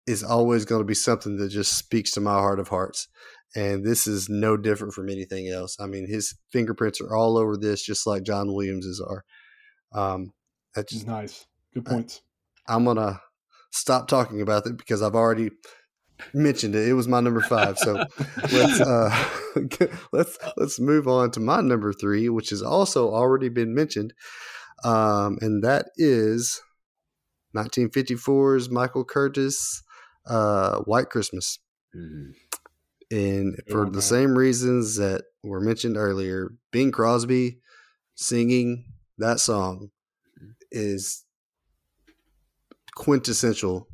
is 0.08 0.24
always 0.24 0.66
going 0.66 0.82
to 0.82 0.86
be 0.86 0.93
something 0.93 1.38
that 1.38 1.49
just 1.49 1.78
speaks 1.78 2.12
to 2.12 2.22
my 2.22 2.34
heart 2.34 2.60
of 2.60 2.70
hearts. 2.70 3.08
And 3.56 3.86
this 3.86 4.08
is 4.08 4.30
no 4.30 4.56
different 4.56 4.93
from 4.93 5.10
anything 5.10 5.49
else. 5.49 5.78
I 5.80 5.86
mean, 5.86 6.08
his 6.08 6.36
fingerprints 6.52 7.02
are 7.02 7.16
all 7.16 7.38
over 7.38 7.58
this, 7.58 7.84
just 7.84 8.08
like 8.08 8.24
John 8.24 8.54
Williams's 8.54 9.02
are. 9.02 9.26
Um, 9.93 10.32
that's 10.74 10.93
just, 10.93 11.08
Nice. 11.08 11.45
Good 11.74 11.86
points. 11.86 12.22
I'm 12.68 12.86
gonna 12.86 13.22
stop 13.72 14.07
talking 14.07 14.41
about 14.41 14.66
it 14.66 14.78
because 14.78 15.01
I've 15.01 15.16
already 15.16 15.51
mentioned 16.34 16.76
it. 16.76 16.88
It 16.88 16.93
was 16.93 17.07
my 17.07 17.20
number 17.20 17.41
five. 17.41 17.78
So 17.78 17.93
let's 18.51 18.80
uh, 18.82 19.28
let's 20.12 20.38
let's 20.57 20.80
move 20.80 21.07
on 21.07 21.32
to 21.32 21.39
my 21.39 21.62
number 21.62 21.93
three, 21.93 22.30
which 22.30 22.49
has 22.49 22.62
also 22.62 23.09
already 23.14 23.49
been 23.49 23.74
mentioned, 23.74 24.14
um, 24.84 25.38
and 25.41 25.64
that 25.64 25.88
is 25.97 26.62
1954's 27.55 28.70
Michael 28.70 29.05
Curtiz, 29.05 29.82
uh, 30.26 30.80
White 30.82 31.09
Christmas. 31.09 31.59
Mhm. 31.95 32.34
And 33.12 33.57
for 33.70 33.86
Oh, 33.88 33.89
the 33.89 34.01
same 34.01 34.38
reasons 34.38 34.95
that 34.95 35.26
were 35.43 35.59
mentioned 35.59 35.97
earlier, 35.97 36.51
Bing 36.72 36.91
Crosby 36.91 37.59
singing 38.16 38.86
that 39.18 39.41
song 39.41 39.89
is 40.72 41.26
quintessential 43.02 43.88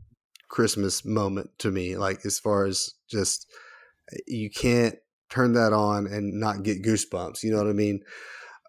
Christmas 0.50 1.06
moment 1.06 1.50
to 1.60 1.72
me. 1.72 1.96
Like 1.96 2.26
as 2.26 2.40
far 2.40 2.66
as 2.66 2.94
just 3.10 3.48
you 4.28 4.50
can't 4.50 4.96
turn 5.30 5.54
that 5.54 5.72
on 5.72 6.08
and 6.08 6.42
not 6.42 6.64
get 6.64 6.84
goosebumps. 6.84 7.42
You 7.42 7.52
know 7.52 7.58
what 7.58 7.70
I 7.70 7.74
mean? 7.74 8.02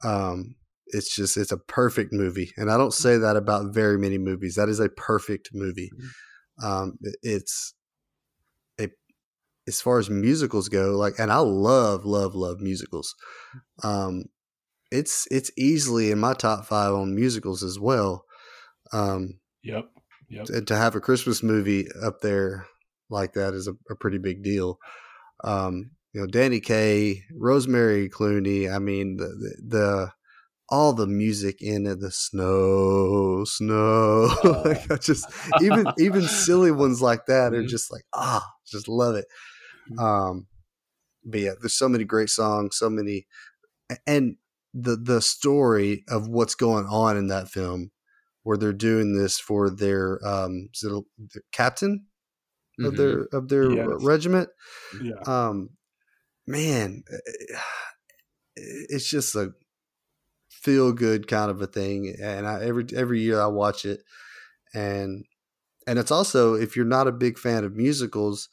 Um, 0.05 0.55
it's 0.87 1.13
just 1.13 1.37
it's 1.37 1.51
a 1.51 1.59
perfect 1.59 2.13
movie, 2.13 2.53
and 2.57 2.71
I 2.71 2.77
don't 2.77 2.95
say 2.95 3.19
that 3.19 3.37
about 3.37 3.75
very 3.75 3.99
many 3.99 4.17
movies. 4.17 4.55
That 4.55 4.69
is 4.69 4.79
a 4.79 4.89
perfect 4.89 5.51
movie. 5.53 5.91
Um, 6.63 6.99
it's 7.23 7.75
a 8.81 8.89
as 9.67 9.81
far 9.81 9.99
as 9.99 10.09
musicals 10.09 10.69
go, 10.69 10.97
like, 10.97 11.19
and 11.19 11.33
I 11.33 11.39
love, 11.39 12.05
love, 12.05 12.37
love 12.37 12.61
musicals. 12.61 13.13
Um, 13.83 14.27
it's 14.93 15.27
it's 15.33 15.51
easily 15.59 16.13
in 16.13 16.21
my 16.21 16.33
top 16.33 16.65
five 16.65 16.95
on 16.95 17.17
musicals 17.17 17.65
as 17.65 17.81
well. 17.81 18.25
Um, 18.93 19.41
Yep. 19.65 19.91
Yep. 20.29 20.47
to, 20.47 20.63
to 20.63 20.77
have 20.77 20.95
a 20.95 21.01
Christmas 21.01 21.43
movie 21.43 21.87
up 22.03 22.21
there 22.21 22.67
like 23.11 23.33
that 23.35 23.55
is 23.55 23.69
a, 23.69 23.75
a 23.91 23.97
pretty 23.97 24.19
big 24.19 24.43
deal. 24.43 24.79
Um, 25.45 25.93
you 26.13 26.21
know, 26.21 26.27
Danny 26.27 26.61
Kaye, 26.61 27.25
Rosemary 27.37 28.09
Clooney. 28.09 28.73
I 28.75 28.79
mean, 28.79 29.17
the, 29.17 29.27
the, 29.27 29.57
the 29.67 30.13
all 30.71 30.93
the 30.95 31.07
music 31.07 31.63
in 31.63 31.87
it, 31.87 32.01
the 32.01 32.11
snow, 32.11 33.45
snow. 33.45 34.29
like 34.65 34.91
I 34.91 34.97
just 34.97 35.33
even 35.61 35.93
even 35.99 36.29
silly 36.29 36.71
ones 36.73 37.03
like 37.03 37.27
that 37.27 37.55
are 37.55 37.63
Mhm. 37.63 37.69
just 37.69 37.93
like 37.93 38.05
ah, 38.15 38.47
just 38.67 38.89
love 38.89 39.17
it. 39.17 39.27
Um, 39.99 40.47
but 41.25 41.41
yeah, 41.41 41.53
there's 41.61 41.75
so 41.75 41.89
many 41.89 42.05
great 42.05 42.31
songs, 42.31 42.77
so 42.79 42.91
many, 42.91 43.27
and 44.07 44.37
the 44.75 44.97
the 44.97 45.21
story 45.23 46.05
of 46.09 46.29
what's 46.29 46.55
going 46.55 46.87
on 46.87 47.17
in 47.17 47.29
that 47.29 47.49
film, 47.49 47.91
where 48.49 48.57
they're 48.57 48.73
doing 48.73 49.15
this 49.15 49.39
for 49.39 49.69
their 49.69 50.27
um, 50.27 50.71
it 50.73 51.05
their 51.19 51.43
captain 51.53 52.07
of 52.83 52.97
Mhm. 52.97 52.97
their 52.97 53.25
of 53.33 53.49
their 53.49 53.71
Yes. 53.71 54.01
regiment. 54.01 54.51
Yeah. 54.93 55.25
Um, 55.27 55.71
man, 56.47 57.05
eh, 57.13 57.61
it's 58.57 59.09
just 59.09 59.35
a 59.35 59.55
feel 60.51 60.93
good 60.93 61.29
kind 61.29 61.51
of 61.51 61.61
a 61.63 61.67
thing, 61.67 62.15
and 62.21 62.47
I 62.47 62.63
every 62.65 62.87
every 62.95 63.21
year 63.21 63.41
I 63.41 63.47
watch 63.47 63.85
it, 63.85 64.03
and 64.75 65.27
and 65.87 65.99
it's 65.99 66.11
also 66.13 66.55
if 66.55 66.77
you're 66.77 66.85
not 66.87 67.09
a 67.09 67.13
big 67.13 67.39
fan 67.39 67.65
of 67.65 67.75
musicals, 67.77 68.49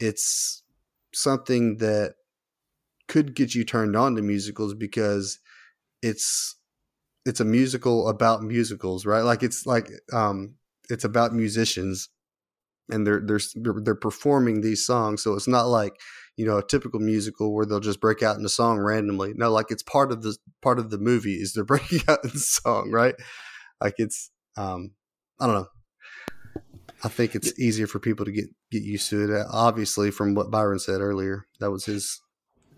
it's 0.00 0.64
something 1.14 1.78
that 1.78 2.16
could 3.08 3.34
get 3.34 3.54
you 3.54 3.64
turned 3.64 3.96
on 3.96 4.16
to 4.16 4.22
musicals 4.22 4.74
because 4.74 5.38
it's 6.02 6.56
it's 7.26 7.40
a 7.40 7.44
musical 7.44 8.08
about 8.08 8.42
musicals, 8.42 9.04
right? 9.04 9.22
Like 9.22 9.42
it's 9.42 9.66
like 9.66 9.90
um 10.12 10.54
it's 10.88 11.04
about 11.04 11.34
musicians 11.34 12.08
and 12.90 13.06
they're 13.06 13.20
they're 13.20 13.40
they're, 13.82 13.94
performing 13.96 14.60
these 14.60 14.86
songs, 14.86 15.22
so 15.22 15.34
it's 15.34 15.48
not 15.48 15.64
like 15.64 16.00
you 16.36 16.46
know 16.46 16.58
a 16.58 16.66
typical 16.66 17.00
musical 17.00 17.52
where 17.52 17.66
they'll 17.66 17.80
just 17.80 18.00
break 18.00 18.22
out 18.22 18.38
in 18.38 18.44
a 18.44 18.48
song 18.48 18.78
randomly. 18.78 19.32
No, 19.34 19.50
like 19.50 19.66
it's 19.70 19.82
part 19.82 20.12
of 20.12 20.22
the 20.22 20.36
part 20.62 20.78
of 20.78 20.90
the 20.90 20.98
movie 20.98 21.34
is 21.34 21.52
they're 21.52 21.64
breaking 21.74 22.00
out 22.08 22.24
in 22.24 22.30
song, 22.30 22.90
right? 22.92 23.16
Like 23.80 23.94
it's 23.98 24.30
um 24.56 24.92
I 25.40 25.46
don't 25.46 25.56
know. 25.56 25.68
I 27.04 27.08
think 27.08 27.34
it's 27.34 27.58
easier 27.58 27.86
for 27.86 27.98
people 27.98 28.24
to 28.24 28.32
get 28.32 28.46
get 28.70 28.82
used 28.82 29.10
to 29.10 29.34
it. 29.34 29.46
Obviously, 29.50 30.12
from 30.12 30.34
what 30.34 30.50
Byron 30.50 30.78
said 30.78 31.00
earlier, 31.00 31.46
that 31.60 31.70
was 31.70 31.84
his. 31.86 32.20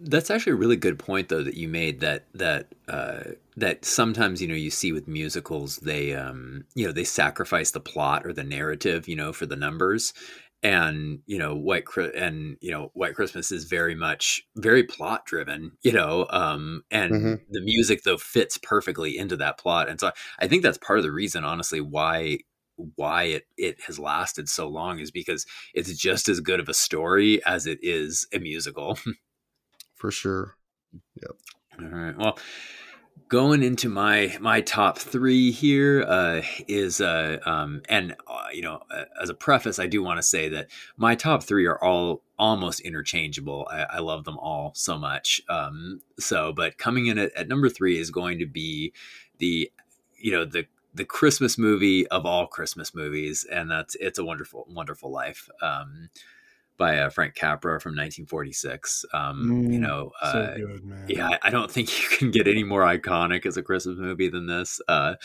That's 0.00 0.30
actually 0.30 0.52
a 0.52 0.56
really 0.56 0.76
good 0.76 0.98
point, 0.98 1.28
though, 1.28 1.42
that 1.42 1.56
you 1.56 1.66
made. 1.66 2.00
That 2.00 2.26
that 2.34 2.68
uh, 2.88 3.32
that 3.56 3.84
sometimes 3.84 4.40
you 4.40 4.46
know 4.46 4.54
you 4.54 4.70
see 4.70 4.92
with 4.92 5.08
musicals, 5.08 5.78
they 5.78 6.14
um, 6.14 6.64
you 6.76 6.86
know 6.86 6.92
they 6.92 7.02
sacrifice 7.04 7.72
the 7.72 7.80
plot 7.80 8.24
or 8.24 8.32
the 8.32 8.44
narrative, 8.44 9.08
you 9.08 9.16
know, 9.16 9.32
for 9.32 9.44
the 9.46 9.56
numbers, 9.56 10.12
and 10.62 11.18
you 11.26 11.36
know 11.36 11.56
White 11.56 11.84
and 12.14 12.56
you 12.60 12.70
know 12.70 12.90
White 12.94 13.16
Christmas 13.16 13.50
is 13.50 13.64
very 13.64 13.96
much 13.96 14.40
very 14.56 14.84
plot 14.84 15.26
driven, 15.26 15.72
you 15.82 15.90
know, 15.92 16.26
um, 16.30 16.84
and 16.92 17.34
Mhm. 17.34 17.40
the 17.50 17.60
music 17.62 18.04
though 18.04 18.18
fits 18.18 18.56
perfectly 18.58 19.18
into 19.18 19.36
that 19.38 19.58
plot, 19.58 19.88
and 19.88 19.98
so 19.98 20.12
I 20.38 20.46
think 20.46 20.62
that's 20.62 20.78
part 20.78 21.00
of 21.00 21.04
the 21.04 21.10
reason, 21.12 21.42
honestly, 21.44 21.80
why 21.80 22.38
why 22.94 23.24
it 23.24 23.46
it 23.56 23.80
has 23.82 23.98
lasted 23.98 24.48
so 24.48 24.68
long 24.68 25.00
is 25.00 25.10
because 25.10 25.44
it's 25.74 25.96
just 25.96 26.28
as 26.28 26.38
good 26.38 26.60
of 26.60 26.68
a 26.68 26.74
story 26.74 27.44
as 27.44 27.66
it 27.66 27.80
is 27.82 28.28
a 28.32 28.38
musical. 28.38 28.96
For 29.98 30.10
sure. 30.12 30.54
Yep. 31.16 31.30
All 31.80 31.98
right. 31.98 32.16
Well, 32.16 32.38
going 33.28 33.62
into 33.62 33.88
my 33.88 34.36
my 34.40 34.60
top 34.60 34.98
three 34.98 35.50
here 35.50 36.04
uh, 36.06 36.42
is 36.66 37.00
uh, 37.00 37.38
um, 37.44 37.82
and 37.88 38.14
uh, 38.26 38.46
you 38.52 38.62
know 38.62 38.80
uh, 38.90 39.04
as 39.20 39.28
a 39.28 39.34
preface, 39.34 39.78
I 39.78 39.88
do 39.88 40.02
want 40.02 40.18
to 40.18 40.22
say 40.22 40.48
that 40.50 40.68
my 40.96 41.14
top 41.14 41.42
three 41.42 41.66
are 41.66 41.82
all 41.82 42.22
almost 42.38 42.80
interchangeable. 42.80 43.66
I, 43.70 43.82
I 43.82 43.98
love 43.98 44.24
them 44.24 44.38
all 44.38 44.72
so 44.74 44.96
much. 44.96 45.42
Um, 45.48 46.00
so, 46.18 46.52
but 46.52 46.78
coming 46.78 47.06
in 47.06 47.18
at, 47.18 47.32
at 47.34 47.48
number 47.48 47.68
three 47.68 47.98
is 47.98 48.10
going 48.10 48.38
to 48.38 48.46
be 48.46 48.92
the 49.38 49.70
you 50.16 50.32
know 50.32 50.44
the 50.44 50.66
the 50.94 51.04
Christmas 51.04 51.58
movie 51.58 52.06
of 52.08 52.24
all 52.24 52.46
Christmas 52.46 52.94
movies, 52.94 53.44
and 53.50 53.70
that's 53.70 53.96
"It's 53.96 54.18
a 54.18 54.24
Wonderful 54.24 54.66
Wonderful 54.68 55.10
Life." 55.10 55.48
Um, 55.60 56.10
by 56.78 56.98
uh, 56.98 57.10
Frank 57.10 57.34
Capra 57.34 57.80
from 57.80 57.94
1946. 57.96 59.04
Um, 59.12 59.54
you 59.68 59.80
Mm, 59.80 59.80
know, 59.80 60.12
uh, 60.22 60.32
so 60.32 60.48
good, 60.54 60.82
yeah, 61.06 61.38
I- 61.42 61.50
don't 61.50 61.70
think 61.70 61.90
you 62.02 62.18
can 62.18 62.30
get 62.30 62.48
any 62.48 62.64
more 62.64 62.82
iconic 62.82 63.46
as 63.46 63.56
a 63.56 63.62
Christmas 63.62 63.98
movie 63.98 64.28
than 64.28 64.46
this. 64.46 64.80
Uh, 64.88 65.16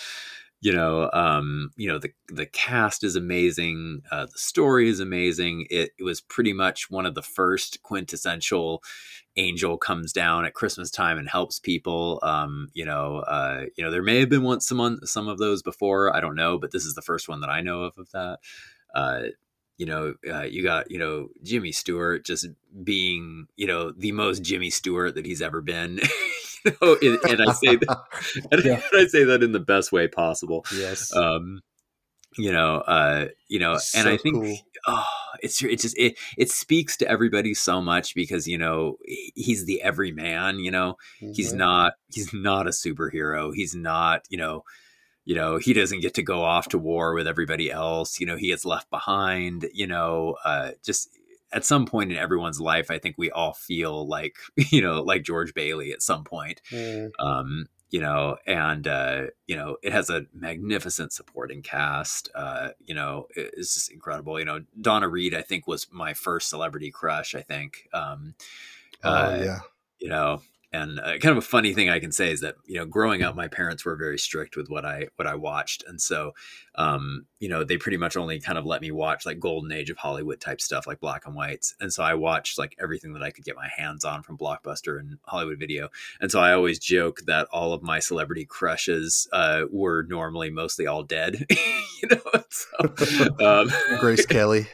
you 0.61 0.71
know, 0.71 1.09
um, 1.11 1.71
you 1.75 1.89
know 1.89 1.99
the 1.99 2.11
the 2.29 2.45
cast 2.45 3.03
is 3.03 3.15
amazing. 3.17 4.01
Uh, 4.11 4.25
the 4.27 4.37
story 4.37 4.87
is 4.87 5.01
amazing. 5.01 5.67
It, 5.69 5.91
it 5.99 6.03
was 6.03 6.21
pretty 6.21 6.53
much 6.53 6.89
one 6.89 7.05
of 7.05 7.15
the 7.15 7.21
first 7.21 7.83
quintessential 7.83 8.81
angel 9.35 9.77
comes 9.77 10.13
down 10.13 10.45
at 10.45 10.53
Christmas 10.53 10.89
time 10.91 11.17
and 11.17 11.27
helps 11.29 11.59
people. 11.59 12.19
Um, 12.23 12.69
you 12.73 12.85
know, 12.85 13.17
uh, 13.19 13.65
you 13.75 13.83
know 13.83 13.91
there 13.91 14.03
may 14.03 14.19
have 14.21 14.29
been 14.29 14.43
one 14.43 14.61
some 14.61 14.79
on- 14.79 15.05
some 15.05 15.27
of 15.27 15.37
those 15.37 15.61
before. 15.63 16.15
I 16.15 16.21
don't 16.21 16.35
know, 16.35 16.57
but 16.57 16.71
this 16.71 16.85
is 16.85 16.93
the 16.95 17.01
first 17.01 17.27
one 17.27 17.41
that 17.41 17.49
I 17.49 17.59
know 17.61 17.83
of 17.83 17.97
of 17.97 18.09
that. 18.11 18.39
Uh, 18.95 19.23
you 19.77 19.85
know, 19.85 20.13
uh, 20.29 20.43
you 20.43 20.63
got 20.63 20.91
you 20.91 20.99
know 20.99 21.29
Jimmy 21.43 21.71
Stewart 21.71 22.25
just 22.25 22.47
being 22.83 23.47
you 23.55 23.67
know 23.67 23.91
the 23.91 24.11
most 24.11 24.43
Jimmy 24.43 24.69
Stewart 24.69 25.15
that 25.15 25.25
he's 25.25 25.41
ever 25.41 25.61
been. 25.61 25.99
you 26.65 26.71
know, 26.81 26.97
and, 27.01 27.19
and 27.29 27.49
I 27.49 27.53
say 27.53 27.75
that, 27.75 27.97
and 28.51 28.63
Yeah. 28.65 28.81
I 28.93 29.05
say 29.07 29.23
that 29.25 29.43
in 29.43 29.51
the 29.51 29.59
best 29.59 29.91
way 29.91 30.07
possible. 30.07 30.65
yes. 30.75 31.13
Um, 31.15 31.61
you 32.37 32.51
know, 32.51 32.77
uh, 32.77 33.27
you 33.47 33.59
know, 33.59 33.77
and 33.95 34.07
I 34.09 34.17
think 34.17 34.35
cool. 34.43 34.57
oh, 34.87 35.05
it's 35.41 35.61
it 35.63 35.79
just 35.79 35.95
it 35.99 36.17
it 36.37 36.49
speaks 36.49 36.97
to 36.97 37.07
everybody 37.07 37.53
so 37.53 37.79
much 37.79 38.15
because 38.15 38.47
you 38.47 38.57
know 38.57 38.97
he's 39.35 39.65
the 39.65 39.81
everyman. 39.83 40.57
You 40.59 40.71
know, 40.71 40.95
he's 41.19 41.53
Mhm. 41.53 41.57
not 41.57 41.93
he's 42.11 42.33
not 42.33 42.65
a 42.65 42.71
superhero. 42.71 43.51
He's 43.53 43.75
not 43.75 44.23
you 44.29 44.37
know 44.39 44.63
you 45.25 45.35
know 45.35 45.57
he 45.57 45.73
doesn't 45.73 46.01
get 46.01 46.13
to 46.15 46.23
go 46.23 46.43
off 46.43 46.67
to 46.69 46.77
war 46.77 47.13
with 47.13 47.27
everybody 47.27 47.71
else. 47.71 48.19
You 48.19 48.25
know, 48.25 48.37
he 48.37 48.47
gets 48.47 48.65
left 48.65 48.89
behind. 48.89 49.67
You 49.73 49.87
know, 49.87 50.37
uh, 50.45 50.71
just 50.83 51.09
at 51.51 51.63
some 51.65 51.85
point 51.85 52.11
in 52.11 52.17
everyone's 52.17 52.59
life, 52.59 52.89
I 52.89 52.97
think 52.99 53.15
we 53.17 53.29
all 53.31 53.53
feel 53.53 54.07
like 54.07 54.37
you 54.71 54.81
know 54.81 55.01
like 55.01 55.23
George 55.23 55.53
Bailey 55.53 55.91
at 55.91 56.01
some 56.01 56.23
point 56.23 56.61
Mm. 56.71 57.11
um, 57.19 57.67
you 57.89 58.01
know, 58.01 58.37
and 58.47 58.87
uh, 58.87 59.25
you 59.45 59.55
know, 59.55 59.77
it 59.83 59.93
has 59.93 60.09
a 60.09 60.25
magnificent 60.33 61.13
supporting 61.13 61.61
cast. 61.61 62.27
Uh, 62.33 62.69
you 62.83 62.95
know, 62.95 63.27
it- 63.35 63.53
it's 63.55 63.75
just 63.75 63.91
incredible. 63.91 64.39
You 64.39 64.45
know, 64.45 64.61
Donna 64.81 65.07
Reed, 65.07 65.35
I 65.35 65.43
think, 65.43 65.67
was 65.67 65.85
my 65.91 66.15
first 66.15 66.49
celebrity 66.49 66.89
crush. 66.89 67.35
I 67.35 67.43
think, 67.43 67.87
um, 67.93 68.33
Oh 69.03 69.09
uh, 69.13 69.41
yeah. 69.45 69.59
you 69.99 70.09
know, 70.09 70.41
and 70.73 70.99
uh, 70.99 71.17
kind 71.19 71.25
of 71.25 71.37
a 71.37 71.41
funny 71.41 71.73
thing 71.73 71.89
I 71.89 71.99
can 71.99 72.11
say 72.11 72.31
is 72.31 72.41
that 72.41 72.55
you 72.65 72.75
know, 72.75 72.85
growing 72.85 73.21
up, 73.21 73.35
my 73.35 73.47
parents 73.47 73.85
were 73.85 73.95
very 73.95 74.17
strict 74.17 74.57
with 74.57 74.69
what 74.69 74.85
I 74.85 75.07
what 75.15 75.27
I 75.27 75.35
watched, 75.35 75.83
and 75.87 76.01
so 76.01 76.33
um, 76.75 77.25
you 77.39 77.49
know, 77.49 77.63
they 77.63 77.77
pretty 77.77 77.97
much 77.97 78.17
only 78.17 78.39
kind 78.39 78.57
of 78.57 78.65
let 78.65 78.81
me 78.81 78.91
watch 78.91 79.25
like 79.25 79.39
golden 79.39 79.71
age 79.71 79.89
of 79.89 79.97
Hollywood 79.97 80.39
type 80.39 80.61
stuff, 80.61 80.87
like 80.87 80.99
black 80.99 81.25
and 81.25 81.35
whites, 81.35 81.75
and 81.79 81.93
so 81.93 82.03
I 82.03 82.13
watched 82.15 82.57
like 82.57 82.75
everything 82.81 83.13
that 83.13 83.23
I 83.23 83.31
could 83.31 83.43
get 83.43 83.55
my 83.55 83.67
hands 83.67 84.05
on 84.05 84.23
from 84.23 84.37
Blockbuster 84.37 84.99
and 84.99 85.17
Hollywood 85.23 85.59
Video, 85.59 85.89
and 86.19 86.31
so 86.31 86.39
I 86.39 86.53
always 86.53 86.79
joke 86.79 87.21
that 87.27 87.47
all 87.51 87.73
of 87.73 87.83
my 87.83 87.99
celebrity 87.99 88.45
crushes 88.45 89.27
uh, 89.33 89.63
were 89.71 90.05
normally 90.09 90.49
mostly 90.49 90.87
all 90.87 91.03
dead, 91.03 91.45
you 91.49 92.09
know. 92.09 92.43
So, 92.49 93.27
um, 93.45 93.99
Grace 93.99 94.25
Kelly. 94.27 94.67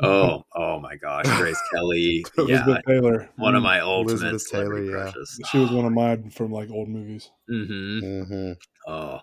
oh, 0.00 0.44
oh 0.54 0.80
my 0.80 0.96
gosh, 0.96 1.26
Grace 1.38 1.60
Kelly, 1.72 2.24
yeah, 2.46 2.78
Taylor. 2.86 3.30
one 3.36 3.54
of 3.54 3.62
my 3.62 3.80
ultimate 3.80 4.12
Elizabeth 4.12 4.42
celebrity 4.42 4.88
Taylor, 4.88 4.98
yeah. 4.98 5.12
crushes. 5.12 5.40
She 5.50 5.58
was 5.58 5.70
one 5.70 5.84
of 5.86 5.92
mine 5.92 6.30
from 6.30 6.52
like 6.52 6.70
old 6.70 6.88
movies. 6.88 7.30
hmm 7.48 8.00
hmm 8.00 8.52
Oh, 8.86 9.20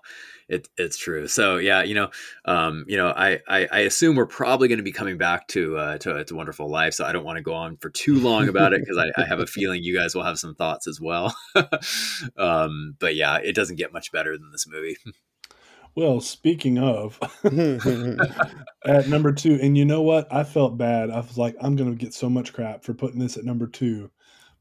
it, 0.47 0.67
it's 0.77 0.97
true. 0.97 1.27
So 1.27 1.57
yeah, 1.57 1.83
you 1.83 1.95
know, 1.95 2.09
um, 2.45 2.85
you 2.87 2.97
know, 2.97 3.09
I, 3.09 3.39
I, 3.47 3.67
I 3.71 3.79
assume 3.79 4.15
we're 4.15 4.25
probably 4.25 4.67
going 4.67 4.77
to 4.77 4.83
be 4.83 4.91
coming 4.91 5.17
back 5.17 5.47
to, 5.49 5.77
uh, 5.77 5.97
to 5.99 6.17
It's 6.17 6.31
a 6.31 6.35
Wonderful 6.35 6.69
Life. 6.69 6.93
So 6.93 7.05
I 7.05 7.11
don't 7.11 7.25
want 7.25 7.37
to 7.37 7.43
go 7.43 7.53
on 7.53 7.77
for 7.77 7.89
too 7.89 8.19
long 8.19 8.47
about 8.49 8.73
it 8.73 8.81
because 8.81 8.97
I, 8.97 9.21
I 9.21 9.25
have 9.25 9.39
a 9.39 9.47
feeling 9.47 9.83
you 9.83 9.95
guys 9.95 10.15
will 10.15 10.23
have 10.23 10.39
some 10.39 10.55
thoughts 10.55 10.87
as 10.87 10.99
well. 10.99 11.35
um, 12.37 12.95
but 12.99 13.15
yeah, 13.15 13.37
it 13.37 13.55
doesn't 13.55 13.77
get 13.77 13.93
much 13.93 14.11
better 14.11 14.37
than 14.37 14.51
this 14.51 14.67
movie. 14.67 14.97
Well, 15.95 16.21
speaking 16.21 16.77
of, 16.77 17.19
at 18.85 19.07
number 19.09 19.33
two, 19.33 19.59
and 19.61 19.77
you 19.77 19.85
know 19.85 20.01
what? 20.01 20.31
I 20.33 20.43
felt 20.43 20.77
bad. 20.77 21.09
I 21.09 21.17
was 21.17 21.37
like, 21.37 21.55
I'm 21.59 21.75
going 21.75 21.91
to 21.91 21.97
get 21.97 22.13
so 22.13 22.29
much 22.29 22.53
crap 22.53 22.83
for 22.83 22.93
putting 22.93 23.19
this 23.19 23.37
at 23.37 23.43
number 23.43 23.67
two. 23.67 24.09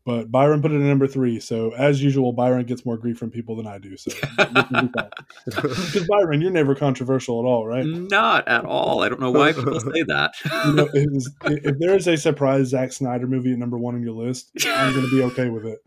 But 0.09 0.31
Byron 0.31 0.63
put 0.63 0.73
it 0.73 0.77
at 0.77 0.81
number 0.81 1.07
three. 1.07 1.39
So 1.39 1.73
as 1.73 2.03
usual, 2.03 2.33
Byron 2.33 2.65
gets 2.65 2.87
more 2.87 2.97
grief 2.97 3.19
from 3.19 3.31
people 3.31 3.57
than 3.57 3.67
I 3.67 3.77
do. 3.77 3.95
So 3.99 4.11
because 5.45 6.07
Byron, 6.09 6.41
you're 6.41 6.51
never 6.51 6.75
controversial 6.75 7.39
at 7.41 7.45
all, 7.45 7.67
right? 7.67 7.85
Not 7.85 8.49
at 8.49 8.65
all. 8.65 9.03
I 9.03 9.11
don't 9.11 9.21
know 9.21 9.31
why 9.31 9.53
people 9.53 9.79
say 9.81 10.05
that. 10.05 10.33
You 10.65 10.73
know, 10.73 10.89
it 10.95 11.13
was, 11.13 11.31
if 11.45 11.79
there 11.79 11.95
is 11.95 12.09
a 12.09 12.17
surprise 12.17 12.69
Zack 12.69 12.93
Snyder 12.93 13.27
movie 13.27 13.53
at 13.53 13.59
number 13.59 13.77
one 13.77 13.97
on 13.97 14.03
your 14.03 14.15
list, 14.15 14.51
I'm 14.65 14.95
going 14.95 15.05
to 15.05 15.15
be 15.15 15.23
okay 15.25 15.51
with 15.51 15.67
it 15.67 15.79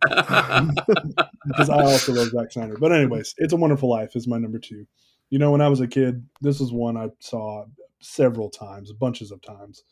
because 1.47 1.69
I 1.71 1.81
also 1.81 2.13
love 2.13 2.29
Zack 2.29 2.51
Snyder. 2.51 2.77
But 2.79 2.91
anyways, 2.91 3.33
It's 3.39 3.53
a 3.53 3.57
Wonderful 3.57 3.89
Life 3.89 4.15
is 4.15 4.27
my 4.27 4.37
number 4.37 4.59
two. 4.59 4.85
You 5.31 5.39
know, 5.39 5.49
when 5.49 5.61
I 5.61 5.67
was 5.67 5.81
a 5.81 5.87
kid, 5.87 6.23
this 6.41 6.59
was 6.59 6.71
one 6.71 6.95
I 6.95 7.09
saw 7.19 7.65
several 8.01 8.51
times, 8.51 8.93
bunches 8.93 9.31
of 9.31 9.41
times, 9.41 9.83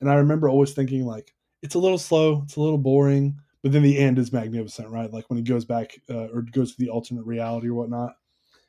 and 0.00 0.10
I 0.10 0.14
remember 0.16 0.48
always 0.48 0.72
thinking 0.72 1.06
like, 1.06 1.32
it's 1.62 1.76
a 1.76 1.80
little 1.80 1.98
slow, 1.98 2.42
it's 2.44 2.56
a 2.56 2.60
little 2.60 2.78
boring 2.78 3.36
but 3.66 3.72
then 3.72 3.82
the 3.82 3.98
end 3.98 4.16
is 4.16 4.32
magnificent, 4.32 4.90
right? 4.90 5.12
Like 5.12 5.28
when 5.28 5.38
he 5.38 5.42
goes 5.42 5.64
back 5.64 6.00
uh, 6.08 6.28
or 6.32 6.42
goes 6.42 6.76
to 6.76 6.78
the 6.78 6.88
alternate 6.88 7.26
reality 7.26 7.66
or 7.66 7.74
whatnot, 7.74 8.12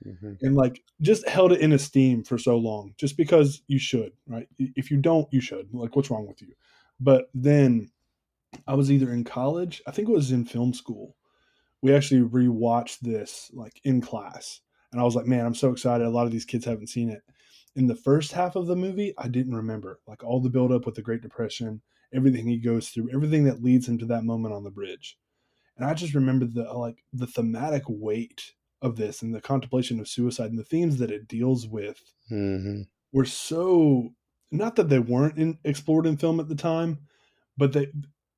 mm-hmm. 0.04 0.34
and 0.42 0.56
like 0.56 0.82
just 1.02 1.28
held 1.28 1.52
it 1.52 1.62
in 1.62 1.72
esteem 1.72 2.24
for 2.24 2.40
so 2.40 2.58
long, 2.58 2.96
just 2.98 3.16
because 3.16 3.62
you 3.68 3.78
should, 3.78 4.14
right? 4.26 4.48
If 4.58 4.90
you 4.90 4.98
don't, 4.98 5.32
you 5.32 5.40
should. 5.40 5.72
Like, 5.72 5.96
what's 5.96 6.10
wrong 6.10 6.26
with 6.26 6.42
you? 6.42 6.56
But 7.00 7.30
then 7.36 7.92
I 8.66 8.74
was 8.74 8.92
either 8.92 9.14
in 9.14 9.24
college, 9.24 9.84
I 9.86 9.92
think 9.92 10.10
it 10.10 10.14
was 10.14 10.32
in 10.32 10.46
film 10.46 10.74
school. 10.74 11.16
We 11.84 11.94
actually 11.94 12.22
rewatched 12.22 13.02
this 13.02 13.52
like 13.54 13.80
in 13.84 14.02
class, 14.02 14.62
and 14.92 15.00
I 15.00 15.04
was 15.04 15.16
like, 15.16 15.28
man, 15.28 15.46
I'm 15.46 15.54
so 15.54 15.70
excited. 15.70 16.08
A 16.08 16.10
lot 16.10 16.26
of 16.26 16.32
these 16.32 16.44
kids 16.44 16.66
haven't 16.66 16.88
seen 16.88 17.12
it. 17.12 17.22
In 17.76 17.86
the 17.86 17.94
first 17.94 18.32
half 18.32 18.56
of 18.56 18.66
the 18.66 18.76
movie, 18.76 19.14
I 19.16 19.28
didn't 19.28 19.54
remember 19.54 20.00
like 20.08 20.24
all 20.24 20.40
the 20.40 20.50
buildup 20.50 20.88
with 20.88 20.96
the 20.96 21.04
Great 21.04 21.22
Depression 21.22 21.84
everything 22.14 22.48
he 22.48 22.58
goes 22.58 22.90
through, 22.90 23.10
everything 23.14 23.44
that 23.46 23.64
leads 23.64 23.88
him 23.88 23.98
to 24.00 24.06
that 24.08 24.24
moment 24.24 24.54
on 24.54 24.64
the 24.64 24.72
bridge. 24.72 25.18
And 25.76 25.86
I 25.86 25.94
just 25.94 26.16
remember 26.16 26.46
the 26.46 26.64
like 26.74 27.04
the 27.14 27.28
thematic 27.28 27.84
weight 27.88 28.54
of 28.82 28.96
this 28.96 29.22
and 29.22 29.34
the 29.34 29.42
contemplation 29.42 30.00
of 30.00 30.08
suicide 30.08 30.50
and 30.50 30.60
the 30.60 30.64
themes 30.64 30.98
that 30.98 31.12
it 31.12 31.28
deals 31.28 31.68
with 31.68 32.02
mm-hmm. 32.32 32.82
were 33.12 33.26
so 33.26 34.10
not 34.52 34.76
that 34.76 34.90
they 34.90 35.00
weren't 35.00 35.38
in, 35.38 35.58
explored 35.64 36.06
in 36.06 36.18
film 36.18 36.40
at 36.40 36.48
the 36.48 36.56
time, 36.56 37.00
but 37.58 37.74
they 37.74 37.88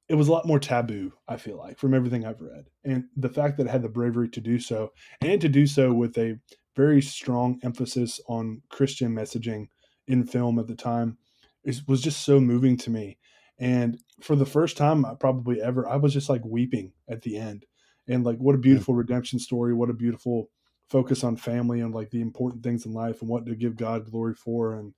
it 0.07 0.15
was 0.15 0.27
a 0.27 0.31
lot 0.31 0.47
more 0.47 0.59
taboo. 0.59 1.13
I 1.27 1.37
feel 1.37 1.57
like 1.57 1.77
from 1.77 1.93
everything 1.93 2.25
I've 2.25 2.41
read, 2.41 2.65
and 2.83 3.05
the 3.15 3.29
fact 3.29 3.57
that 3.57 3.67
it 3.67 3.69
had 3.69 3.83
the 3.83 3.89
bravery 3.89 4.29
to 4.29 4.41
do 4.41 4.59
so 4.59 4.91
and 5.21 5.39
to 5.39 5.49
do 5.49 5.67
so 5.67 5.93
with 5.93 6.17
a 6.17 6.39
very 6.75 7.01
strong 7.01 7.59
emphasis 7.63 8.19
on 8.27 8.61
Christian 8.69 9.13
messaging 9.13 9.67
in 10.07 10.25
film 10.25 10.59
at 10.59 10.67
the 10.67 10.75
time 10.75 11.17
is, 11.63 11.85
was 11.87 12.01
just 12.01 12.23
so 12.23 12.39
moving 12.39 12.77
to 12.77 12.89
me. 12.89 13.17
And 13.59 13.99
for 14.21 14.35
the 14.35 14.45
first 14.45 14.77
time, 14.77 15.05
probably 15.19 15.61
ever, 15.61 15.87
I 15.87 15.97
was 15.97 16.13
just 16.13 16.29
like 16.29 16.43
weeping 16.45 16.93
at 17.09 17.21
the 17.21 17.37
end. 17.37 17.65
And 18.07 18.23
like, 18.23 18.37
what 18.37 18.55
a 18.55 18.59
beautiful 18.59 18.95
redemption 18.95 19.37
story! 19.37 19.73
What 19.73 19.89
a 19.89 19.93
beautiful 19.93 20.49
focus 20.89 21.23
on 21.23 21.35
family 21.35 21.81
and 21.81 21.93
like 21.93 22.09
the 22.09 22.21
important 22.21 22.63
things 22.63 22.85
in 22.85 22.93
life 22.93 23.21
and 23.21 23.29
what 23.29 23.45
to 23.45 23.55
give 23.55 23.75
God 23.75 24.09
glory 24.09 24.33
for. 24.33 24.75
And 24.75 24.93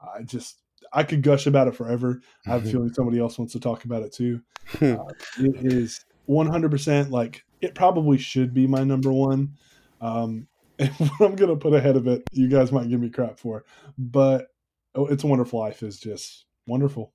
I 0.00 0.22
just, 0.22 0.60
I 0.92 1.04
could 1.04 1.22
gush 1.22 1.46
about 1.46 1.68
it 1.68 1.76
forever. 1.76 2.20
I 2.46 2.50
have 2.50 2.66
a 2.66 2.68
feeling 2.70 2.92
somebody 2.92 3.20
else 3.20 3.38
wants 3.38 3.52
to 3.52 3.60
talk 3.60 3.84
about 3.84 4.02
it 4.02 4.12
too. 4.12 4.40
uh, 4.80 5.04
it 5.38 5.72
is 5.72 6.04
100% 6.28 7.10
like 7.10 7.44
it 7.60 7.74
probably 7.74 8.18
should 8.18 8.52
be 8.52 8.66
my 8.66 8.84
number 8.84 9.12
one. 9.12 9.54
Um, 10.00 10.48
and 10.78 10.90
what 10.90 11.30
I'm 11.30 11.36
going 11.36 11.50
to 11.50 11.56
put 11.56 11.72
ahead 11.72 11.96
of 11.96 12.06
it, 12.06 12.22
you 12.32 12.48
guys 12.48 12.72
might 12.72 12.90
give 12.90 13.00
me 13.00 13.08
crap 13.08 13.38
for, 13.38 13.64
but 13.96 14.48
oh, 14.94 15.06
It's 15.06 15.24
a 15.24 15.26
Wonderful 15.26 15.58
Life 15.58 15.82
is 15.82 15.98
just 15.98 16.44
wonderful. 16.66 17.14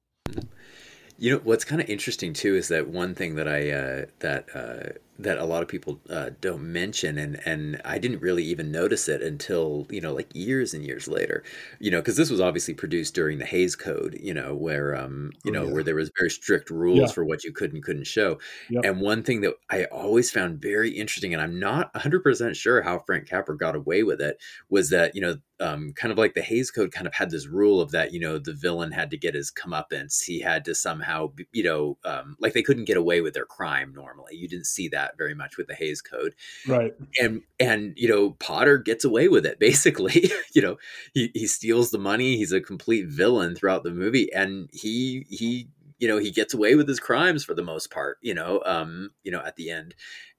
You 1.21 1.33
know 1.33 1.41
what's 1.43 1.63
kind 1.63 1.79
of 1.79 1.87
interesting 1.87 2.33
too 2.33 2.55
is 2.55 2.67
that 2.69 2.87
one 2.87 3.13
thing 3.13 3.35
that 3.35 3.47
I 3.47 3.69
uh, 3.69 4.05
that 4.21 4.47
uh, 4.55 4.97
that 5.23 5.37
a 5.37 5.45
lot 5.45 5.61
of 5.61 5.67
people 5.67 5.99
uh, 6.09 6.31
don't 6.41 6.71
mention, 6.71 7.17
and 7.17 7.39
and 7.45 7.81
I 7.85 7.97
didn't 7.97 8.21
really 8.21 8.43
even 8.43 8.71
notice 8.71 9.07
it 9.07 9.21
until 9.21 9.87
you 9.89 10.01
know 10.01 10.13
like 10.13 10.29
years 10.33 10.73
and 10.73 10.85
years 10.85 11.07
later, 11.07 11.43
you 11.79 11.91
know, 11.91 11.99
because 11.99 12.17
this 12.17 12.29
was 12.29 12.39
obviously 12.39 12.73
produced 12.73 13.13
during 13.15 13.37
the 13.37 13.45
Hays 13.45 13.75
Code, 13.75 14.17
you 14.21 14.33
know, 14.33 14.55
where 14.55 14.95
um 14.95 15.31
you 15.43 15.51
oh, 15.51 15.53
know 15.53 15.65
yeah. 15.67 15.73
where 15.73 15.83
there 15.83 15.95
was 15.95 16.11
very 16.17 16.29
strict 16.29 16.69
rules 16.69 16.99
yeah. 16.99 17.07
for 17.07 17.23
what 17.23 17.43
you 17.43 17.51
could 17.51 17.73
and 17.73 17.83
couldn't 17.83 18.07
show, 18.07 18.39
yep. 18.69 18.83
and 18.83 19.01
one 19.01 19.23
thing 19.23 19.41
that 19.41 19.55
I 19.69 19.85
always 19.85 20.31
found 20.31 20.61
very 20.61 20.91
interesting, 20.91 21.33
and 21.33 21.41
I'm 21.41 21.59
not 21.59 21.93
100 21.93 22.23
percent 22.23 22.55
sure 22.55 22.81
how 22.81 22.99
Frank 22.99 23.27
Capra 23.27 23.57
got 23.57 23.75
away 23.75 24.03
with 24.03 24.21
it, 24.21 24.37
was 24.69 24.89
that 24.89 25.15
you 25.15 25.21
know 25.21 25.37
um, 25.61 25.93
kind 25.93 26.11
of 26.11 26.17
like 26.17 26.33
the 26.33 26.41
Hays 26.41 26.71
Code 26.71 26.91
kind 26.91 27.05
of 27.05 27.13
had 27.13 27.29
this 27.29 27.47
rule 27.47 27.79
of 27.79 27.91
that, 27.91 28.11
you 28.11 28.19
know, 28.19 28.39
the 28.39 28.53
villain 28.53 28.91
had 28.91 29.11
to 29.11 29.17
get 29.17 29.35
his 29.35 29.51
comeuppance. 29.51 30.23
He 30.23 30.39
had 30.39 30.65
to 30.65 30.73
somehow, 30.73 31.31
you 31.51 31.63
know, 31.63 31.97
um, 32.03 32.35
like 32.39 32.53
they 32.53 32.63
couldn't 32.63 32.85
get 32.85 32.97
away 32.97 33.21
with 33.21 33.35
their 33.35 33.45
crime 33.45 33.93
normally. 33.95 34.35
You 34.35 34.47
didn't 34.47 34.65
see 34.65 34.87
that 34.89 35.10
very 35.17 35.33
much 35.33 35.57
with 35.57 35.67
the 35.67 35.75
Hays 35.75 36.01
Code, 36.01 36.35
right? 36.67 36.93
And 37.19 37.41
and 37.59 37.93
you 37.95 38.07
know 38.07 38.31
Potter 38.39 38.77
gets 38.77 39.05
away 39.05 39.27
with 39.27 39.45
it 39.45 39.59
basically. 39.59 40.31
you 40.53 40.61
know, 40.61 40.77
he 41.13 41.31
he 41.33 41.47
steals 41.47 41.91
the 41.91 41.97
money. 41.97 42.37
He's 42.37 42.51
a 42.51 42.61
complete 42.61 43.07
villain 43.07 43.55
throughout 43.55 43.83
the 43.83 43.91
movie, 43.91 44.31
and 44.33 44.69
he 44.71 45.25
he 45.29 45.67
you 45.99 46.07
know 46.07 46.17
he 46.17 46.31
gets 46.31 46.53
away 46.53 46.75
with 46.75 46.87
his 46.87 46.99
crimes 46.99 47.43
for 47.43 47.53
the 47.53 47.63
most 47.63 47.91
part. 47.91 48.17
You 48.21 48.33
know, 48.33 48.61
um, 48.65 49.11
you 49.23 49.31
know 49.31 49.41
at 49.41 49.55
the 49.55 49.69
end, 49.69 49.95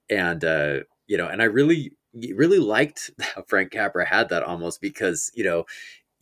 and 0.09 0.43
uh, 0.43 0.79
you 1.07 1.17
know, 1.17 1.27
and 1.27 1.41
I 1.41 1.45
really 1.45 1.91
really 2.33 2.59
liked 2.59 3.11
how 3.21 3.43
Frank 3.47 3.71
Capra 3.71 4.05
had 4.05 4.29
that 4.29 4.43
almost 4.43 4.81
because 4.81 5.31
you 5.33 5.43
know 5.43 5.65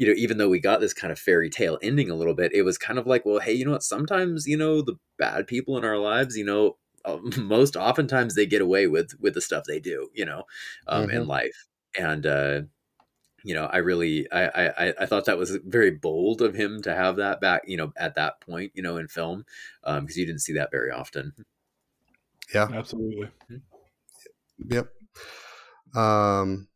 you 0.02 0.07
know, 0.07 0.14
even 0.18 0.40
though 0.40 0.49
we 0.49 0.60
got 0.60 0.80
this 0.80 0.95
kind 0.95 1.11
of 1.11 1.19
fairy 1.19 1.48
tale 1.48 1.78
ending 1.84 2.10
a 2.10 2.15
little 2.15 2.34
bit, 2.34 2.56
it 2.56 2.64
was 2.64 2.76
kind 2.76 2.98
of 2.98 3.06
like, 3.06 3.23
well, 3.23 3.38
hey, 3.38 3.53
you 3.53 3.64
know 3.64 3.73
what? 3.73 3.84
Sometimes, 3.84 4.48
you 4.48 4.57
know, 4.57 4.82
the 4.82 4.95
bad 5.19 5.45
people 5.45 5.78
in 5.78 5.86
our 5.86 5.99
lives, 5.99 6.36
you 6.36 6.44
know, 6.44 6.78
uh, 7.06 7.18
most 7.38 7.76
oftentimes 7.76 8.36
they 8.36 8.45
get 8.45 8.61
away 8.61 8.88
with 8.88 9.14
with 9.19 9.34
the 9.34 9.41
stuff 9.41 9.65
they 9.65 9.80
do, 9.80 10.10
you 10.14 10.26
know, 10.26 10.44
um, 10.88 11.07
mm-hmm. 11.07 11.18
in 11.18 11.28
life. 11.28 11.68
And 11.98 12.26
uh, 12.26 12.61
you 13.44 13.56
know, 13.56 13.65
I 13.65 13.78
really, 13.78 14.32
I, 14.32 14.68
I, 14.68 14.94
I 14.99 15.06
thought 15.06 15.26
that 15.26 15.38
was 15.38 15.57
very 15.65 15.91
bold 15.91 16.41
of 16.41 16.53
him 16.53 16.82
to 16.84 16.94
have 16.94 17.15
that 17.15 17.41
back, 17.41 17.64
you 17.65 17.78
know, 17.78 17.91
at 17.98 18.15
that 18.15 18.40
point, 18.41 18.72
you 18.76 18.84
know, 18.84 18.98
in 18.98 19.07
film, 19.07 19.45
um, 19.84 20.06
because 20.06 20.18
um, 20.18 20.19
you 20.19 20.26
didn't 20.26 20.41
see 20.41 20.53
that 20.53 20.72
very 20.72 20.91
often. 20.91 21.34
Yeah, 22.53 22.68
absolutely. 22.72 23.30
Mm-hmm. 23.52 24.73
Yep. 24.73 24.88
Um, 25.95 26.68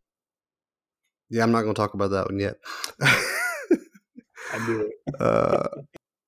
yeah, 1.30 1.44
I'm 1.44 1.52
not 1.52 1.62
going 1.62 1.76
to 1.76 1.80
talk 1.80 1.94
about 1.94 2.12
that 2.12 2.28
one 2.28 2.40
yet. 2.40 2.56
I 3.02 4.68
knew 4.68 4.90
it. 4.90 5.16
uh, 5.20 5.68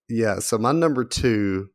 yeah, 0.10 0.40
so 0.40 0.58
my 0.58 0.72
number 0.72 1.04
two 1.04 1.70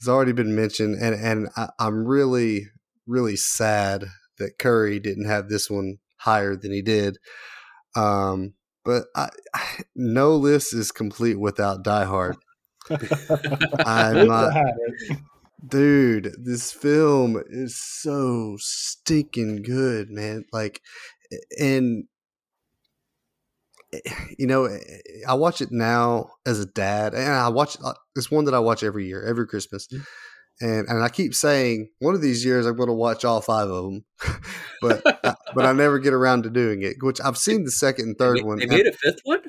has 0.00 0.08
already 0.08 0.32
been 0.32 0.54
mentioned, 0.54 0.96
and 1.00 1.14
and 1.14 1.48
I, 1.56 1.68
I'm 1.78 2.06
really 2.06 2.68
really 3.06 3.36
sad 3.36 4.06
that 4.38 4.58
Curry 4.58 5.00
didn't 5.00 5.26
have 5.26 5.48
this 5.48 5.68
one 5.68 5.98
higher 6.18 6.56
than 6.56 6.72
he 6.72 6.82
did. 6.82 7.18
Um, 7.96 8.54
but 8.84 9.04
I, 9.14 9.28
I, 9.54 9.78
no 9.94 10.36
list 10.36 10.74
is 10.74 10.92
complete 10.92 11.38
without 11.38 11.84
Die 11.84 12.04
Hard. 12.04 12.36
I'm 13.86 14.26
not, 14.26 14.52
dude. 15.66 16.34
This 16.42 16.72
film 16.72 17.40
is 17.48 17.76
so 17.76 18.56
stinking 18.58 19.62
good, 19.62 20.10
man. 20.10 20.44
Like, 20.52 20.80
and 21.58 22.04
you 24.38 24.46
know, 24.46 24.68
I 25.28 25.34
watch 25.34 25.60
it 25.60 25.70
now 25.72 26.30
as 26.46 26.60
a 26.60 26.66
dad, 26.66 27.14
and 27.14 27.32
I 27.32 27.48
watch 27.48 27.76
uh, 27.84 27.94
it's 28.16 28.30
one 28.30 28.44
that 28.46 28.54
I 28.54 28.58
watch 28.58 28.82
every 28.82 29.06
year, 29.06 29.24
every 29.24 29.46
Christmas. 29.46 29.86
Mm-hmm. 29.86 30.02
And, 30.62 30.88
and 30.88 31.02
I 31.02 31.08
keep 31.08 31.34
saying 31.34 31.88
one 32.00 32.14
of 32.14 32.20
these 32.20 32.44
years 32.44 32.66
I'm 32.66 32.76
going 32.76 32.88
to 32.88 32.94
watch 32.94 33.24
all 33.24 33.40
five 33.40 33.70
of 33.70 33.84
them, 33.84 34.04
but 34.82 35.00
I, 35.24 35.34
but 35.54 35.64
I 35.64 35.72
never 35.72 35.98
get 35.98 36.12
around 36.12 36.42
to 36.42 36.50
doing 36.50 36.82
it. 36.82 36.96
Which 37.00 37.18
I've 37.20 37.38
seen 37.38 37.64
the 37.64 37.70
second 37.70 38.08
and 38.08 38.18
third 38.18 38.38
they, 38.38 38.42
one. 38.42 38.58
They 38.58 38.66
made 38.66 38.86
a 38.86 38.92
fifth 38.92 39.20
one. 39.24 39.40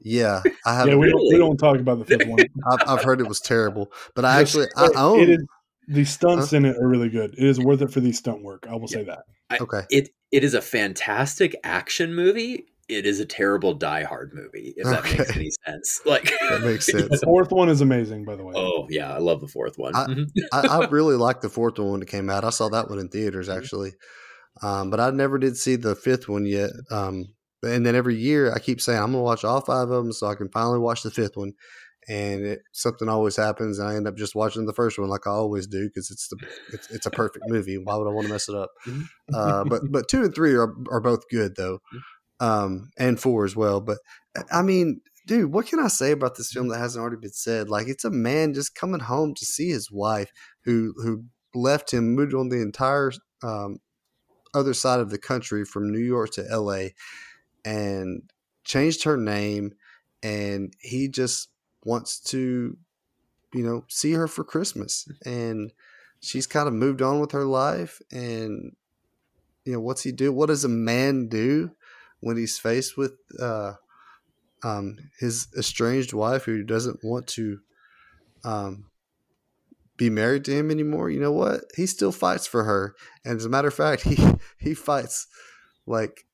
Yeah, 0.00 0.42
I 0.66 0.74
have. 0.74 0.88
Yeah, 0.88 0.96
we 0.96 1.08
don't, 1.08 1.22
we 1.28 1.38
don't 1.38 1.56
talk 1.56 1.78
about 1.78 2.00
the 2.00 2.04
fifth 2.04 2.26
one. 2.26 2.40
I've, 2.70 2.88
I've 2.88 3.04
heard 3.04 3.20
it 3.20 3.28
was 3.28 3.40
terrible, 3.40 3.92
but 4.16 4.24
I 4.24 4.40
actually 4.40 4.66
I 4.76 4.88
own. 4.96 5.20
It 5.20 5.30
is, 5.30 5.46
the 5.86 6.04
stunts 6.04 6.50
huh? 6.50 6.58
in 6.58 6.64
it 6.64 6.76
are 6.76 6.88
really 6.88 7.08
good. 7.08 7.34
It 7.38 7.44
is 7.44 7.60
worth 7.60 7.80
it 7.80 7.90
for 7.90 8.00
the 8.00 8.12
stunt 8.12 8.42
work. 8.42 8.66
I 8.68 8.74
will 8.74 8.88
yeah. 8.90 8.96
say 8.98 9.04
that. 9.04 9.20
I, 9.50 9.58
okay. 9.58 9.82
It 9.90 10.10
it 10.32 10.42
is 10.42 10.54
a 10.54 10.60
fantastic 10.60 11.54
action 11.62 12.14
movie 12.14 12.66
it 12.88 13.04
is 13.04 13.20
a 13.20 13.26
terrible 13.26 13.74
Die 13.74 14.02
Hard 14.04 14.32
movie. 14.34 14.74
If 14.76 14.84
that 14.84 15.00
okay. 15.00 15.18
makes 15.18 15.36
any 15.36 15.50
sense, 15.66 16.00
like 16.06 16.24
that 16.48 16.62
makes 16.62 16.86
sense. 16.90 17.08
The 17.08 17.20
fourth 17.24 17.52
one 17.52 17.68
is 17.68 17.80
amazing, 17.80 18.24
by 18.24 18.36
the 18.36 18.44
way. 18.44 18.54
Oh 18.56 18.86
yeah, 18.88 19.12
I 19.12 19.18
love 19.18 19.40
the 19.40 19.48
fourth 19.48 19.78
one. 19.78 19.94
I, 19.94 20.06
mm-hmm. 20.06 20.22
I, 20.52 20.78
I, 20.78 20.88
really 20.88 21.16
liked 21.16 21.42
the 21.42 21.50
fourth 21.50 21.78
one 21.78 21.92
when 21.92 22.02
it 22.02 22.08
came 22.08 22.30
out. 22.30 22.44
I 22.44 22.50
saw 22.50 22.68
that 22.70 22.88
one 22.88 22.98
in 22.98 23.08
theaters 23.08 23.48
mm-hmm. 23.48 23.58
actually, 23.58 23.92
um, 24.62 24.90
but 24.90 25.00
I 25.00 25.10
never 25.10 25.38
did 25.38 25.56
see 25.56 25.76
the 25.76 25.94
fifth 25.94 26.28
one 26.28 26.46
yet. 26.46 26.70
Um, 26.90 27.26
and 27.62 27.84
then 27.84 27.94
every 27.94 28.16
year 28.16 28.52
I 28.52 28.58
keep 28.58 28.80
saying 28.80 28.98
I'm 28.98 29.12
going 29.12 29.20
to 29.20 29.24
watch 29.24 29.44
all 29.44 29.60
five 29.60 29.90
of 29.90 30.04
them 30.04 30.12
so 30.12 30.28
I 30.28 30.36
can 30.36 30.48
finally 30.48 30.78
watch 30.78 31.02
the 31.02 31.10
fifth 31.10 31.36
one. 31.36 31.52
And 32.08 32.42
it, 32.42 32.60
something 32.72 33.06
always 33.06 33.36
happens, 33.36 33.78
and 33.78 33.86
I 33.86 33.94
end 33.94 34.08
up 34.08 34.16
just 34.16 34.34
watching 34.34 34.64
the 34.64 34.72
first 34.72 34.98
one 34.98 35.10
like 35.10 35.26
I 35.26 35.30
always 35.30 35.66
do 35.66 35.88
because 35.88 36.10
it's 36.10 36.28
the 36.28 36.38
it's, 36.72 36.90
it's, 36.90 37.04
a 37.04 37.10
perfect 37.10 37.44
movie. 37.48 37.76
Why 37.76 37.96
would 37.96 38.08
I 38.08 38.12
want 38.12 38.28
to 38.28 38.32
mess 38.32 38.48
it 38.48 38.54
up? 38.54 38.70
Mm-hmm. 38.86 39.34
Uh, 39.34 39.64
but 39.64 39.82
but 39.90 40.08
two 40.08 40.22
and 40.22 40.34
three 40.34 40.54
are 40.54 40.72
are 40.90 41.02
both 41.02 41.28
good 41.30 41.56
though. 41.56 41.80
Mm-hmm 42.40 42.64
um, 42.64 42.90
and 42.96 43.18
four 43.18 43.44
as 43.44 43.56
well. 43.56 43.80
But 43.80 43.98
I 44.52 44.62
mean, 44.62 45.00
dude, 45.26 45.52
what 45.52 45.66
can 45.66 45.80
I 45.80 45.88
say 45.88 46.12
about 46.12 46.36
this 46.36 46.52
film 46.52 46.68
that 46.68 46.78
hasn't 46.78 47.00
already 47.00 47.20
been 47.20 47.32
said? 47.32 47.68
Like, 47.68 47.88
it's 47.88 48.04
a 48.04 48.10
man 48.10 48.54
just 48.54 48.74
coming 48.74 49.00
home 49.00 49.34
to 49.34 49.44
see 49.44 49.70
his 49.70 49.90
wife, 49.90 50.30
who 50.64 50.94
who 50.96 51.24
left 51.54 51.92
him, 51.92 52.14
moved 52.14 52.34
on 52.34 52.48
the 52.48 52.60
entire 52.60 53.12
um, 53.42 53.78
other 54.54 54.74
side 54.74 55.00
of 55.00 55.10
the 55.10 55.18
country 55.18 55.64
from 55.64 55.90
New 55.90 55.98
York 55.98 56.30
to 56.32 56.42
LA 56.42 56.88
and 57.64 58.30
changed 58.64 59.04
her 59.04 59.16
name. 59.16 59.72
And 60.22 60.74
he 60.80 61.08
just 61.08 61.48
wants 61.84 62.18
to, 62.20 62.76
you 63.54 63.62
know, 63.62 63.84
see 63.88 64.12
her 64.12 64.26
for 64.26 64.42
Christmas. 64.42 65.06
And 65.24 65.72
she's 66.20 66.46
kind 66.46 66.66
of 66.66 66.74
moved 66.74 67.02
on 67.02 67.20
with 67.20 67.30
her 67.32 67.44
life. 67.44 68.00
And, 68.10 68.72
you 69.64 69.74
know, 69.74 69.80
what's 69.80 70.02
he 70.02 70.10
do? 70.10 70.32
What 70.32 70.46
does 70.46 70.64
a 70.64 70.68
man 70.68 71.28
do 71.28 71.70
when 72.20 72.36
he's 72.36 72.58
faced 72.58 72.96
with 72.96 73.12
uh, 73.40 73.74
um, 74.62 74.98
his 75.18 75.48
estranged 75.56 76.12
wife 76.12 76.44
who 76.44 76.62
doesn't 76.62 77.04
want 77.04 77.26
to 77.28 77.60
um, 78.44 78.86
be 79.96 80.10
married 80.10 80.44
to 80.46 80.52
him 80.52 80.70
anymore, 80.70 81.10
you 81.10 81.20
know 81.20 81.32
what? 81.32 81.62
He 81.76 81.86
still 81.86 82.12
fights 82.12 82.46
for 82.46 82.64
her. 82.64 82.94
And 83.24 83.36
as 83.36 83.44
a 83.44 83.48
matter 83.48 83.68
of 83.68 83.74
fact, 83.74 84.02
he 84.04 84.16
he 84.58 84.74
fights 84.74 85.26
like 85.86 86.24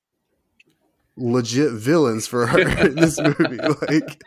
legit 1.16 1.72
villains 1.72 2.26
for 2.26 2.46
her 2.46 2.60
in 2.86 2.96
this 2.96 3.20
movie. 3.20 3.58
Like 3.88 4.22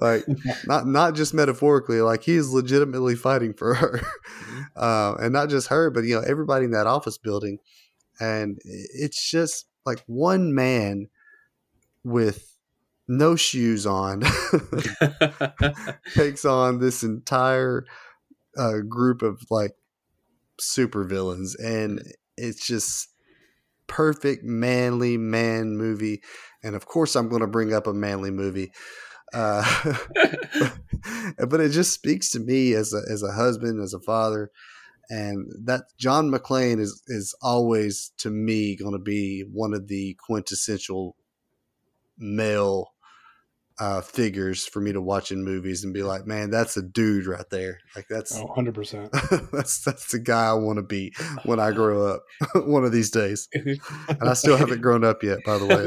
like 0.00 0.24
not 0.66 0.86
not 0.86 1.14
just 1.14 1.34
metaphorically, 1.34 2.00
like 2.00 2.22
he's 2.22 2.48
legitimately 2.50 3.16
fighting 3.16 3.54
for 3.54 3.74
her. 3.74 4.00
Uh, 4.76 5.14
and 5.20 5.32
not 5.32 5.48
just 5.48 5.68
her, 5.68 5.90
but 5.90 6.04
you 6.04 6.16
know, 6.16 6.24
everybody 6.26 6.64
in 6.64 6.72
that 6.72 6.86
office 6.86 7.16
building. 7.16 7.58
And 8.20 8.58
it's 8.64 9.30
just 9.30 9.66
like 9.86 10.02
one 10.06 10.54
man 10.54 11.08
with 12.02 12.56
no 13.06 13.36
shoes 13.36 13.86
on 13.86 14.22
takes 16.14 16.44
on 16.44 16.78
this 16.78 17.02
entire 17.02 17.84
a 18.56 18.82
group 18.82 19.22
of 19.22 19.42
like 19.50 19.72
super 20.60 21.04
villains, 21.04 21.54
and 21.56 22.02
it's 22.36 22.66
just 22.66 23.08
perfect 23.86 24.44
manly 24.44 25.16
man 25.16 25.76
movie. 25.76 26.22
And 26.62 26.74
of 26.74 26.86
course, 26.86 27.14
I'm 27.14 27.28
going 27.28 27.42
to 27.42 27.46
bring 27.46 27.72
up 27.72 27.86
a 27.86 27.92
manly 27.92 28.30
movie. 28.30 28.72
Uh, 29.32 29.64
but 31.48 31.60
it 31.60 31.70
just 31.70 31.92
speaks 31.92 32.30
to 32.30 32.40
me 32.40 32.74
as 32.74 32.94
a 32.94 33.02
as 33.10 33.22
a 33.22 33.32
husband, 33.32 33.82
as 33.82 33.94
a 33.94 34.00
father, 34.00 34.50
and 35.10 35.50
that 35.64 35.84
John 35.98 36.30
McClane 36.30 36.80
is 36.80 37.02
is 37.08 37.34
always 37.42 38.12
to 38.18 38.30
me 38.30 38.76
going 38.76 38.92
to 38.92 38.98
be 38.98 39.42
one 39.42 39.74
of 39.74 39.88
the 39.88 40.16
quintessential 40.20 41.16
male 42.18 42.94
uh, 43.78 44.00
figures 44.00 44.66
for 44.66 44.80
me 44.80 44.92
to 44.92 45.00
watch 45.00 45.32
in 45.32 45.42
movies 45.42 45.82
and 45.82 45.92
be 45.92 46.02
like, 46.02 46.26
man, 46.26 46.48
that's 46.50 46.76
a 46.76 46.82
dude 46.82 47.26
right 47.26 47.48
there. 47.50 47.80
Like 47.96 48.06
that's 48.08 48.36
oh, 48.36 48.46
100%. 48.56 49.50
that's 49.52 49.82
that's 49.82 50.12
the 50.12 50.20
guy 50.20 50.46
I 50.46 50.52
want 50.52 50.76
to 50.76 50.82
be 50.82 51.12
when 51.44 51.58
I 51.58 51.72
grow 51.72 52.06
up 52.06 52.24
one 52.66 52.84
of 52.84 52.92
these 52.92 53.10
days. 53.10 53.48
and 53.54 54.20
I 54.22 54.34
still 54.34 54.56
haven't 54.56 54.80
grown 54.80 55.04
up 55.04 55.22
yet, 55.22 55.38
by 55.44 55.58
the 55.58 55.66
way. 55.66 55.86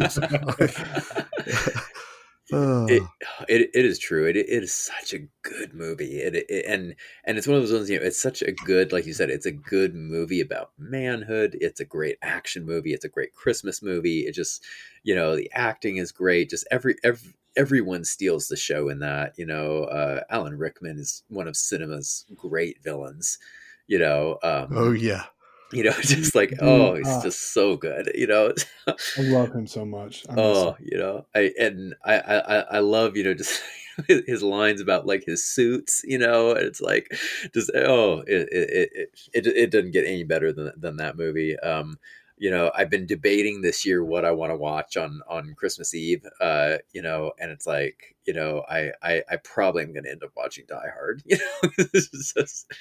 It, 2.50 3.04
it, 3.50 3.70
it 3.74 3.86
is 3.86 4.00
true. 4.00 4.26
It, 4.26 4.38
it 4.38 4.48
is 4.48 4.74
such 4.74 5.14
a 5.14 5.28
good 5.42 5.74
movie. 5.74 6.20
It, 6.20 6.36
it, 6.36 6.66
and 6.66 6.96
and 7.26 7.38
it's 7.38 7.48
one 7.48 7.58
of 7.58 7.64
those 7.64 7.74
ones. 7.74 7.90
You 7.90 8.00
know, 8.00 8.06
it's 8.06 8.22
such 8.22 8.42
a 8.42 8.52
good, 8.52 8.92
like 8.92 9.06
you 9.06 9.14
said, 9.14 9.30
it's 9.30 9.46
a 9.46 9.52
good 9.52 9.96
movie 9.96 10.42
about 10.42 10.72
manhood. 10.78 11.58
It's 11.60 11.80
a 11.80 11.86
great 11.86 12.18
action 12.22 12.66
movie. 12.66 12.94
It's 12.94 13.06
a 13.06 13.10
great 13.10 13.34
Christmas 13.34 13.82
movie. 13.82 14.22
It 14.22 14.34
just, 14.34 14.64
you 15.04 15.16
know, 15.16 15.36
the 15.36 15.52
acting 15.54 15.98
is 15.98 16.12
great. 16.12 16.50
Just 16.50 16.68
every 16.72 16.96
every 17.04 17.34
everyone 17.58 18.06
steals 18.06 18.48
the 18.48 18.56
show 18.56 18.90
in 18.90 19.00
that. 19.00 19.34
You 19.38 19.46
know, 19.46 19.84
uh, 19.84 20.22
Alan 20.30 20.58
Rickman 20.58 21.00
is 21.00 21.24
one 21.28 21.48
of 21.48 21.58
cinema's 21.58 22.26
great 22.36 22.82
villains. 22.82 23.40
You 23.88 24.00
know. 24.00 24.38
Um, 24.44 24.70
oh 24.72 24.92
yeah. 24.92 25.26
You 25.72 25.84
know, 25.84 25.92
just 26.02 26.36
like 26.36 26.54
oh, 26.62 26.96
he's 26.96 27.08
uh, 27.08 27.22
just 27.22 27.54
so 27.54 27.76
good. 27.76 28.12
You 28.16 28.28
know, 28.28 28.54
I 28.88 29.22
love 29.22 29.54
him 29.54 29.68
so 29.68 29.86
much. 29.86 30.26
I 30.30 30.34
oh, 30.38 30.78
you 30.80 30.98
know, 30.98 31.26
I 31.36 31.52
and 31.60 31.96
I 32.04 32.20
I 32.20 32.60
I 32.60 32.80
love 32.80 33.18
you 33.18 33.24
know 33.24 33.34
just 33.34 33.62
his 34.08 34.44
lines 34.44 34.82
about 34.82 35.06
like 35.06 35.26
his 35.26 35.46
suits. 35.46 36.02
You 36.06 36.20
know, 36.20 36.52
and 36.52 36.66
it's 36.66 36.82
like 36.82 37.14
just 37.54 37.72
oh, 37.76 38.20
it 38.28 38.48
it 38.52 38.70
it 38.72 39.10
it, 39.34 39.48
it 39.48 39.72
doesn't 39.72 39.92
get 39.92 40.06
any 40.06 40.24
better 40.24 40.54
than 40.54 40.72
than 40.78 40.98
that 40.98 41.18
movie. 41.18 41.58
Um, 41.60 41.98
you 42.38 42.52
know 42.52 42.72
i've 42.76 42.90
been 42.90 43.06
debating 43.06 43.62
this 43.62 43.86
year 43.86 44.04
what 44.04 44.24
i 44.24 44.32
want 44.32 44.52
to 44.52 44.56
watch 44.56 44.96
on 44.96 45.22
on 45.28 45.56
christmas 45.58 45.94
eve 45.94 46.24
uh 46.40 46.78
you 46.94 47.02
know 47.02 47.32
and 47.40 47.52
it's 47.52 47.66
like 47.66 48.16
you 48.26 48.34
know 48.34 48.64
i 48.70 48.92
i, 49.02 49.24
I 49.30 49.38
probably 49.38 49.84
am 49.84 49.92
going 49.94 50.04
to 50.04 50.12
end 50.12 50.24
up 50.24 50.32
watching 50.38 50.66
die 50.68 50.90
hard 50.94 51.24
you 51.26 51.38
know 51.38 51.70
this 51.78 52.14
is 52.14 52.34
just 52.38 52.72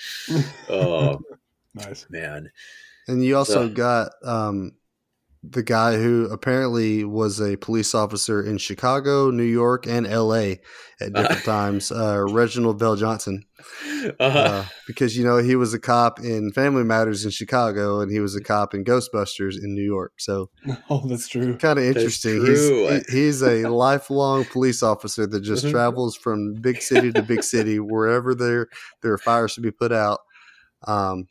oh 0.69 1.21
nice 1.77 2.07
man 2.11 2.51
and 3.09 3.25
you 3.25 3.37
also 3.37 3.69
so, 3.69 3.75
got 3.75 4.11
um 4.25 4.73
the 5.51 5.63
guy 5.63 5.97
who 5.97 6.29
apparently 6.31 7.05
was 7.05 7.41
a 7.41 7.57
police 7.57 7.95
officer 7.95 8.43
in 8.43 8.59
Chicago, 8.59 9.31
New 9.31 9.45
York, 9.45 9.87
and 9.87 10.07
L.A. 10.07 10.61
at 11.01 11.13
different 11.13 11.45
times. 11.45 11.93
Uh, 11.93 12.25
Reginald 12.31 12.81
VelJohnson, 12.81 13.43
uh-huh. 14.21 14.39
uh, 14.39 14.65
because 14.87 15.17
you 15.17 15.25
know 15.25 15.39
he 15.39 15.57
was 15.57 15.75
a 15.75 15.79
cop 15.79 16.21
in 16.21 16.53
Family 16.53 16.85
Matters 16.85 17.25
in 17.25 17.31
Chicago, 17.31 18.01
and 18.01 18.11
he 18.11 18.21
was 18.21 18.35
a 18.35 18.43
cop 18.43 18.75
in 18.75 18.85
Ghostbusters 18.85 19.57
in 19.63 19.75
New 19.75 19.85
York. 19.85 20.13
So, 20.19 20.51
oh, 20.91 21.07
that's 21.07 21.29
true. 21.29 21.57
Kind 21.57 21.79
of 21.79 21.85
interesting. 21.85 22.45
He's 22.45 23.07
he's 23.07 23.43
a 23.43 23.69
lifelong 23.69 24.45
police 24.47 24.83
officer 24.83 25.27
that 25.27 25.41
just 25.41 25.65
mm-hmm. 25.65 25.73
travels 25.73 26.17
from 26.17 26.55
big 26.55 26.83
city 26.83 27.13
to 27.13 27.23
big 27.23 27.43
city 27.43 27.79
wherever 27.79 28.35
there 28.35 28.69
there 29.03 29.13
are 29.13 29.19
fires 29.19 29.55
to 29.55 29.61
be 29.61 29.71
put 29.71 29.93
out. 29.93 30.21
Um, 30.87 31.27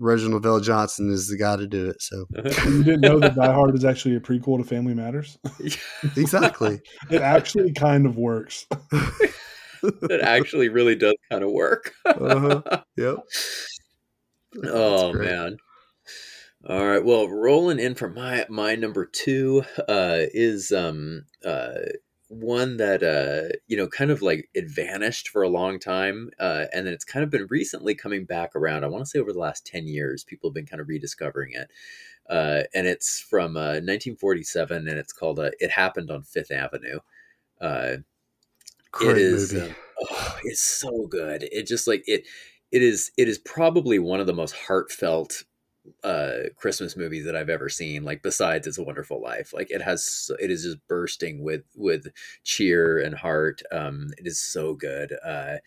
Reginald 0.00 0.42
VelJohnson 0.42 1.10
is 1.10 1.28
the 1.28 1.36
guy 1.36 1.56
to 1.56 1.66
do 1.66 1.90
it. 1.90 2.02
So 2.02 2.26
you 2.64 2.82
didn't 2.82 3.02
know 3.02 3.20
that 3.20 3.36
Die 3.36 3.52
Hard 3.52 3.74
is 3.76 3.84
actually 3.84 4.16
a 4.16 4.20
prequel 4.20 4.58
to 4.58 4.64
Family 4.64 4.94
Matters? 4.94 5.38
exactly. 6.16 6.80
it 7.10 7.20
actually 7.20 7.72
kind 7.72 8.06
of 8.06 8.16
works. 8.16 8.66
it 9.82 10.20
actually 10.22 10.70
really 10.70 10.96
does 10.96 11.14
kind 11.30 11.44
of 11.44 11.52
work. 11.52 11.92
uh-huh. 12.06 12.82
Yep. 12.96 13.16
Oh 14.64 15.12
man. 15.12 15.58
All 16.68 16.84
right. 16.84 17.04
Well, 17.04 17.28
rolling 17.28 17.78
in 17.78 17.94
for 17.94 18.08
my 18.08 18.46
my 18.48 18.74
number 18.74 19.06
two 19.06 19.64
uh, 19.88 20.26
is 20.34 20.72
um, 20.72 21.24
uh, 21.44 21.72
one 22.30 22.76
that 22.76 23.02
uh 23.02 23.52
you 23.66 23.76
know 23.76 23.88
kind 23.88 24.12
of 24.12 24.22
like 24.22 24.48
it 24.54 24.70
vanished 24.70 25.28
for 25.28 25.42
a 25.42 25.48
long 25.48 25.80
time 25.80 26.30
uh 26.38 26.66
and 26.72 26.86
then 26.86 26.94
it's 26.94 27.04
kind 27.04 27.24
of 27.24 27.30
been 27.30 27.48
recently 27.50 27.92
coming 27.92 28.24
back 28.24 28.54
around 28.54 28.84
i 28.84 28.86
want 28.86 29.04
to 29.04 29.10
say 29.10 29.18
over 29.18 29.32
the 29.32 29.38
last 29.38 29.66
10 29.66 29.88
years 29.88 30.22
people 30.22 30.48
have 30.48 30.54
been 30.54 30.64
kind 30.64 30.80
of 30.80 30.86
rediscovering 30.86 31.50
it 31.54 31.68
uh 32.32 32.62
and 32.72 32.86
it's 32.86 33.18
from 33.18 33.56
uh 33.56 33.82
1947 33.82 34.86
and 34.86 34.96
it's 34.96 35.12
called 35.12 35.40
uh, 35.40 35.50
it 35.58 35.72
happened 35.72 36.08
on 36.08 36.22
fifth 36.22 36.52
avenue 36.52 37.00
uh 37.60 37.96
Great 38.92 39.10
it 39.10 39.18
is 39.18 39.52
uh, 39.52 39.72
oh, 40.00 40.38
it's 40.44 40.62
so 40.62 41.08
good 41.08 41.42
it 41.50 41.66
just 41.66 41.88
like 41.88 42.04
it 42.06 42.28
it 42.70 42.80
is 42.80 43.10
it 43.18 43.26
is 43.26 43.38
probably 43.38 43.98
one 43.98 44.20
of 44.20 44.28
the 44.28 44.32
most 44.32 44.54
heartfelt 44.54 45.42
uh 46.04 46.48
christmas 46.56 46.96
movies 46.96 47.24
that 47.24 47.36
i've 47.36 47.48
ever 47.48 47.68
seen 47.68 48.02
like 48.04 48.22
besides 48.22 48.66
it's 48.66 48.78
a 48.78 48.82
wonderful 48.82 49.20
life. 49.20 49.52
Like 49.52 49.70
it 49.70 49.82
has 49.82 50.30
it 50.40 50.50
is 50.50 50.64
just 50.64 50.78
bursting 50.88 51.42
with 51.42 51.62
with 51.76 52.08
cheer 52.44 52.98
and 52.98 53.14
heart. 53.14 53.62
Um 53.72 54.10
it 54.18 54.26
is 54.26 54.40
so 54.40 54.74
good. 54.74 55.14
Uh 55.24 55.58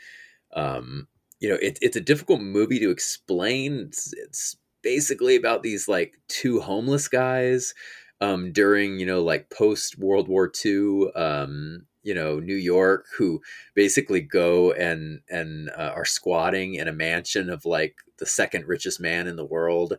um 0.53 1.07
you 1.39 1.49
know 1.49 1.57
it, 1.61 1.79
it's 1.81 1.97
a 1.97 2.01
difficult 2.01 2.41
movie 2.41 2.79
to 2.79 2.89
explain. 2.89 3.79
It's, 3.87 4.13
it's 4.13 4.57
basically 4.81 5.35
about 5.35 5.63
these 5.63 5.87
like 5.87 6.15
two 6.27 6.59
homeless 6.59 7.07
guys 7.07 7.73
um 8.21 8.51
during 8.51 8.99
you 8.99 9.05
know 9.05 9.23
like 9.23 9.49
post 9.49 9.97
world 9.97 10.27
war 10.27 10.51
ii 10.65 11.11
um 11.15 11.85
you 12.03 12.13
know 12.13 12.39
New 12.39 12.55
York 12.55 13.07
who 13.17 13.41
basically 13.73 14.21
go 14.21 14.71
and 14.73 15.21
and 15.29 15.69
uh, 15.69 15.91
are 15.95 16.05
squatting 16.05 16.75
in 16.75 16.87
a 16.87 16.93
mansion 16.93 17.49
of 17.49 17.65
like 17.65 17.95
the 18.19 18.25
second 18.25 18.67
richest 18.67 18.99
man 18.99 19.27
in 19.27 19.35
the 19.35 19.45
world. 19.45 19.97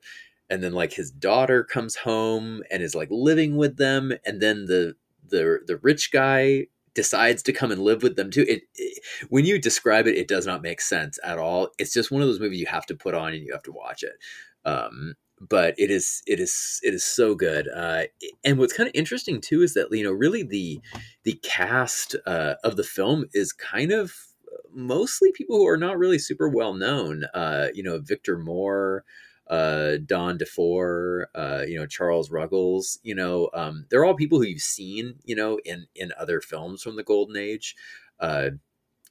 And 0.50 0.62
then 0.62 0.72
like 0.72 0.92
his 0.92 1.10
daughter 1.10 1.64
comes 1.64 1.96
home 1.96 2.62
and 2.70 2.82
is 2.82 2.94
like 2.94 3.08
living 3.10 3.56
with 3.56 3.76
them. 3.76 4.12
And 4.24 4.40
then 4.40 4.66
the 4.66 4.94
the 5.26 5.60
the 5.66 5.78
rich 5.78 6.12
guy 6.12 6.66
decides 6.94 7.42
to 7.42 7.52
come 7.52 7.72
and 7.72 7.82
live 7.82 8.02
with 8.02 8.14
them 8.16 8.30
too. 8.30 8.44
It, 8.48 8.62
it, 8.76 9.02
when 9.28 9.44
you 9.44 9.58
describe 9.58 10.06
it 10.06 10.16
it 10.16 10.28
does 10.28 10.46
not 10.46 10.62
make 10.62 10.80
sense 10.80 11.18
at 11.24 11.38
all. 11.38 11.70
It's 11.78 11.92
just 11.92 12.10
one 12.10 12.22
of 12.22 12.28
those 12.28 12.40
movies 12.40 12.60
you 12.60 12.66
have 12.66 12.86
to 12.86 12.94
put 12.94 13.14
on 13.14 13.32
and 13.32 13.44
you 13.44 13.52
have 13.52 13.64
to 13.64 13.72
watch 13.72 14.02
it. 14.02 14.14
Um, 14.64 15.14
but 15.40 15.74
it 15.78 15.90
is 15.90 16.22
it 16.26 16.40
is 16.40 16.80
it 16.82 16.94
is 16.94 17.04
so 17.04 17.34
good 17.34 17.68
uh, 17.68 18.04
and 18.44 18.58
what's 18.58 18.72
kind 18.72 18.88
of 18.88 18.94
interesting 18.94 19.40
too 19.40 19.62
is 19.62 19.74
that 19.74 19.88
you 19.90 20.04
know 20.04 20.12
really 20.12 20.42
the 20.42 20.80
the 21.24 21.38
cast 21.42 22.16
uh, 22.26 22.54
of 22.62 22.76
the 22.76 22.84
film 22.84 23.24
is 23.32 23.52
kind 23.52 23.92
of 23.92 24.12
mostly 24.72 25.32
people 25.32 25.56
who 25.56 25.66
are 25.66 25.76
not 25.76 25.98
really 25.98 26.18
super 26.18 26.48
well 26.48 26.74
known 26.74 27.24
uh, 27.34 27.68
you 27.74 27.82
know 27.82 27.98
victor 27.98 28.38
moore 28.38 29.04
uh, 29.48 29.98
Don 30.06 30.38
DeFore, 30.38 31.26
uh, 31.34 31.64
you 31.66 31.78
know, 31.78 31.86
Charles 31.86 32.30
Ruggles, 32.30 32.98
you 33.02 33.14
know, 33.14 33.50
um, 33.52 33.84
they're 33.90 34.04
all 34.04 34.14
people 34.14 34.38
who 34.38 34.46
you've 34.46 34.62
seen, 34.62 35.16
you 35.24 35.36
know, 35.36 35.58
in, 35.64 35.86
in 35.94 36.12
other 36.18 36.40
films 36.40 36.82
from 36.82 36.96
the 36.96 37.02
golden 37.02 37.36
age. 37.36 37.76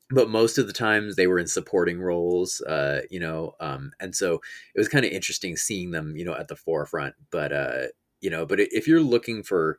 But 0.09 0.29
most 0.29 0.57
of 0.57 0.67
the 0.67 0.73
times 0.73 1.15
they 1.15 1.27
were 1.27 1.39
in 1.39 1.47
supporting 1.47 1.99
roles, 1.99 2.61
uh, 2.61 3.01
you 3.09 3.19
know, 3.19 3.55
um, 3.59 3.93
and 3.99 4.15
so 4.15 4.41
it 4.75 4.79
was 4.79 4.87
kind 4.89 5.05
of 5.05 5.11
interesting 5.11 5.55
seeing 5.57 5.91
them, 5.91 6.15
you 6.15 6.25
know, 6.25 6.35
at 6.35 6.49
the 6.49 6.55
forefront. 6.55 7.15
But 7.31 7.51
uh, 7.51 7.87
you 8.21 8.29
know, 8.29 8.45
but 8.45 8.59
if 8.59 8.87
you're 8.87 9.01
looking 9.01 9.43
for 9.43 9.77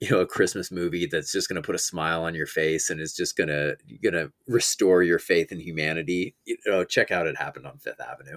you 0.00 0.10
know 0.10 0.18
a 0.18 0.26
christmas 0.26 0.72
movie 0.72 1.06
that's 1.06 1.30
just 1.30 1.48
going 1.48 1.62
to 1.62 1.64
put 1.64 1.76
a 1.76 1.78
smile 1.78 2.24
on 2.24 2.34
your 2.34 2.46
face 2.46 2.90
and 2.90 3.00
is 3.00 3.14
just 3.14 3.36
going 3.36 3.48
to 3.48 3.76
going 4.02 4.14
to 4.14 4.32
restore 4.48 5.00
your 5.04 5.20
faith 5.20 5.52
in 5.52 5.60
humanity 5.60 6.34
you 6.44 6.56
know 6.66 6.82
check 6.84 7.12
out 7.12 7.28
it 7.28 7.36
happened 7.36 7.68
on 7.68 7.78
fifth 7.78 8.00
avenue 8.00 8.36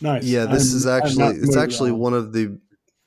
Nice. 0.00 0.24
Yeah, 0.24 0.44
this 0.44 0.68
I'm- 0.70 0.76
is 0.76 0.86
actually 0.86 1.36
it's 1.38 1.56
actually 1.56 1.90
at 1.90 1.96
one 1.96 2.12
of 2.12 2.32
the 2.32 2.58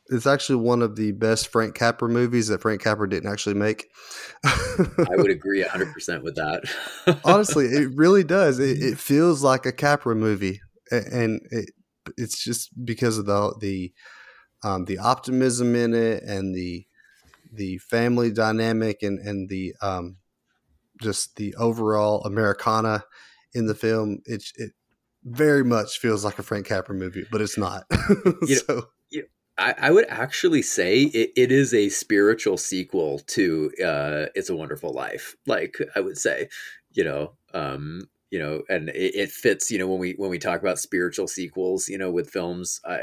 it's 0.09 0.27
actually 0.27 0.57
one 0.57 0.81
of 0.81 0.95
the 0.95 1.11
best 1.11 1.47
Frank 1.47 1.75
Capra 1.75 2.09
movies 2.09 2.47
that 2.47 2.61
Frank 2.61 2.81
Capra 2.81 3.09
didn't 3.09 3.31
actually 3.31 3.55
make. 3.55 3.87
i 4.43 5.15
would 5.15 5.31
agree 5.31 5.63
100% 5.63 6.23
with 6.23 6.35
that 6.35 6.63
Honestly, 7.23 7.65
it 7.65 7.91
really 7.95 8.23
does. 8.23 8.59
It, 8.59 8.81
it 8.81 8.97
feels 8.97 9.43
like 9.43 9.65
a 9.65 9.71
Capra 9.71 10.15
movie, 10.15 10.61
and 10.91 11.41
it, 11.51 11.71
it's 12.17 12.43
just 12.43 12.69
because 12.85 13.17
of 13.17 13.25
the 13.25 13.55
the 13.59 13.93
um, 14.63 14.85
the 14.85 14.97
optimism 14.97 15.75
in 15.75 15.93
it 15.93 16.23
and 16.23 16.53
the 16.55 16.85
the 17.51 17.77
family 17.79 18.31
dynamic 18.31 19.01
and 19.01 19.19
and 19.19 19.49
the 19.49 19.73
um, 19.81 20.17
just 21.01 21.35
the 21.35 21.55
overall 21.55 22.23
Americana 22.23 23.03
in 23.53 23.65
the 23.65 23.75
film. 23.75 24.19
It 24.25 24.43
it 24.55 24.71
very 25.23 25.63
much 25.63 25.99
feels 25.99 26.23
like 26.23 26.39
a 26.39 26.43
Frank 26.43 26.67
Capra 26.67 26.95
movie, 26.95 27.25
but 27.31 27.41
it's 27.41 27.57
not. 27.57 27.83
You 28.41 28.55
know, 28.55 28.61
so 28.67 28.89
I, 29.59 29.75
I 29.77 29.91
would 29.91 30.05
actually 30.07 30.61
say 30.61 31.03
it, 31.03 31.31
it 31.35 31.51
is 31.51 31.73
a 31.73 31.89
spiritual 31.89 32.57
sequel 32.57 33.19
to 33.27 33.71
uh, 33.83 34.25
"It's 34.35 34.49
a 34.49 34.55
Wonderful 34.55 34.93
Life." 34.93 35.35
Like 35.45 35.77
I 35.95 35.99
would 35.99 36.17
say, 36.17 36.49
you 36.91 37.03
know, 37.03 37.33
um, 37.53 38.09
you 38.31 38.39
know, 38.39 38.63
and 38.69 38.89
it, 38.89 39.15
it 39.15 39.31
fits. 39.31 39.69
You 39.69 39.77
know, 39.79 39.87
when 39.87 39.99
we 39.99 40.13
when 40.13 40.29
we 40.29 40.39
talk 40.39 40.61
about 40.61 40.79
spiritual 40.79 41.27
sequels, 41.27 41.89
you 41.89 41.97
know, 41.97 42.09
with 42.09 42.29
films, 42.29 42.79
I 42.85 42.99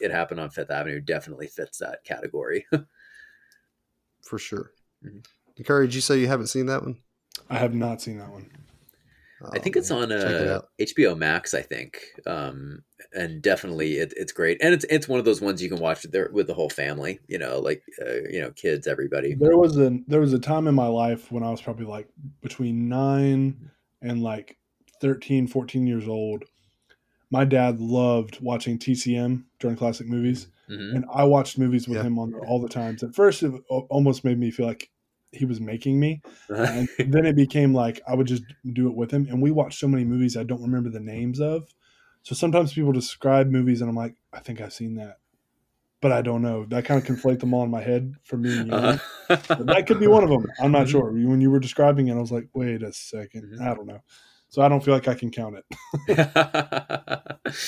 it 0.00 0.10
happened 0.10 0.40
on 0.40 0.50
Fifth 0.50 0.70
Avenue 0.70 1.00
definitely 1.00 1.46
fits 1.46 1.78
that 1.78 2.04
category. 2.04 2.66
for 4.22 4.38
sure. 4.38 4.72
Mhm. 5.04 5.24
Curry, 5.64 5.86
did 5.86 5.94
you 5.94 6.00
say 6.00 6.18
you 6.18 6.28
haven't 6.28 6.46
seen 6.48 6.66
that 6.66 6.82
one? 6.82 6.98
I 7.48 7.58
have 7.58 7.74
not 7.74 8.00
seen 8.00 8.18
that 8.18 8.30
one. 8.30 8.50
I 9.52 9.58
think 9.58 9.76
it's 9.76 9.90
on 9.90 10.08
Check 10.08 10.18
it 10.20 10.48
uh. 10.48 10.62
HBO 10.80 11.16
Max. 11.16 11.54
I 11.54 11.62
think, 11.62 11.98
um, 12.26 12.82
and 13.14 13.40
definitely 13.40 13.98
it, 13.98 14.12
it's 14.16 14.32
great, 14.32 14.58
and 14.60 14.74
it's 14.74 14.84
it's 14.90 15.08
one 15.08 15.18
of 15.18 15.24
those 15.24 15.40
ones 15.40 15.62
you 15.62 15.68
can 15.68 15.78
watch 15.78 16.02
with, 16.02 16.12
their, 16.12 16.28
with 16.32 16.46
the 16.48 16.54
whole 16.54 16.70
family. 16.70 17.20
You 17.28 17.38
know, 17.38 17.60
like 17.60 17.82
uh, 18.04 18.14
you 18.30 18.40
know, 18.40 18.50
kids, 18.52 18.86
everybody. 18.86 19.34
There 19.34 19.56
was 19.56 19.76
a 19.78 19.96
there 20.08 20.20
was 20.20 20.32
a 20.32 20.38
time 20.38 20.66
in 20.66 20.74
my 20.74 20.88
life 20.88 21.30
when 21.30 21.42
I 21.44 21.50
was 21.50 21.60
probably 21.62 21.86
like 21.86 22.08
between 22.42 22.88
9 22.88 23.70
and 24.02 24.22
like 24.22 24.56
13, 25.00 25.46
14 25.46 25.86
years 25.86 26.08
old. 26.08 26.44
My 27.30 27.44
dad 27.44 27.78
loved 27.80 28.40
watching 28.40 28.78
TCM 28.78 29.44
during 29.60 29.76
classic 29.76 30.06
movies, 30.08 30.48
Mhm. 30.70 30.96
and 30.96 31.04
I 31.12 31.24
watched 31.24 31.58
movies 31.58 31.86
with 31.86 31.98
Yeah. 31.98 32.04
him 32.04 32.18
on 32.18 32.30
there 32.32 32.44
all 32.44 32.60
the 32.60 32.68
times. 32.68 33.02
At 33.02 33.14
first, 33.14 33.42
it 33.42 33.52
almost 33.68 34.24
made 34.24 34.38
me 34.38 34.50
feel 34.50 34.66
like 34.66 34.90
he 35.32 35.44
was 35.44 35.60
making 35.60 36.00
me, 36.00 36.22
and 36.48 36.88
then 36.98 37.26
it 37.26 37.36
became 37.36 37.74
like 37.74 38.00
I 38.08 38.14
would 38.14 38.26
just 38.26 38.44
do 38.72 38.88
it 38.88 38.94
with 38.96 39.10
him. 39.10 39.26
And 39.28 39.42
we 39.42 39.50
watched 39.50 39.78
so 39.78 39.88
many 39.88 40.04
movies 40.04 40.36
I 40.36 40.42
don't 40.44 40.62
remember 40.62 40.90
the 40.90 41.00
names 41.00 41.40
of. 41.40 41.68
So 42.22 42.34
sometimes 42.34 42.72
people 42.74 42.92
describe 42.92 43.48
movies, 43.48 43.80
and 43.80 43.88
I'm 43.90 43.96
like, 43.96 44.16
I 44.32 44.40
think 44.40 44.60
I've 44.60 44.72
seen 44.72 44.94
that, 44.96 45.18
but 46.02 46.12
I 46.12 46.22
don't 46.22 46.42
know. 46.42 46.64
That 46.66 46.84
kind 46.84 47.00
of 47.00 47.06
conflate 47.06 47.40
them 47.40 47.54
all 47.54 47.64
in 47.64 47.70
my 47.70 47.82
head 47.82 48.14
for 48.24 48.36
me. 48.36 48.50
You? 48.50 48.74
Uh-huh. 48.74 48.98
That 49.66 49.86
could 49.86 50.00
be 50.00 50.06
one 50.06 50.24
of 50.24 50.30
them. 50.30 50.46
I'm 50.58 50.72
not 50.72 50.86
Mhm. 50.86 50.90
sure. 50.90 51.12
When 51.12 51.40
you 51.40 51.50
were 51.50 51.60
describing 51.60 52.08
it, 52.08 52.14
I 52.14 52.18
was 52.18 52.32
like, 52.32 52.48
wait 52.54 52.82
a 52.82 52.92
2nd 52.92 53.44
Mhm. 53.44 53.60
I 53.60 53.74
don't 53.74 53.86
know. 53.86 54.00
So 54.48 54.62
I 54.62 54.68
don't 54.68 54.82
feel 54.84 54.94
like 54.94 55.08
I 55.08 55.14
can 55.14 55.30
count 55.30 55.56
it. 55.56 55.64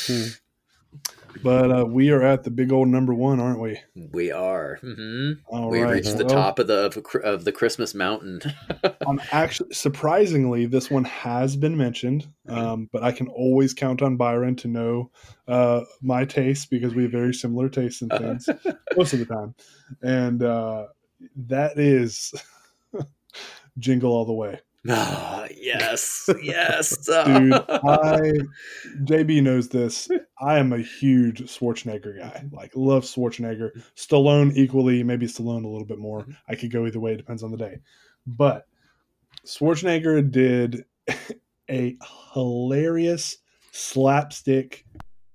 But 1.42 1.70
uh, 1.70 1.84
we 1.86 2.10
are 2.10 2.22
at 2.22 2.44
the 2.44 2.50
big 2.50 2.72
old 2.72 2.88
number 2.88 3.14
one, 3.14 3.40
aren't 3.40 3.60
we? 3.60 3.78
we 4.12 4.30
are. 4.30 4.78
hmm 4.82 5.32
we 5.68 5.82
right. 5.82 5.94
reached 5.94 6.16
the 6.18 6.24
Well, 6.24 6.34
top 6.34 6.58
of 6.58 6.66
the 6.66 6.86
of, 6.86 6.98
of 7.22 7.44
the 7.44 7.52
Christmas 7.52 7.94
mountain. 7.94 8.40
Actually 9.32 9.72
surprisingly, 9.72 10.66
this 10.66 10.90
one 10.90 11.04
has 11.04 11.56
been 11.56 11.76
mentioned, 11.76 12.26
Mhm. 12.48 12.56
um, 12.56 12.88
but 12.92 13.02
I 13.02 13.12
can 13.12 13.28
always 13.28 13.72
count 13.74 14.02
on 14.02 14.16
Byron 14.16 14.56
to 14.56 14.68
know 14.68 15.10
uh, 15.48 15.82
my 16.02 16.24
taste 16.24 16.70
because 16.70 16.94
we 16.94 17.04
have 17.04 17.12
very 17.12 17.32
similar 17.34 17.68
tastes 17.68 18.02
in 18.02 18.08
things 18.08 18.48
most 18.96 19.12
of 19.12 19.18
the 19.20 19.26
time, 19.26 19.54
and 20.02 20.42
uh, 20.42 20.86
that 21.48 21.78
is 21.78 22.32
Jingle 23.78 24.12
All 24.12 24.24
the 24.24 24.32
Way. 24.32 24.60
Ah, 24.88 25.46
yes, 25.54 26.30
yes, 26.42 26.96
Dude, 27.06 27.52
I 27.52 28.32
JB 29.04 29.42
knows 29.42 29.68
this. 29.68 30.08
I 30.40 30.58
am 30.58 30.72
a 30.72 30.78
huge 30.78 31.42
Schwarzenegger 31.42 32.18
guy. 32.18 32.46
Like 32.50 32.72
love 32.74 33.04
Schwarzenegger. 33.04 33.70
Stallone 33.94 34.56
equally, 34.56 35.02
maybe 35.02 35.26
Stallone 35.26 35.64
a 35.64 35.68
little 35.68 35.84
bit 35.86 35.98
more. 35.98 36.22
Mhm. 36.22 36.36
I 36.48 36.54
could 36.54 36.72
go 36.72 36.86
either 36.86 37.00
way, 37.00 37.12
it 37.12 37.18
depends 37.18 37.42
on 37.42 37.50
the 37.50 37.58
day. 37.58 37.76
But 38.26 38.66
Schwarzenegger 39.44 40.30
did 40.30 40.84
a 41.70 41.96
hilarious 42.32 43.36
slapstick 43.72 44.86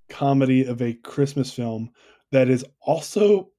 comedy 0.10 0.66
of 0.66 0.82
a 0.82 0.94
Christmas 0.94 1.54
film 1.54 1.92
that 2.32 2.50
is 2.50 2.66
also 2.82 3.50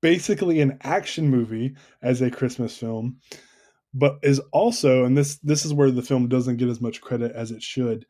basically 0.00 0.60
an 0.60 0.78
action 0.82 1.28
movie 1.28 1.74
as 2.02 2.20
a 2.22 2.30
Christmas 2.30 2.76
film, 2.76 3.18
but 3.94 4.18
is 4.22 4.40
also, 4.52 5.04
and 5.04 5.16
this 5.16 5.36
this 5.38 5.64
is 5.64 5.72
where 5.72 5.90
the 5.90 6.02
film 6.02 6.28
doesn't 6.28 6.56
get 6.56 6.68
as 6.68 6.80
much 6.80 7.00
credit 7.00 7.32
as 7.32 7.50
it 7.50 7.62
should. 7.62 8.04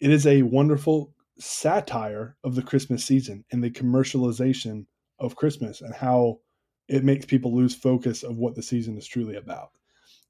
It 0.00 0.10
is 0.10 0.26
a 0.26 0.42
wonderful 0.42 1.14
satire 1.38 2.36
of 2.44 2.54
the 2.54 2.62
Christmas 2.62 3.04
season 3.04 3.44
and 3.52 3.62
the 3.62 3.70
commercialization 3.70 4.86
of 5.18 5.36
Christmas 5.36 5.80
and 5.80 5.94
how 5.94 6.40
it 6.88 7.04
makes 7.04 7.24
people 7.24 7.54
lose 7.54 7.74
focus 7.74 8.22
of 8.22 8.36
what 8.36 8.54
the 8.54 8.62
season 8.62 8.96
is 8.98 9.06
truly 9.06 9.36
about. 9.36 9.70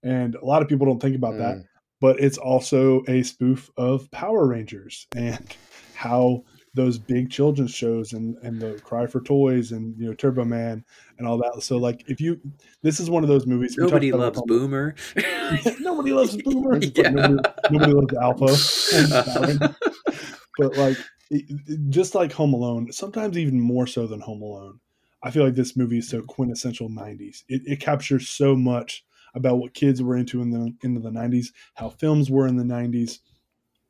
And 0.03 0.35
a 0.37 0.45
lot 0.45 0.63
of 0.63 0.69
people 0.69 0.87
don't 0.87 1.01
think 1.01 1.17
about 1.17 1.39
that 1.39 1.57
Mm. 1.57 1.65
but 2.01 2.21
it's 2.21 2.39
also 2.39 3.03
a 3.09 3.23
spoof 3.23 3.71
of 3.77 4.11
Power 4.11 4.47
Rangers 4.47 5.07
and 5.17 5.57
how 5.95 6.45
those 6.77 6.99
big 6.99 7.31
children's 7.31 7.75
shows 7.75 8.13
and 8.13 8.37
and 8.43 8.61
the 8.61 8.79
Cry 8.85 9.07
for 9.07 9.21
Toys 9.23 9.73
and 9.73 9.99
you 9.99 10.07
know 10.07 10.15
Turbo 10.15 10.45
Man 10.45 10.85
and 11.19 11.27
all 11.27 11.39
that. 11.39 11.63
So 11.63 11.79
like 11.79 12.05
if 12.07 12.21
you 12.21 12.41
this 12.83 13.01
is 13.01 13.11
one 13.11 13.23
of 13.25 13.29
those 13.29 13.47
movies 13.47 13.77
Nobody 13.79 14.13
loves 14.13 14.41
Boomer. 14.47 14.95
nobody 15.81 16.13
loves 16.13 16.37
Boomer. 16.43 16.79
Yeah. 16.79 17.11
Nobody, 17.11 17.43
nobody 17.71 17.93
loves 17.93 18.15
Alpha. 18.15 19.75
but 20.59 20.77
like 20.77 20.99
just 21.89 22.15
like 22.15 22.33
Home 22.33 22.53
Alone, 22.53 22.93
sometimes 22.93 23.37
even 23.39 23.59
more 23.59 23.87
so 23.87 24.07
than 24.07 24.21
Home 24.21 24.43
Alone. 24.43 24.79
I 25.23 25.31
feel 25.31 25.45
like 25.45 25.55
this 25.55 25.77
movie 25.77 25.99
is 25.99 26.09
so 26.09 26.23
quintessential 26.23 26.91
'90s. 26.91 27.43
It, 27.49 27.63
it 27.65 27.81
captures 27.81 28.29
so 28.29 28.55
much 28.55 29.05
about 29.35 29.57
what 29.57 29.75
kids 29.75 30.03
were 30.03 30.17
into 30.17 30.43
in 30.43 30.51
the 30.51 30.75
into 30.83 31.01
the 31.01 31.11
'90s, 31.11 31.47
how 31.75 31.89
films 31.89 32.31
were 32.31 32.47
in 32.47 32.57
the 32.57 32.65
'90s, 32.65 33.19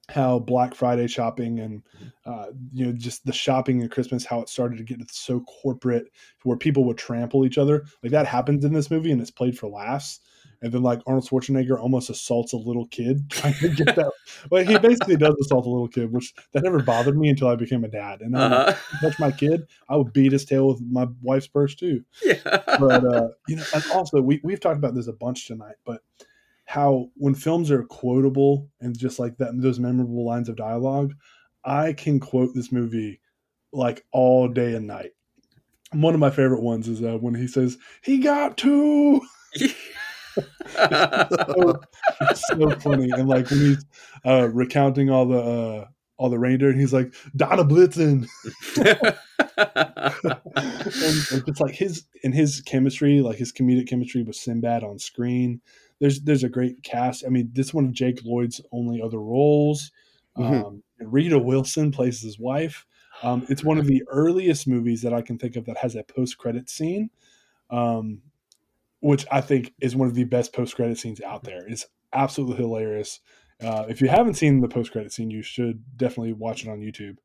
how 0.09 0.39
Black 0.39 0.74
Friday 0.74 1.07
shopping 1.09 1.59
and 1.59 1.83
uh, 2.24 2.47
you 2.73 2.87
know 2.87 2.93
just 2.93 3.24
the 3.24 3.33
shopping 3.33 3.83
at 3.83 3.91
Christmas, 3.91 4.24
how 4.24 4.41
it 4.41 4.49
started 4.49 4.78
to 4.78 4.85
get 4.85 5.01
so 5.11 5.41
corporate, 5.41 6.07
where 6.45 6.57
people 6.57 6.85
would 6.85 6.99
trample 6.99 7.45
each 7.45 7.59
other. 7.59 7.85
Like 8.03 8.12
that 8.12 8.27
happens 8.27 8.65
in 8.65 8.73
this 8.73 8.91
movie, 8.91 9.11
and 9.11 9.20
it's 9.20 9.31
played 9.31 9.59
for 9.59 9.69
laughs. 9.69 10.20
And 10.62 10.73
then 10.73 10.83
like 10.83 11.01
Arnold 11.07 11.28
Schwarzenegger 11.28 11.78
almost 11.78 12.09
assaults 12.09 12.53
a 12.53 12.57
little 12.57 12.87
kid 12.87 13.19
trying 13.31 13.55
to 13.55 13.69
get 13.69 13.97
that. 13.97 14.12
Well, 14.51 14.65
he 14.65 14.78
basically 14.78 15.16
does 15.16 15.35
assault 15.41 15.66
a 15.66 15.70
little 15.70 15.89
kid, 15.89 16.12
which 16.12 16.35
that 16.53 16.62
never 16.62 16.83
bothered 16.83 17.16
me 17.16 17.28
until 17.28 17.49
I 17.49 17.57
became 17.57 17.85
a 17.85 17.89
dad. 17.89 18.20
And 18.20 18.37
uh-huh. 18.37 18.74
touch 19.01 19.19
my 19.19 19.31
kid, 19.31 19.62
I 19.89 19.97
would 19.97 20.12
beat 20.12 20.33
his 20.33 20.45
tail 20.45 20.69
with 20.69 20.81
my 20.81 21.07
wife's 21.23 21.47
purse 21.47 21.74
too. 21.74 22.05
Yeah. 22.24 22.35
But 22.45 23.05
uh, 23.05 23.28
you 23.49 23.57
know, 23.57 23.65
and 23.74 23.85
also 23.93 24.20
we 24.20 24.41
we've 24.43 24.61
talked 24.61 24.78
about 24.78 24.95
this 24.95 25.07
a 25.07 25.12
bunch 25.12 25.47
tonight, 25.47 25.77
but 25.85 26.01
how 26.66 27.09
when 27.14 27.34
films 27.34 27.70
are 27.70 27.84
quotable 27.84 28.68
and 28.80 28.98
just 28.98 29.18
like 29.18 29.36
that 29.38 29.51
those 29.60 29.78
memorable 29.78 30.26
lines 30.26 30.48
of 30.48 30.56
dialogue, 30.56 31.14
I 31.64 31.93
can 31.93 32.20
quote 32.20 32.55
this 32.55 32.70
movie 32.70 33.20
like 33.72 34.05
all 34.12 34.48
day 34.48 34.74
and 34.74 34.86
night. 34.86 35.12
One 35.93 36.14
of 36.14 36.20
my 36.20 36.30
favorite 36.30 36.62
ones 36.62 36.88
is 36.88 37.02
uh, 37.02 37.18
when 37.18 37.34
he 37.34 37.47
says, 37.47 37.78
"He 38.02 38.18
got 38.18 38.56
two." 38.56 39.20
so, 40.76 41.80
so 42.34 42.70
funny. 42.80 43.10
And 43.10 43.28
like 43.28 43.48
when 43.48 43.60
he's 43.60 43.84
uh, 44.24 44.48
recounting 44.52 45.09
all 45.09 45.26
the 45.26 45.38
uh, 45.38 45.86
all 46.18 46.30
the 46.30 46.38
reindeer, 46.38 46.70
and 46.70 46.80
he's 46.80 46.93
like, 46.93 47.14
"Donna 47.36 47.64
Blitzen," 47.64 48.26
and 49.56 50.38
it's 50.94 51.30
just 51.30 51.60
like 51.60 51.74
his 51.74 52.05
and 52.24 52.34
his 52.34 52.60
chemistry, 52.62 53.20
like 53.20 53.38
his 53.38 53.52
comedic 53.52 53.88
chemistry 53.88 54.22
with 54.22 54.36
Sinbad 54.36 54.82
on 54.82 54.98
screen. 54.98 55.60
There's 56.01 56.20
there's 56.20 56.44
a 56.44 56.48
great 56.48 56.82
cast. 56.82 57.24
I 57.24 57.28
mean, 57.28 57.51
this 57.52 57.73
one 57.73 57.86
of 57.86 57.93
Jake 57.93 58.20
Lloyd's 58.24 58.60
only 58.73 59.01
other 59.01 59.20
roles. 59.20 59.90
Mhm. 60.36 60.64
Um, 60.66 60.82
Rita 61.01 61.39
Wilson 61.39 61.90
plays 61.90 62.20
his 62.20 62.39
wife. 62.39 62.86
Um, 63.23 63.47
it's 63.48 63.64
one 63.64 63.78
of 63.78 63.86
the 63.86 64.02
earliest 64.09 64.68
movies 64.68 65.01
that 65.02 65.14
I 65.14 65.23
can 65.23 65.39
think 65.39 65.56
of 65.56 65.64
that 65.66 65.78
has 65.78 65.97
a 65.97 66.02
post 66.02 66.36
credit 66.36 66.68
scene. 66.68 67.10
Um, 67.70 68.20
which 69.01 69.27
I 69.31 69.40
think 69.40 69.74
is 69.81 69.94
one 69.94 70.09
of 70.09 70.14
the 70.14 70.24
best 70.24 70.52
post 70.52 70.74
credit 70.74 70.98
scenes 70.98 71.20
out 71.20 71.44
there. 71.44 71.66
It's 71.68 71.86
absolutely 72.12 72.56
hilarious. 72.56 73.20
Uh, 73.62 73.85
if 73.89 74.01
you 74.01 74.09
haven't 74.09 74.35
seen 74.35 74.60
the 74.60 74.68
post 74.68 74.93
credit 74.93 75.12
scene, 75.12 75.31
you 75.31 75.43
should 75.43 75.82
definitely 75.97 76.32
watch 76.32 76.64
it 76.64 76.70
on 76.70 76.81
YouTube. 76.81 77.16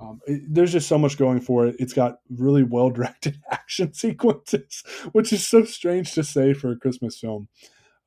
Um, 0.00 0.20
it, 0.26 0.42
there's 0.48 0.72
just 0.72 0.88
so 0.88 0.98
much 0.98 1.18
going 1.18 1.40
for 1.40 1.66
it. 1.66 1.76
It's 1.78 1.92
got 1.92 2.20
really 2.30 2.62
well 2.62 2.90
directed 2.90 3.38
action 3.50 3.92
sequences, 3.92 4.82
which 5.12 5.32
is 5.32 5.46
so 5.46 5.64
strange 5.64 6.12
to 6.14 6.24
say 6.24 6.52
for 6.52 6.72
a 6.72 6.76
Christmas 6.76 7.18
film. 7.18 7.48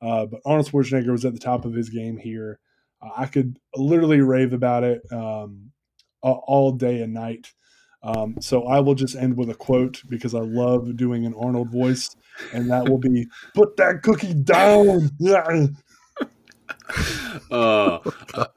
Uh, 0.04 0.26
but 0.26 0.40
Arnold 0.44 0.68
Schwarzenegger 0.68 1.12
was 1.12 1.24
at 1.24 1.32
the 1.32 1.38
top 1.40 1.64
of 1.64 1.72
his 1.72 1.88
game 1.88 2.18
here. 2.18 2.58
Uh, 3.00 3.10
I 3.16 3.26
could 3.26 3.58
literally 3.74 4.20
rave 4.20 4.52
about 4.52 4.84
it 4.84 5.00
um, 5.10 5.70
all 6.20 6.72
day 6.72 7.00
and 7.00 7.14
night. 7.14 7.52
Um, 8.02 8.36
so 8.40 8.66
I 8.66 8.80
will 8.80 8.94
just 8.94 9.16
end 9.16 9.36
with 9.36 9.48
a 9.48 9.54
quote 9.54 10.02
because 10.10 10.34
I 10.34 10.40
love 10.40 10.96
doing 10.96 11.24
an 11.24 11.34
Arnold 11.40 11.70
voice, 11.70 12.14
and 12.52 12.70
that 12.70 12.86
will 12.86 12.98
be 12.98 13.26
"Put 13.54 13.78
that 13.78 14.02
cookie 14.02 14.34
down." 14.34 15.10
oh, 17.50 18.02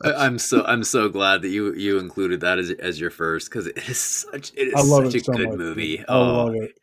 I'm 0.03 0.37
so 0.37 0.65
I'm 0.65 0.83
so 0.83 1.07
glad 1.07 1.43
that 1.43 1.49
you 1.49 1.73
you 1.75 1.97
included 1.97 2.41
that 2.41 2.59
as 2.59 2.71
as 2.71 2.99
your 2.99 3.09
first 3.09 3.49
because 3.49 3.67
it 3.67 3.77
is 3.87 3.99
such 3.99 4.51
it 4.53 4.67
is 4.67 4.89
such 4.89 5.15
a 5.15 5.19
so 5.21 5.31
good 5.31 5.49
much. 5.49 5.57
movie. 5.57 5.99
I 6.01 6.03
oh, 6.09 6.21
love 6.21 6.55
it. 6.55 6.77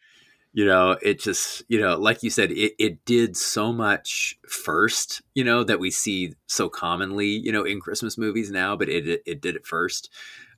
You 0.57 0.65
know, 0.67 0.97
it 1.03 1.19
just 1.19 1.65
you 1.69 1.81
know, 1.81 1.97
like 1.99 2.23
you 2.23 2.31
said, 2.31 2.53
it 2.53 2.75
it 2.79 3.05
did 3.05 3.37
so 3.37 3.73
much 3.73 4.39
first. 4.49 5.21
You 5.35 5.43
know 5.43 5.65
that 5.65 5.81
we 5.81 5.91
see 5.91 6.35
so 6.47 6.69
commonly. 6.69 7.27
You 7.27 7.51
know, 7.51 7.65
in 7.65 7.81
Christmas 7.81 8.17
movies 8.17 8.53
now, 8.53 8.77
but 8.77 8.89
it 8.89 9.09
it, 9.09 9.23
it 9.27 9.41
did 9.41 9.57
it 9.57 9.67
first 9.67 10.11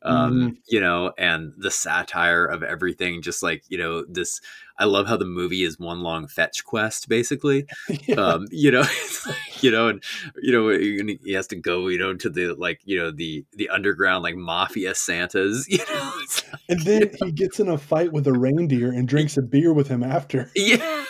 um, 0.06 0.32
mm-hmm. 0.32 0.54
you 0.68 0.80
know, 0.80 1.12
and 1.18 1.52
the 1.56 1.70
satire 1.70 2.44
of 2.44 2.62
everything. 2.62 3.22
Just 3.22 3.42
like 3.42 3.64
you 3.68 3.78
know, 3.78 4.04
this. 4.04 4.40
I 4.78 4.84
love 4.84 5.06
how 5.06 5.16
the 5.16 5.24
movie 5.24 5.62
is 5.62 5.78
one 5.78 6.02
long 6.02 6.26
fetch 6.26 6.62
quest, 6.64 7.08
basically. 7.08 7.66
yeah. 8.06 8.16
um, 8.16 8.46
you 8.50 8.70
know, 8.70 8.84
you 9.60 9.70
know, 9.70 9.88
and 9.88 10.04
you 10.42 10.52
know, 10.52 11.16
he 11.24 11.32
has 11.32 11.46
to 11.48 11.56
go, 11.56 11.88
you 11.88 11.98
know, 11.98 12.14
to 12.14 12.28
the 12.28 12.54
like, 12.54 12.80
you 12.84 12.98
know, 12.98 13.10
the 13.10 13.44
the 13.54 13.70
underground 13.70 14.22
like 14.22 14.36
mafia 14.36 14.94
Santas, 14.94 15.66
you 15.68 15.78
know. 15.78 16.12
Like, 16.18 16.60
and 16.68 16.80
then 16.82 17.10
he 17.24 17.32
gets 17.32 17.58
in 17.58 17.68
a 17.68 17.78
fight 17.78 18.12
with 18.12 18.26
a 18.26 18.32
reindeer 18.32 18.92
and 18.92 19.08
drinks 19.08 19.36
a 19.36 19.42
beer 19.42 19.72
with 19.72 19.88
him 19.88 20.02
after. 20.02 20.50
Yeah. 20.54 21.04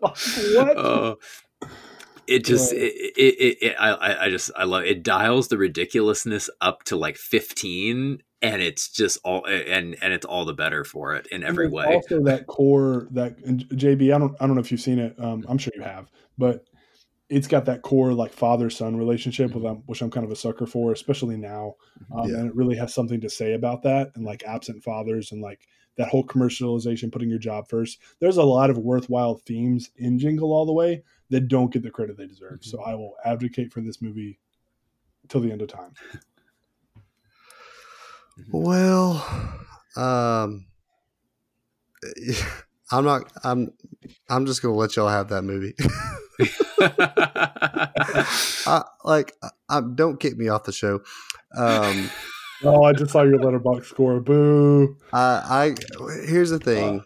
what? 0.00 0.76
Uh, 0.76 1.14
it 2.26 2.44
just 2.44 2.72
it, 2.72 2.92
it, 3.16 3.34
it, 3.38 3.58
it, 3.62 3.76
I, 3.78 4.26
I 4.26 4.30
just 4.30 4.50
i 4.56 4.64
love 4.64 4.84
it 4.84 5.02
dials 5.02 5.48
the 5.48 5.58
ridiculousness 5.58 6.50
up 6.60 6.82
to 6.84 6.96
like 6.96 7.16
15 7.16 8.22
and 8.42 8.62
it's 8.62 8.88
just 8.88 9.18
all 9.24 9.44
and 9.46 9.96
and 10.00 10.12
it's 10.12 10.26
all 10.26 10.44
the 10.44 10.52
better 10.52 10.84
for 10.84 11.14
it 11.14 11.26
in 11.28 11.42
every 11.42 11.68
way 11.68 11.84
also 11.86 12.22
that 12.22 12.46
core 12.46 13.08
that 13.12 13.38
jb 13.44 14.14
i 14.14 14.18
don't 14.18 14.36
i 14.40 14.46
don't 14.46 14.54
know 14.54 14.60
if 14.60 14.70
you've 14.70 14.80
seen 14.80 14.98
it 14.98 15.14
um, 15.18 15.44
i'm 15.48 15.58
sure 15.58 15.72
you 15.74 15.82
have 15.82 16.10
but 16.38 16.64
it's 17.30 17.48
got 17.48 17.64
that 17.64 17.82
core 17.82 18.12
like 18.12 18.32
father 18.32 18.68
son 18.68 18.96
relationship 18.96 19.50
mm-hmm. 19.50 19.60
with 19.60 19.70
um, 19.70 19.82
which 19.86 20.02
i'm 20.02 20.10
kind 20.10 20.26
of 20.26 20.32
a 20.32 20.36
sucker 20.36 20.66
for 20.66 20.92
especially 20.92 21.36
now 21.36 21.74
mm-hmm. 22.02 22.20
um, 22.20 22.28
yeah. 22.28 22.36
and 22.36 22.48
it 22.48 22.54
really 22.54 22.76
has 22.76 22.92
something 22.94 23.20
to 23.20 23.30
say 23.30 23.54
about 23.54 23.82
that 23.82 24.10
and 24.14 24.24
like 24.24 24.42
absent 24.46 24.82
fathers 24.82 25.32
and 25.32 25.40
like 25.40 25.66
that 25.96 26.08
whole 26.08 26.26
commercialization 26.26 27.10
putting 27.10 27.30
your 27.30 27.38
job 27.38 27.68
first 27.68 27.98
there's 28.20 28.36
a 28.36 28.42
lot 28.42 28.68
of 28.68 28.76
worthwhile 28.78 29.36
themes 29.46 29.90
in 29.96 30.18
jingle 30.18 30.52
all 30.52 30.66
the 30.66 30.72
way 30.72 31.02
that 31.34 31.48
don't 31.48 31.72
get 31.72 31.82
the 31.82 31.90
credit 31.90 32.16
they 32.16 32.28
deserve. 32.28 32.60
Mm-hmm. 32.60 32.70
So 32.70 32.80
I 32.84 32.94
will 32.94 33.16
advocate 33.24 33.72
for 33.72 33.80
this 33.80 34.00
movie 34.00 34.38
till 35.28 35.40
the 35.40 35.50
end 35.50 35.62
of 35.62 35.68
time. 35.68 35.92
Well, 38.50 39.24
um, 39.94 40.66
I'm 42.90 43.04
not. 43.04 43.32
I'm. 43.44 43.72
I'm 44.28 44.44
just 44.44 44.60
gonna 44.60 44.74
let 44.74 44.96
y'all 44.96 45.06
have 45.06 45.28
that 45.28 45.42
movie. 45.42 45.72
I, 48.66 48.82
like, 49.04 49.34
I, 49.68 49.82
don't 49.94 50.18
kick 50.18 50.36
me 50.36 50.48
off 50.48 50.64
the 50.64 50.72
show. 50.72 50.94
Um, 51.56 52.10
oh, 52.64 52.82
I 52.82 52.92
just 52.92 53.12
saw 53.12 53.22
your 53.22 53.38
letterboxd 53.38 53.84
score. 53.84 54.18
Boo. 54.18 54.96
I. 55.12 55.76
I 55.78 56.26
here's 56.26 56.50
the 56.50 56.58
thing. 56.58 56.98
Uh, 56.98 57.04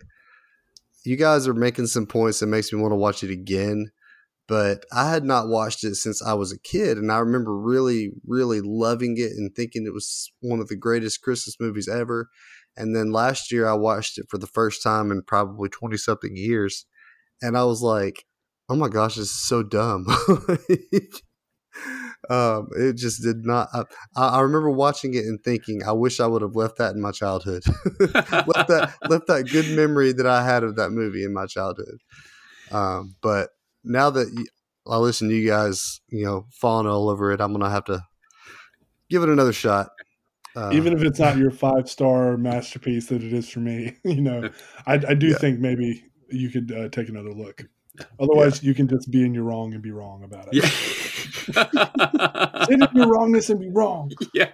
you 1.05 1.17
guys 1.17 1.47
are 1.47 1.53
making 1.53 1.89
some 1.89 2.07
points 2.07 2.41
that 2.41 2.47
makes 2.47 2.73
me 2.73 2.81
want 2.81 2.93
to 2.93 2.97
watch 2.97 3.23
it 3.23 3.31
again 3.31 3.93
but 4.49 4.85
I 4.91 5.11
had 5.11 5.25
not 5.25 5.49
watched 5.49 5.85
it 5.85 5.97
since 5.97 6.23
I 6.23 6.33
was 6.33 6.51
a 6.51 6.59
kid. 6.59 6.97
And 6.97 7.13
I 7.13 7.19
remember 7.19 7.55
really, 7.57 8.13
really 8.27 8.63
loving 8.63 9.17
it 9.19 9.33
and 9.33 9.55
thinking 9.55 9.85
it 9.87 9.93
was 9.93 10.33
one 10.41 10.59
of 10.59 10.69
the 10.69 10.77
greatest 10.77 11.21
Christmas 11.21 11.57
movies 11.61 11.87
ever. 11.87 12.31
And 12.75 12.97
then 12.97 13.13
last 13.13 13.53
year 13.53 13.69
I 13.69 13.75
watched 13.75 14.19
it 14.19 14.25
for 14.31 14.39
the 14.39 14.47
first 14.47 14.83
time 14.83 15.11
in 15.11 15.23
probably 15.23 15.69
20 15.69 15.99
something 15.99 16.35
years. 16.35 16.87
And 17.43 17.59
I 17.59 17.65
was 17.65 17.83
like, 17.83 18.25
oh 18.71 18.77
my 18.77 18.89
gosh, 18.89 19.17
this 19.17 19.27
is 19.27 19.47
so 19.47 19.63
dumb. 19.63 20.07
um, 22.31 22.69
it 22.77 22.97
just 22.97 23.23
did 23.23 23.45
not. 23.45 23.69
I, 23.75 23.85
I, 24.17 24.41
remember 24.41 24.71
watching 24.71 25.15
it 25.15 25.25
and 25.25 25.39
thinking, 25.45 25.83
I 25.87 25.93
wish 25.93 26.21
I 26.21 26.27
would 26.27 26.43
have 26.43 26.57
left 26.57 26.79
that 26.79 26.95
in 26.95 27.03
my 27.03 27.13
childhood. 27.13 27.63
left 28.01 28.69
that 28.69 28.95
left 29.09 29.27
that 29.27 29.49
good 29.51 29.77
memory 29.77 30.13
that 30.13 30.27
I 30.27 30.45
had 30.45 30.65
of 30.65 30.77
that 30.77 30.91
movie 30.91 31.25
in 31.25 31.35
my 31.35 31.47
childhood. 31.47 31.99
Um, 32.71 33.17
but 33.23 33.49
now 33.85 34.11
that 34.11 34.47
I 34.87 34.97
listen 34.99 35.29
to 35.29 35.35
you 35.35 35.49
guys, 35.49 36.01
you 36.09 36.25
know, 36.25 36.47
falling 36.51 36.87
all 36.87 37.09
over 37.09 37.33
it, 37.33 37.41
I'm 37.41 37.53
gonna 37.53 37.71
have 37.71 37.85
to 37.87 38.03
give 39.11 39.23
it 39.23 39.29
another 39.29 39.53
shot. 39.53 39.91
Uh, 40.57 40.71
Even 40.73 40.93
if 40.93 41.03
it's 41.03 41.21
not 41.21 41.37
your 41.37 41.51
five 41.51 41.89
star 41.89 42.37
masterpiece 42.37 43.07
that 43.07 43.23
it 43.23 43.33
is 43.33 43.49
for 43.49 43.61
me, 43.61 43.97
you 44.05 44.21
know, 44.21 44.51
I, 44.87 44.95
I 44.95 45.15
do 45.15 45.29
yeah. 45.29 45.39
think 45.39 45.61
maybe 45.61 46.05
you 46.31 46.51
could 46.51 46.73
uh, 46.73 46.89
take 46.89 47.09
another 47.09 47.33
look. 47.33 47.63
Otherwise, 48.21 48.63
yeah. 48.63 48.69
you 48.69 48.75
can 48.75 48.87
just 48.87 49.11
be 49.11 49.25
in 49.25 49.35
your 49.35 49.45
wrong 49.45 49.75
and 49.75 49.83
be 49.83 49.91
wrong 49.91 50.23
about 50.23 50.49
it. 50.53 50.55
Yeah. 50.55 50.69
Sit 52.67 52.81
in 52.81 52.89
your 52.95 53.09
wrongness 53.09 53.51
and 53.51 53.61
be 53.61 53.71
wrong. 53.71 54.13
Yeah. 54.35 54.53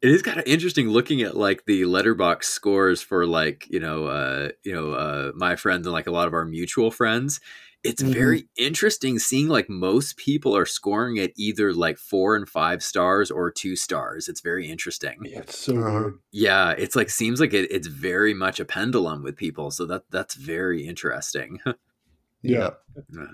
It 0.00 0.10
is 0.10 0.22
kind 0.22 0.38
of 0.38 0.46
interesting 0.46 0.88
looking 0.88 1.22
at 1.22 1.36
like 1.36 1.64
the 1.66 1.82
letterboxd 1.82 2.44
scores 2.44 3.02
for 3.02 3.26
like 3.26 3.66
you 3.68 3.80
know 3.80 4.06
uh, 4.06 4.50
you 4.62 4.72
know 4.72 4.92
uh, 4.92 5.32
my 5.34 5.56
friends 5.56 5.86
and 5.86 5.92
like 5.92 6.06
a 6.06 6.12
lot 6.12 6.28
of 6.28 6.34
our 6.34 6.44
mutual 6.44 6.90
friends 6.92 7.40
it's 7.84 8.02
mm-hmm. 8.02 8.12
very 8.12 8.48
interesting 8.56 9.18
seeing 9.18 9.48
like 9.48 9.70
most 9.70 10.16
people 10.16 10.56
are 10.56 10.66
scoring 10.66 11.18
at 11.18 11.30
either 11.36 11.72
like 11.72 11.96
four 11.96 12.34
and 12.34 12.48
five 12.48 12.82
stars 12.82 13.30
or 13.30 13.50
two 13.50 13.76
stars. 13.76 14.28
It's 14.28 14.40
very 14.40 14.68
interesting. 14.68 15.18
Yeah, 15.22 15.40
it's 15.40 15.58
so 15.58 15.82
uh. 15.82 16.10
Yeah, 16.32 16.70
it's 16.72 16.96
like 16.96 17.10
seems 17.10 17.40
like 17.40 17.54
it, 17.54 17.70
it's 17.70 17.86
very 17.86 18.34
much 18.34 18.58
a 18.58 18.64
pendulum 18.64 19.22
with 19.22 19.36
people. 19.36 19.70
So 19.70 19.86
that 19.86 20.02
that's 20.10 20.34
very 20.34 20.86
interesting. 20.86 21.60
yeah. 22.42 22.70
yeah. 23.12 23.26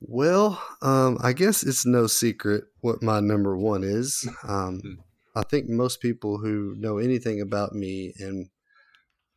Well, 0.00 0.62
um, 0.80 1.18
I 1.22 1.34
guess 1.34 1.62
it's 1.62 1.84
no 1.84 2.06
secret 2.06 2.64
what 2.80 3.02
my 3.02 3.20
number 3.20 3.56
one 3.56 3.84
is. 3.84 4.28
Um, 4.48 4.80
hmm. 4.80 4.94
I 5.36 5.42
think 5.44 5.68
most 5.68 6.00
people 6.00 6.38
who 6.38 6.74
know 6.76 6.98
anything 6.98 7.40
about 7.40 7.72
me 7.72 8.14
and 8.18 8.48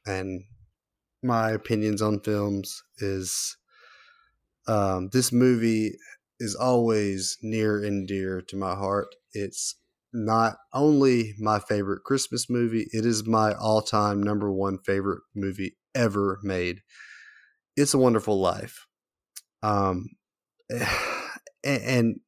and 0.06 0.45
my 1.24 1.52
opinions 1.52 2.02
on 2.02 2.20
films 2.20 2.84
is 2.98 3.58
um, 4.68 5.10
this 5.12 5.32
movie 5.32 5.98
is 6.40 6.56
always 6.56 7.38
near 7.41 7.84
and 7.84 8.08
dear 8.08 8.41
to 8.41 8.56
my 8.56 8.76
heart. 8.76 9.16
It's 9.34 9.76
not 10.14 10.58
only 10.74 11.34
my 11.40 11.60
favorite 11.60 12.04
Christmas 12.04 12.50
movie, 12.50 12.88
it 12.91 13.06
is 13.06 13.26
my 13.26 13.54
all 13.54 13.82
time 13.82 14.22
number 14.22 14.52
one 14.52 14.78
favorite 14.86 15.22
movie 15.36 15.78
ever 15.95 16.40
made. 16.44 16.82
It's 17.76 17.94
a 17.94 17.98
Wonderful 17.98 18.40
Life. 18.40 18.86
Um, 19.62 20.10
and 21.64 22.20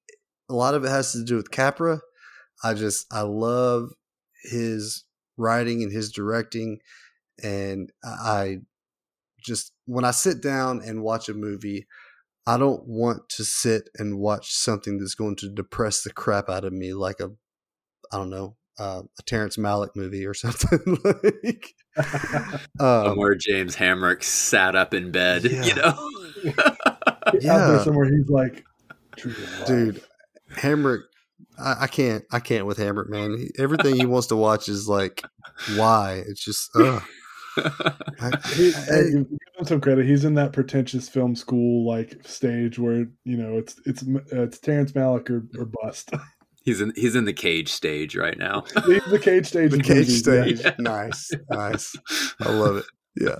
a 0.50 0.54
lot 0.54 0.76
of 0.76 0.84
it 0.84 0.90
has 0.90 1.12
to 1.12 1.24
do 1.24 1.36
with 1.36 1.52
Capra. 1.52 2.02
I 2.64 2.74
just, 2.74 3.06
I 3.12 3.22
love 3.22 3.90
his 4.44 5.04
writing 5.38 5.84
and 5.84 5.92
his 5.92 6.12
directing. 6.12 6.80
And 7.44 7.92
I 8.04 8.60
just 9.46 9.72
when 9.86 10.04
I 10.04 10.12
sit 10.12 10.42
down 10.42 10.82
and 10.86 11.04
watch 11.04 11.30
a 11.30 11.34
movie, 11.34 11.88
I 12.48 12.58
don't 12.58 12.86
want 12.88 13.30
to 13.30 13.46
sit 13.46 13.90
and 13.98 14.20
watch 14.20 14.52
something 14.54 14.98
that's 14.98 15.16
going 15.16 15.36
to 15.38 15.50
depress 15.50 16.02
the 16.02 16.12
crap 16.12 16.50
out 16.50 16.66
of 16.66 16.74
me, 16.74 16.94
like 16.94 17.20
a, 17.20 17.32
I 18.12 18.18
don't 18.18 18.30
know, 18.30 18.56
uh, 18.78 19.04
a 19.18 19.24
Terrence 19.24 19.58
Malick 19.58 19.96
movie 19.96 20.26
or 20.26 20.34
something 20.34 20.98
like. 21.04 21.74
um, 22.80 23.18
where 23.18 23.36
James 23.36 23.76
Hamrick 23.76 24.24
sat 24.24 24.76
up 24.76 24.94
in 24.94 25.12
bed, 25.12 25.46
yeah. 25.46 25.64
you 25.64 25.76
know. 25.76 26.10
yeah, 27.40 27.84
somewhere 27.84 28.06
he's 28.06 28.30
like, 28.30 28.64
dude, 29.66 30.02
Hamrick. 30.54 31.02
I, 31.58 31.84
I, 31.84 31.88
can't. 31.88 32.26
I 32.34 32.42
can't 32.42 32.66
with 32.66 32.78
Hamrick, 32.78 33.08
man. 33.08 33.38
He, 33.38 33.52
everything 33.58 33.96
he 33.96 34.06
wants 34.06 34.28
to 34.28 34.36
watch 34.36 34.68
is 34.68 34.90
like, 34.90 35.24
why? 35.76 36.22
It's 36.28 36.44
just. 36.44 36.70
Ugh 36.76 37.02
he, 38.56 38.72
hey, 38.72 39.12
give 39.12 39.28
him 39.58 39.66
some 39.66 39.82
credit. 39.82 40.06
He's 40.06 40.26
in 40.26 40.34
that 40.36 40.54
pretentious 40.54 41.08
film 41.10 41.36
school 41.36 41.86
like 41.88 42.26
stage 42.28 42.78
where 42.80 43.08
you 43.24 43.38
know 43.38 43.58
it's 43.58 43.80
it's 43.86 44.04
uh, 44.04 44.44
it's 44.44 44.60
Terrence 44.60 44.92
Malick 44.92 45.30
or, 45.30 45.46
or 45.60 45.66
bust. 45.66 46.12
He's 46.64 46.82
in 46.82 46.94
he's 46.96 47.14
in 47.14 47.26
the 47.26 47.34
cage 47.34 47.72
stage 47.72 48.16
right 48.16 48.40
now. 48.40 48.62
the 48.74 49.20
cage 49.22 49.46
stage. 49.46 49.70
The 49.70 49.84
cage 49.84 50.10
stage. 50.10 50.62
Yeah. 50.62 50.74
Nice, 50.80 51.30
nice. 51.52 51.96
I 52.42 52.50
love 52.50 52.78
it. 52.78 52.86
Yeah. 53.16 53.36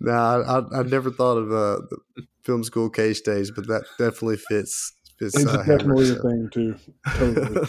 no, 0.00 0.12
I, 0.12 0.80
I, 0.80 0.82
never 0.82 1.12
thought 1.12 1.36
of 1.36 1.52
uh, 1.52 1.86
the 2.16 2.24
film 2.42 2.64
school 2.64 2.90
cage 2.90 3.18
Stage, 3.18 3.52
but 3.54 3.68
that 3.68 3.84
definitely 3.98 4.38
fits. 4.38 4.94
fits 5.20 5.36
it's 5.36 5.46
uh, 5.46 5.58
definitely 5.58 6.10
a 6.10 6.14
thing 6.16 6.48
too. 6.52 6.74
Totally. 7.14 7.68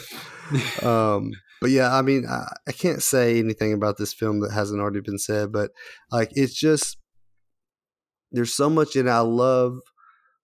um, 0.81 1.31
but 1.61 1.69
yeah, 1.69 1.95
I 1.95 2.01
mean, 2.01 2.25
I, 2.27 2.51
I 2.67 2.71
can't 2.71 3.03
say 3.03 3.39
anything 3.39 3.71
about 3.71 3.97
this 3.97 4.13
film 4.13 4.41
that 4.41 4.51
hasn't 4.51 4.81
already 4.81 4.99
been 4.99 5.19
said, 5.19 5.51
but 5.51 5.71
like, 6.11 6.31
it's 6.33 6.55
just 6.55 6.97
there's 8.31 8.53
so 8.53 8.69
much 8.69 8.95
in 8.95 9.07
it. 9.07 9.11
I 9.11 9.19
love, 9.19 9.79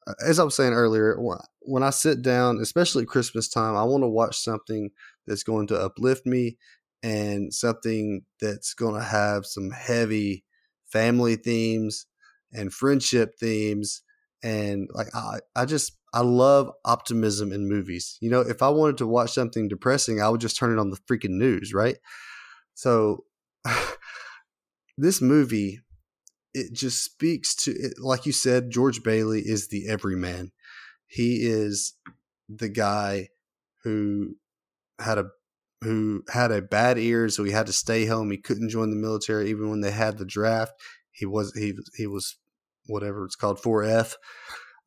uh, 0.05 0.13
as 0.25 0.39
I 0.39 0.43
was 0.43 0.55
saying 0.55 0.73
earlier, 0.73 1.17
when 1.61 1.83
I 1.83 1.89
sit 1.89 2.21
down, 2.21 2.59
especially 2.61 3.03
at 3.03 3.09
Christmas 3.09 3.49
time, 3.49 3.75
I 3.75 3.83
want 3.83 4.03
to 4.03 4.07
watch 4.07 4.37
something 4.37 4.91
that's 5.25 5.43
going 5.43 5.67
to 5.67 5.81
uplift 5.81 6.25
me 6.25 6.57
and 7.01 7.53
something 7.53 8.21
that's 8.39 8.73
going 8.73 8.95
to 8.95 9.03
have 9.03 9.45
some 9.45 9.71
heavy 9.71 10.43
family 10.85 11.35
themes 11.35 12.05
and 12.53 12.73
friendship 12.73 13.33
themes 13.39 14.03
and 14.43 14.87
like 14.93 15.07
I, 15.13 15.39
I 15.55 15.65
just 15.65 15.96
I 16.13 16.21
love 16.21 16.71
optimism 16.85 17.51
in 17.51 17.67
movies. 17.67 18.17
You 18.21 18.29
know, 18.29 18.41
if 18.41 18.61
I 18.61 18.69
wanted 18.69 18.97
to 18.97 19.07
watch 19.07 19.33
something 19.33 19.67
depressing, 19.67 20.21
I 20.21 20.29
would 20.29 20.41
just 20.41 20.57
turn 20.57 20.71
it 20.71 20.79
on 20.79 20.89
the 20.89 20.97
freaking 21.09 21.37
news, 21.37 21.73
right? 21.73 21.97
So 22.73 23.25
this 24.97 25.21
movie 25.21 25.81
it 26.57 26.73
just 26.73 27.03
speaks 27.03 27.55
to 27.55 27.71
it, 27.71 27.93
like 27.99 28.25
you 28.25 28.31
said 28.31 28.71
George 28.71 29.03
Bailey 29.03 29.41
is 29.41 29.67
the 29.67 29.87
everyman. 29.87 30.51
He 31.05 31.45
is 31.45 31.93
the 32.49 32.69
guy 32.69 33.29
who 33.83 34.37
had 34.99 35.19
a 35.19 35.25
who 35.81 36.23
had 36.29 36.51
a 36.51 36.61
bad 36.61 36.97
ear, 36.97 37.29
so 37.29 37.43
he 37.43 37.51
had 37.51 37.67
to 37.67 37.73
stay 37.73 38.07
home. 38.07 38.31
He 38.31 38.37
couldn't 38.37 38.69
join 38.69 38.89
the 38.89 38.95
military 38.95 39.49
even 39.49 39.69
when 39.69 39.81
they 39.81 39.91
had 39.91 40.17
the 40.17 40.25
draft. 40.25 40.73
He 41.11 41.25
was 41.25 41.53
he 41.53 41.73
he 41.95 42.07
was 42.07 42.37
whatever 42.87 43.25
it's 43.25 43.35
called 43.35 43.61
4F. 43.61 44.15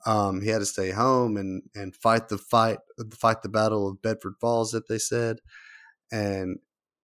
Um, 0.07 0.41
he 0.41 0.49
had 0.49 0.61
to 0.61 0.67
stay 0.67 0.91
home 0.91 1.37
and 1.37 1.63
and 1.75 1.95
fight 1.95 2.29
the 2.29 2.39
fight 2.39 2.79
fight 3.13 3.43
the 3.43 3.49
battle 3.49 3.89
of 3.89 4.03
Bedford 4.03 4.35
Falls 4.41 4.71
that 4.73 4.89
they 4.89 4.99
said, 4.99 5.39
and 6.11 6.59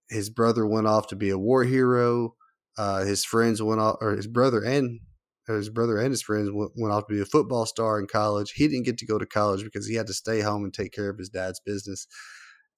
his 0.08 0.30
brother 0.30 0.66
went 0.66 0.86
off 0.86 1.08
to 1.08 1.16
be 1.16 1.30
a 1.30 1.38
war 1.38 1.64
hero. 1.64 2.34
Uh, 2.78 3.04
his 3.04 3.24
friends 3.24 3.62
went 3.62 3.80
off, 3.80 3.96
or 4.00 4.16
his 4.16 4.26
brother 4.26 4.62
and 4.62 5.00
his 5.46 5.68
brother 5.68 5.98
and 5.98 6.10
his 6.10 6.22
friends 6.22 6.50
went, 6.52 6.72
went 6.76 6.92
off 6.92 7.06
to 7.06 7.14
be 7.14 7.20
a 7.20 7.26
football 7.26 7.66
star 7.66 8.00
in 8.00 8.06
college. 8.06 8.52
He 8.52 8.66
didn't 8.66 8.86
get 8.86 8.98
to 8.98 9.06
go 9.06 9.18
to 9.18 9.26
college 9.26 9.62
because 9.62 9.86
he 9.86 9.94
had 9.94 10.08
to 10.08 10.14
stay 10.14 10.40
home 10.40 10.64
and 10.64 10.74
take 10.74 10.92
care 10.92 11.08
of 11.08 11.18
his 11.18 11.28
dad's 11.28 11.60
business. 11.60 12.06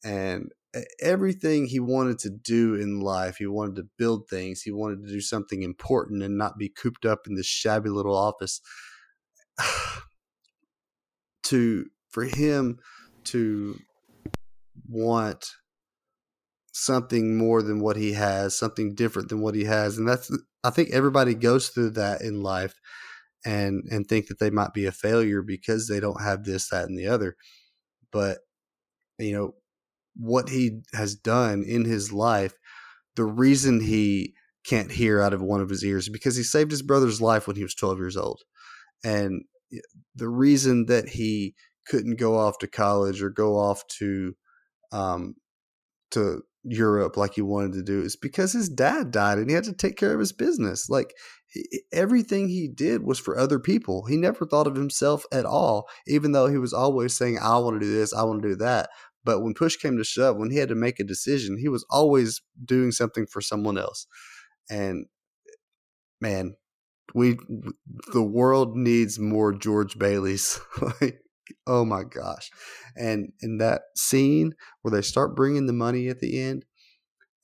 And 0.05 0.53
everything 1.01 1.67
he 1.67 1.81
wanted 1.81 2.19
to 2.21 2.31
do 2.31 2.75
in 2.75 3.01
life. 3.01 3.37
He 3.39 3.47
wanted 3.47 3.77
to 3.77 3.89
build 3.97 4.29
things. 4.29 4.63
He 4.63 4.71
wanted 4.71 5.05
to 5.05 5.13
do 5.13 5.21
something 5.21 5.63
important 5.63 6.23
and 6.23 6.37
not 6.37 6.59
be 6.59 6.69
cooped 6.69 7.05
up 7.05 7.27
in 7.27 7.35
this 7.35 7.47
shabby 7.47 7.91
little 7.91 8.17
office. 8.17 8.61
to 11.49 11.87
for 12.11 12.25
him 12.25 12.79
to 13.25 13.79
want 14.89 15.47
something 16.73 17.37
more 17.37 17.63
than 17.63 17.81
what 17.81 17.97
he 17.97 18.13
has, 18.13 18.57
something 18.57 18.95
different 18.95 19.29
than 19.29 19.41
what 19.41 19.55
he 19.55 19.65
has, 19.65 19.99
and 19.99 20.09
that's 20.09 20.31
I 20.65 20.71
think 20.71 20.91
everybody 20.91 21.35
goes 21.35 21.69
through 21.69 21.91
that 21.91 22.23
in 22.23 22.43
life 22.43 22.75
and 23.45 23.85
and 23.91 24.07
think 24.07 24.29
that 24.29 24.39
they 24.39 24.51
might 24.51 24.75
be 24.75 24.87
a 24.87 24.93
failure 24.93 25.43
because 25.43 25.89
they 25.89 26.01
don't 26.01 26.23
have 26.23 26.45
this, 26.45 26.69
that, 26.71 26.89
and 26.89 26.99
the 26.99 27.07
other. 27.07 27.37
But 28.13 28.39
you 29.19 29.33
know, 29.33 29.55
what 30.17 30.49
he 30.49 30.81
has 30.95 31.15
done 31.15 31.65
in 31.67 31.85
his 31.85 32.13
life, 32.13 32.55
the 33.17 33.25
reason 33.25 33.81
he 33.81 34.35
can't 34.65 34.93
hear 34.93 35.21
out 35.21 35.33
of 35.33 35.41
one 35.41 35.61
of 35.61 35.71
his 35.71 35.85
ears 35.85 36.09
because 36.09 36.37
he 36.37 36.43
saved 36.43 36.71
his 36.71 36.83
brother's 36.83 37.21
life 37.21 37.47
when 37.47 37.57
he 37.57 37.63
was 37.63 37.75
12 37.75 37.99
years 37.99 38.17
old. 38.17 38.43
And 39.05 39.45
the 40.15 40.29
reason 40.29 40.87
that 40.87 41.09
he 41.11 41.55
couldn't 41.87 42.19
go 42.19 42.37
off 42.37 42.59
to 42.59 42.67
college 42.67 43.23
or 43.23 43.31
go 43.31 43.57
off 43.57 43.87
to 43.99 44.35
um, 44.93 45.35
to 46.11 46.43
Europe 46.65 47.17
like 47.17 47.35
he 47.35 47.43
wanted 47.43 47.73
to 47.75 47.83
do 47.83 48.03
is 48.03 48.17
because 48.17 48.53
his 48.53 48.69
dad 48.69 49.11
died 49.11 49.39
and 49.39 49.49
he 49.49 49.55
had 49.55 49.65
to 49.65 49.73
take 49.73 49.97
care 49.97 50.13
of 50.13 50.21
his 50.21 50.33
business. 50.33 50.89
Like 50.89 51.15
everything 51.93 52.49
he 52.49 52.69
did 52.69 53.03
was 53.03 53.19
for 53.19 53.39
other 53.39 53.59
people. 53.59 54.07
He 54.07 54.17
never 54.17 54.45
thought 54.45 54.67
of 54.67 54.77
himself 54.77 55.25
at 55.33 55.47
all, 55.47 55.89
even 56.07 56.33
though 56.33 56.47
he 56.47 56.59
was 56.59 56.73
always 56.73 57.15
saying, 57.15 57.39
I 57.41 57.59
want 57.59 57.81
to 57.81 57.87
do 57.87 57.93
this, 57.93 58.13
I 58.13 58.23
want 58.25 58.43
to 58.43 58.49
do 58.49 58.57
that. 58.57 58.91
But 59.25 59.41
when 59.41 59.55
push 59.55 59.77
came 59.77 59.97
to 59.99 60.05
shove, 60.05 60.37
when 60.37 60.51
he 60.51 60.59
had 60.59 60.69
to 60.69 60.75
make 60.75 61.01
a 61.01 61.05
decision, 61.05 61.59
he 61.59 61.69
was 61.69 61.85
always 61.91 62.41
doing 62.65 62.93
something 62.93 63.27
for 63.27 63.41
someone 63.41 63.79
else. 63.79 64.07
And 64.71 65.07
man, 66.21 66.57
we 67.15 67.39
the 68.13 68.23
world 68.23 68.77
needs 68.77 69.19
more 69.19 69.53
George 69.53 69.99
Baileys. 69.99 70.61
like, 71.01 71.21
oh 71.67 71.85
my 71.85 72.03
gosh. 72.05 72.51
And 72.97 73.33
in 73.41 73.59
that 73.59 73.83
scene 73.97 74.55
where 74.83 74.93
they 74.93 75.03
start 75.03 75.37
bringing 75.37 75.67
the 75.67 75.73
money 75.73 76.09
at 76.09 76.21
the 76.21 76.41
end 76.41 76.65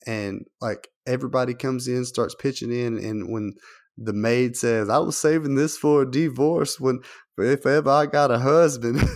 and 0.05 0.45
like 0.61 0.89
everybody 1.07 1.53
comes 1.53 1.87
in, 1.87 2.05
starts 2.05 2.35
pitching 2.35 2.71
in 2.71 2.97
and 2.97 3.31
when 3.31 3.53
the 3.97 4.13
maid 4.13 4.57
says, 4.57 4.89
I 4.89 4.97
was 4.97 5.17
saving 5.17 5.55
this 5.55 5.77
for 5.77 6.01
a 6.01 6.11
divorce 6.11 6.79
when 6.79 6.99
if 7.37 7.65
ever 7.65 7.89
I 7.89 8.05
got 8.05 8.31
a 8.31 8.39
husband. 8.39 8.99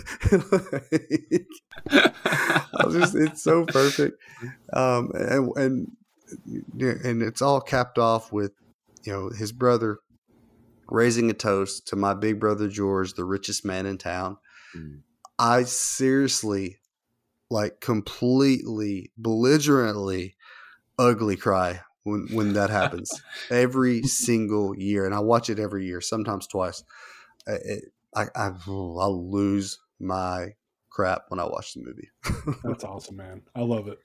just, 2.90 3.14
it's 3.14 3.42
so 3.42 3.64
perfect. 3.64 4.18
Um, 4.72 5.10
and, 5.14 5.50
and, 5.56 5.96
and 6.80 7.22
it's 7.22 7.42
all 7.42 7.60
capped 7.60 7.98
off 7.98 8.32
with, 8.32 8.52
you 9.04 9.12
know, 9.12 9.30
his 9.30 9.52
brother 9.52 9.98
raising 10.90 11.30
a 11.30 11.34
toast 11.34 11.88
to 11.88 11.96
my 11.96 12.14
big 12.14 12.40
brother 12.40 12.68
George, 12.68 13.14
the 13.14 13.24
richest 13.24 13.64
man 13.64 13.86
in 13.86 13.98
town. 13.98 14.36
Mm. 14.76 15.00
I 15.38 15.64
seriously, 15.64 16.80
like, 17.50 17.80
completely 17.80 19.12
belligerently 19.16 20.36
ugly 20.98 21.36
cry 21.36 21.80
when 22.02 22.28
when 22.32 22.52
that 22.54 22.70
happens 22.70 23.10
every 23.50 24.02
single 24.02 24.76
year, 24.76 25.06
and 25.06 25.14
I 25.14 25.20
watch 25.20 25.50
it 25.50 25.58
every 25.58 25.86
year, 25.86 26.00
sometimes 26.00 26.46
twice. 26.46 26.84
It, 27.46 27.84
I, 28.14 28.26
I 28.34 28.50
I'll 28.66 29.30
lose 29.30 29.78
my 29.98 30.54
crap 30.90 31.24
when 31.28 31.40
I 31.40 31.44
watch 31.44 31.74
the 31.74 31.82
movie. 31.82 32.10
That's 32.64 32.84
awesome, 32.84 33.16
man. 33.16 33.42
I 33.54 33.62
love 33.62 33.88
it. 33.88 33.98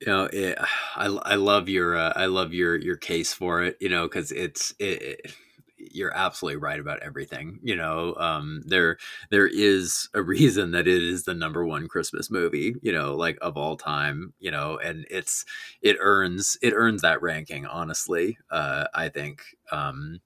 You 0.00 0.06
know, 0.06 0.28
it, 0.32 0.58
I 0.96 1.06
I 1.06 1.34
love 1.34 1.68
your 1.68 1.96
uh, 1.96 2.12
I 2.14 2.26
love 2.26 2.52
your 2.52 2.76
your 2.76 2.96
case 2.96 3.32
for 3.32 3.62
it. 3.62 3.76
You 3.80 3.88
know, 3.88 4.06
because 4.06 4.30
it's 4.30 4.72
it, 4.78 5.02
it, 5.02 5.34
you're 5.78 6.14
absolutely 6.14 6.58
right 6.58 6.80
about 6.80 7.02
everything. 7.02 7.60
You 7.62 7.76
know, 7.76 8.14
um, 8.16 8.62
there 8.66 8.98
there 9.30 9.46
is 9.46 10.08
a 10.14 10.22
reason 10.22 10.72
that 10.72 10.86
it 10.88 11.02
is 11.02 11.24
the 11.24 11.34
number 11.34 11.64
one 11.64 11.88
Christmas 11.88 12.30
movie. 12.30 12.74
You 12.82 12.92
know, 12.92 13.14
like 13.14 13.38
of 13.40 13.56
all 13.56 13.76
time. 13.76 14.34
You 14.38 14.50
know, 14.50 14.78
and 14.78 15.06
it's 15.10 15.44
it 15.82 15.96
earns 16.00 16.56
it 16.62 16.72
earns 16.74 17.02
that 17.02 17.22
ranking. 17.22 17.66
Honestly, 17.66 18.38
uh, 18.50 18.86
I 18.94 19.08
think. 19.08 19.42
Um, 19.72 20.20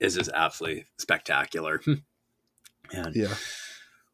is 0.00 0.14
just 0.14 0.30
absolutely 0.34 0.86
spectacular. 0.98 1.80
and 2.92 3.14
yeah. 3.14 3.34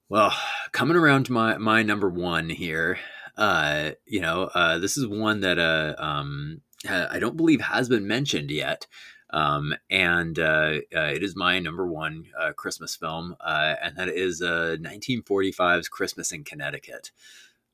Well, 0.08 0.32
coming 0.72 0.96
around 0.96 1.26
to 1.26 1.32
my 1.32 1.58
my 1.58 1.82
number 1.82 2.08
one 2.08 2.48
here, 2.48 2.98
uh, 3.36 3.92
you 4.06 4.20
know, 4.20 4.44
uh, 4.54 4.78
this 4.78 4.96
is 4.96 5.06
one 5.06 5.40
that 5.40 5.58
uh, 5.58 5.94
um, 5.98 6.62
I 6.88 7.18
don't 7.18 7.36
believe 7.36 7.60
has 7.60 7.88
been 7.88 8.06
mentioned 8.06 8.50
yet. 8.50 8.86
Um, 9.32 9.74
and 9.88 10.38
uh, 10.38 10.78
uh, 10.94 11.00
it 11.00 11.22
is 11.22 11.36
my 11.36 11.58
number 11.58 11.86
one 11.86 12.26
uh, 12.38 12.52
Christmas 12.52 12.96
film, 12.96 13.36
uh, 13.40 13.76
and 13.82 13.96
that 13.96 14.08
is 14.08 14.42
uh, 14.42 14.76
1945's 14.80 15.88
Christmas 15.88 16.32
in 16.32 16.44
Connecticut. 16.44 17.10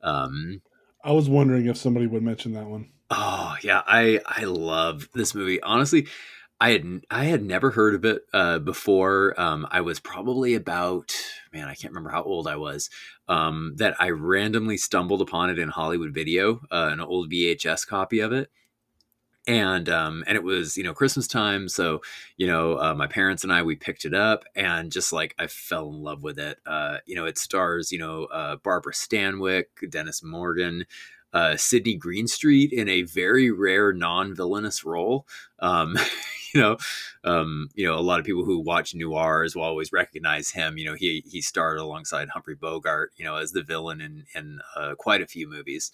Um, 0.02 0.62
I 1.02 1.12
was 1.12 1.28
wondering 1.28 1.66
if 1.66 1.76
somebody 1.76 2.06
would 2.06 2.22
mention 2.22 2.52
that 2.52 2.66
one. 2.66 2.90
Oh 3.10 3.56
yeah, 3.62 3.82
I 3.86 4.20
I 4.26 4.44
love 4.44 5.08
this 5.14 5.34
movie. 5.34 5.62
Honestly, 5.62 6.08
I 6.60 6.70
had 6.70 7.02
I 7.10 7.24
had 7.24 7.44
never 7.44 7.70
heard 7.70 7.94
of 7.94 8.04
it 8.04 8.22
uh, 8.32 8.58
before. 8.58 9.38
Um, 9.40 9.66
I 9.70 9.82
was 9.82 10.00
probably 10.00 10.54
about 10.54 11.12
man, 11.52 11.68
I 11.68 11.74
can't 11.74 11.92
remember 11.92 12.10
how 12.10 12.22
old 12.22 12.46
I 12.46 12.56
was. 12.56 12.90
Um, 13.28 13.74
that 13.76 13.94
I 14.00 14.10
randomly 14.10 14.76
stumbled 14.76 15.20
upon 15.20 15.50
it 15.50 15.58
in 15.58 15.68
Hollywood 15.68 16.12
Video, 16.12 16.60
uh, 16.70 16.90
an 16.92 17.00
old 17.00 17.30
VHS 17.30 17.86
copy 17.86 18.20
of 18.20 18.32
it, 18.32 18.50
and 19.46 19.88
um, 19.88 20.24
and 20.26 20.36
it 20.36 20.42
was 20.42 20.76
you 20.76 20.84
know 20.84 20.94
Christmas 20.94 21.26
time, 21.26 21.68
so 21.68 22.00
you 22.36 22.46
know 22.46 22.78
uh, 22.78 22.94
my 22.94 23.06
parents 23.06 23.44
and 23.44 23.52
I 23.52 23.62
we 23.62 23.76
picked 23.76 24.04
it 24.04 24.14
up, 24.14 24.44
and 24.54 24.90
just 24.92 25.12
like 25.12 25.34
I 25.38 25.46
fell 25.46 25.88
in 25.88 26.02
love 26.02 26.22
with 26.22 26.38
it. 26.38 26.58
Uh, 26.66 26.98
you 27.06 27.14
know, 27.14 27.24
it 27.26 27.38
stars 27.38 27.92
you 27.92 27.98
know 27.98 28.24
uh, 28.26 28.56
Barbara 28.56 28.92
Stanwyck, 28.92 29.90
Dennis 29.90 30.22
Morgan 30.22 30.86
uh, 31.36 31.54
Sidney 31.56 31.94
Greenstreet 31.94 32.72
in 32.72 32.88
a 32.88 33.02
very 33.02 33.50
rare 33.50 33.92
non-villainous 33.92 34.84
role. 34.84 35.26
Um, 35.58 35.98
you 36.54 36.60
know, 36.62 36.78
um, 37.24 37.68
you 37.74 37.86
know, 37.86 37.98
a 37.98 38.00
lot 38.00 38.18
of 38.18 38.24
people 38.24 38.44
who 38.44 38.58
watch 38.58 38.94
noirs 38.94 39.54
will 39.54 39.62
always 39.62 39.92
recognize 39.92 40.50
him. 40.50 40.78
You 40.78 40.86
know, 40.86 40.94
he 40.94 41.22
he 41.26 41.42
starred 41.42 41.78
alongside 41.78 42.30
Humphrey 42.30 42.54
Bogart, 42.54 43.12
you 43.16 43.24
know, 43.24 43.36
as 43.36 43.52
the 43.52 43.62
villain 43.62 44.00
in 44.00 44.24
in 44.34 44.60
uh, 44.74 44.94
quite 44.94 45.20
a 45.20 45.26
few 45.26 45.46
movies. 45.46 45.92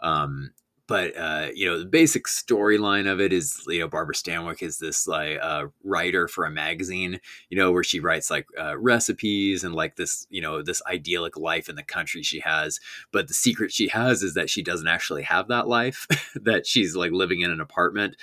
Um, 0.00 0.50
but 0.90 1.16
uh, 1.16 1.50
you 1.54 1.66
know, 1.66 1.78
the 1.78 1.86
basic 1.86 2.26
storyline 2.26 3.08
of 3.08 3.20
it 3.20 3.32
is 3.32 3.62
you 3.68 3.78
know 3.78 3.86
Barbara 3.86 4.12
Stanwyck 4.12 4.60
is 4.60 4.78
this 4.78 5.06
like 5.06 5.38
uh, 5.40 5.66
writer 5.84 6.26
for 6.26 6.44
a 6.44 6.50
magazine, 6.50 7.20
you 7.48 7.56
know, 7.56 7.70
where 7.70 7.84
she 7.84 8.00
writes 8.00 8.28
like 8.28 8.48
uh, 8.58 8.76
recipes 8.76 9.62
and 9.62 9.72
like 9.72 9.94
this 9.94 10.26
you 10.30 10.42
know 10.42 10.62
this 10.62 10.82
idyllic 10.90 11.36
life 11.36 11.68
in 11.68 11.76
the 11.76 11.84
country 11.84 12.24
she 12.24 12.40
has. 12.40 12.80
But 13.12 13.28
the 13.28 13.34
secret 13.34 13.70
she 13.70 13.86
has 13.86 14.24
is 14.24 14.34
that 14.34 14.50
she 14.50 14.64
doesn't 14.64 14.88
actually 14.88 15.22
have 15.22 15.46
that 15.46 15.68
life. 15.68 16.08
that 16.34 16.66
she's 16.66 16.96
like 16.96 17.12
living 17.12 17.42
in 17.42 17.52
an 17.52 17.60
apartment, 17.60 18.16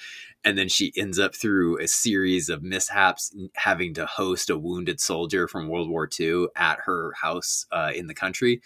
and 0.44 0.58
then 0.58 0.68
she 0.68 0.92
ends 0.98 1.20
up 1.20 1.38
through 1.38 1.80
a 1.80 1.88
series 1.88 2.50
of 2.50 2.64
mishaps 2.64 3.34
having 3.56 3.94
to 3.94 4.06
host 4.06 4.50
a 4.50 4.58
wounded 4.58 5.00
soldier 5.00 5.48
from 5.48 5.70
World 5.70 5.90
War 5.90 6.10
II 6.20 6.48
at 6.58 6.80
her 6.82 7.14
house 7.14 7.66
uh, 7.72 7.94
in 7.96 8.08
the 8.08 8.14
country 8.14 8.62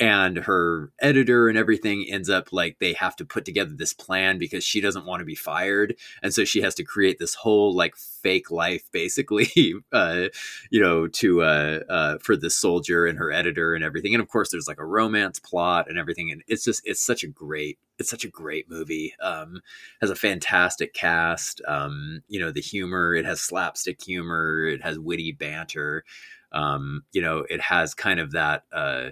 and 0.00 0.38
her 0.38 0.90
editor 0.98 1.46
and 1.50 1.58
everything 1.58 2.06
ends 2.08 2.30
up 2.30 2.54
like 2.54 2.78
they 2.78 2.94
have 2.94 3.14
to 3.16 3.24
put 3.24 3.44
together 3.44 3.72
this 3.74 3.92
plan 3.92 4.38
because 4.38 4.64
she 4.64 4.80
doesn't 4.80 5.04
want 5.04 5.20
to 5.20 5.26
be 5.26 5.34
fired. 5.34 5.94
And 6.22 6.32
so 6.32 6.46
she 6.46 6.62
has 6.62 6.74
to 6.76 6.84
create 6.84 7.18
this 7.18 7.34
whole 7.34 7.74
like 7.74 7.94
fake 7.96 8.50
life 8.50 8.90
basically 8.92 9.74
uh, 9.92 10.28
you 10.70 10.80
know 10.80 11.06
to 11.06 11.42
uh, 11.42 11.80
uh, 11.88 12.18
for 12.18 12.34
this 12.34 12.56
soldier 12.56 13.04
and 13.04 13.18
her 13.18 13.30
editor 13.30 13.74
and 13.74 13.84
everything. 13.84 14.14
And 14.14 14.22
of 14.22 14.28
course 14.28 14.50
there's 14.50 14.66
like 14.66 14.80
a 14.80 14.86
romance 14.86 15.38
plot 15.38 15.90
and 15.90 15.98
everything 15.98 16.30
and 16.30 16.42
it's 16.48 16.64
just 16.64 16.80
it's 16.86 17.04
such 17.04 17.22
a 17.22 17.28
great 17.28 17.78
it's 17.98 18.08
such 18.08 18.24
a 18.24 18.28
great 18.28 18.70
movie. 18.70 19.12
Um, 19.20 19.60
has 20.00 20.08
a 20.08 20.16
fantastic 20.16 20.94
cast. 20.94 21.60
Um, 21.68 22.22
you 22.26 22.40
know 22.40 22.50
the 22.50 22.62
humor 22.62 23.14
it 23.14 23.26
has 23.26 23.42
slapstick 23.42 24.02
humor 24.02 24.64
it 24.64 24.82
has 24.82 24.98
witty 24.98 25.32
banter. 25.32 26.04
Um, 26.52 27.02
you 27.12 27.20
know 27.20 27.44
it 27.50 27.60
has 27.60 27.92
kind 27.92 28.18
of 28.18 28.32
that 28.32 28.64
uh, 28.72 29.10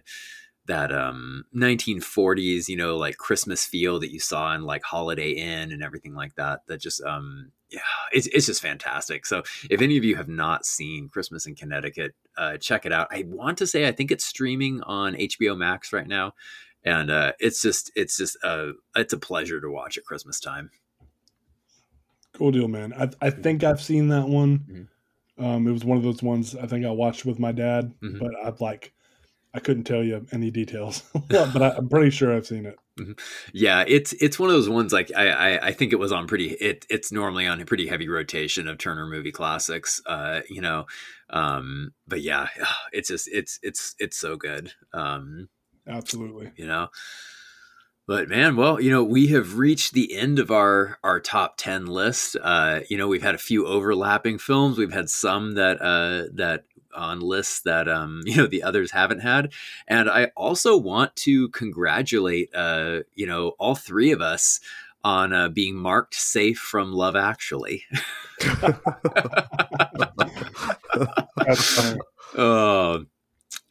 that 0.68 0.92
um 0.92 1.44
1940s 1.56 2.68
you 2.68 2.76
know 2.76 2.96
like 2.96 3.16
christmas 3.16 3.64
feel 3.64 3.98
that 3.98 4.12
you 4.12 4.20
saw 4.20 4.54
in 4.54 4.62
like 4.62 4.82
holiday 4.84 5.30
inn 5.30 5.72
and 5.72 5.82
everything 5.82 6.14
like 6.14 6.34
that 6.36 6.60
that 6.66 6.78
just 6.78 7.02
um 7.02 7.50
yeah 7.70 7.80
it's, 8.12 8.26
it's 8.28 8.46
just 8.46 8.62
fantastic. 8.62 9.26
So 9.26 9.42
if 9.68 9.82
any 9.82 9.98
of 9.98 10.04
you 10.04 10.16
have 10.16 10.28
not 10.28 10.64
seen 10.64 11.08
christmas 11.08 11.46
in 11.46 11.54
connecticut 11.54 12.14
uh 12.36 12.58
check 12.58 12.86
it 12.86 12.92
out. 12.92 13.08
I 13.10 13.24
want 13.26 13.58
to 13.58 13.66
say 13.66 13.88
i 13.88 13.92
think 13.92 14.10
it's 14.10 14.24
streaming 14.24 14.82
on 14.82 15.14
hbo 15.14 15.56
max 15.56 15.92
right 15.92 16.06
now 16.06 16.34
and 16.84 17.10
uh 17.10 17.32
it's 17.40 17.60
just 17.62 17.90
it's 17.96 18.16
just 18.18 18.36
uh 18.44 18.68
it's 18.94 19.14
a 19.14 19.18
pleasure 19.18 19.60
to 19.60 19.70
watch 19.70 19.96
at 19.98 20.04
christmas 20.04 20.38
time. 20.38 20.70
Cool 22.34 22.52
deal 22.52 22.68
man. 22.68 22.92
I, 22.92 23.08
I 23.26 23.30
think 23.30 23.64
i've 23.64 23.82
seen 23.82 24.08
that 24.08 24.28
one. 24.28 24.58
Mm-hmm. 24.58 25.44
um 25.44 25.66
it 25.66 25.72
was 25.72 25.84
one 25.84 25.96
of 25.96 26.04
those 26.04 26.22
ones 26.22 26.54
i 26.54 26.66
think 26.66 26.84
i 26.84 26.90
watched 26.90 27.24
with 27.24 27.38
my 27.38 27.52
dad 27.52 27.94
mm-hmm. 28.02 28.18
but 28.18 28.32
i've 28.44 28.60
like 28.60 28.92
I 29.54 29.60
couldn't 29.60 29.84
tell 29.84 30.04
you 30.04 30.26
any 30.30 30.50
details, 30.50 31.02
but 31.28 31.62
I, 31.62 31.76
am 31.76 31.88
pretty 31.88 32.10
sure 32.10 32.34
I've 32.34 32.46
seen 32.46 32.66
it. 32.66 32.76
Mm-hmm. 32.98 33.12
Yeah, 33.52 33.84
it's 33.86 34.12
it's 34.14 34.38
one 34.38 34.50
of 34.50 34.54
those 34.54 34.68
ones 34.68 34.92
like 34.92 35.10
I, 35.16 35.28
I, 35.28 35.66
I 35.68 35.72
think 35.72 35.92
it 35.92 35.98
was 35.98 36.12
on 36.12 36.26
pretty 36.26 36.50
it 36.50 36.84
it's 36.90 37.12
normally 37.12 37.46
on 37.46 37.60
a 37.60 37.64
pretty 37.64 37.86
heavy 37.86 38.08
rotation 38.08 38.68
of 38.68 38.78
Turner 38.78 39.06
movie 39.06 39.32
classics, 39.32 40.02
uh, 40.06 40.40
you 40.50 40.60
know, 40.60 40.86
um, 41.30 41.92
but 42.06 42.20
yeah, 42.20 42.48
it's 42.92 43.08
just 43.08 43.28
it's 43.32 43.58
it's 43.62 43.94
it's 43.98 44.16
so 44.16 44.36
good, 44.36 44.72
um, 44.92 45.48
absolutely, 45.86 46.52
you 46.56 46.66
know. 46.66 46.88
But 48.06 48.30
man, 48.30 48.56
well, 48.56 48.80
you 48.80 48.90
know, 48.90 49.04
we 49.04 49.26
have 49.28 49.58
reached 49.58 49.92
the 49.92 50.14
end 50.16 50.38
of 50.38 50.50
our 50.50 50.98
our 51.04 51.20
top 51.20 51.56
ten 51.58 51.86
list. 51.86 52.36
Uh, 52.40 52.80
you 52.88 52.96
know, 52.96 53.06
we've 53.06 53.22
had 53.22 53.34
a 53.34 53.38
few 53.38 53.66
overlapping 53.66 54.38
films. 54.38 54.78
We've 54.78 54.92
had 54.92 55.10
some 55.10 55.54
that 55.54 55.80
uh, 55.82 56.24
that 56.34 56.64
on 56.98 57.20
lists 57.20 57.60
that 57.62 57.88
um, 57.88 58.20
you 58.24 58.36
know 58.36 58.46
the 58.46 58.62
others 58.62 58.90
haven't 58.90 59.20
had. 59.20 59.52
And 59.86 60.10
I 60.10 60.26
also 60.36 60.76
want 60.76 61.16
to 61.16 61.48
congratulate 61.50 62.54
uh, 62.54 63.00
you 63.14 63.26
know 63.26 63.50
all 63.58 63.74
three 63.74 64.12
of 64.12 64.20
us 64.20 64.60
on 65.04 65.32
uh, 65.32 65.48
being 65.48 65.76
marked 65.76 66.14
safe 66.14 66.58
from 66.58 66.92
Love 66.92 67.16
Actually. 67.16 67.84
oh, 72.36 73.04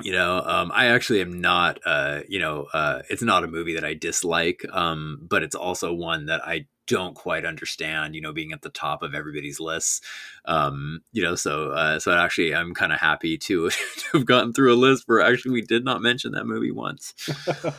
you 0.04 0.12
know, 0.12 0.42
um, 0.46 0.72
I 0.74 0.88
actually 0.88 1.22
am 1.22 1.42
not, 1.42 1.80
uh, 1.86 2.22
you 2.28 2.40
know, 2.40 2.68
uh, 2.74 3.02
it's 3.10 3.24
not 3.24 3.44
a 3.44 3.48
movie 3.48 3.74
that 3.74 3.84
I 3.84 3.94
dislike, 3.94 4.66
um, 4.72 5.20
but 5.28 5.44
it's 5.44 5.56
also 5.56 5.94
one 5.94 6.28
that 6.28 6.48
I 6.48 6.68
don't 6.88 7.16
quite 7.16 7.46
understand, 7.46 8.16
you 8.16 8.22
know, 8.22 8.32
being 8.32 8.54
at 8.54 8.62
the 8.62 8.70
top 8.70 9.04
of 9.04 9.14
everybody's 9.14 9.60
lists. 9.60 10.02
Um, 10.46 11.02
you 11.12 11.22
know, 11.22 11.36
so 11.36 11.72
uh, 11.72 12.00
so 12.00 12.14
actually, 12.14 12.56
I'm 12.56 12.74
kind 12.74 12.94
of 12.94 13.00
happy 13.00 13.38
to, 13.40 13.70
to, 13.98 14.18
have 14.18 14.26
gotten 14.26 14.54
through 14.54 14.74
a 14.74 14.78
list 14.78 15.04
where 15.06 15.22
actually 15.22 15.52
we 15.52 15.62
did 15.62 15.84
not 15.84 16.02
mention 16.02 16.32
that 16.32 16.46
movie 16.46 16.72
once. 16.72 17.14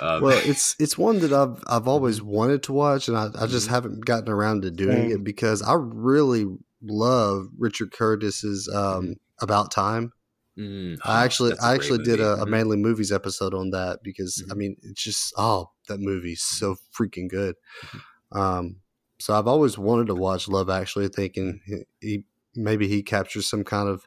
Um, 0.01 0.23
well, 0.23 0.41
it's 0.45 0.77
it's 0.79 0.99
one 0.99 1.21
that 1.21 1.33
I've 1.33 1.63
I've 1.67 1.89
always 1.89 2.21
wanted 2.23 2.63
to 2.65 2.73
watch, 2.73 3.09
and 3.09 3.17
I, 3.17 3.29
I 3.39 3.47
just 3.47 3.67
mm-hmm. 3.67 3.75
haven't 3.75 4.05
gotten 4.05 4.29
around 4.29 4.63
to 4.63 4.71
doing 4.71 5.11
it 5.11 5.25
because 5.25 5.63
I 5.63 5.75
really 5.75 6.47
love 6.83 7.49
Richard 7.59 7.93
Curtis's 7.93 8.69
um, 8.69 9.03
mm-hmm. 9.05 9.13
About 9.41 9.71
Time. 9.71 10.13
Mm, 10.59 10.99
I 11.05 11.25
actually, 11.25 11.53
I 11.63 11.75
actually 11.75 12.03
did 12.03 12.19
a, 12.19 12.33
a, 12.33 12.37
mm-hmm. 12.39 12.51
Manly 12.51 12.77
Movies 12.77 13.13
episode 13.13 13.55
on 13.55 13.71
that 13.71 14.01
because 14.03 14.43
mm-hmm. 14.43 14.53
I 14.53 14.55
mean, 14.57 14.77
it's 14.83 15.03
just 15.03 15.33
oh, 15.37 15.71
that 15.89 16.01
movie's 16.01 16.43
so 16.43 16.77
freaking 16.99 17.29
good. 17.29 17.55
Mm-hmm. 17.87 18.39
Um, 18.39 18.77
so 19.21 19.35
I've 19.35 19.47
always 19.47 19.79
wanted 19.79 20.09
to 20.09 20.15
watch 20.15 20.49
Love 20.49 20.69
Actually, 20.69 21.09
thinking 21.09 21.61
he 22.01 22.25
maybe 22.55 22.89
he 22.89 23.03
captures 23.03 23.49
some 23.49 23.63
kind 23.63 23.89
of 23.89 24.07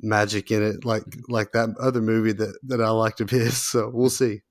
magic 0.00 0.50
in 0.50 0.62
it, 0.62 0.84
like 0.84 1.02
mm-hmm. 1.04 1.32
like 1.32 1.52
that 1.52 1.74
other 1.80 2.02
movie 2.02 2.32
that 2.32 2.58
that 2.64 2.82
I 2.82 2.90
liked 2.90 3.20
of 3.20 3.30
his. 3.30 3.56
So 3.68 3.90
we'll 3.92 4.10
see. 4.10 4.42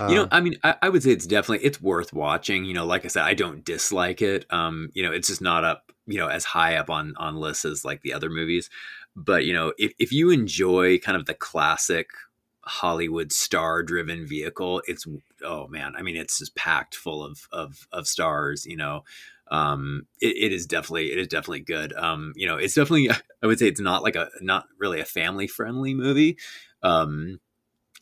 You 0.00 0.14
know, 0.14 0.22
uh, 0.24 0.28
I 0.32 0.40
mean, 0.40 0.56
I, 0.64 0.74
I, 0.82 0.88
would 0.88 1.04
say 1.04 1.12
it's 1.12 1.26
definitely 1.26 1.64
it's 1.64 1.80
worth 1.80 2.12
watching. 2.12 2.64
You 2.64 2.74
know, 2.74 2.84
like 2.84 3.04
I 3.04 3.08
said, 3.08 3.22
I 3.22 3.34
don't 3.34 3.64
dislike 3.64 4.22
it. 4.22 4.44
Um, 4.50 4.90
you 4.92 5.04
know, 5.04 5.12
it's 5.12 5.28
just 5.28 5.40
not 5.40 5.62
up, 5.62 5.92
you 6.06 6.18
know, 6.18 6.26
as 6.26 6.44
high 6.44 6.74
up 6.74 6.90
on 6.90 7.14
on 7.16 7.36
lists 7.36 7.64
as 7.64 7.84
like 7.84 8.02
the 8.02 8.12
other 8.12 8.28
movies. 8.28 8.70
But 9.18 9.44
you 9.44 9.52
know, 9.52 9.72
if 9.78 9.92
if 9.98 10.12
you 10.12 10.30
enjoy 10.30 10.98
kind 10.98 11.16
of 11.16 11.26
the 11.26 11.34
classic 11.34 12.10
Hollywood 12.68 13.32
star 13.32 13.82
driven 13.82 14.26
vehicle. 14.26 14.82
It's 14.86 15.06
oh 15.42 15.66
man, 15.68 15.94
I 15.96 16.02
mean 16.02 16.16
it's 16.16 16.38
just 16.38 16.54
packed 16.54 16.94
full 16.94 17.24
of 17.24 17.48
of 17.50 17.88
of 17.90 18.06
stars, 18.06 18.66
you 18.66 18.76
know. 18.76 19.04
Um 19.50 20.06
it, 20.20 20.36
it 20.36 20.52
is 20.52 20.66
definitely 20.66 21.10
it 21.10 21.18
is 21.18 21.28
definitely 21.28 21.60
good. 21.60 21.94
Um 21.94 22.34
you 22.36 22.46
know, 22.46 22.56
it's 22.56 22.74
definitely 22.74 23.10
I 23.42 23.46
would 23.46 23.58
say 23.58 23.68
it's 23.68 23.80
not 23.80 24.02
like 24.02 24.16
a 24.16 24.28
not 24.40 24.66
really 24.78 25.00
a 25.00 25.06
family 25.06 25.46
friendly 25.46 25.94
movie. 25.94 26.36
Um 26.82 27.40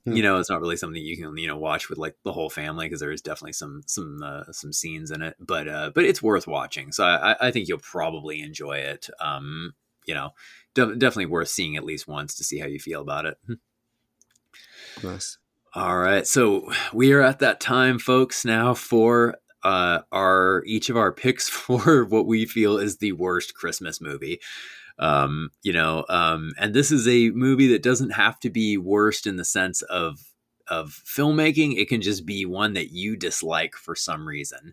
you 0.05 0.15
hmm. 0.15 0.23
know 0.23 0.39
it's 0.39 0.51
not 0.51 0.61
really 0.61 0.77
something 0.77 1.03
you 1.03 1.17
can 1.17 1.37
you 1.37 1.49
know 1.49 1.57
watch 1.57 1.89
with 1.89 1.99
like 1.99 2.17
the 2.25 2.33
whole 2.33 2.51
family 2.51 2.87
because 2.87 3.01
there 3.01 3.11
is 3.11 3.23
definitely 3.23 3.53
some 3.53 3.83
some 3.87 4.23
uh, 4.23 4.45
some 4.53 4.73
scenes 4.73 5.11
in 5.11 5.21
it 5.21 5.35
but 5.41 5.67
uh 5.67 5.91
but 5.93 6.05
it's 6.05 6.23
worth 6.23 6.47
watching 6.47 6.93
so 6.93 7.05
i 7.05 7.35
i 7.41 7.51
think 7.51 7.67
you'll 7.67 7.79
probably 7.79 8.41
enjoy 8.41 8.77
it 8.77 9.11
um 9.19 9.75
you 10.07 10.15
know 10.15 10.31
de- 10.77 10.95
definitely 10.95 11.27
worth 11.27 11.49
seeing 11.49 11.77
at 11.77 11.85
least 11.85 12.07
once 12.07 12.37
to 12.37 12.45
see 12.45 12.61
how 12.61 12.67
you 12.67 12.79
feel 12.79 13.03
about 13.03 13.27
it 13.27 13.37
Nice. 15.03 15.39
All 15.75 15.99
right. 15.99 16.27
So 16.27 16.73
we 16.93 17.13
are 17.13 17.21
at 17.21 17.41
that 17.41 17.61
time, 17.61 17.99
folks, 17.99 18.45
now 18.45 18.75
for 18.75 19.37
uh, 19.63 20.01
our 20.13 20.63
each 20.67 20.89
of 20.89 20.97
our 20.97 21.13
picks 21.13 21.49
for 21.51 22.05
what 22.05 22.27
we 22.27 22.47
feel 22.47 22.79
is 22.79 22.99
the 22.99 23.13
worst 23.13 23.55
Christmas 23.55 24.01
movie. 24.01 24.41
Um, 24.99 25.51
you 25.63 25.75
know, 25.75 26.07
um, 26.09 26.53
and 26.59 26.73
this 26.73 26.91
is 26.91 27.07
a 27.07 27.31
movie 27.31 27.69
that 27.69 27.83
doesn't 27.83 28.11
have 28.11 28.41
to 28.41 28.51
be 28.51 28.79
worst 28.79 29.27
in 29.27 29.37
the 29.37 29.45
sense 29.45 29.83
of 29.83 30.33
of 30.69 31.03
filmmaking. 31.05 31.77
It 31.77 31.89
can 31.89 32.01
just 32.01 32.25
be 32.25 32.47
one 32.47 32.73
that 32.73 32.91
you 32.91 33.17
dislike 33.17 33.75
for 33.75 33.95
some 33.95 34.27
reason. 34.27 34.73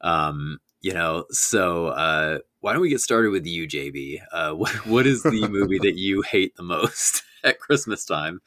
Um, 0.00 0.58
you 0.80 0.94
know, 0.94 1.24
so 1.30 1.88
uh, 1.88 2.38
why 2.60 2.72
don't 2.72 2.82
we 2.82 2.88
get 2.88 3.00
started 3.00 3.30
with 3.30 3.46
you, 3.46 3.66
JB? 3.66 4.20
Uh, 4.32 4.52
what 4.54 4.70
what 4.86 5.06
is 5.06 5.22
the 5.22 5.48
movie 5.48 5.78
that 5.78 5.96
you 5.96 6.22
hate 6.22 6.56
the 6.56 6.62
most 6.62 7.22
at 7.44 7.58
Christmas 7.60 8.04
time? 8.04 8.40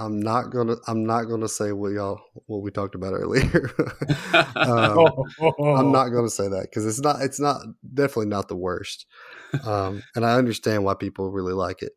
I'm 0.00 0.20
not 0.20 0.50
gonna. 0.50 0.76
I'm 0.86 1.04
not 1.04 1.24
gonna 1.24 1.48
say 1.48 1.72
what 1.72 1.92
y'all 1.92 2.20
what 2.46 2.62
we 2.62 2.70
talked 2.70 2.94
about 2.94 3.14
earlier. 3.14 3.70
um, 4.54 5.08
I'm 5.60 5.90
not 5.90 6.10
gonna 6.10 6.30
say 6.30 6.46
that 6.48 6.68
because 6.70 6.86
it's 6.86 7.00
not. 7.00 7.20
It's 7.20 7.40
not 7.40 7.62
definitely 7.94 8.26
not 8.26 8.48
the 8.48 8.56
worst. 8.56 9.06
Um, 9.64 10.02
and 10.14 10.24
I 10.24 10.34
understand 10.34 10.84
why 10.84 10.94
people 10.94 11.32
really 11.32 11.52
like 11.52 11.82
it. 11.82 11.92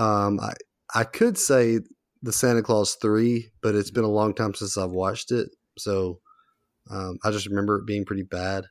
Um, 0.00 0.40
I 0.40 0.52
I 0.94 1.04
could 1.04 1.38
say 1.38 1.80
the 2.22 2.32
Santa 2.32 2.62
Clause 2.62 2.96
three, 3.00 3.52
but 3.62 3.76
it's 3.76 3.92
been 3.92 4.04
a 4.04 4.08
long 4.08 4.34
time 4.34 4.54
since 4.54 4.76
I've 4.76 4.90
watched 4.90 5.30
it, 5.30 5.48
so 5.78 6.18
um, 6.90 7.18
I 7.24 7.30
just 7.30 7.46
remember 7.46 7.78
it 7.78 7.86
being 7.86 8.04
pretty 8.04 8.24
bad. 8.24 8.64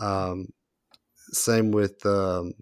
Um, 0.00 0.48
same 1.32 1.70
with 1.70 2.04
um, 2.06 2.52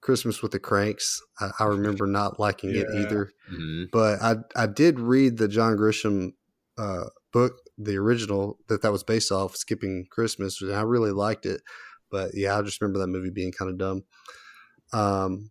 Christmas 0.00 0.42
with 0.42 0.52
the 0.52 0.58
Cranks. 0.58 1.20
I, 1.40 1.50
I 1.60 1.64
remember 1.64 2.06
not 2.06 2.38
liking 2.38 2.70
yeah. 2.70 2.82
it 2.82 2.86
either. 2.94 3.30
Mm-hmm. 3.52 3.84
But 3.92 4.22
I 4.22 4.36
I 4.56 4.66
did 4.66 5.00
read 5.00 5.38
the 5.38 5.48
John 5.48 5.76
Grisham 5.76 6.32
uh, 6.78 7.04
book, 7.32 7.52
the 7.76 7.96
original 7.96 8.58
that 8.68 8.82
that 8.82 8.92
was 8.92 9.02
based 9.02 9.32
off, 9.32 9.56
Skipping 9.56 10.06
Christmas, 10.10 10.60
and 10.62 10.72
I 10.72 10.82
really 10.82 11.12
liked 11.12 11.46
it. 11.46 11.60
But 12.10 12.30
yeah, 12.34 12.58
I 12.58 12.62
just 12.62 12.80
remember 12.80 13.00
that 13.00 13.08
movie 13.08 13.30
being 13.30 13.52
kind 13.52 13.70
of 13.70 13.78
dumb. 13.78 14.04
Um, 14.92 15.50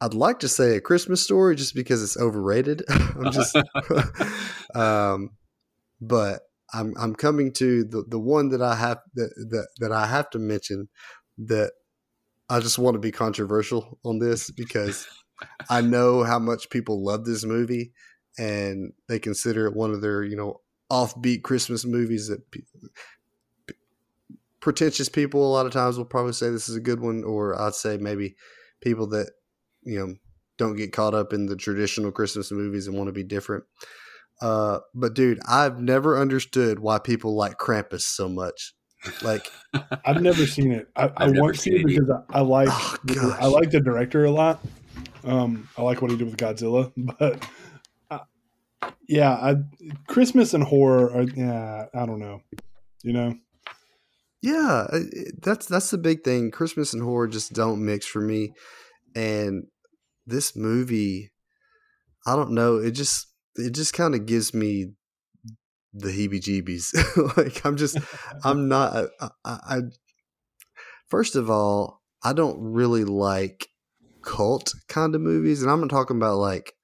I'd 0.00 0.14
like 0.14 0.38
to 0.40 0.48
say 0.48 0.76
a 0.76 0.80
Christmas 0.80 1.22
story 1.22 1.56
just 1.56 1.74
because 1.74 2.02
it's 2.02 2.16
overrated. 2.16 2.82
I'm 2.88 3.32
just, 3.32 3.56
um, 4.74 5.30
but 6.00 6.40
I'm 6.72 6.94
I'm 6.98 7.14
coming 7.14 7.52
to 7.54 7.84
the 7.84 8.04
the 8.06 8.18
one 8.18 8.50
that 8.50 8.62
I 8.62 8.74
have 8.76 8.98
that 9.14 9.30
that, 9.50 9.68
that 9.78 9.92
I 9.92 10.06
have 10.06 10.30
to 10.30 10.38
mention 10.38 10.88
that 11.38 11.72
I 12.48 12.60
just 12.60 12.78
want 12.78 12.94
to 12.94 13.00
be 13.00 13.12
controversial 13.12 13.98
on 14.04 14.18
this 14.18 14.50
because 14.50 15.06
I 15.68 15.80
know 15.80 16.22
how 16.22 16.38
much 16.38 16.70
people 16.70 17.04
love 17.04 17.24
this 17.24 17.44
movie 17.44 17.92
and 18.38 18.92
they 19.08 19.18
consider 19.18 19.66
it 19.66 19.74
one 19.74 19.92
of 19.92 20.00
their 20.00 20.22
you 20.22 20.36
know 20.36 20.60
offbeat 20.90 21.42
Christmas 21.42 21.84
movies 21.84 22.28
that 22.28 22.50
pe- 22.50 23.74
pretentious 24.60 25.08
people 25.08 25.46
a 25.46 25.52
lot 25.52 25.66
of 25.66 25.72
times 25.72 25.96
will 25.96 26.04
probably 26.04 26.32
say 26.32 26.50
this 26.50 26.68
is 26.68 26.76
a 26.76 26.80
good 26.80 27.00
one, 27.00 27.24
or 27.24 27.60
I'd 27.60 27.74
say 27.74 27.96
maybe 27.96 28.36
people 28.80 29.06
that 29.08 29.30
you 29.82 29.98
know 29.98 30.14
don't 30.58 30.76
get 30.76 30.92
caught 30.92 31.14
up 31.14 31.32
in 31.32 31.46
the 31.46 31.56
traditional 31.56 32.12
Christmas 32.12 32.52
movies 32.52 32.86
and 32.86 32.96
want 32.96 33.08
to 33.08 33.12
be 33.12 33.24
different. 33.24 33.64
Uh, 34.40 34.80
but 34.94 35.14
dude, 35.14 35.38
I've 35.48 35.80
never 35.80 36.18
understood 36.18 36.78
why 36.78 36.98
people 36.98 37.34
like 37.36 37.58
Krampus 37.58 38.02
so 38.02 38.28
much. 38.28 38.74
Like, 39.22 39.50
I've 40.04 40.22
never 40.22 40.46
seen 40.46 40.72
it. 40.72 40.88
I, 40.96 41.10
I 41.16 41.28
want 41.30 41.56
to 41.56 41.60
seen 41.60 41.80
it 41.80 41.86
because 41.86 42.10
I, 42.10 42.38
I 42.38 42.40
like 42.40 42.68
Oh, 42.70 42.96
the- 43.04 43.36
I 43.40 43.46
like 43.46 43.70
the 43.70 43.80
director 43.80 44.24
a 44.24 44.30
lot. 44.30 44.60
Um, 45.24 45.68
I 45.76 45.82
like 45.82 46.00
what 46.00 46.10
he 46.10 46.16
did 46.16 46.26
with 46.26 46.36
Godzilla, 46.38 46.90
but 47.18 47.46
uh, 48.10 48.90
yeah, 49.06 49.32
I, 49.32 49.56
Christmas 50.06 50.54
and 50.54 50.64
horror. 50.64 51.12
Are, 51.12 51.22
yeah, 51.22 51.86
I 51.94 52.06
don't 52.06 52.18
know. 52.20 52.40
You 53.02 53.12
know, 53.12 53.34
yeah, 54.42 54.86
it- 54.92 55.12
it- 55.12 55.42
that's 55.42 55.66
that's 55.66 55.90
the 55.90 55.98
big 55.98 56.24
thing. 56.24 56.50
Christmas 56.50 56.94
and 56.94 57.02
horror 57.02 57.28
just 57.28 57.52
don't 57.52 57.84
mix 57.84 58.06
for 58.06 58.20
me, 58.20 58.54
and 59.14 59.64
this 60.26 60.56
movie, 60.56 61.30
I 62.26 62.36
don't 62.36 62.52
know. 62.52 62.76
It 62.76 62.92
just 62.92 63.26
it 63.56 63.74
just 63.74 63.92
kind 63.92 64.14
of 64.14 64.26
gives 64.26 64.54
me 64.54 64.92
the 65.92 66.08
heebie-jeebies. 66.08 67.36
like 67.36 67.64
I'm 67.64 67.76
just 67.76 67.98
I'm 68.44 68.68
not. 68.68 68.96
Uh, 68.96 69.08
I, 69.20 69.28
I, 69.44 69.58
I 69.76 69.80
first 71.08 71.36
of 71.36 71.50
all, 71.50 72.02
I 72.22 72.32
don't 72.32 72.58
really 72.60 73.04
like 73.04 73.68
cult 74.22 74.74
kind 74.88 75.14
of 75.14 75.20
movies, 75.20 75.62
and 75.62 75.70
I'm 75.70 75.80
not 75.80 75.90
talking 75.90 76.16
about 76.16 76.36
like 76.36 76.74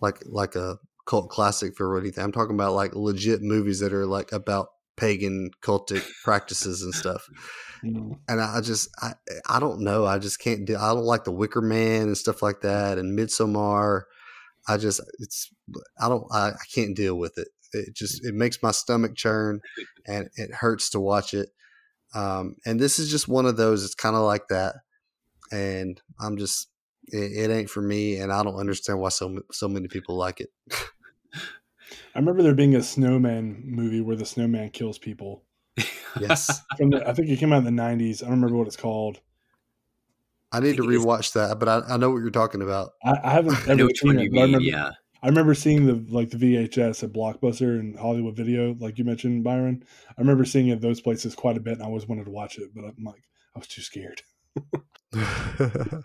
like 0.00 0.22
like 0.26 0.56
a 0.56 0.78
cult 1.06 1.30
classic 1.30 1.76
for 1.76 1.98
anything. 1.98 2.22
I'm 2.22 2.32
talking 2.32 2.54
about 2.54 2.74
like 2.74 2.94
legit 2.94 3.42
movies 3.42 3.80
that 3.80 3.92
are 3.92 4.06
like 4.06 4.32
about 4.32 4.68
pagan 4.96 5.50
cultic 5.64 6.06
practices 6.22 6.82
and 6.82 6.94
stuff. 6.94 7.26
you. 7.82 8.18
And 8.28 8.40
I 8.40 8.58
I 8.58 8.60
just 8.60 8.88
I 9.00 9.14
I 9.48 9.60
don't 9.60 9.80
know. 9.80 10.04
I 10.04 10.18
just 10.18 10.38
can't 10.40 10.66
do. 10.66 10.76
I 10.76 10.92
don't 10.92 11.04
like 11.04 11.24
the 11.24 11.32
Wicker 11.32 11.62
Man 11.62 12.02
and 12.02 12.18
stuff 12.18 12.42
like 12.42 12.60
that, 12.62 12.98
and 12.98 13.18
Midsommar. 13.18 14.02
I 14.68 14.76
just 14.76 15.00
it's 15.18 15.52
I 16.00 16.08
don't 16.08 16.24
I, 16.32 16.50
I 16.50 16.64
can't 16.74 16.96
deal 16.96 17.16
with 17.16 17.38
it. 17.38 17.48
It 17.72 17.94
just 17.94 18.24
it 18.24 18.34
makes 18.34 18.62
my 18.62 18.70
stomach 18.70 19.14
churn, 19.16 19.60
and 20.06 20.28
it 20.36 20.52
hurts 20.52 20.90
to 20.90 21.00
watch 21.00 21.34
it. 21.34 21.50
Um, 22.14 22.56
and 22.66 22.78
this 22.78 22.98
is 22.98 23.10
just 23.10 23.28
one 23.28 23.46
of 23.46 23.56
those. 23.56 23.84
It's 23.84 23.94
kind 23.94 24.16
of 24.16 24.22
like 24.22 24.48
that, 24.48 24.74
and 25.50 26.00
I'm 26.20 26.36
just 26.36 26.68
it, 27.06 27.50
it 27.50 27.50
ain't 27.50 27.70
for 27.70 27.82
me, 27.82 28.18
and 28.18 28.32
I 28.32 28.42
don't 28.42 28.56
understand 28.56 29.00
why 29.00 29.08
so 29.08 29.40
so 29.50 29.68
many 29.68 29.88
people 29.88 30.16
like 30.16 30.40
it. 30.40 30.50
I 32.14 32.18
remember 32.18 32.42
there 32.42 32.54
being 32.54 32.76
a 32.76 32.82
snowman 32.82 33.62
movie 33.64 34.00
where 34.00 34.16
the 34.16 34.26
snowman 34.26 34.70
kills 34.70 34.98
people. 34.98 35.44
Yes, 36.20 36.60
From 36.76 36.90
the, 36.90 37.08
I 37.08 37.14
think 37.14 37.28
it 37.28 37.38
came 37.38 37.52
out 37.52 37.66
in 37.66 37.76
the 37.76 37.82
'90s. 37.82 38.22
I 38.22 38.26
don't 38.26 38.36
remember 38.36 38.56
what 38.56 38.66
it's 38.66 38.76
called. 38.76 39.20
I 40.52 40.60
need 40.60 40.76
to 40.76 40.82
think 40.82 40.92
it 40.92 40.96
is- 40.96 41.04
rewatch 41.04 41.32
that, 41.32 41.58
but 41.58 41.68
I, 41.68 41.80
I 41.94 41.96
know 41.96 42.10
what 42.10 42.18
you're 42.18 42.30
talking 42.30 42.62
about. 42.62 42.90
I, 43.04 43.18
I 43.24 43.30
haven't 43.30 43.56
I 43.68 43.74
know 43.74 43.84
ever 43.84 43.86
which 43.86 44.00
seen 44.00 44.08
one 44.14 44.18
it. 44.18 44.22
you 44.24 44.30
but 44.30 44.38
I 44.38 44.42
remember, 44.42 44.64
Yeah. 44.64 44.90
I 45.24 45.28
remember 45.28 45.54
seeing 45.54 45.86
the 45.86 46.04
like 46.12 46.30
the 46.30 46.36
VHS 46.36 47.02
at 47.04 47.12
Blockbuster 47.12 47.78
and 47.78 47.96
Hollywood 47.98 48.36
Video, 48.36 48.74
like 48.80 48.98
you 48.98 49.04
mentioned, 49.04 49.44
Byron. 49.44 49.84
I 50.08 50.20
remember 50.20 50.44
seeing 50.44 50.68
it 50.68 50.72
at 50.72 50.80
those 50.80 51.00
places 51.00 51.34
quite 51.34 51.56
a 51.56 51.60
bit, 51.60 51.74
and 51.74 51.82
I 51.82 51.86
always 51.86 52.06
wanted 52.08 52.24
to 52.24 52.30
watch 52.32 52.58
it, 52.58 52.70
but 52.74 52.84
I'm 52.84 52.94
like, 53.04 53.22
I 53.54 53.58
was 53.60 53.68
too 53.68 53.82
scared. 53.82 54.22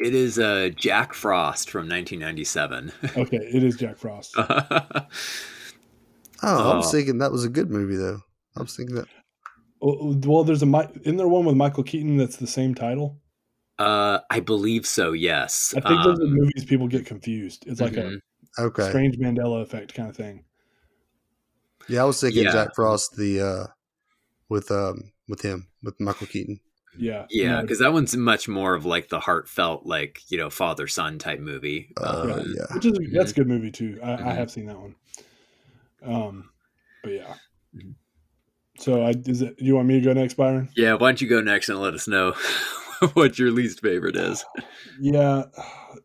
It 0.00 0.14
is 0.14 0.38
uh, 0.38 0.68
Jack 0.76 1.12
Frost 1.12 1.70
from 1.70 1.88
1997. 1.88 2.92
Okay, 3.16 3.36
it 3.38 3.64
is 3.64 3.74
Jack 3.76 3.98
Frost. 3.98 4.32
Oh, 4.38 4.46
I 4.48 5.06
Oh. 6.44 6.76
was 6.76 6.92
thinking 6.92 7.18
that 7.18 7.32
was 7.32 7.44
a 7.44 7.48
good 7.48 7.68
movie 7.68 7.96
though. 7.96 8.20
I 8.56 8.62
was 8.62 8.76
thinking 8.76 8.94
that. 8.94 9.06
Well, 9.80 10.14
well, 10.24 10.44
there's 10.44 10.62
a 10.62 10.66
Mi- 10.66 10.86
isn't 11.02 11.16
there 11.16 11.26
one 11.26 11.44
with 11.44 11.56
Michael 11.56 11.82
Keaton 11.82 12.16
that's 12.16 12.36
the 12.36 12.46
same 12.46 12.74
title? 12.76 13.18
Uh, 13.78 14.20
I 14.30 14.40
believe 14.40 14.86
so. 14.86 15.12
Yes. 15.12 15.74
I 15.76 15.80
think 15.80 16.02
those 16.04 16.18
are 16.20 16.24
Um, 16.24 16.34
movies 16.34 16.64
people 16.64 16.88
get 16.88 17.06
confused. 17.06 17.64
It's 17.66 17.80
like 17.80 17.92
mhm. 17.92 18.18
Okay. 18.58 18.82
a 18.82 18.88
strange 18.88 19.16
Mandela 19.18 19.62
effect 19.62 19.94
kind 19.94 20.08
of 20.08 20.16
thing. 20.16 20.44
Yeah, 21.88 22.02
I 22.02 22.04
was 22.04 22.20
thinking 22.20 22.44
Yeah. 22.44 22.52
Jack 22.52 22.74
Frost 22.74 23.16
the 23.16 23.40
uh 23.40 23.66
with 24.48 24.70
um 24.70 25.12
with 25.28 25.42
him 25.42 25.68
with 25.82 25.98
Michael 26.00 26.26
Keaton. 26.26 26.60
Yeah, 26.98 27.26
Yeah, 27.30 27.56
no, 27.56 27.62
because 27.62 27.78
that 27.78 27.92
one's 27.92 28.16
much 28.16 28.48
more 28.48 28.74
of 28.74 28.84
like 28.84 29.08
the 29.08 29.20
heartfelt, 29.20 29.86
like 29.86 30.20
you 30.28 30.36
know, 30.38 30.50
father 30.50 30.88
son 30.88 31.18
type 31.18 31.38
movie. 31.38 31.92
Uh, 31.96 32.22
Um, 32.24 32.54
yeah. 32.56 32.74
which 32.74 32.86
is 32.86 32.98
that's 33.12 33.30
a 33.30 33.34
good 33.34 33.46
movie 33.46 33.70
too. 33.70 34.00
I, 34.02 34.14
I 34.14 34.16
Mhm. 34.16 34.34
have 34.34 34.50
seen 34.50 34.66
that 34.66 34.80
one. 34.80 34.94
Um, 36.02 36.50
but 37.02 37.12
yeah. 37.12 37.34
Mhm. 37.76 37.94
So 38.78 39.02
I 39.02 39.10
is 39.26 39.42
it? 39.42 39.54
You 39.60 39.76
want 39.76 39.86
me 39.86 39.94
to 40.00 40.04
go 40.04 40.12
next, 40.12 40.34
Byron? 40.34 40.68
yeah. 40.76 40.94
Why 40.94 41.08
don't 41.10 41.20
you 41.20 41.28
go 41.28 41.40
next 41.40 41.68
and 41.68 41.78
let 41.80 41.94
us 41.94 42.08
know 42.08 42.34
what 43.14 43.38
your 43.38 43.50
least 43.50 43.80
favorite 43.80 44.16
is? 44.16 44.44
Yeah, 45.00 45.44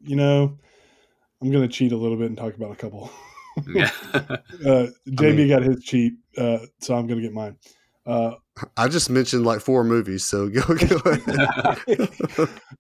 you 0.01 0.15
know, 0.15 0.57
I'm 1.41 1.51
gonna 1.51 1.67
cheat 1.67 1.91
a 1.91 1.97
little 1.97 2.17
bit 2.17 2.27
and 2.27 2.37
talk 2.37 2.55
about 2.55 2.71
a 2.71 2.75
couple. 2.75 3.09
Yeah. 3.67 3.91
uh, 4.15 4.87
JB 5.07 5.35
mean- 5.35 5.47
got 5.47 5.61
his 5.61 5.83
cheat, 5.83 6.13
uh, 6.39 6.57
so 6.79 6.95
I'm 6.95 7.05
gonna 7.05 7.21
get 7.21 7.33
mine. 7.33 7.55
Uh, 8.03 8.31
I 8.77 8.87
just 8.87 9.11
mentioned 9.11 9.45
like 9.45 9.59
four 9.61 9.83
movies, 9.83 10.25
so 10.25 10.49
go 10.49 10.61
go 10.63 10.97
ahead. 11.05 12.09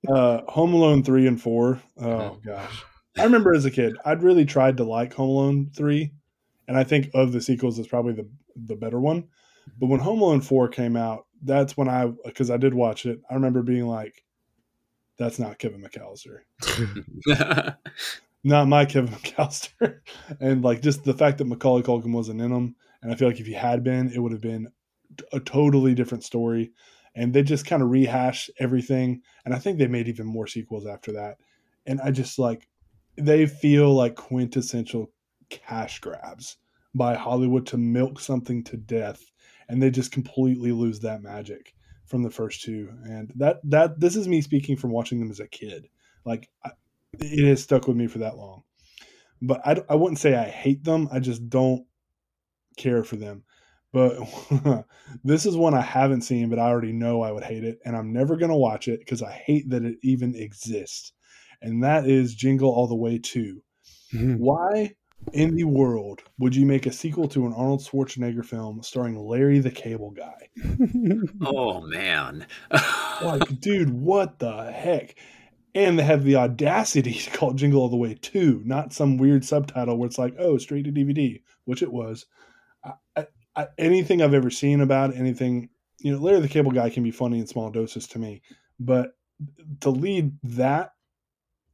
uh, 0.09 0.41
Home 0.51 0.73
Alone 0.73 1.03
three 1.03 1.27
and 1.27 1.39
four. 1.39 1.79
Oh 2.01 2.39
gosh, 2.43 2.83
I 3.19 3.23
remember 3.23 3.53
as 3.53 3.65
a 3.65 3.69
kid, 3.71 3.95
I'd 4.03 4.23
really 4.23 4.45
tried 4.45 4.77
to 4.77 4.83
like 4.83 5.13
Home 5.13 5.29
Alone 5.29 5.69
three, 5.75 6.11
and 6.67 6.75
I 6.75 6.83
think 6.83 7.11
of 7.13 7.33
the 7.33 7.41
sequels, 7.41 7.77
it's 7.77 7.87
probably 7.87 8.13
the 8.13 8.27
the 8.65 8.75
better 8.75 8.99
one. 8.99 9.25
But 9.79 9.89
when 9.89 9.99
Home 9.99 10.21
Alone 10.21 10.41
four 10.41 10.67
came 10.69 10.95
out, 10.97 11.25
that's 11.43 11.77
when 11.77 11.87
I 11.89 12.11
because 12.25 12.49
I 12.49 12.57
did 12.57 12.73
watch 12.73 13.05
it. 13.05 13.19
I 13.29 13.35
remember 13.35 13.61
being 13.61 13.87
like, 13.87 14.23
"That's 15.17 15.39
not 15.39 15.59
Kevin 15.59 15.83
McAllister, 15.83 16.41
not 18.43 18.67
my 18.67 18.85
Kevin 18.85 19.13
McAllister," 19.13 19.99
and 20.39 20.63
like 20.63 20.81
just 20.81 21.03
the 21.03 21.13
fact 21.13 21.37
that 21.37 21.47
Macaulay 21.47 21.83
Culkin 21.83 22.13
wasn't 22.13 22.41
in 22.41 22.51
them, 22.51 22.75
and 23.01 23.11
I 23.11 23.15
feel 23.15 23.27
like 23.27 23.39
if 23.39 23.47
he 23.47 23.53
had 23.53 23.83
been, 23.83 24.11
it 24.11 24.19
would 24.19 24.31
have 24.31 24.41
been 24.41 24.69
a 25.31 25.39
totally 25.39 25.93
different 25.93 26.23
story. 26.23 26.71
And 27.15 27.31
they 27.31 27.43
just 27.43 27.67
kind 27.67 27.83
of 27.83 27.91
rehash 27.91 28.49
everything, 28.57 29.21
and 29.45 29.53
I 29.53 29.59
think 29.59 29.77
they 29.77 29.85
made 29.85 30.07
even 30.07 30.25
more 30.25 30.47
sequels 30.47 30.87
after 30.87 31.11
that. 31.11 31.37
And 31.85 32.01
I 32.01 32.09
just 32.09 32.39
like 32.39 32.67
they 33.15 33.45
feel 33.45 33.93
like 33.93 34.15
quintessential 34.15 35.11
cash 35.49 35.99
grabs 35.99 36.57
by 36.95 37.15
Hollywood 37.15 37.65
to 37.67 37.77
milk 37.77 38.19
something 38.19 38.63
to 38.65 38.77
death, 38.77 39.31
and 39.69 39.81
they 39.81 39.89
just 39.89 40.11
completely 40.11 40.71
lose 40.71 40.99
that 41.01 41.21
magic 41.21 41.73
from 42.05 42.23
the 42.23 42.29
first 42.29 42.61
two. 42.61 42.89
And 43.05 43.31
that 43.35 43.59
that 43.65 43.99
this 43.99 44.15
is 44.15 44.27
me 44.27 44.41
speaking 44.41 44.77
from 44.77 44.91
watching 44.91 45.19
them 45.19 45.31
as 45.31 45.39
a 45.39 45.47
kid. 45.47 45.87
Like 46.25 46.49
I, 46.63 46.71
it 47.19 47.47
has 47.47 47.63
stuck 47.63 47.87
with 47.87 47.97
me 47.97 48.07
for 48.07 48.19
that 48.19 48.37
long. 48.37 48.63
But 49.41 49.61
I, 49.65 49.81
I 49.89 49.95
wouldn't 49.95 50.19
say 50.19 50.35
I 50.35 50.45
hate 50.45 50.83
them. 50.83 51.09
I 51.11 51.19
just 51.19 51.49
don't 51.49 51.85
care 52.77 53.03
for 53.03 53.17
them. 53.17 53.43
But 53.91 54.17
this 55.23 55.45
is 55.45 55.55
one 55.55 55.75
I 55.75 55.81
haven't 55.81 56.21
seen, 56.21 56.49
but 56.49 56.59
I 56.59 56.63
already 56.63 56.93
know 56.93 57.21
I 57.21 57.31
would 57.31 57.43
hate 57.43 57.63
it, 57.63 57.79
and 57.85 57.95
I'm 57.95 58.11
never 58.11 58.37
gonna 58.37 58.57
watch 58.57 58.87
it 58.87 58.99
because 58.99 59.21
I 59.21 59.31
hate 59.31 59.69
that 59.69 59.85
it 59.85 59.97
even 60.01 60.35
exists. 60.35 61.13
And 61.61 61.83
that 61.83 62.07
is 62.07 62.35
Jingle 62.35 62.71
All 62.71 62.87
the 62.87 62.95
Way 62.95 63.19
2. 63.19 63.61
Mm-hmm. 64.13 64.35
Why 64.35 64.95
in 65.31 65.55
the 65.55 65.63
world 65.63 66.21
would 66.37 66.55
you 66.55 66.65
make 66.65 66.85
a 66.85 66.91
sequel 66.91 67.27
to 67.29 67.45
an 67.45 67.53
Arnold 67.53 67.81
Schwarzenegger 67.81 68.45
film 68.45 68.81
starring 68.83 69.17
Larry 69.17 69.59
the 69.59 69.71
Cable 69.71 70.11
Guy? 70.11 70.49
oh 71.41 71.81
man. 71.81 72.45
Like, 73.21 73.59
dude, 73.59 73.89
what 73.89 74.39
the 74.39 74.71
heck? 74.71 75.15
And 75.75 75.97
they 75.97 76.03
have 76.03 76.23
the 76.23 76.35
audacity 76.35 77.13
to 77.13 77.31
call 77.31 77.51
it 77.51 77.55
Jingle 77.55 77.81
All 77.81 77.89
the 77.89 77.95
Way 77.95 78.15
2, 78.15 78.61
not 78.65 78.93
some 78.93 79.17
weird 79.17 79.45
subtitle 79.45 79.97
where 79.97 80.07
it's 80.07 80.19
like, 80.19 80.35
oh, 80.37 80.57
straight 80.57 80.85
to 80.85 80.91
DVD, 80.91 81.41
which 81.65 81.81
it 81.81 81.91
was. 81.91 82.25
I, 82.83 82.93
I, 83.15 83.27
I, 83.55 83.67
anything 83.77 84.21
I've 84.21 84.33
ever 84.33 84.49
seen 84.49 84.81
about 84.81 85.15
anything, 85.15 85.69
you 85.99 86.11
know, 86.11 86.19
Larry 86.19 86.41
the 86.41 86.47
Cable 86.47 86.71
Guy 86.71 86.89
can 86.89 87.03
be 87.03 87.11
funny 87.11 87.39
in 87.39 87.47
small 87.47 87.71
doses 87.71 88.07
to 88.09 88.19
me, 88.19 88.41
but 88.79 89.11
to 89.81 89.89
lead 89.89 90.37
that 90.43 90.91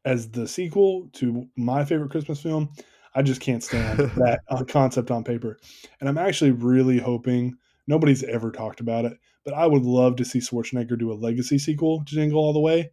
as 0.06 0.32
the 0.32 0.48
sequel 0.48 1.10
to 1.14 1.48
my 1.58 1.84
favorite 1.86 2.12
Christmas 2.12 2.42
film, 2.42 2.72
I 3.16 3.22
just 3.22 3.42
can't 3.42 3.64
stand 3.64 3.98
that 4.18 4.40
uh, 4.50 4.64
concept 4.64 5.12
on 5.12 5.24
paper. 5.24 5.58
And 6.00 6.08
I'm 6.10 6.18
actually 6.18 6.52
really 6.52 7.00
hoping 7.00 7.56
nobody's 7.88 8.24
ever 8.24 8.52
talked 8.52 8.80
about 8.80 9.06
it, 9.06 9.18
but 9.44 9.54
I 9.54 9.66
would 9.66 9.84
love 9.84 10.16
to 10.18 10.26
see 10.26 10.40
Schwarzenegger 10.40 10.98
do 10.98 11.12
a 11.12 11.16
legacy 11.16 11.58
sequel 11.58 12.04
to 12.06 12.16
Jingle 12.16 12.40
All 12.40 12.54
the 12.54 12.60
Way. 12.60 12.92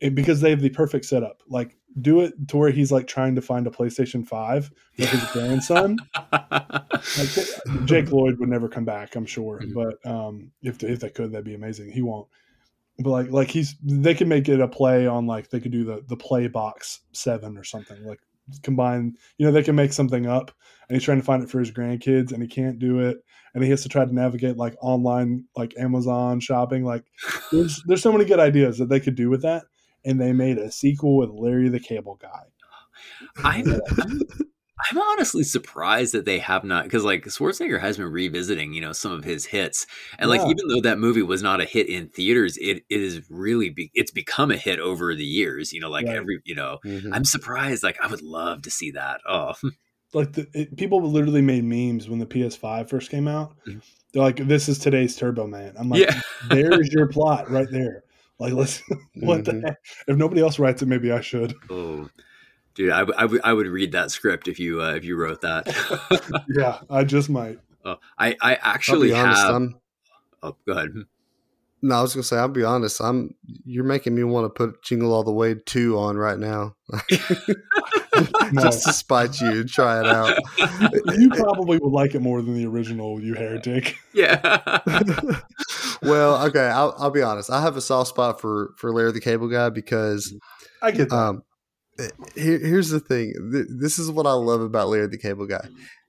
it, 0.00 0.14
because 0.14 0.40
they 0.40 0.50
have 0.50 0.60
the 0.60 0.70
perfect 0.70 1.04
setup. 1.04 1.42
Like 1.48 1.76
do 2.00 2.20
it 2.20 2.32
to 2.48 2.56
where 2.56 2.70
he's 2.70 2.92
like 2.92 3.06
trying 3.08 3.34
to 3.34 3.42
find 3.42 3.66
a 3.66 3.70
PlayStation 3.70 4.24
Five 4.26 4.70
with 4.96 5.08
his 5.10 5.24
grandson. 5.32 5.98
Like, 6.32 7.86
Jake 7.86 8.12
Lloyd 8.12 8.38
would 8.38 8.48
never 8.48 8.68
come 8.68 8.84
back, 8.84 9.16
I'm 9.16 9.26
sure, 9.26 9.60
Mhm. 9.60 9.74
but 9.74 10.10
um, 10.10 10.52
if 10.62 10.78
they, 10.78 10.88
if 10.88 11.00
they 11.00 11.10
could, 11.10 11.32
that'd 11.32 11.44
be 11.44 11.54
amazing. 11.54 11.90
He 11.90 12.02
won't. 12.02 12.28
But 12.98 13.10
like 13.10 13.30
like 13.30 13.50
he's 13.50 13.74
they 13.82 14.14
can 14.14 14.28
make 14.28 14.48
it 14.48 14.60
a 14.60 14.68
play 14.68 15.06
on 15.06 15.26
like 15.26 15.48
they 15.50 15.58
could 15.58 15.72
do 15.72 15.84
the 15.84 16.04
the 16.06 16.16
play 16.16 16.48
box 16.48 17.00
seven 17.12 17.56
or 17.56 17.64
something 17.64 18.04
like 18.04 18.20
combine 18.62 19.14
you 19.38 19.46
know 19.46 19.52
they 19.52 19.62
can 19.62 19.76
make 19.76 19.92
something 19.92 20.26
up 20.26 20.50
and 20.88 20.96
he's 20.96 21.04
trying 21.04 21.20
to 21.20 21.24
find 21.24 21.42
it 21.42 21.50
for 21.50 21.58
his 21.58 21.70
grandkids 21.70 22.32
and 22.32 22.42
he 22.42 22.48
can't 22.48 22.78
do 22.78 23.00
it 23.00 23.18
and 23.54 23.62
he 23.62 23.70
has 23.70 23.82
to 23.82 23.88
try 23.88 24.04
to 24.04 24.14
navigate 24.14 24.56
like 24.56 24.76
online 24.80 25.44
like 25.56 25.74
Amazon 25.78 26.40
shopping 26.40 26.84
like 26.84 27.04
there's 27.52 27.82
there's 27.86 28.02
so 28.02 28.12
many 28.12 28.24
good 28.24 28.40
ideas 28.40 28.78
that 28.78 28.88
they 28.88 29.00
could 29.00 29.14
do 29.14 29.30
with 29.30 29.42
that 29.42 29.64
and 30.04 30.20
they 30.20 30.32
made 30.32 30.58
a 30.58 30.70
sequel 30.70 31.16
with 31.16 31.30
Larry 31.30 31.68
the 31.68 31.80
Cable 31.80 32.18
Guy. 32.20 32.44
I'm, 33.44 33.80
I'm, 33.98 34.20
I'm 34.90 34.98
honestly 34.98 35.42
surprised 35.42 36.14
that 36.14 36.24
they 36.24 36.38
have 36.38 36.64
not 36.64 36.84
because 36.84 37.04
like 37.04 37.24
Schwarzenegger 37.24 37.80
has 37.80 37.96
been 37.96 38.06
revisiting, 38.06 38.72
you 38.72 38.80
know, 38.80 38.92
some 38.92 39.12
of 39.12 39.24
his 39.24 39.46
hits, 39.46 39.86
and 40.18 40.30
like 40.30 40.40
Yeah. 40.40 40.48
even 40.50 40.68
though 40.68 40.80
that 40.82 40.98
movie 40.98 41.22
was 41.22 41.42
not 41.42 41.60
a 41.60 41.64
hit 41.64 41.88
in 41.88 42.08
theaters, 42.08 42.56
it, 42.58 42.84
it 42.88 43.00
is 43.00 43.22
really 43.28 43.70
be, 43.70 43.90
it's 43.94 44.10
become 44.10 44.50
a 44.50 44.56
hit 44.56 44.78
over 44.78 45.14
the 45.14 45.24
years. 45.24 45.72
You 45.72 45.80
know, 45.80 45.90
like 45.90 46.06
Right. 46.06 46.16
every 46.16 46.40
you 46.44 46.54
know, 46.54 46.78
Mhm. 46.84 47.10
I'm 47.12 47.24
surprised. 47.24 47.82
Like 47.82 47.98
I 48.02 48.06
would 48.06 48.22
love 48.22 48.62
to 48.62 48.70
see 48.70 48.90
that. 48.92 49.20
Oh, 49.28 49.54
Like 50.12 50.32
the, 50.32 50.48
it, 50.54 50.76
people 50.76 51.00
literally 51.08 51.40
made 51.40 51.62
memes 51.62 52.08
when 52.08 52.18
the 52.18 52.26
PS5 52.26 52.88
first 52.90 53.10
came 53.12 53.28
out. 53.28 53.54
Mhm. 53.68 53.80
They're 54.12 54.22
like, 54.24 54.36
"This 54.48 54.68
is 54.68 54.78
today's 54.80 55.14
Turbo 55.14 55.46
Man." 55.46 55.72
I'm 55.78 55.88
like, 55.88 56.00
yeah. 56.00 56.20
"There's 56.50 56.92
your 56.92 57.06
plot 57.06 57.48
right 57.48 57.68
there." 57.70 58.02
Like, 58.40 58.54
let's 58.54 58.82
what 59.14 59.44
the 59.44 59.52
Mhm. 59.52 59.64
heck? 59.66 59.76
If 60.08 60.16
nobody 60.16 60.40
else 60.40 60.58
writes 60.58 60.82
it, 60.82 60.86
maybe 60.88 61.12
I 61.12 61.20
should. 61.20 61.54
Oh, 61.70 62.08
dude, 62.80 62.90
I, 62.92 63.00
w- 63.00 63.14
I, 63.18 63.22
w- 63.22 63.40
I 63.44 63.52
would 63.52 63.66
read 63.66 63.92
that 63.92 64.10
script 64.10 64.48
if 64.48 64.58
you 64.58 64.80
uh, 64.82 64.94
if 64.94 65.04
you 65.04 65.16
wrote 65.16 65.42
that. 65.42 65.66
yeah, 66.56 66.78
I 66.88 67.04
just 67.04 67.28
might. 67.28 67.58
oh, 67.84 67.96
I 68.18 68.36
I 68.40 68.54
I'll 68.54 68.58
actually 68.74 69.08
be 69.08 69.14
honest. 69.14 69.42
have. 69.42 69.54
I'm 69.54 69.76
Oh, 70.42 70.56
go 70.66 70.72
ahead. 70.72 70.88
no. 71.82 71.94
I 71.96 72.00
was 72.02 72.14
gonna 72.14 72.22
say. 72.22 72.38
I'll 72.38 72.48
be 72.48 72.64
honest. 72.64 73.00
I'm. 73.02 73.34
You're 73.66 73.84
making 73.84 74.14
me 74.14 74.24
want 74.24 74.46
to 74.46 74.48
put 74.48 74.82
Jingle 74.82 75.12
All 75.12 75.22
the 75.22 75.32
Way 75.32 75.54
two 75.54 75.98
on 75.98 76.16
right 76.16 76.38
now, 76.38 76.76
No. 78.52 78.62
just 78.62 78.84
to 78.86 78.92
spite 78.94 79.38
you 79.40 79.48
and 79.50 79.68
try 79.68 80.00
it 80.00 80.06
out. 80.06 80.34
You 81.18 81.28
probably 81.30 81.78
would 81.78 81.92
like 81.92 82.14
it 82.14 82.20
more 82.20 82.40
than 82.42 82.54
the 82.54 82.66
original, 82.66 83.20
you 83.20 83.34
heretic. 83.34 83.96
yeah. 84.14 84.78
well, 86.02 86.46
okay. 86.46 86.66
I'll, 86.68 86.94
I'll 86.98 87.10
be 87.10 87.22
honest. 87.22 87.50
I 87.50 87.60
have 87.60 87.76
a 87.76 87.80
soft 87.80 88.08
spot 88.08 88.40
for 88.40 88.72
for 88.78 88.92
Larry 88.92 89.12
the 89.12 89.20
Cable 89.20 89.48
Guy 89.48 89.68
because 89.68 90.34
I 90.82 90.90
get 90.90 91.10
that. 91.10 91.14
um, 91.16 91.42
here, 92.34 92.58
here's 92.58 92.90
the 92.90 93.00
thing. 93.00 93.34
This 93.78 93.98
is 93.98 94.10
what 94.10 94.26
I 94.26 94.32
love 94.32 94.60
about 94.60 94.88
Larry 94.88 95.06
the 95.06 95.18
Cable 95.18 95.46
Guy. 95.46 95.66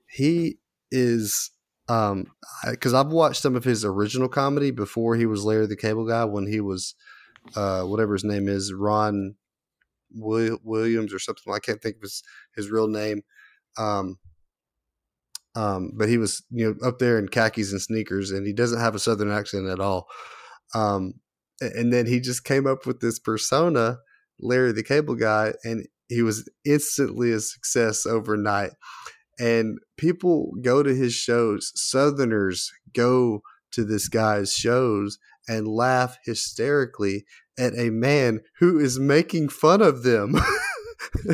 He 0.08 0.58
is 0.90 1.50
um 1.88 2.26
because 2.70 2.94
I've 2.94 3.08
watched 3.08 3.42
some 3.42 3.56
of 3.56 3.64
his 3.64 3.84
original 3.84 4.28
comedy 4.28 4.70
before 4.70 5.16
he 5.16 5.26
was 5.26 5.44
Larry 5.44 5.66
the 5.66 5.76
Cable 5.76 6.06
Guy 6.06 6.24
when 6.24 6.46
he 6.46 6.60
was 6.60 6.94
uh 7.56 7.82
whatever 7.82 8.12
his 8.12 8.24
name 8.24 8.48
is 8.48 8.72
Ron 8.72 9.34
Will- 10.14 10.60
Williams 10.62 11.12
or 11.12 11.18
something. 11.18 11.52
I 11.52 11.58
can't 11.58 11.82
think 11.82 11.96
of 11.96 12.02
his 12.02 12.22
his 12.54 12.70
real 12.70 12.88
name. 12.88 13.22
Um, 13.78 14.18
um, 15.54 15.92
but 15.94 16.08
he 16.08 16.18
was 16.18 16.42
you 16.50 16.66
know 16.66 16.88
up 16.88 16.98
there 16.98 17.18
in 17.18 17.28
khakis 17.28 17.72
and 17.72 17.80
sneakers, 17.80 18.30
and 18.30 18.46
he 18.46 18.52
doesn't 18.52 18.80
have 18.80 18.94
a 18.94 18.98
southern 18.98 19.30
accent 19.30 19.68
at 19.68 19.80
all. 19.80 20.08
Um, 20.74 21.14
and 21.60 21.92
then 21.92 22.06
he 22.06 22.20
just 22.20 22.44
came 22.44 22.66
up 22.66 22.86
with 22.86 23.00
this 23.00 23.18
persona, 23.18 23.98
Larry 24.40 24.72
the 24.72 24.82
Cable 24.82 25.14
Guy, 25.14 25.54
and 25.64 25.86
he 26.08 26.22
was 26.22 26.48
instantly 26.64 27.32
a 27.32 27.40
success 27.40 28.06
overnight. 28.06 28.70
And 29.38 29.78
people 29.96 30.52
go 30.62 30.82
to 30.82 30.94
his 30.94 31.14
shows. 31.14 31.72
Southerners 31.74 32.70
go 32.94 33.42
to 33.72 33.84
this 33.84 34.08
guy's 34.08 34.52
shows 34.52 35.18
and 35.48 35.66
laugh 35.66 36.18
hysterically 36.24 37.24
at 37.58 37.76
a 37.76 37.90
man 37.90 38.40
who 38.58 38.78
is 38.78 38.98
making 38.98 39.48
fun 39.48 39.82
of 39.82 40.02
them. 40.02 40.34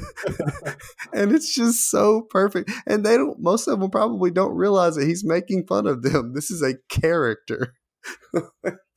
and 1.13 1.33
it's 1.33 1.55
just 1.55 1.91
so 1.91 2.23
perfect. 2.23 2.71
And 2.87 3.05
they 3.05 3.17
don't, 3.17 3.41
most 3.41 3.67
of 3.67 3.81
them 3.81 3.91
probably 3.91 4.31
don't 4.31 4.55
realize 4.55 4.95
that 4.95 5.07
he's 5.07 5.25
making 5.25 5.67
fun 5.67 5.87
of 5.87 6.03
them. 6.03 6.35
This 6.35 6.51
is 6.51 6.63
a 6.63 6.75
character. 6.89 7.75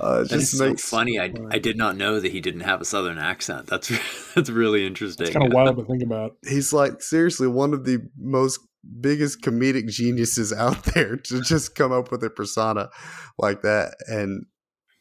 uh, 0.00 0.22
it 0.24 0.30
That 0.30 0.36
is 0.36 0.50
just 0.50 0.58
so 0.58 0.74
funny. 0.76 1.18
I, 1.18 1.32
I 1.50 1.58
did 1.58 1.76
not 1.76 1.96
know 1.96 2.20
that 2.20 2.32
he 2.32 2.40
didn't 2.40 2.62
have 2.62 2.80
a 2.80 2.84
southern 2.84 3.18
accent. 3.18 3.66
That's 3.66 3.88
that's 4.34 4.50
really 4.50 4.86
interesting. 4.86 5.26
It's 5.26 5.34
kind 5.34 5.46
of 5.46 5.52
wild 5.52 5.76
to 5.76 5.84
think 5.84 6.02
about. 6.02 6.36
he's 6.46 6.72
like 6.72 7.02
seriously 7.02 7.46
one 7.46 7.72
of 7.72 7.84
the 7.84 7.98
most 8.18 8.60
biggest 9.00 9.40
comedic 9.40 9.88
geniuses 9.88 10.52
out 10.52 10.84
there 10.94 11.16
to 11.16 11.40
just 11.40 11.74
come 11.74 11.92
up 11.92 12.10
with 12.10 12.22
a 12.22 12.30
persona 12.30 12.90
like 13.38 13.62
that 13.62 13.94
and 14.08 14.46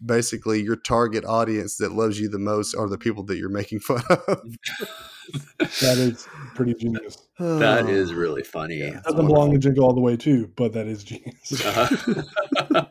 basically 0.06 0.62
your 0.62 0.76
target 0.76 1.24
audience 1.26 1.78
that 1.78 1.92
loves 1.94 2.20
you 2.20 2.30
the 2.30 2.40
most 2.40 2.76
are 2.76 2.90
the 2.90 2.98
people 2.98 3.24
that 3.24 3.38
you're 3.38 3.50
making 3.50 3.80
fun 3.82 4.02
of 4.10 4.42
That 5.80 5.98
is 5.98 6.28
pretty 6.56 6.74
genius. 6.74 7.18
that 7.40 7.90
is 7.90 8.14
really 8.14 8.44
funny. 8.44 8.80
Yeah. 8.80 9.00
Doesn't 9.06 9.26
belong 9.26 9.52
to 9.54 9.58
Jingle 9.58 9.86
all 9.86 9.94
the 9.94 10.02
way 10.02 10.18
too, 10.18 10.52
but 10.58 10.74
that 10.74 10.88
is 10.88 11.04
genius. 11.04 11.66
Uh-huh. 11.66 12.86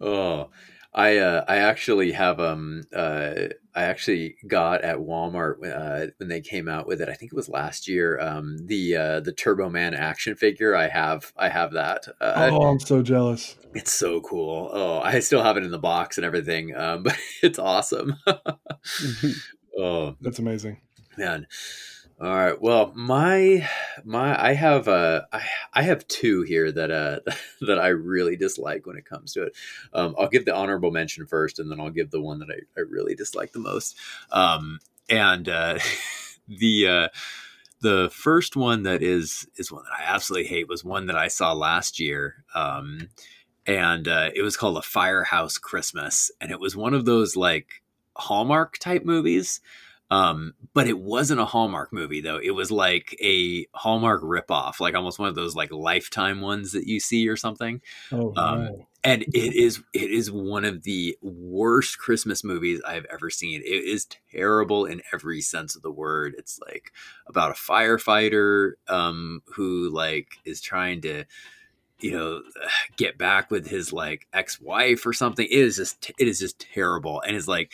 oh, 0.00 0.50
I 0.94 1.18
uh, 1.18 1.44
I 1.46 1.56
actually 1.56 2.12
have 2.12 2.40
um 2.40 2.82
uh 2.94 3.34
I 3.78 3.82
actually 3.84 4.34
got 4.48 4.82
at 4.82 4.96
Walmart 4.96 5.56
uh, 5.64 6.10
when 6.16 6.28
they 6.28 6.40
came 6.40 6.68
out 6.68 6.88
with 6.88 7.00
it. 7.00 7.08
I 7.08 7.14
think 7.14 7.32
it 7.32 7.36
was 7.36 7.48
last 7.48 7.86
year. 7.86 8.18
Um, 8.18 8.56
the 8.66 8.96
uh, 8.96 9.20
the 9.20 9.32
Turbo 9.32 9.70
Man 9.70 9.94
action 9.94 10.34
figure. 10.34 10.74
I 10.74 10.88
have 10.88 11.32
I 11.36 11.48
have 11.48 11.72
that. 11.74 12.08
Uh, 12.20 12.50
oh, 12.50 12.62
I'm 12.62 12.80
so 12.80 13.02
jealous. 13.02 13.54
It's 13.74 13.92
so 13.92 14.20
cool. 14.22 14.68
Oh, 14.72 14.98
I 14.98 15.20
still 15.20 15.44
have 15.44 15.56
it 15.56 15.62
in 15.62 15.70
the 15.70 15.78
box 15.78 16.18
and 16.18 16.24
everything. 16.24 16.74
Um, 16.74 17.02
but 17.04 17.16
it's 17.40 17.60
awesome. 17.60 18.16
oh 19.78 20.16
That's 20.20 20.40
amazing. 20.40 20.80
man. 21.16 21.46
All 22.20 22.34
right. 22.34 22.60
Well, 22.60 22.92
my 22.96 23.68
my 24.04 24.40
I 24.42 24.52
have 24.54 24.88
uh 24.88 25.22
I 25.32 25.42
I 25.72 25.82
have 25.82 26.06
two 26.08 26.42
here 26.42 26.72
that 26.72 26.90
uh 26.90 27.20
that 27.60 27.78
I 27.78 27.88
really 27.88 28.34
dislike 28.36 28.86
when 28.86 28.96
it 28.96 29.04
comes 29.04 29.32
to 29.34 29.44
it. 29.44 29.56
Um, 29.92 30.16
I'll 30.18 30.28
give 30.28 30.44
the 30.44 30.54
honorable 30.54 30.90
mention 30.90 31.26
first, 31.26 31.60
and 31.60 31.70
then 31.70 31.80
I'll 31.80 31.90
give 31.90 32.10
the 32.10 32.20
one 32.20 32.40
that 32.40 32.48
I, 32.50 32.58
I 32.76 32.82
really 32.82 33.14
dislike 33.14 33.52
the 33.52 33.60
most. 33.60 33.96
Um, 34.32 34.80
and 35.08 35.48
uh, 35.48 35.78
the 36.48 36.88
uh, 36.88 37.08
the 37.80 38.10
first 38.12 38.56
one 38.56 38.82
that 38.84 39.02
is 39.02 39.46
is 39.56 39.70
one 39.72 39.84
that 39.84 40.00
I 40.08 40.12
absolutely 40.14 40.48
hate 40.48 40.68
was 40.68 40.84
one 40.84 41.06
that 41.06 41.16
I 41.16 41.28
saw 41.28 41.52
last 41.52 42.00
year. 42.00 42.44
Um, 42.54 43.10
and 43.66 44.08
uh, 44.08 44.30
it 44.34 44.42
was 44.42 44.56
called 44.56 44.78
a 44.78 44.82
Firehouse 44.82 45.58
Christmas, 45.58 46.30
and 46.40 46.50
it 46.50 46.60
was 46.60 46.76
one 46.76 46.94
of 46.94 47.04
those 47.04 47.36
like 47.36 47.82
Hallmark 48.16 48.78
type 48.78 49.04
movies. 49.04 49.60
Um, 50.10 50.54
but 50.72 50.86
it 50.86 50.98
wasn't 50.98 51.40
a 51.40 51.44
Hallmark 51.44 51.92
movie 51.92 52.20
though. 52.20 52.38
It 52.38 52.52
was 52.52 52.70
like 52.70 53.16
a 53.22 53.66
Hallmark 53.74 54.22
ripoff, 54.22 54.80
like 54.80 54.94
almost 54.94 55.18
one 55.18 55.28
of 55.28 55.34
those 55.34 55.54
like 55.54 55.70
Lifetime 55.70 56.40
ones 56.40 56.72
that 56.72 56.86
you 56.86 57.00
see 57.00 57.28
or 57.28 57.36
something. 57.36 57.80
Oh 58.12 58.32
Um. 58.36 58.70
And 59.04 59.22
it 59.22 59.54
is 59.54 59.80
it 59.94 60.10
is 60.10 60.30
one 60.30 60.64
of 60.64 60.82
the 60.82 61.16
worst 61.22 61.98
Christmas 61.98 62.42
movies 62.42 62.80
I've 62.86 63.06
ever 63.06 63.30
seen. 63.30 63.60
It 63.60 63.84
is 63.84 64.06
terrible 64.32 64.86
in 64.86 65.02
every 65.12 65.40
sense 65.40 65.76
of 65.76 65.82
the 65.82 65.90
word. 65.90 66.34
It's 66.36 66.58
like 66.66 66.92
about 67.26 67.52
a 67.52 67.54
firefighter 67.54 68.72
um, 68.88 69.42
who 69.54 69.88
like 69.90 70.38
is 70.44 70.60
trying 70.60 71.00
to 71.02 71.24
you 72.00 72.12
know 72.12 72.42
get 72.96 73.18
back 73.18 73.50
with 73.50 73.68
his 73.68 73.92
like 73.92 74.26
ex-wife 74.32 75.04
or 75.04 75.12
something 75.12 75.46
it 75.46 75.52
is 75.52 75.76
just 75.76 76.12
it 76.18 76.28
is 76.28 76.38
just 76.38 76.60
terrible 76.60 77.20
and 77.22 77.36
it's 77.36 77.48
like 77.48 77.72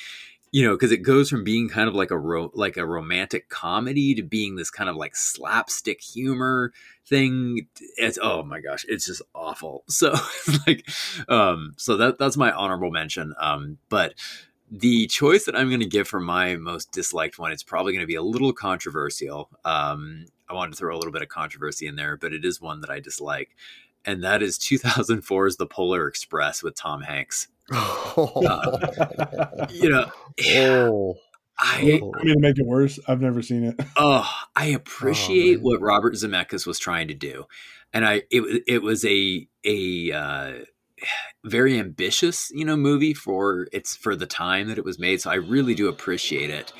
you 0.54 0.64
know 0.64 0.76
because 0.76 0.92
it 0.92 0.98
goes 0.98 1.28
from 1.28 1.42
being 1.42 1.68
kind 1.68 1.88
of 1.88 1.96
like 1.96 2.12
a 2.12 2.16
ro- 2.16 2.52
like 2.54 2.76
a 2.76 2.86
romantic 2.86 3.48
comedy 3.48 4.14
to 4.14 4.22
being 4.22 4.54
this 4.54 4.70
kind 4.70 4.88
of 4.88 4.94
like 4.94 5.16
slapstick 5.16 6.00
humor 6.00 6.72
thing 7.08 7.66
it's 7.96 8.20
oh 8.22 8.44
my 8.44 8.60
gosh 8.60 8.86
it's 8.88 9.04
just 9.04 9.20
awful 9.34 9.82
so 9.88 10.14
like 10.64 10.88
um 11.28 11.74
so 11.76 11.96
that 11.96 12.18
that's 12.18 12.36
my 12.36 12.52
honorable 12.52 12.92
mention 12.92 13.34
um 13.40 13.78
but 13.88 14.14
the 14.70 15.08
choice 15.08 15.44
that 15.44 15.54
I'm 15.54 15.68
going 15.68 15.80
to 15.80 15.86
give 15.86 16.08
for 16.08 16.18
my 16.18 16.56
most 16.56 16.90
disliked 16.90 17.38
one, 17.38 17.52
it's 17.52 17.62
probably 17.62 17.92
going 17.92 18.02
to 18.02 18.08
be 18.08 18.16
a 18.16 18.22
little 18.22 18.52
controversial. 18.52 19.50
Um, 19.64 20.24
I 20.48 20.54
wanted 20.54 20.72
to 20.72 20.78
throw 20.78 20.96
a 20.96 20.98
little 20.98 21.12
bit 21.12 21.22
of 21.22 21.28
controversy 21.28 21.86
in 21.86 21.94
there, 21.94 22.16
but 22.16 22.32
it 22.32 22.44
is 22.44 22.60
one 22.60 22.80
that 22.80 22.90
I 22.90 22.98
dislike, 22.98 23.54
and 24.04 24.24
that 24.24 24.42
is 24.42 24.58
2004's 24.58 25.58
The 25.58 25.66
Polar 25.66 26.08
Express 26.08 26.62
with 26.62 26.74
Tom 26.74 27.02
Hanks. 27.02 27.46
You 29.70 29.90
know, 29.90 30.10
oh, 30.56 31.16
I 31.58 32.00
Oh. 32.02 32.12
I 32.18 32.24
mean, 32.24 32.34
to 32.34 32.40
make 32.40 32.58
it 32.58 32.66
worse, 32.66 32.98
I've 33.08 33.20
never 33.20 33.42
seen 33.42 33.64
it. 33.64 33.80
oh, 33.96 34.28
I 34.56 34.66
appreciate 34.66 35.56
man. 35.58 35.62
what 35.64 35.80
Robert 35.80 36.14
Zemeckis 36.14 36.66
was 36.66 36.78
trying 36.78 37.08
to 37.08 37.14
do, 37.14 37.44
and 37.92 38.04
I 38.06 38.22
it 38.30 38.40
was- 38.40 38.58
it 38.66 38.82
was 38.82 39.04
a 39.04 39.46
a 39.64 40.12
uh, 40.12 40.52
very 41.44 41.78
ambitious, 41.78 42.50
you 42.54 42.64
know, 42.64 42.76
movie 42.76 43.14
for 43.14 43.68
it's 43.72 43.94
for 43.96 44.16
the 44.16 44.26
time 44.26 44.68
that 44.68 44.78
it 44.78 44.84
was 44.84 44.98
made. 44.98 45.20
So 45.20 45.30
I 45.30 45.34
really 45.36 45.74
do 45.74 45.88
appreciate 45.88 46.50
it. 46.50 46.72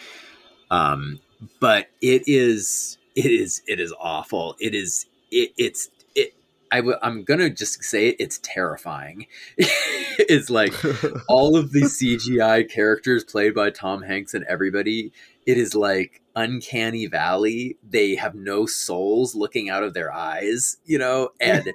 Um, 0.70 1.20
but 1.60 1.88
it 2.00 2.22
is 2.26 2.98
it 3.14 3.26
is 3.30 3.62
it 3.66 3.80
is 3.80 3.92
awful. 3.98 4.56
It 4.60 4.74
is 4.74 5.06
it, 5.30 5.52
it's 5.56 5.88
it. 6.14 6.34
I 6.72 6.78
w- 6.78 6.96
I'm 7.02 7.22
gonna 7.24 7.50
just 7.50 7.82
say 7.84 8.08
it. 8.08 8.16
It's 8.18 8.40
terrifying. 8.42 9.26
it's 10.28 10.50
like 10.50 10.74
all 11.28 11.56
of 11.56 11.72
the 11.72 11.82
CGI 11.82 12.70
characters 12.70 13.24
played 13.24 13.54
by 13.54 13.70
Tom 13.70 14.02
Hanks 14.02 14.34
and 14.34 14.44
everybody. 14.44 15.12
It 15.46 15.58
is 15.58 15.74
like 15.74 16.22
uncanny 16.36 17.06
valley 17.06 17.76
they 17.88 18.16
have 18.16 18.34
no 18.34 18.66
souls 18.66 19.36
looking 19.36 19.70
out 19.70 19.84
of 19.84 19.94
their 19.94 20.12
eyes 20.12 20.78
you 20.84 20.98
know 20.98 21.28
and 21.40 21.72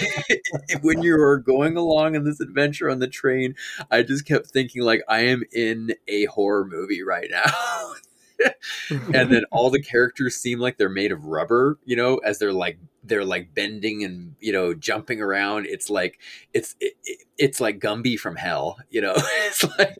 when 0.82 1.02
you 1.02 1.20
are 1.20 1.38
going 1.38 1.76
along 1.76 2.14
in 2.14 2.24
this 2.24 2.38
adventure 2.38 2.88
on 2.88 3.00
the 3.00 3.08
train 3.08 3.56
i 3.90 4.00
just 4.00 4.24
kept 4.24 4.46
thinking 4.46 4.82
like 4.82 5.02
i 5.08 5.22
am 5.22 5.42
in 5.52 5.92
a 6.06 6.26
horror 6.26 6.64
movie 6.64 7.02
right 7.02 7.28
now 7.28 7.92
and 8.90 9.32
then 9.32 9.44
all 9.50 9.70
the 9.70 9.82
characters 9.82 10.36
seem 10.36 10.58
like 10.58 10.78
they're 10.78 10.88
made 10.88 11.12
of 11.12 11.24
rubber 11.24 11.78
you 11.84 11.96
know 11.96 12.16
as 12.18 12.38
they're 12.38 12.52
like 12.52 12.78
they're 13.08 13.24
like 13.24 13.54
bending 13.54 14.04
and 14.04 14.34
you 14.40 14.52
know 14.52 14.74
jumping 14.74 15.20
around. 15.20 15.66
It's 15.66 15.90
like 15.90 16.18
it's 16.52 16.76
it, 16.80 16.94
it's 17.36 17.60
like 17.60 17.78
gumby 17.78 18.18
from 18.18 18.36
hell 18.36 18.78
you 18.90 19.00
know? 19.00 19.14
It's 19.48 19.64
like 19.78 19.96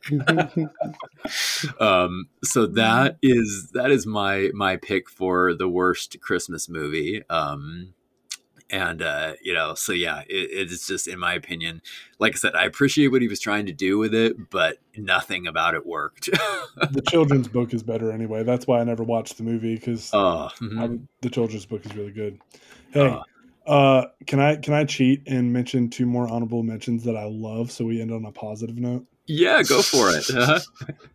um 1.81 2.27
so 2.43 2.67
that 2.67 3.17
is 3.21 3.69
that 3.73 3.91
is 3.91 4.05
my 4.05 4.51
my 4.53 4.77
pick 4.77 5.09
for 5.09 5.53
the 5.53 5.67
worst 5.67 6.19
christmas 6.21 6.69
movie. 6.69 7.23
Um 7.29 7.93
and 8.69 9.01
uh, 9.01 9.33
you 9.41 9.53
know 9.53 9.73
so 9.73 9.91
yeah 9.91 10.21
it, 10.21 10.69
it's 10.69 10.87
just 10.87 11.07
in 11.07 11.19
my 11.19 11.33
opinion 11.33 11.81
like 12.19 12.33
i 12.33 12.37
said 12.37 12.55
i 12.55 12.65
appreciate 12.65 13.07
what 13.07 13.21
he 13.21 13.27
was 13.27 13.39
trying 13.39 13.65
to 13.65 13.73
do 13.73 13.97
with 13.97 14.13
it 14.13 14.49
but 14.49 14.77
nothing 14.97 15.47
about 15.47 15.75
it 15.75 15.85
worked. 15.85 16.29
The 16.75 17.01
children's 17.09 17.49
book 17.49 17.73
is 17.73 17.83
better 17.83 18.11
anyway. 18.11 18.43
That's 18.43 18.65
why 18.65 18.79
i 18.79 18.83
never 18.83 19.03
watched 19.03 19.37
the 19.37 19.43
movie 19.43 19.75
because 19.75 20.11
oh, 20.13 20.49
mm-hmm. 20.61 20.97
the 21.21 21.29
children's 21.29 21.65
book 21.65 21.85
is 21.85 21.93
really 21.93 22.11
good. 22.11 22.39
Hey 22.91 23.07
uh, 23.07 23.21
uh, 23.69 24.05
can 24.25 24.39
i 24.39 24.55
can 24.55 24.73
i 24.73 24.83
cheat 24.83 25.21
and 25.27 25.53
mention 25.53 25.89
two 25.89 26.05
more 26.05 26.27
honorable 26.27 26.63
mentions 26.63 27.03
that 27.03 27.15
i 27.15 27.25
love 27.25 27.71
so 27.71 27.85
we 27.85 28.01
end 28.01 28.11
on 28.11 28.25
a 28.25 28.31
positive 28.31 28.77
note 28.77 29.05
yeah, 29.29 29.61
go 29.61 29.81
for 29.81 30.09
it. 30.09 30.27
Uh-huh. 30.39 30.59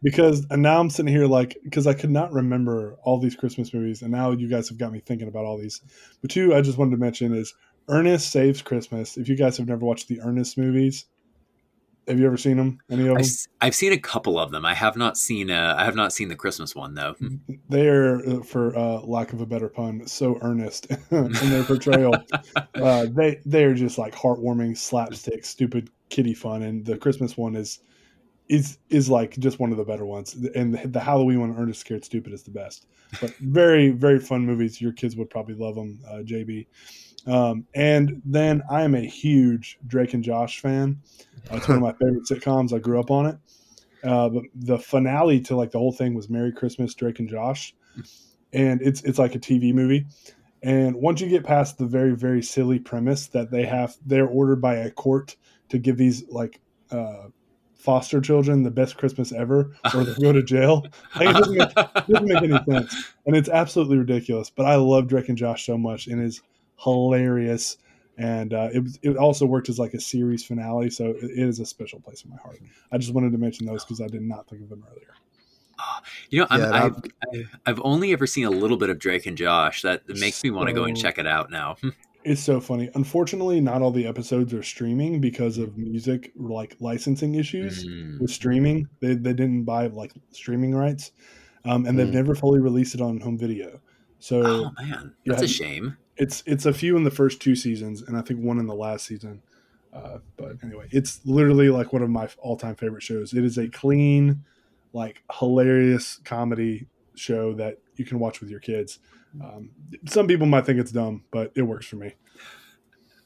because 0.03 0.47
and 0.51 0.61
now 0.61 0.79
I'm 0.79 0.91
sitting 0.91 1.13
here 1.13 1.27
like 1.27 1.57
because 1.65 1.87
I 1.87 1.95
could 1.95 2.11
not 2.11 2.33
remember 2.33 2.97
all 3.03 3.19
these 3.19 3.35
Christmas 3.35 3.73
movies, 3.73 4.03
and 4.03 4.11
now 4.11 4.33
you 4.33 4.49
guys 4.49 4.69
have 4.69 4.77
got 4.77 4.93
me 4.93 5.01
thinking 5.01 5.29
about 5.29 5.45
all 5.45 5.57
these. 5.57 5.81
But 6.21 6.31
two 6.31 6.55
I 6.55 6.61
just 6.61 6.77
wanted 6.77 6.91
to 6.93 6.97
mention 6.99 7.35
is 7.35 7.55
Ernest 7.89 8.31
Saves 8.31 8.61
Christmas. 8.61 9.17
If 9.17 9.29
you 9.29 9.37
guys 9.37 9.57
have 9.57 9.67
never 9.67 9.85
watched 9.85 10.09
the 10.09 10.21
Ernest 10.21 10.59
movies, 10.59 11.07
have 12.07 12.21
you 12.21 12.27
ever 12.27 12.37
seen 12.37 12.59
them? 12.59 12.79
Any 12.91 13.03
of 13.03 13.17
them? 13.17 13.17
I've, 13.19 13.67
I've 13.69 13.75
seen 13.75 13.93
a 13.93 13.99
couple 13.99 14.39
of 14.39 14.51
them. 14.51 14.67
I 14.67 14.75
have 14.75 14.97
not 14.97 15.17
seen. 15.17 15.51
Uh, 15.51 15.75
I 15.79 15.85
have 15.85 15.97
not 15.97 16.13
seen 16.13 16.29
the 16.29 16.37
Christmas 16.37 16.75
one 16.75 16.95
though. 16.95 17.15
Hmm. 17.15 17.37
They 17.71 17.89
are, 17.89 18.17
uh, 18.29 18.43
for 18.43 18.77
uh, 18.77 19.01
lack 19.01 19.33
of 19.33 19.41
a 19.41 19.47
better 19.47 19.69
pun, 19.69 20.07
so 20.07 20.39
earnest 20.43 20.87
in 21.11 21.33
their 21.33 21.65
portrayal. 21.65 22.15
uh, 22.75 23.07
they 23.11 23.41
they 23.47 23.65
are 23.65 23.75
just 23.75 23.97
like 23.97 24.15
heartwarming, 24.15 24.77
slapstick, 24.77 25.45
stupid, 25.45 25.89
kitty 26.11 26.35
fun, 26.35 26.63
and 26.63 26.85
the 26.85 26.99
Christmas 26.99 27.37
one 27.37 27.57
is 27.57 27.81
is 28.49 28.79
is 28.91 29.09
like 29.09 29.39
just 29.39 29.59
one 29.59 29.71
of 29.71 29.79
the 29.79 29.85
better 29.85 30.05
ones. 30.05 30.35
And 30.55 30.75
the, 30.75 30.89
the 30.89 31.01
Halloween 31.01 31.41
one, 31.41 31.57
Ernest 31.57 31.81
Scared 31.81 32.05
Stupid, 32.05 32.33
is 32.33 32.43
the 32.43 32.51
best. 32.51 32.87
But 33.21 33.35
very 33.37 33.91
very 33.91 34.21
fun 34.21 34.45
movies. 34.45 34.81
Your 34.81 34.93
kids 34.93 35.17
would 35.17 35.31
probably 35.31 35.55
love 35.55 35.75
them, 35.75 36.01
uh, 36.07 36.17
JB. 36.17 36.67
Um, 37.27 37.67
and 37.75 38.21
then 38.25 38.63
I 38.71 38.83
am 38.83 38.95
a 38.95 39.01
huge 39.01 39.79
Drake 39.87 40.13
and 40.13 40.23
Josh 40.23 40.61
fan. 40.61 41.01
Uh, 41.51 41.57
it's 41.57 41.69
one 41.69 41.79
of 41.79 41.83
my 41.83 41.93
favorite 41.93 42.25
sitcoms. 42.31 42.75
I 42.75 42.79
grew 42.79 43.01
up 43.01 43.11
on 43.11 43.27
it. 43.27 43.37
Uh, 44.03 44.29
but 44.29 44.45
the 44.55 44.79
finale 44.79 45.41
to 45.41 45.57
like 45.57 45.71
the 45.71 45.79
whole 45.79 45.93
thing 45.93 46.13
was 46.15 46.29
Merry 46.29 46.53
Christmas, 46.53 46.95
Drake 46.95 47.21
and 47.21 47.29
Josh, 47.29 47.75
and 48.53 48.83
it's 48.83 49.03
it's 49.03 49.19
like 49.19 49.35
a 49.35 49.39
TV 49.39 49.73
movie. 49.73 50.07
And 50.63 50.97
once 50.97 51.21
you 51.21 51.29
get 51.29 51.45
past 51.45 51.79
the 51.79 51.87
very 51.87 52.15
very 52.15 52.43
silly 52.43 52.79
premise 52.79 53.29
that 53.29 53.51
they 53.51 53.65
have, 53.65 53.97
they're 54.05 54.27
ordered 54.27 54.61
by 54.61 54.75
a 54.75 54.91
court 54.91 55.37
to 55.71 55.79
give 55.79 55.97
these 55.97 56.29
like 56.29 56.61
uh, 56.91 57.29
foster 57.85 58.19
children 58.19 58.63
the 58.63 58.71
best 58.71 58.97
Christmas 58.97 59.31
ever, 59.31 59.77
or 59.95 60.05
they 60.05 60.15
go 60.15 60.33
to 60.33 60.43
jail. 60.43 60.87
Like, 61.17 61.29
it 61.29 61.33
doesn't 61.35 61.57
make, 61.57 61.69
it 61.77 62.07
doesn't 62.09 62.25
make 62.25 62.43
any 62.43 62.65
sense, 62.65 63.13
and 63.27 63.37
it's 63.37 63.49
absolutely 63.49 63.99
ridiculous. 63.99 64.51
But 64.51 64.67
I 64.67 64.77
love 64.77 65.07
Drake 65.07 65.29
and 65.29 65.39
Josh 65.39 65.67
so 65.67 65.77
much, 65.77 66.07
and 66.07 66.21
is 66.21 66.41
hilarious. 66.79 67.77
And 68.17 68.55
uh, 68.55 68.69
it 68.73 68.99
it 69.03 69.17
also 69.17 69.45
worked 69.45 69.69
as 69.69 69.79
like 69.79 69.93
a 69.93 70.01
series 70.01 70.45
finale, 70.45 70.89
so 70.91 71.11
it, 71.11 71.25
it 71.25 71.39
is 71.39 71.61
a 71.61 71.67
special 71.67 72.01
place 72.01 72.25
in 72.25 72.31
my 72.31 72.37
heart. 72.37 72.59
I 72.91 72.99
just 72.99 73.13
wanted 73.13 73.33
to 73.33 73.39
mention 73.39 73.67
those 73.67 73.85
because 73.85 74.01
I 74.01 74.07
did 74.07 74.23
not 74.23 74.49
think 74.49 74.63
of 74.63 74.71
them 74.71 74.85
earlier. 74.91 75.15
You 76.31 76.41
know, 76.41 76.47
yeah, 76.51 76.71
I've, 76.73 76.97
I've, 77.33 77.59
I've 77.67 77.81
only 77.85 78.13
ever 78.13 78.27
seen 78.27 78.45
a 78.45 78.51
little 78.51 78.77
bit 78.77 78.91
of 78.91 78.99
Drake 78.99 79.27
and 79.27 79.37
Josh. 79.37 79.83
That 79.83 80.09
makes 80.09 80.43
me 80.43 80.51
want 80.51 80.69
to 80.69 80.73
go 80.73 80.85
and 80.85 80.97
check 80.97 81.19
it 81.19 81.27
out 81.27 81.51
now. 81.51 81.77
It's 82.25 82.41
so 82.41 82.59
funny. 82.59 82.91
Unfortunately, 82.95 83.61
not 83.61 83.83
all 83.83 83.91
the 83.91 84.07
episodes 84.07 84.55
are 84.55 84.63
streaming 84.63 85.21
because 85.21 85.59
of 85.59 85.77
music 85.77 86.33
like 86.37 86.75
licensing 86.81 87.35
issues 87.35 87.87
mm. 87.87 88.19
with 88.19 88.31
streaming. 88.31 88.89
They 89.01 89.15
they 89.15 89.35
didn't 89.35 89.65
buy 89.65 89.89
like 89.89 90.13
streaming 90.31 90.75
rights, 90.75 91.13
um, 91.67 91.85
and 91.85 91.99
they've 91.99 92.09
mm. 92.09 92.15
never 92.15 92.35
fully 92.35 92.61
released 92.61 92.95
it 92.95 93.03
on 93.03 93.21
home 93.21 93.37
video. 93.37 93.81
So, 94.21 94.43
oh 94.43 94.71
man, 94.83 95.15
that's 95.27 95.43
yeah, 95.43 95.45
a 95.45 95.49
shame. 95.49 95.97
It's 96.17 96.43
it's 96.47 96.65
a 96.65 96.73
few 96.73 96.97
in 96.97 97.05
the 97.05 97.11
first 97.11 97.43
two 97.43 97.55
seasons, 97.55 98.01
and 98.01 98.17
I 98.17 98.23
think 98.23 98.41
one 98.41 98.59
in 98.59 98.67
the 98.67 98.75
last 98.75 99.05
season. 99.05 99.43
Uh, 99.93 100.19
but 100.39 100.57
anyway, 100.63 100.89
it's 100.91 101.21
literally 101.27 101.69
like 101.69 101.93
one 101.93 102.03
of 102.03 102.09
my 102.09 102.29
all 102.39 102.57
time 102.57 102.75
favorite 102.75 103.03
shows. 103.03 103.35
It 103.35 103.45
is 103.45 103.59
a 103.59 103.69
clean, 103.69 104.45
like 104.95 105.23
hilarious 105.31 106.21
comedy 106.25 106.87
show 107.17 107.53
that 107.55 107.79
you 107.97 108.07
can 108.07 108.19
watch 108.19 108.41
with 108.41 108.49
your 108.49 108.61
kids. 108.61 108.99
Um, 109.43 109.71
some 110.07 110.27
people 110.27 110.47
might 110.47 110.67
think 110.67 110.79
it's 110.79 110.93
dumb, 110.93 111.25
but 111.31 111.53
it 111.55 111.63
works 111.63 111.87
for 111.87 111.97
me. 111.97 112.15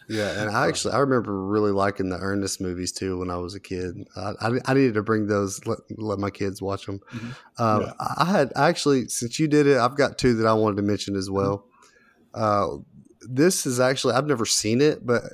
Yeah, 0.09 0.41
and 0.41 0.51
I 0.51 0.69
actually 0.69 0.95
I 0.95 1.01
remember 1.01 1.45
really 1.45 1.71
liking 1.71 2.09
the 2.09 2.17
Ernest 2.17 2.63
movies 2.63 2.93
too 2.93 3.19
when 3.19 3.31
I 3.31 3.37
was 3.37 3.55
a 3.55 3.61
kid. 3.61 3.95
I, 4.17 4.33
I, 4.41 4.51
I 4.65 4.75
needed 4.75 4.95
to 4.95 5.03
bring 5.03 5.27
those 5.27 5.65
let, 5.67 5.81
let 5.91 6.19
my 6.19 6.31
kids 6.31 6.63
watch 6.63 6.87
them. 6.87 7.01
Mm-hmm. 7.13 7.63
Um, 7.63 7.83
yeah. 7.83 7.93
I 8.17 8.25
had 8.25 8.53
actually 8.57 9.09
since 9.09 9.39
you 9.39 9.49
did 9.49 9.67
it, 9.67 9.77
I've 9.77 9.97
got 9.97 10.17
two 10.17 10.35
that 10.37 10.47
I 10.47 10.55
wanted 10.55 10.77
to 10.77 10.83
mention 10.83 11.15
as 11.15 11.29
well. 11.29 11.67
Uh, 12.33 12.79
this 13.21 13.67
is 13.67 13.81
actually 13.81 14.15
I've 14.15 14.27
never 14.27 14.47
seen 14.47 14.81
it, 14.81 15.05
but 15.05 15.25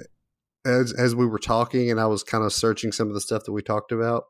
as 0.67 0.93
as 0.93 1.15
we 1.15 1.27
were 1.27 1.39
talking 1.39 1.89
and 1.89 2.01
I 2.01 2.07
was 2.07 2.25
kind 2.25 2.43
of 2.43 2.53
searching 2.53 2.91
some 2.91 3.07
of 3.07 3.15
the 3.15 3.21
stuff 3.21 3.45
that 3.45 3.53
we 3.53 3.63
talked 3.63 3.93
about, 3.93 4.25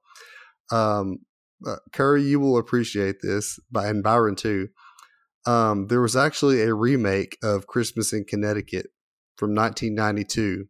um, 0.71 1.21
uh, 1.67 1.77
Curry, 1.93 2.23
you 2.23 2.39
will 2.39 2.59
appreciate 2.59 3.23
this, 3.23 3.59
by 3.71 3.87
and 3.87 4.03
Byron 4.03 4.37
too 4.37 4.69
um, 5.47 5.89
there 5.89 6.01
was 6.01 6.17
actually 6.17 6.63
a 6.63 6.75
remake 6.75 7.37
of 7.43 7.67
Christmas 7.67 8.13
in 8.13 8.25
Connecticut 8.25 8.87
from 9.37 9.55
1992, 9.55 10.67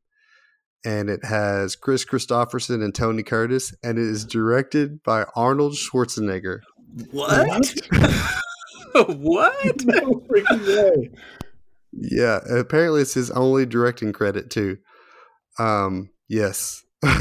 and 0.84 1.09
it 1.09 1.24
has 1.24 1.76
Kris 1.76 2.05
Kristofferson 2.05 2.82
and 2.82 2.94
Tony 2.94 3.22
Curtis, 3.22 3.74
and 3.82 3.98
it 3.98 4.05
is 4.05 4.24
directed 4.24 5.02
by 5.02 5.24
Arnold 5.34 5.74
Schwarzenegger. 5.74 6.60
What? 7.10 7.74
what? 8.92 9.84
no 9.84 10.22
freaking 10.28 10.66
way. 10.66 11.10
Yeah, 11.92 12.40
apparently 12.51 13.02
it's 13.02 13.14
his 13.14 13.30
only 13.30 13.66
directing 13.66 14.12
credit 14.12 14.51
too. 14.51 14.78
Um, 15.59 16.10
yes. 16.28 16.82
uh, 17.02 17.18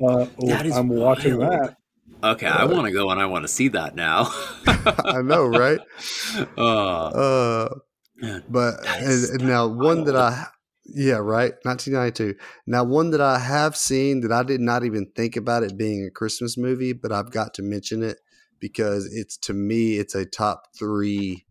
oh, 0.00 0.28
I'm 0.40 0.88
wild. 0.88 1.00
watching 1.00 1.38
that. 1.38 1.76
Okay, 2.22 2.46
uh, 2.46 2.56
I 2.56 2.64
want 2.64 2.86
to 2.86 2.92
go 2.92 3.10
and 3.10 3.20
I 3.20 3.26
want 3.26 3.44
to 3.44 3.48
see 3.48 3.68
that 3.68 3.94
now. 3.94 4.28
I 4.66 5.22
know, 5.22 5.46
right? 5.46 5.80
Uh, 6.56 7.06
uh 7.06 7.68
but 8.48 8.86
and, 8.86 9.24
and 9.24 9.42
now 9.48 9.66
one 9.66 10.04
that 10.04 10.14
I 10.14 10.46
yeah, 10.84 11.16
right, 11.16 11.52
1992. 11.62 12.34
Now 12.66 12.84
one 12.84 13.10
that 13.10 13.20
I 13.20 13.38
have 13.38 13.76
seen 13.76 14.20
that 14.20 14.32
I 14.32 14.42
did 14.42 14.60
not 14.60 14.84
even 14.84 15.06
think 15.14 15.36
about 15.36 15.62
it 15.62 15.78
being 15.78 16.04
a 16.04 16.10
Christmas 16.10 16.58
movie, 16.58 16.92
but 16.92 17.12
I've 17.12 17.30
got 17.30 17.54
to 17.54 17.62
mention 17.62 18.02
it 18.02 18.18
because 18.58 19.06
it's 19.12 19.36
to 19.38 19.54
me 19.54 19.96
it's 19.96 20.14
a 20.14 20.26
top 20.26 20.66
3 20.78 21.44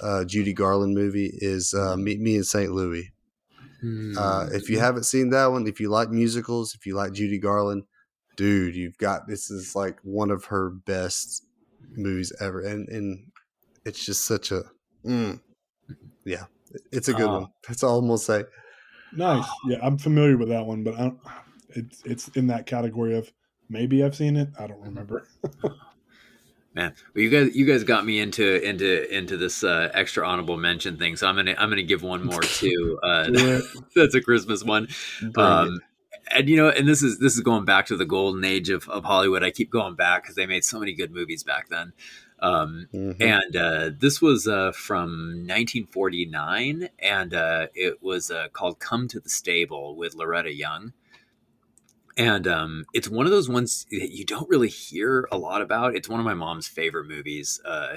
uh, 0.00 0.24
Judy 0.24 0.52
Garland 0.52 0.94
movie 0.94 1.30
is 1.32 1.74
uh, 1.74 1.96
Meet 1.96 2.20
Me 2.20 2.36
in 2.36 2.44
St. 2.44 2.70
Louis. 2.70 3.12
Uh, 4.16 4.48
if 4.52 4.70
you 4.70 4.76
hmm. 4.76 4.84
haven't 4.84 5.02
seen 5.04 5.30
that 5.30 5.46
one, 5.46 5.66
if 5.66 5.80
you 5.80 5.88
like 5.88 6.08
musicals, 6.08 6.72
if 6.74 6.86
you 6.86 6.94
like 6.94 7.12
Judy 7.12 7.38
Garland, 7.38 7.82
dude, 8.36 8.76
you've 8.76 8.98
got 8.98 9.26
this 9.26 9.50
is 9.50 9.74
like 9.74 9.98
one 10.02 10.30
of 10.30 10.44
her 10.46 10.70
best 10.70 11.46
movies 11.96 12.32
ever, 12.40 12.60
and 12.60 12.88
and 12.88 13.30
it's 13.84 14.04
just 14.04 14.26
such 14.26 14.50
a 14.50 14.62
mm, 15.04 15.40
yeah, 16.24 16.44
it's 16.90 17.08
a 17.08 17.12
good 17.12 17.28
uh, 17.28 17.40
one. 17.40 17.46
That's 17.66 17.82
all 17.82 17.98
I'm 17.98 18.06
gonna 18.06 18.18
say. 18.18 18.44
Nice, 19.14 19.48
yeah, 19.66 19.78
I'm 19.82 19.98
familiar 19.98 20.36
with 20.38 20.48
that 20.48 20.64
one, 20.64 20.84
but 20.84 20.94
I 20.94 20.98
don't, 20.98 21.20
it's 21.70 22.02
it's 22.04 22.28
in 22.28 22.46
that 22.48 22.66
category 22.66 23.16
of 23.16 23.30
maybe 23.68 24.02
I've 24.02 24.16
seen 24.16 24.36
it. 24.36 24.48
I 24.58 24.66
don't 24.66 24.80
remember. 24.80 25.26
Man, 26.74 26.94
well, 27.14 27.22
you 27.22 27.28
guys, 27.28 27.54
you 27.54 27.66
guys 27.66 27.84
got 27.84 28.06
me 28.06 28.20
into 28.20 28.66
into 28.66 29.14
into 29.14 29.36
this 29.36 29.62
uh, 29.62 29.90
extra 29.92 30.26
honorable 30.26 30.56
mention 30.56 30.96
thing. 30.96 31.16
So 31.16 31.26
I'm 31.26 31.36
gonna 31.36 31.54
I'm 31.58 31.68
gonna 31.68 31.82
give 31.82 32.02
one 32.02 32.24
more 32.24 32.40
too. 32.40 32.98
Uh, 33.02 33.28
that's 33.94 34.14
a 34.14 34.22
Christmas 34.22 34.64
one. 34.64 34.88
Um, 35.36 35.80
and 36.30 36.48
you 36.48 36.56
know, 36.56 36.68
and 36.68 36.88
this 36.88 37.02
is 37.02 37.18
this 37.18 37.34
is 37.34 37.40
going 37.40 37.64
back 37.64 37.86
to 37.86 37.96
the 37.96 38.04
golden 38.04 38.44
age 38.44 38.70
of, 38.70 38.88
of 38.88 39.04
Hollywood. 39.04 39.42
I 39.42 39.50
keep 39.50 39.70
going 39.70 39.94
back 39.94 40.22
because 40.22 40.36
they 40.36 40.46
made 40.46 40.64
so 40.64 40.78
many 40.78 40.92
good 40.92 41.12
movies 41.12 41.42
back 41.42 41.68
then. 41.68 41.92
Um, 42.40 42.88
mm-hmm. 42.92 43.22
And 43.22 43.56
uh, 43.56 43.90
this 43.98 44.20
was 44.20 44.48
uh, 44.48 44.72
from 44.72 45.46
1949, 45.46 46.88
and 46.98 47.34
uh, 47.34 47.68
it 47.74 48.02
was 48.02 48.30
uh, 48.30 48.48
called 48.52 48.80
"Come 48.80 49.08
to 49.08 49.20
the 49.20 49.28
Stable" 49.28 49.96
with 49.96 50.14
Loretta 50.14 50.52
Young. 50.52 50.92
And 52.16 52.46
um, 52.46 52.84
it's 52.92 53.08
one 53.08 53.24
of 53.24 53.32
those 53.32 53.48
ones 53.48 53.86
that 53.90 54.10
you 54.10 54.26
don't 54.26 54.48
really 54.50 54.68
hear 54.68 55.26
a 55.32 55.38
lot 55.38 55.62
about. 55.62 55.96
It's 55.96 56.08
one 56.08 56.20
of 56.20 56.26
my 56.26 56.34
mom's 56.34 56.68
favorite 56.68 57.06
movies. 57.06 57.60
Uh, 57.64 57.96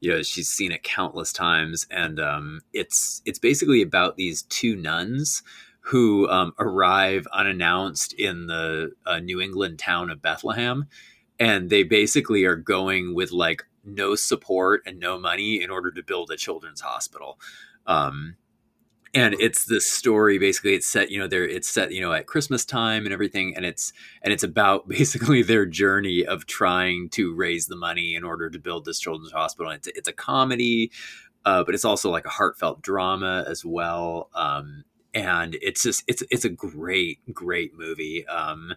you 0.00 0.10
know, 0.10 0.22
she's 0.22 0.48
seen 0.48 0.72
it 0.72 0.82
countless 0.82 1.32
times, 1.32 1.86
and 1.90 2.20
um, 2.20 2.60
it's 2.72 3.22
it's 3.24 3.38
basically 3.38 3.82
about 3.82 4.16
these 4.16 4.42
two 4.42 4.76
nuns 4.76 5.42
who 5.86 6.28
um, 6.28 6.52
arrive 6.58 7.28
unannounced 7.32 8.12
in 8.14 8.48
the 8.48 8.90
uh, 9.06 9.20
New 9.20 9.40
England 9.40 9.78
town 9.78 10.10
of 10.10 10.20
Bethlehem. 10.20 10.86
And 11.38 11.70
they 11.70 11.84
basically 11.84 12.44
are 12.44 12.56
going 12.56 13.14
with 13.14 13.30
like 13.30 13.64
no 13.84 14.16
support 14.16 14.82
and 14.84 14.98
no 14.98 15.16
money 15.16 15.62
in 15.62 15.70
order 15.70 15.92
to 15.92 16.02
build 16.02 16.32
a 16.32 16.36
children's 16.36 16.80
hospital. 16.80 17.38
Um, 17.86 18.34
and 19.14 19.34
it's 19.38 19.66
this 19.66 19.86
story 19.86 20.38
basically 20.38 20.74
it's 20.74 20.88
set 20.88 21.12
you 21.12 21.20
know 21.20 21.28
there 21.28 21.46
it's 21.46 21.68
set 21.68 21.92
you 21.92 22.00
know 22.00 22.12
at 22.12 22.26
christmas 22.26 22.64
time 22.64 23.04
and 23.04 23.12
everything 23.12 23.54
and 23.56 23.64
it's 23.64 23.92
and 24.22 24.32
it's 24.32 24.42
about 24.42 24.88
basically 24.88 25.42
their 25.42 25.64
journey 25.64 26.26
of 26.26 26.46
trying 26.46 27.08
to 27.10 27.32
raise 27.32 27.66
the 27.66 27.76
money 27.76 28.16
in 28.16 28.24
order 28.24 28.50
to 28.50 28.58
build 28.58 28.84
this 28.84 28.98
children's 28.98 29.32
hospital 29.32 29.70
and 29.70 29.78
it's, 29.78 29.88
it's 29.96 30.08
a 30.08 30.12
comedy 30.12 30.90
uh, 31.44 31.62
but 31.62 31.76
it's 31.76 31.84
also 31.84 32.10
like 32.10 32.26
a 32.26 32.30
heartfelt 32.30 32.82
drama 32.82 33.44
as 33.46 33.64
well 33.64 34.28
um, 34.34 34.82
and 35.16 35.56
it's 35.62 35.82
just 35.82 36.04
it's 36.06 36.22
it's 36.30 36.44
a 36.44 36.50
great 36.50 37.18
great 37.32 37.74
movie 37.74 38.26
um, 38.28 38.74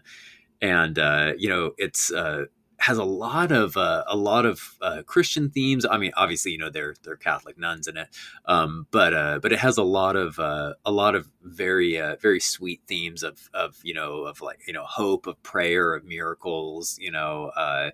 and 0.60 0.98
uh, 0.98 1.34
you 1.38 1.48
know 1.48 1.72
it's 1.78 2.10
uh, 2.12 2.46
has 2.78 2.96
a 2.96 3.04
lot 3.04 3.52
of 3.52 3.76
uh, 3.76 4.04
a 4.06 4.16
lot 4.16 4.46
of 4.46 4.76
uh, 4.80 5.02
Christian 5.04 5.50
themes. 5.50 5.84
I 5.88 5.98
mean, 5.98 6.12
obviously, 6.16 6.52
you 6.52 6.58
know, 6.58 6.70
they're 6.70 6.94
they're 7.04 7.16
Catholic 7.16 7.58
nuns 7.58 7.86
in 7.86 7.98
it, 7.98 8.08
um, 8.46 8.86
but 8.90 9.12
uh, 9.14 9.38
but 9.40 9.52
it 9.52 9.58
has 9.58 9.76
a 9.76 9.82
lot 9.82 10.16
of 10.16 10.38
uh, 10.38 10.74
a 10.84 10.90
lot 10.90 11.14
of 11.14 11.28
very 11.42 12.00
uh, 12.00 12.16
very 12.16 12.40
sweet 12.40 12.80
themes 12.88 13.22
of 13.22 13.50
of 13.52 13.76
you 13.82 13.92
know 13.94 14.24
of 14.24 14.40
like 14.40 14.60
you 14.66 14.72
know 14.72 14.84
hope, 14.84 15.26
of 15.26 15.40
prayer, 15.42 15.94
of 15.94 16.04
miracles. 16.04 16.98
You 17.00 17.12
know. 17.12 17.52
Uh, 17.56 17.90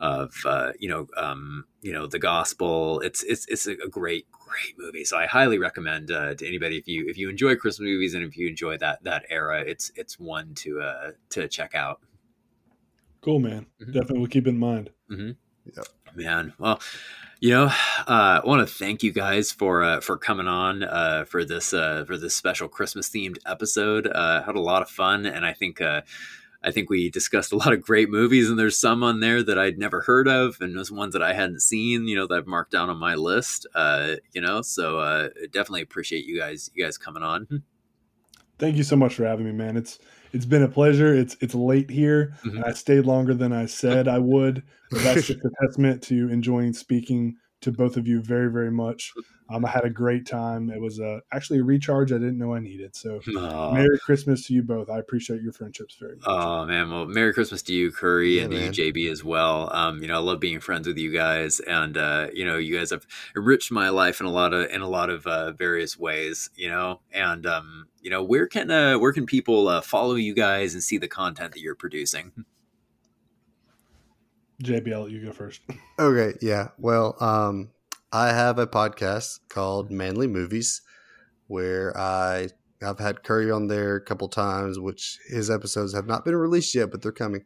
of 0.00 0.34
you 0.78 0.88
know, 0.88 1.06
um, 1.16 1.64
you 1.80 1.92
know 1.92 2.06
the 2.06 2.18
gospel. 2.18 3.00
It's 3.00 3.22
it's 3.22 3.46
it's 3.46 3.66
a 3.66 3.76
great 3.88 4.26
great 4.44 4.78
movie. 4.78 5.04
So 5.04 5.16
I 5.16 5.26
highly 5.26 5.58
recommend 5.58 6.10
uh, 6.10 6.34
to 6.34 6.46
anybody 6.46 6.76
if 6.76 6.86
you 6.86 7.08
if 7.08 7.16
you 7.16 7.28
enjoy 7.28 7.56
Christmas 7.56 7.86
movies 7.86 8.14
and 8.14 8.24
if 8.24 8.36
you 8.36 8.48
enjoy 8.48 8.78
that 8.78 9.02
that 9.04 9.24
era, 9.30 9.60
it's 9.60 9.90
it's 9.96 10.18
one 10.18 10.54
to 10.56 10.80
uh 10.80 11.10
to 11.30 11.48
check 11.48 11.74
out. 11.74 12.00
Cool, 13.20 13.40
man. 13.40 13.66
Mm-hmm. 13.80 13.92
Definitely 13.92 14.18
will 14.20 14.26
keep 14.26 14.46
in 14.46 14.58
mind. 14.58 14.90
Mm-hmm. 15.10 15.30
Yep. 15.76 15.86
Man, 16.16 16.52
well, 16.58 16.80
you 17.40 17.50
know, 17.50 17.64
uh, 17.66 17.72
I 18.06 18.40
want 18.44 18.66
to 18.66 18.72
thank 18.72 19.02
you 19.02 19.12
guys 19.12 19.50
for 19.50 19.82
uh, 19.82 20.00
for 20.00 20.16
coming 20.16 20.46
on 20.46 20.82
uh, 20.84 21.24
for 21.24 21.44
this 21.44 21.72
uh, 21.72 22.04
for 22.06 22.16
this 22.16 22.34
special 22.34 22.68
Christmas 22.68 23.08
themed 23.08 23.38
episode. 23.46 24.06
Uh, 24.06 24.42
had 24.42 24.54
a 24.54 24.60
lot 24.60 24.82
of 24.82 24.88
fun, 24.88 25.26
and 25.26 25.44
I 25.44 25.52
think 25.52 25.80
uh, 25.80 26.02
I 26.64 26.70
think 26.70 26.88
we 26.88 27.10
discussed 27.10 27.52
a 27.52 27.56
lot 27.56 27.72
of 27.72 27.82
great 27.82 28.08
movies. 28.10 28.48
And 28.48 28.58
there's 28.58 28.78
some 28.78 29.02
on 29.02 29.20
there 29.20 29.42
that 29.42 29.58
I'd 29.58 29.78
never 29.78 30.00
heard 30.02 30.26
of, 30.28 30.56
and 30.60 30.76
those 30.76 30.90
ones 30.90 31.12
that 31.12 31.22
I 31.22 31.34
hadn't 31.34 31.60
seen. 31.60 32.08
You 32.08 32.16
know, 32.16 32.26
that 32.26 32.34
I've 32.34 32.46
marked 32.46 32.72
down 32.72 32.90
on 32.90 32.98
my 32.98 33.14
list. 33.14 33.66
Uh, 33.74 34.16
you 34.32 34.40
know, 34.40 34.62
so 34.62 34.98
uh, 34.98 35.28
definitely 35.52 35.82
appreciate 35.82 36.24
you 36.24 36.38
guys 36.38 36.70
you 36.74 36.84
guys 36.84 36.98
coming 36.98 37.22
on. 37.22 37.44
Mm-hmm. 37.44 37.56
Thank 38.58 38.76
you 38.76 38.84
so 38.84 38.96
much 38.96 39.14
for 39.14 39.24
having 39.24 39.46
me, 39.46 39.52
man. 39.52 39.76
It's 39.76 39.98
it's 40.32 40.46
been 40.46 40.62
a 40.62 40.68
pleasure. 40.68 41.14
It's 41.14 41.36
it's 41.40 41.54
late 41.54 41.90
here. 41.90 42.34
Mm-hmm. 42.44 42.64
I 42.64 42.72
stayed 42.72 43.04
longer 43.04 43.34
than 43.34 43.52
I 43.52 43.66
said 43.66 44.08
I 44.08 44.18
would. 44.18 44.62
But 44.90 45.02
that's 45.02 45.26
just 45.26 45.40
a 45.44 45.50
testament 45.62 46.02
to 46.04 46.30
enjoying 46.30 46.72
speaking 46.72 47.36
to 47.64 47.72
both 47.72 47.96
of 47.96 48.06
you 48.06 48.20
very 48.22 48.50
very 48.50 48.70
much. 48.70 49.12
Um, 49.50 49.64
I 49.64 49.68
had 49.68 49.84
a 49.84 49.90
great 49.90 50.26
time. 50.26 50.70
It 50.70 50.80
was 50.80 51.00
uh, 51.00 51.20
actually 51.30 51.58
a 51.58 51.64
recharge 51.64 52.12
I 52.12 52.16
didn't 52.16 52.38
know 52.38 52.54
I 52.54 52.60
needed. 52.60 52.96
So, 52.96 53.20
Aww. 53.20 53.74
Merry 53.74 53.98
Christmas 53.98 54.46
to 54.46 54.54
you 54.54 54.62
both. 54.62 54.88
I 54.88 54.98
appreciate 54.98 55.42
your 55.42 55.52
friendships 55.52 55.96
very 56.00 56.16
much. 56.16 56.24
Oh 56.26 56.64
man, 56.64 56.90
well, 56.90 57.04
Merry 57.04 57.34
Christmas 57.34 57.60
to 57.62 57.74
you, 57.74 57.92
Curry, 57.92 58.36
yeah, 58.36 58.44
and 58.44 58.52
man. 58.54 58.72
to 58.72 58.82
you, 58.82 58.92
JB, 58.92 59.10
as 59.10 59.22
well. 59.22 59.70
Um, 59.74 60.00
you 60.00 60.08
know, 60.08 60.14
I 60.14 60.20
love 60.20 60.40
being 60.40 60.60
friends 60.60 60.86
with 60.86 60.96
you 60.96 61.12
guys, 61.12 61.60
and 61.60 61.96
uh, 61.96 62.28
you 62.32 62.44
know, 62.46 62.56
you 62.56 62.76
guys 62.76 62.90
have 62.90 63.06
enriched 63.36 63.70
my 63.70 63.90
life 63.90 64.20
in 64.20 64.26
a 64.26 64.30
lot 64.30 64.54
of 64.54 64.70
in 64.70 64.80
a 64.80 64.88
lot 64.88 65.10
of 65.10 65.26
uh, 65.26 65.52
various 65.52 65.98
ways. 65.98 66.48
You 66.56 66.70
know, 66.70 67.00
and 67.12 67.44
um, 67.44 67.88
you 68.00 68.10
know, 68.10 68.22
where 68.22 68.46
can 68.46 68.70
uh, 68.70 68.98
where 68.98 69.12
can 69.12 69.26
people 69.26 69.68
uh, 69.68 69.82
follow 69.82 70.14
you 70.14 70.34
guys 70.34 70.72
and 70.72 70.82
see 70.82 70.96
the 70.96 71.08
content 71.08 71.52
that 71.52 71.60
you're 71.60 71.74
producing? 71.74 72.32
JBL, 74.62 75.10
you 75.10 75.24
go 75.24 75.32
first. 75.32 75.60
Okay, 75.98 76.36
yeah. 76.40 76.68
Well, 76.78 77.16
um, 77.20 77.70
I 78.12 78.28
have 78.28 78.58
a 78.58 78.66
podcast 78.66 79.40
called 79.48 79.90
Manly 79.90 80.26
Movies 80.26 80.82
where 81.46 81.96
I 81.96 82.48
I've 82.82 82.98
had 82.98 83.22
Curry 83.22 83.50
on 83.50 83.68
there 83.68 83.96
a 83.96 84.00
couple 84.00 84.28
times, 84.28 84.78
which 84.78 85.18
his 85.28 85.50
episodes 85.50 85.94
have 85.94 86.06
not 86.06 86.24
been 86.24 86.36
released 86.36 86.74
yet, 86.74 86.90
but 86.90 87.02
they're 87.02 87.12
coming. 87.12 87.44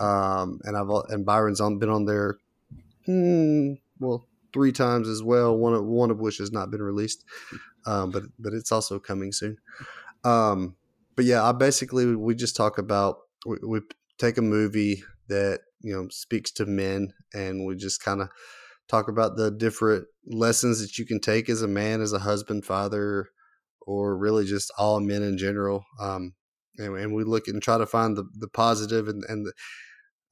Um, 0.00 0.60
and 0.64 0.76
I've 0.76 0.90
and 1.08 1.24
Byron's 1.24 1.60
on 1.60 1.78
been 1.78 1.88
on 1.88 2.04
there, 2.04 2.38
hmm, 3.06 3.74
well, 3.98 4.26
three 4.52 4.72
times 4.72 5.08
as 5.08 5.22
well. 5.22 5.56
One 5.56 5.74
of 5.74 5.84
one 5.84 6.10
of 6.10 6.18
which 6.18 6.38
has 6.38 6.52
not 6.52 6.70
been 6.70 6.82
released, 6.82 7.24
um, 7.86 8.10
but 8.10 8.24
but 8.38 8.52
it's 8.52 8.72
also 8.72 8.98
coming 8.98 9.32
soon. 9.32 9.58
Um, 10.24 10.76
but 11.14 11.24
yeah, 11.24 11.42
I 11.42 11.52
basically 11.52 12.14
we 12.14 12.34
just 12.34 12.56
talk 12.56 12.78
about 12.78 13.18
we, 13.46 13.56
we 13.62 13.80
take 14.18 14.38
a 14.38 14.42
movie 14.42 15.02
that 15.28 15.60
you 15.80 15.92
know 15.92 16.08
speaks 16.10 16.50
to 16.52 16.66
men, 16.66 17.12
and 17.34 17.66
we 17.66 17.76
just 17.76 18.02
kind 18.02 18.20
of 18.20 18.28
talk 18.88 19.08
about 19.08 19.36
the 19.36 19.50
different 19.50 20.06
lessons 20.26 20.80
that 20.80 20.98
you 20.98 21.06
can 21.06 21.20
take 21.20 21.48
as 21.48 21.62
a 21.62 21.68
man, 21.68 22.00
as 22.00 22.12
a 22.12 22.20
husband, 22.20 22.64
father, 22.64 23.28
or 23.86 24.16
really 24.16 24.44
just 24.44 24.72
all 24.78 25.00
men 25.00 25.22
in 25.22 25.38
general. 25.38 25.84
Um, 26.00 26.34
and, 26.78 26.96
and, 26.96 27.14
we 27.14 27.24
look 27.24 27.48
and 27.48 27.62
try 27.62 27.78
to 27.78 27.86
find 27.86 28.16
the, 28.16 28.24
the 28.38 28.48
positive 28.48 29.08
and 29.08 29.24
and 29.28 29.46
the, 29.46 29.52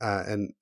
uh, 0.06 0.24
and 0.26 0.52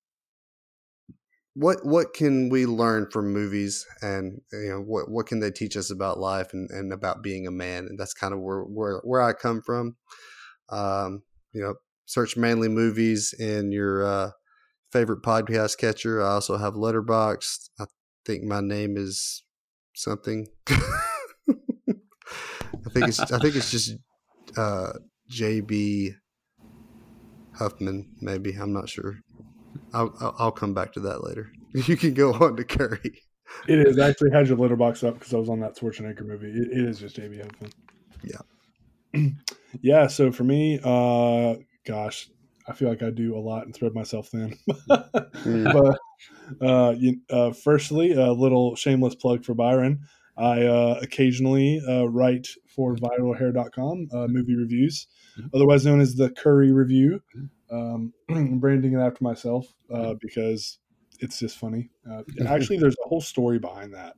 what 1.55 1.85
what 1.85 2.15
can 2.15 2.49
we 2.49 2.65
learn 2.65 3.11
from 3.11 3.33
movies 3.33 3.85
and 4.01 4.41
you 4.53 4.71
know 4.71 4.81
what 4.81 5.11
what 5.11 5.27
can 5.27 5.41
they 5.41 5.51
teach 5.51 5.77
us 5.77 5.91
about 5.91 6.19
life 6.19 6.55
and, 6.55 6.71
and 6.71 6.93
about 6.93 7.23
being 7.23 7.47
a 7.47 7.51
man 7.51 7.87
and 7.87 7.99
that's 7.99 8.15
kind 8.15 8.33
of 8.33 8.41
where 8.41 8.63
where, 8.63 9.01
where 9.05 9.21
I 9.21 9.33
come 9.33 9.61
from. 9.61 9.97
Um, 10.71 11.23
you 11.53 11.61
know, 11.61 11.75
search 12.13 12.37
manly 12.37 12.69
movies 12.69 13.35
in 13.39 13.73
your 13.73 14.05
uh, 14.05 14.31
favorite 14.93 15.23
podcast 15.23 15.79
catcher. 15.79 16.23
I 16.23 16.33
also 16.33 16.59
have 16.59 16.75
Letterboxd. 16.75 17.71
I 17.81 17.87
think 18.27 18.45
my 18.45 18.61
name 18.61 18.99
is 18.99 19.43
something. 19.95 20.47
I 20.69 20.75
think 22.93 23.09
it's 23.09 23.21
I 23.21 23.39
think 23.39 23.57
it's 23.57 23.71
just 23.71 23.97
uh, 24.59 24.93
JB 25.31 26.15
Huffman. 27.55 28.11
Maybe 28.21 28.53
I'm 28.53 28.75
not 28.75 28.91
sure. 28.91 29.21
I'll, 29.95 30.35
I'll 30.39 30.53
come 30.53 30.75
back 30.75 30.93
to 30.95 31.01
that 31.01 31.25
later. 31.25 31.51
You 31.75 31.97
can 31.97 32.13
go 32.13 32.35
on 32.35 32.57
to 32.57 32.65
Curry. 32.65 33.23
It 33.67 33.79
is 33.79 33.99
I 33.99 34.11
actually 34.11 34.31
had 34.33 34.47
your 34.47 34.59
Letterboxd 34.59 35.09
up 35.09 35.15
because 35.15 35.33
I 35.33 35.39
was 35.39 35.49
on 35.49 35.61
that 35.61 35.75
Schwarzenegger 35.75 36.27
movie. 36.27 36.51
it, 36.51 36.71
it 36.71 36.87
is 36.87 36.99
just 36.99 37.17
JB 37.17 37.43
Huffman. 37.43 37.73
Yeah, 38.23 39.31
yeah. 39.81 40.07
So 40.09 40.31
for 40.31 40.45
me, 40.45 40.79
uh, 40.85 41.55
gosh, 41.85 42.29
I 42.69 42.73
feel 42.73 42.89
like 42.89 43.03
I 43.03 43.11
do 43.11 43.37
a 43.37 43.41
lot 43.41 43.65
and 43.65 43.75
spread 43.75 43.95
myself 43.95 44.29
thin. 44.29 44.57
mm. 44.69 45.73
But 45.73 46.67
uh, 46.67 46.95
you, 46.97 47.21
uh, 47.31 47.53
firstly, 47.53 48.13
a 48.13 48.33
little 48.33 48.77
shameless 48.77 49.15
plug 49.15 49.45
for 49.45 49.55
Byron. 49.55 50.01
I 50.37 50.63
uh, 50.63 50.99
occasionally 51.03 51.81
uh, 51.87 52.09
write 52.09 52.49
for 52.75 52.97
viralhair.com 52.97 54.09
uh, 54.13 54.27
movie 54.29 54.57
reviews, 54.57 55.07
mm-hmm. 55.39 55.49
otherwise 55.55 55.85
known 55.85 56.01
as 56.01 56.15
the 56.15 56.31
Curry 56.31 56.73
Review. 56.73 57.21
Um, 57.71 58.13
I'm 58.31 58.59
branding 58.61 58.95
it 58.95 58.99
after 58.99 59.23
myself 59.23 59.67
uh, 59.93 59.97
mm-hmm. 59.97 60.13
because 60.21 60.79
it's 61.21 61.39
just 61.39 61.59
funny. 61.59 61.91
Uh, 62.11 62.23
actually, 62.47 62.79
there's 62.79 62.97
a 63.05 63.09
whole 63.09 63.21
story 63.21 63.59
behind 63.59 63.95
that. 63.95 64.15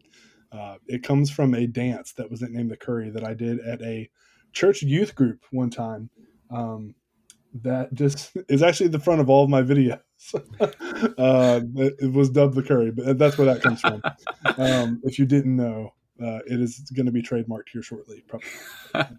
Uh, 0.53 0.77
it 0.87 1.03
comes 1.03 1.31
from 1.31 1.55
a 1.55 1.67
dance 1.67 2.13
that 2.13 2.31
was 2.31 2.43
named 2.43 2.71
the 2.71 2.77
Curry 2.77 3.11
that 3.11 3.25
I 3.25 3.35
did 3.35 3.59
at 3.61 3.83
a 3.83 4.09
church 4.53 4.83
youth 4.83 5.15
group 5.17 5.41
one 5.51 5.71
time. 5.71 6.11
Um, 6.51 6.95
that 7.63 7.93
just 7.95 8.37
is 8.49 8.63
actually 8.63 8.89
the 8.89 8.99
front 8.99 9.21
of 9.21 9.31
all 9.31 9.45
of 9.45 9.51
my 9.51 9.63
videos. 9.63 10.01
uh, 10.61 11.61
it, 11.77 12.13
was 12.13 12.31
dubbed 12.31 12.55
the 12.55 12.63
curry, 12.63 12.91
but 12.91 13.19
that's 13.19 13.39
where 13.39 13.47
that 13.47 13.63
comes 13.63 13.81
from. 13.81 14.03
Um, 14.57 15.01
if 15.05 15.19
you 15.19 15.27
didn't 15.27 15.57
know, 15.57 15.93
uh, 16.23 16.39
it 16.47 16.61
is 16.61 16.81
going 16.95 17.07
to 17.07 17.13
be 17.13 17.23
trademarked 17.23 17.69
here 17.73 17.83
shortly. 17.83 18.25
Probably. 18.27 18.49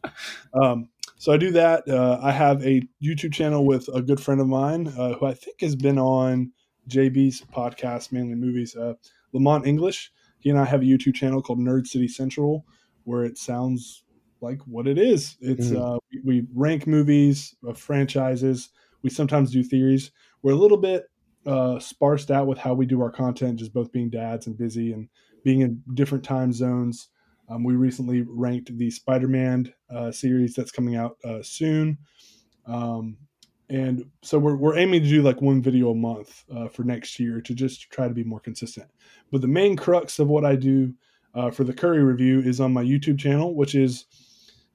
um, 0.54 0.90
so 1.18 1.32
I 1.32 1.38
do 1.38 1.52
that. 1.52 1.88
Uh, 1.88 2.20
I 2.22 2.32
have 2.32 2.66
a 2.66 2.82
YouTube 3.04 3.34
channel 3.34 3.66
with 3.66 3.88
a 3.94 4.02
good 4.02 4.20
friend 4.20 4.42
of 4.42 4.48
mine 4.48 4.88
uh, 4.98 5.14
who 5.14 5.26
I 5.26 5.34
think 5.34 5.62
has 5.62 5.76
been 5.76 5.98
on 6.00 6.52
JB's 6.90 7.42
podcast, 7.54 8.12
Manly 8.12 8.36
Movies. 8.36 8.76
Uh, 8.76 8.94
Lamont 9.36 9.68
English. 9.68 10.12
He 10.40 10.50
and 10.50 10.58
I 10.58 10.66
have 10.66 10.82
a 10.82 10.86
YouTube 10.86 11.16
channel 11.16 11.42
called 11.42 11.60
Nerd 11.60 11.88
City 11.88 12.08
Central, 12.08 12.66
where 13.04 13.26
it 13.26 13.38
sounds 13.38 14.04
like 14.46 14.62
what 14.68 14.88
it 14.88 14.98
is. 14.98 15.36
It's 15.42 15.70
Mhm. 15.70 15.96
uh, 15.96 16.00
we, 16.12 16.22
we 16.42 16.48
rank 16.54 16.86
movies, 16.88 17.56
uh, 17.68 17.74
franchises. 17.74 18.70
We 19.02 19.10
sometimes 19.10 19.52
do 19.52 19.64
theories. 19.64 20.12
We're 20.42 20.54
a 20.54 20.56
little 20.64 20.78
bit 20.78 21.06
uh, 21.46 21.80
sparsed 21.80 22.32
out 22.32 22.48
with 22.48 22.58
how 22.58 22.74
we 22.74 22.86
do 22.86 23.02
our 23.02 23.12
content, 23.12 23.60
just 23.60 23.74
both 23.74 23.92
being 23.92 24.10
dads 24.10 24.48
and 24.48 24.58
busy 24.58 24.94
and 24.94 25.10
being 25.44 25.62
in 25.62 25.82
different 25.94 26.24
time 26.24 26.52
zones. 26.54 27.10
Um, 27.50 27.64
we 27.64 27.76
recently 27.76 28.22
ranked 28.28 28.76
the 28.76 28.90
Spider-Man 28.90 29.72
uh, 29.92 30.12
series 30.12 30.56
that's 30.56 30.72
coming 30.72 30.96
out 30.96 31.18
uh, 31.24 31.44
soon, 31.44 32.00
um, 32.66 33.18
and 33.70 34.06
so 34.24 34.40
we're 34.40 34.56
we're 34.56 34.78
aiming 34.78 35.04
to 35.04 35.10
do 35.10 35.22
like 35.22 35.42
one 35.42 35.62
video 35.62 35.92
a 35.92 35.96
month 35.96 36.44
uh, 36.52 36.68
for 36.68 36.84
next 36.84 37.20
year 37.20 37.42
to 37.42 37.54
just 37.54 37.92
try 37.92 38.08
to 38.08 38.14
be 38.14 38.24
more 38.24 38.40
consistent. 38.40 38.90
But 39.32 39.42
the 39.42 39.48
main 39.48 39.76
crux 39.76 40.18
of 40.18 40.28
what 40.28 40.46
I 40.46 40.56
do 40.56 40.94
uh, 41.36 41.52
for 41.52 41.64
the 41.64 41.74
Curry 41.74 42.04
review 42.04 42.40
is 42.40 42.60
on 42.60 42.74
my 42.74 42.84
YouTube 42.84 43.20
channel, 43.20 43.54
which 43.56 43.76
is 43.76 44.06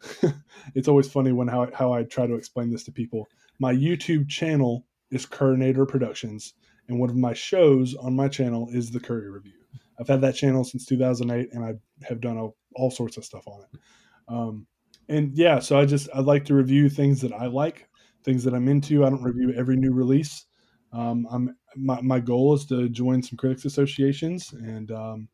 it's 0.74 0.88
always 0.88 1.10
funny 1.10 1.32
when 1.32 1.48
how 1.48 1.68
how 1.74 1.92
I 1.92 2.04
try 2.04 2.26
to 2.26 2.34
explain 2.34 2.70
this 2.70 2.84
to 2.84 2.92
people. 2.92 3.28
My 3.58 3.74
YouTube 3.74 4.28
channel 4.28 4.86
is 5.10 5.26
Currinator 5.26 5.86
Productions, 5.86 6.54
and 6.88 6.98
one 6.98 7.10
of 7.10 7.16
my 7.16 7.34
shows 7.34 7.94
on 7.94 8.14
my 8.14 8.28
channel 8.28 8.68
is 8.72 8.90
the 8.90 9.00
Curry 9.00 9.30
Review. 9.30 9.60
I've 9.98 10.08
had 10.08 10.22
that 10.22 10.34
channel 10.34 10.64
since 10.64 10.86
2008, 10.86 11.50
and 11.52 11.64
I 11.64 11.74
have 12.06 12.20
done 12.20 12.38
all, 12.38 12.56
all 12.74 12.90
sorts 12.90 13.18
of 13.18 13.24
stuff 13.24 13.46
on 13.46 13.62
it. 13.62 13.80
Um, 14.28 14.66
and 15.08 15.36
yeah, 15.36 15.58
so 15.58 15.78
I 15.78 15.84
just 15.84 16.08
I 16.14 16.20
like 16.20 16.44
to 16.46 16.54
review 16.54 16.88
things 16.88 17.20
that 17.20 17.32
I 17.32 17.46
like, 17.46 17.88
things 18.24 18.44
that 18.44 18.54
I'm 18.54 18.68
into. 18.68 19.04
I 19.04 19.10
don't 19.10 19.22
review 19.22 19.52
every 19.56 19.76
new 19.76 19.92
release. 19.92 20.46
Um, 20.92 21.26
I'm 21.30 21.56
my, 21.76 22.00
my 22.00 22.20
goal 22.20 22.54
is 22.54 22.64
to 22.66 22.88
join 22.88 23.22
some 23.22 23.36
critics 23.36 23.64
associations, 23.64 24.52
and 24.52 24.90
um, 24.90 25.28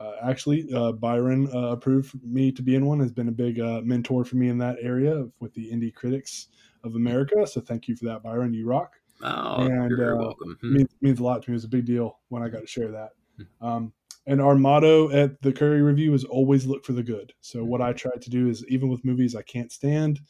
uh, 0.00 0.12
actually, 0.22 0.72
uh, 0.74 0.92
Byron 0.92 1.48
uh, 1.54 1.72
approved 1.72 2.14
me 2.24 2.50
to 2.50 2.62
be 2.62 2.74
in 2.74 2.86
one. 2.86 2.98
Has 3.00 3.12
been 3.12 3.28
a 3.28 3.32
big 3.32 3.60
uh, 3.60 3.82
mentor 3.84 4.24
for 4.24 4.36
me 4.36 4.48
in 4.48 4.58
that 4.58 4.78
area 4.80 5.26
with 5.40 5.54
the 5.54 5.70
Indie 5.70 5.94
Critics 5.94 6.48
of 6.82 6.94
America. 6.94 7.46
So 7.46 7.60
thank 7.60 7.86
you 7.86 7.94
for 7.94 8.06
that, 8.06 8.22
Byron. 8.22 8.54
You 8.54 8.66
rock 8.66 8.94
Oh, 9.22 9.56
And, 9.62 9.90
you're 9.90 10.16
uh, 10.16 10.24
welcome. 10.24 10.58
Hmm. 10.60 10.74
means, 10.74 10.88
means 11.00 11.20
a 11.20 11.22
lot 11.22 11.42
to 11.42 11.50
me. 11.50 11.54
It 11.54 11.56
was 11.56 11.64
a 11.64 11.68
big 11.68 11.84
deal 11.84 12.18
when 12.28 12.42
I 12.42 12.48
got 12.48 12.60
to 12.60 12.66
share 12.66 12.90
that. 12.90 13.10
Um, 13.60 13.92
and 14.26 14.40
our 14.40 14.54
motto 14.54 15.10
at 15.10 15.40
the 15.42 15.52
Curry 15.52 15.82
Review 15.82 16.12
is 16.14 16.24
always 16.24 16.66
look 16.66 16.84
for 16.84 16.92
the 16.92 17.02
good. 17.02 17.32
So 17.40 17.64
what 17.64 17.80
I 17.80 17.92
try 17.92 18.12
to 18.20 18.30
do 18.30 18.48
is 18.48 18.64
even 18.68 18.88
with 18.88 19.04
movies 19.04 19.34
I 19.34 19.42
can't 19.42 19.72
stand, 19.72 20.20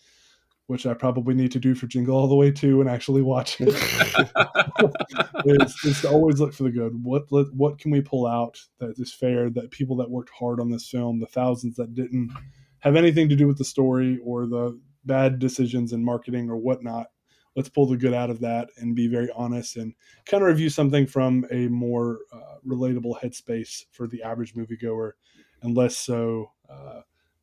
which 0.71 0.87
I 0.87 0.95
probably 0.95 1.35
need 1.35 1.51
to 1.51 1.59
do 1.59 1.75
for 1.75 1.89
Jingle 1.89 2.17
All 2.17 2.29
the 2.29 2.37
Way 2.37 2.53
too, 2.53 2.81
and 2.81 2.89
actually 2.89 3.23
watch 3.23 3.61
it, 3.61 3.71
is 5.45 6.01
to 6.03 6.09
always 6.09 6.39
look 6.39 6.55
for 6.55 6.63
the 6.63 6.71
good. 6.71 7.03
What 7.03 7.25
what 7.53 7.81
can 7.81 7.91
we 7.91 8.01
pull 8.01 8.25
out 8.25 8.57
that 8.79 8.95
is 8.97 9.13
fair? 9.13 9.51
That 9.51 9.73
people 9.73 9.97
that 9.97 10.09
worked 10.09 10.31
hard 10.31 10.61
on 10.61 10.71
this 10.71 10.89
film, 10.89 11.19
the 11.19 11.27
thousands 11.27 11.75
that 11.75 11.97
didn't 11.97 12.31
have 12.79 12.95
anything 12.95 13.29
to 13.31 13.35
do 13.35 13.49
with 13.49 13.59
the 13.59 13.65
story 13.65 14.21
or 14.25 14.47
the 14.47 14.81
bad 15.05 15.41
decisions 15.41 15.93
in 15.93 16.05
marketing 16.05 16.49
or 16.49 16.57
whatnot. 16.57 17.09
Let's 17.57 17.69
pull 17.69 17.87
the 17.87 17.97
good 17.97 18.15
out 18.15 18.31
of 18.31 18.39
that 18.39 18.69
and 18.77 18.95
be 18.95 19.09
very 19.09 19.29
honest 19.35 19.77
and 19.77 19.93
kind 20.25 20.41
of 20.41 20.47
review 20.49 20.71
something 20.71 21.05
from 21.05 21.47
a 21.51 21.67
more 21.67 22.21
uh, 22.33 22.59
relatable 22.65 23.21
headspace 23.21 23.87
for 23.91 24.07
the 24.07 24.23
average 24.23 24.55
moviegoer, 24.55 25.15
and 25.63 25.77
less 25.77 25.99
so 25.99 26.53
uh, 26.69 27.01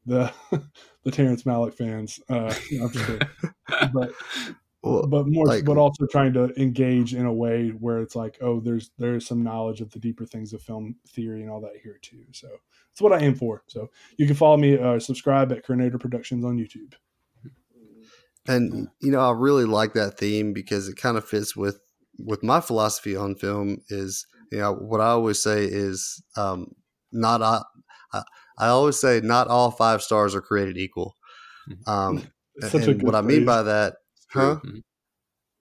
the 0.08 0.34
the 1.04 1.12
Terrence 1.12 1.44
Malick 1.44 1.76
fans. 1.76 2.20
Uh, 2.30 2.54
no, 2.72 2.86
I'm 2.86 2.92
just 2.92 3.24
but 3.94 4.12
Well, 4.82 5.06
but 5.08 5.28
more 5.28 5.46
like- 5.46 5.66
but 5.66 5.78
also 5.78 6.08
trying 6.08 6.34
to 6.34 6.54
engage 6.60 7.14
in 7.14 7.26
a 7.26 7.34
way 7.34 7.70
where 7.70 8.00
it's 8.00 8.16
like 8.16 8.38
oh 8.42 8.60
there's 8.60 8.92
there's 8.98 9.28
some 9.28 9.44
knowledge 9.44 9.82
of 9.82 9.92
the 9.92 10.00
deeper 10.00 10.26
things 10.26 10.54
of 10.54 10.62
film 10.62 10.96
theory 11.10 11.42
and 11.42 11.52
all 11.52 11.62
that 11.62 11.74
here 11.84 12.00
too 12.02 12.24
so 12.32 12.48
it's 12.92 13.02
what 13.02 13.12
i 13.12 13.20
aim 13.20 13.36
for 13.36 13.64
so 13.68 13.90
you 14.18 14.26
can 14.26 14.36
follow 14.36 14.56
me 14.56 14.78
uh, 14.78 15.00
subscribe 15.00 15.52
at 15.52 15.66
Coordinator 15.66 15.98
productions 15.98 16.46
on 16.46 16.58
youtube 16.58 16.94
and 18.48 18.88
you 19.02 19.12
know, 19.12 19.20
I 19.20 19.32
really 19.32 19.66
like 19.66 19.94
that 19.94 20.18
theme 20.18 20.54
because 20.54 20.88
it 20.88 20.96
kind 20.96 21.18
of 21.18 21.26
fits 21.28 21.56
with 21.56 21.80
with 22.18 22.44
my 22.44 22.62
philosophy 22.62 23.16
on 23.16 23.36
film. 23.36 23.82
Is 23.90 24.26
you 24.52 24.60
know 24.60 24.74
what 24.74 25.02
I 25.02 25.08
always 25.08 25.42
say 25.42 25.66
is 25.66 26.24
um, 26.38 26.72
not 27.12 27.42
I, 27.42 27.62
I 28.14 28.24
I 28.58 28.68
always 28.68 29.00
say 29.00 29.22
not 29.22 29.48
all 29.48 29.72
five 29.72 30.02
stars 30.02 30.36
are 30.36 30.42
created 30.42 30.78
equal. 30.78 31.16
Um, 31.86 32.28
such 32.60 32.88
and 32.88 33.00
good 33.00 33.04
what 33.04 33.16
I 33.16 33.22
mean 33.22 33.40
phrase. 33.40 33.46
by 33.46 33.64
that, 33.64 33.96
huh? 34.32 34.60
Mhm. 34.64 34.82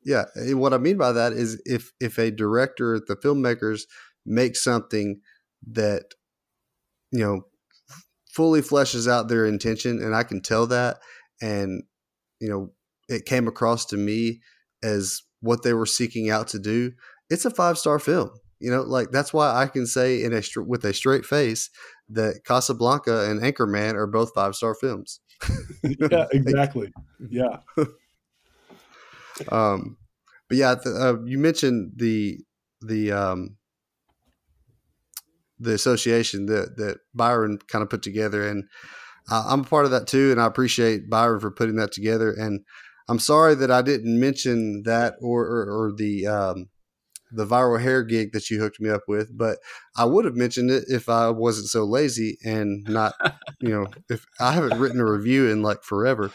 Yeah, 0.05 0.24
and 0.36 0.60
what 0.60 0.73
I 0.73 0.78
mean 0.78 0.97
by 0.97 1.12
that 1.12 1.32
is 1.32 1.60
if 1.64 1.93
if 2.01 2.18
a 2.18 2.31
director, 2.31 3.01
the 3.01 3.16
filmmakers 3.16 3.82
make 4.24 4.56
something 4.56 5.20
that 5.68 6.14
you 7.10 7.20
know 7.20 7.43
fully 8.32 8.60
fleshes 8.60 9.10
out 9.10 9.28
their 9.28 9.47
intention, 9.47 10.02
and 10.02 10.14
I 10.14 10.23
can 10.23 10.40
tell 10.40 10.66
that, 10.68 10.98
and 11.43 11.82
you 12.40 12.48
know 12.48 12.73
it 13.09 13.24
came 13.27 13.48
across 13.48 13.85
to 13.86 13.97
me 13.97 14.40
as 14.82 15.23
what 15.40 15.62
they 15.62 15.73
were 15.73 15.86
seeking 15.86 16.31
out 16.31 16.48
to 16.48 16.59
do. 16.59 16.93
It's 17.28 17.44
a 17.44 17.51
five 17.51 17.77
star 17.78 17.98
film. 17.98 18.31
You 18.59 18.70
know, 18.70 18.83
like 18.83 19.11
that's 19.11 19.33
why 19.33 19.55
I 19.55 19.66
can 19.66 19.87
say 19.87 20.23
in 20.23 20.33
a 20.33 20.43
with 20.62 20.85
a 20.85 20.95
straight 20.95 21.24
face 21.24 21.70
that 22.09 22.41
Casablanca 22.45 23.28
and 23.28 23.41
Anchorman 23.41 23.95
are 23.95 24.07
both 24.07 24.33
five 24.35 24.55
star 24.55 24.74
films. 24.74 25.20
yeah 26.11 26.24
exactly 26.33 26.91
yeah 27.28 27.59
um, 29.51 29.97
but 30.49 30.59
yeah, 30.59 30.74
th- 30.74 30.95
uh, 30.95 31.16
you 31.24 31.39
mentioned 31.39 31.93
the 31.97 32.39
the 32.81 33.12
um, 33.12 33.57
the 35.59 35.73
association 35.73 36.47
that 36.47 36.77
that 36.77 36.99
Byron 37.15 37.59
kind 37.69 37.83
of 37.83 37.91
put 37.91 38.03
together, 38.03 38.47
and 38.47 38.65
uh, 39.31 39.45
I'm 39.49 39.61
a 39.61 39.65
part 39.65 39.85
of 39.85 39.91
that 39.91 40.07
too, 40.07 40.31
and 40.31 40.41
I 40.41 40.47
appreciate 40.47 41.11
Byron 41.11 41.41
for 41.41 41.51
putting 41.51 41.77
that 41.77 41.93
together. 41.93 42.33
And 42.33 42.61
I'm 43.09 43.19
sorry 43.19 43.55
that 43.57 43.70
I 43.70 43.83
didn't 43.83 44.19
mention 44.19 44.83
that 44.85 45.15
or 45.20 45.43
or, 45.43 45.87
or 45.87 45.93
the 45.93 46.27
um, 46.27 46.69
the 47.37 47.47
viral 47.47 47.81
hair 47.81 48.03
gig 48.03 48.33
that 48.33 48.51
you 48.51 48.59
hooked 48.61 48.81
me 48.81 48.91
up 48.91 49.03
with, 49.09 49.37
but 49.37 49.59
I 49.97 50.05
would 50.05 50.25
have 50.25 50.35
mentioned 50.37 50.71
it 50.71 50.85
if 50.89 51.09
I 51.09 51.31
wasn't 51.31 51.69
so 51.69 51.85
lazy 51.85 52.39
and 52.45 52.85
not, 52.89 53.15
you 53.61 53.69
know, 53.69 53.87
if 54.09 54.25
I 54.41 54.53
haven't 54.53 54.79
written 54.79 55.01
a 55.01 55.05
review 55.11 55.49
in 55.51 55.63
like 55.63 55.83
forever, 55.83 56.31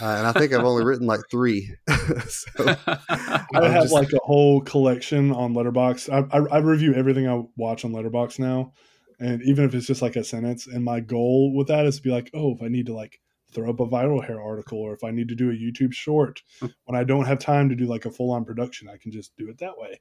uh, 0.00 0.04
and 0.04 0.26
I 0.26 0.32
think 0.32 0.52
I've 0.52 0.64
only 0.64 0.84
written 0.84 1.06
like 1.06 1.20
three. 1.30 1.74
so, 1.88 2.48
I 2.86 3.44
I'm 3.54 3.72
have 3.72 3.82
just- 3.84 3.94
like 3.94 4.12
a 4.12 4.18
whole 4.24 4.60
collection 4.60 5.32
on 5.32 5.54
Letterboxd. 5.54 6.10
I, 6.12 6.38
I, 6.38 6.56
I 6.56 6.58
review 6.58 6.94
everything 6.94 7.28
I 7.28 7.42
watch 7.56 7.84
on 7.84 7.92
Letterboxd 7.92 8.38
now, 8.38 8.72
and 9.18 9.42
even 9.42 9.64
if 9.64 9.74
it's 9.74 9.86
just 9.86 10.02
like 10.02 10.16
a 10.16 10.24
sentence. 10.24 10.66
And 10.66 10.84
my 10.84 11.00
goal 11.00 11.54
with 11.56 11.68
that 11.68 11.86
is 11.86 11.96
to 11.96 12.02
be 12.02 12.10
like, 12.10 12.30
oh, 12.34 12.54
if 12.54 12.62
I 12.62 12.68
need 12.68 12.86
to 12.86 12.94
like 12.94 13.20
throw 13.52 13.68
up 13.68 13.80
a 13.80 13.86
viral 13.86 14.24
hair 14.24 14.40
article, 14.40 14.78
or 14.78 14.94
if 14.94 15.02
I 15.02 15.10
need 15.10 15.28
to 15.28 15.34
do 15.34 15.50
a 15.50 15.54
YouTube 15.54 15.92
short, 15.92 16.40
when 16.60 16.94
I 16.94 17.02
don't 17.02 17.26
have 17.26 17.40
time 17.40 17.68
to 17.68 17.74
do 17.74 17.86
like 17.86 18.04
a 18.06 18.10
full 18.12 18.30
on 18.30 18.44
production, 18.44 18.88
I 18.88 18.96
can 18.96 19.10
just 19.10 19.36
do 19.36 19.48
it 19.48 19.58
that 19.58 19.76
way. 19.76 20.00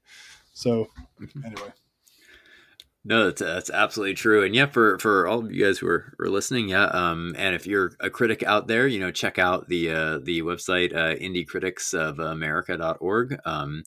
So 0.60 0.90
anyway, 1.46 1.72
No, 3.06 3.28
that's, 3.28 3.42
that's 3.42 3.70
absolutely 3.70 4.16
true. 4.16 4.44
And 4.44 4.54
yeah, 4.54 4.66
for, 4.66 5.00
for 5.00 5.26
all 5.26 5.46
of 5.46 5.54
you 5.54 5.64
guys 5.64 5.80
who 5.80 5.88
are, 5.88 6.14
are 6.20 6.28
listening, 6.28 6.68
yeah. 6.68 6.88
Um, 6.88 7.34
and 7.38 7.56
if 7.56 7.66
you're 7.66 7.94
a 8.02 8.10
critic 8.10 8.44
out 8.44 8.68
there, 8.68 8.86
you 8.86 9.00
know, 9.00 9.10
check 9.10 9.40
out 9.40 9.70
the, 9.70 9.90
uh, 9.90 10.20
the 10.22 10.42
website, 10.42 10.94
uh, 10.94 11.16
indiecriticsofamerica.org. 11.16 13.40
Um, 13.46 13.86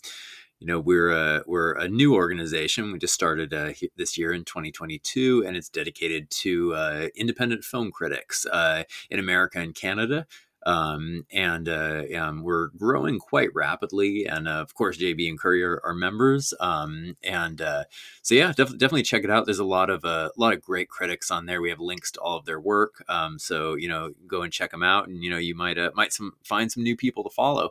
you 0.61 0.67
know, 0.67 0.81
we're 0.81 1.11
a, 1.11 1.43
we're 1.47 1.73
a 1.73 1.89
new 1.89 2.15
organization. 2.15 2.91
We 2.91 2.99
just 2.99 3.13
started 3.13 3.53
uh, 3.53 3.75
this 3.97 4.17
year 4.17 4.33
in 4.33 4.45
2022, 4.45 5.45
and 5.47 5.59
it's 5.59 5.69
dedicated 5.69 6.31
to 6.31 6.75
uh, 6.75 7.09
independent 7.15 7.65
film 7.65 7.91
critics 7.91 8.47
uh, 8.47 8.85
in 9.11 9.19
America 9.19 9.59
and 9.59 9.75
Canada. 9.75 10.27
Um, 10.65 11.27
and 11.33 11.69
uh, 11.69 12.05
um, 12.17 12.43
we're 12.43 12.69
growing 12.69 13.19
quite 13.19 13.55
rapidly. 13.55 14.27
And 14.27 14.47
uh, 14.49 14.61
of 14.61 14.75
course, 14.75 14.99
JB 14.99 15.29
and 15.29 15.39
Curry 15.39 15.63
are, 15.63 15.81
members. 15.95 16.55
Um, 16.61 17.17
and 17.23 17.61
uh, 17.61 17.85
so 18.23 18.35
yeah, 18.35 18.53
def- 18.57 18.71
definitely 18.71 19.03
check 19.03 19.25
it 19.25 19.31
out. 19.31 19.45
There's 19.45 19.59
a 19.59 19.65
lot 19.65 19.91
of 19.91 20.05
uh, 20.05 20.31
a 20.37 20.41
lot 20.41 20.55
of 20.55 20.63
great 20.63 20.89
critics 20.89 21.31
on 21.31 21.47
there. 21.47 21.61
We 21.61 21.71
have 21.71 21.81
links 21.81 22.11
to 22.13 22.21
all 22.21 22.39
of 22.39 22.45
their 22.45 22.61
work. 22.61 23.05
Um, 23.09 23.39
so 23.39 23.75
you 23.75 23.89
know, 23.89 24.13
go 24.27 24.43
and 24.43 24.53
check 24.53 24.71
them 24.71 24.83
out, 24.83 25.09
and 25.09 25.23
you 25.23 25.31
know, 25.31 25.39
you 25.39 25.55
might 25.55 25.79
uh, 25.79 25.91
might 25.95 26.13
some 26.13 26.33
find 26.43 26.73
some 26.73 26.83
new 26.83 26.97
people 26.97 27.25
to 27.25 27.31
follow. 27.31 27.71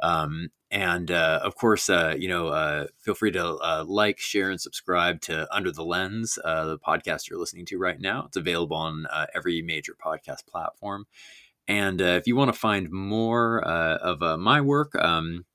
Um, 0.00 0.50
and 0.70 1.10
uh, 1.10 1.40
of 1.42 1.54
course, 1.54 1.88
uh, 1.88 2.16
you 2.18 2.28
know, 2.28 2.48
uh, 2.48 2.88
feel 2.98 3.14
free 3.14 3.30
to 3.30 3.46
uh, 3.46 3.84
like, 3.86 4.18
share, 4.18 4.50
and 4.50 4.60
subscribe 4.60 5.20
to 5.22 5.46
Under 5.54 5.70
the 5.70 5.84
Lens, 5.84 6.36
uh, 6.44 6.64
the 6.64 6.78
podcast 6.78 7.30
you're 7.30 7.38
listening 7.38 7.64
to 7.66 7.78
right 7.78 8.00
now. 8.00 8.24
It's 8.26 8.36
available 8.36 8.76
on 8.76 9.06
every 9.34 9.62
major 9.62 9.94
podcast 9.94 10.46
platform. 10.46 11.06
And 11.66 12.00
uh, 12.00 12.16
if 12.16 12.26
you 12.26 12.36
want 12.36 12.52
to 12.52 12.58
find 12.58 12.90
more 12.90 13.66
uh, 13.66 13.96
of 13.96 14.22
uh, 14.22 14.36
my 14.36 14.60
work, 14.60 14.94
um, 14.96 15.46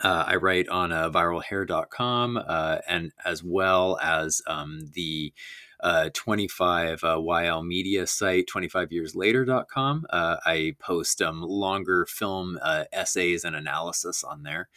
uh, 0.00 0.24
I 0.26 0.36
write 0.36 0.68
on 0.68 0.92
uh, 0.92 1.10
viralhair.com 1.10 2.36
uh, 2.46 2.78
and 2.88 3.12
as 3.24 3.42
well 3.42 3.98
as 4.00 4.42
um, 4.46 4.80
the 4.92 5.32
uh, 5.80 6.10
25 6.12 7.04
uh, 7.04 7.16
YL 7.16 7.66
media 7.66 8.06
site, 8.06 8.46
25yearslater.com. 8.52 10.06
Uh, 10.10 10.36
I 10.44 10.74
post 10.78 11.22
um, 11.22 11.42
longer 11.42 12.06
film 12.06 12.58
essays 12.92 13.44
and 13.44 13.56
analysis 13.56 14.24
on 14.24 14.42
there. 14.42 14.68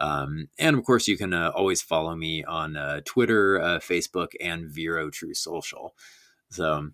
Um, 0.00 0.48
and 0.58 0.76
of 0.76 0.84
course, 0.84 1.08
you 1.08 1.16
can 1.16 1.34
always 1.34 1.82
follow 1.82 2.16
me 2.16 2.42
on 2.44 3.02
Twitter, 3.04 3.58
Facebook, 3.80 4.28
and 4.40 4.66
Vero 4.66 5.10
Truth 5.10 5.36
Social. 5.36 5.94
So, 6.50 6.90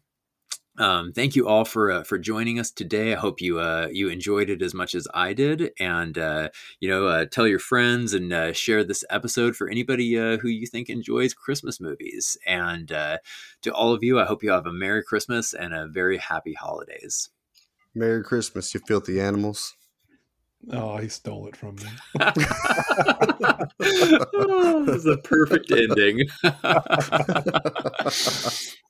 um, 0.79 1.13
thank 1.13 1.35
you 1.35 1.49
all 1.49 1.65
for 1.65 1.91
uh, 1.91 2.05
for 2.05 2.19
joining 2.19 2.59
us 2.59 2.71
today. 2.71 3.13
I 3.13 3.17
hope 3.17 3.41
you 3.41 3.59
uh, 3.59 3.89
you 3.91 4.09
enjoyed 4.09 4.51
it 4.51 4.63
as 4.63 4.75
much 4.75 4.95
as 4.95 5.09
I 5.15 5.33
did, 5.33 5.71
and 5.79 6.17
uh, 6.19 6.51
you 6.81 6.89
know, 6.89 7.07
uh, 7.07 7.27
tell 7.27 7.47
your 7.47 7.59
friends 7.59 8.13
and 8.13 8.33
uh, 8.33 8.53
share 8.53 8.85
this 8.85 9.05
episode 9.09 9.57
for 9.57 9.69
anybody 9.69 10.19
uh, 10.19 10.39
who 10.39 10.49
you 10.49 10.67
think 10.67 10.89
enjoys 10.89 11.35
Christmas 11.35 11.81
movies. 11.81 12.37
And 12.47 12.89
to 12.89 13.73
all 13.73 13.93
of 13.93 14.03
you, 14.03 14.21
I 14.21 14.25
hope 14.25 14.43
you 14.43 14.51
have 14.51 14.67
a 14.67 14.73
Merry 14.73 15.03
Christmas 15.03 15.55
and 15.55 15.75
a 15.75 15.89
very 15.89 16.19
happy 16.19 16.55
holidays. 16.55 17.31
Merry 17.95 18.23
Christmas, 18.23 18.75
you 18.75 18.81
filthy 18.87 19.21
animals. 19.21 19.75
Oh, 20.73 20.97
he 20.97 21.09
stole 21.09 21.47
it 21.47 21.57
from 21.57 21.77
me. 21.77 21.85
oh, 22.21 22.33
this 24.87 24.97
is 24.97 25.07
a 25.07 25.17
perfect 25.19 25.71
ending. 25.71 26.27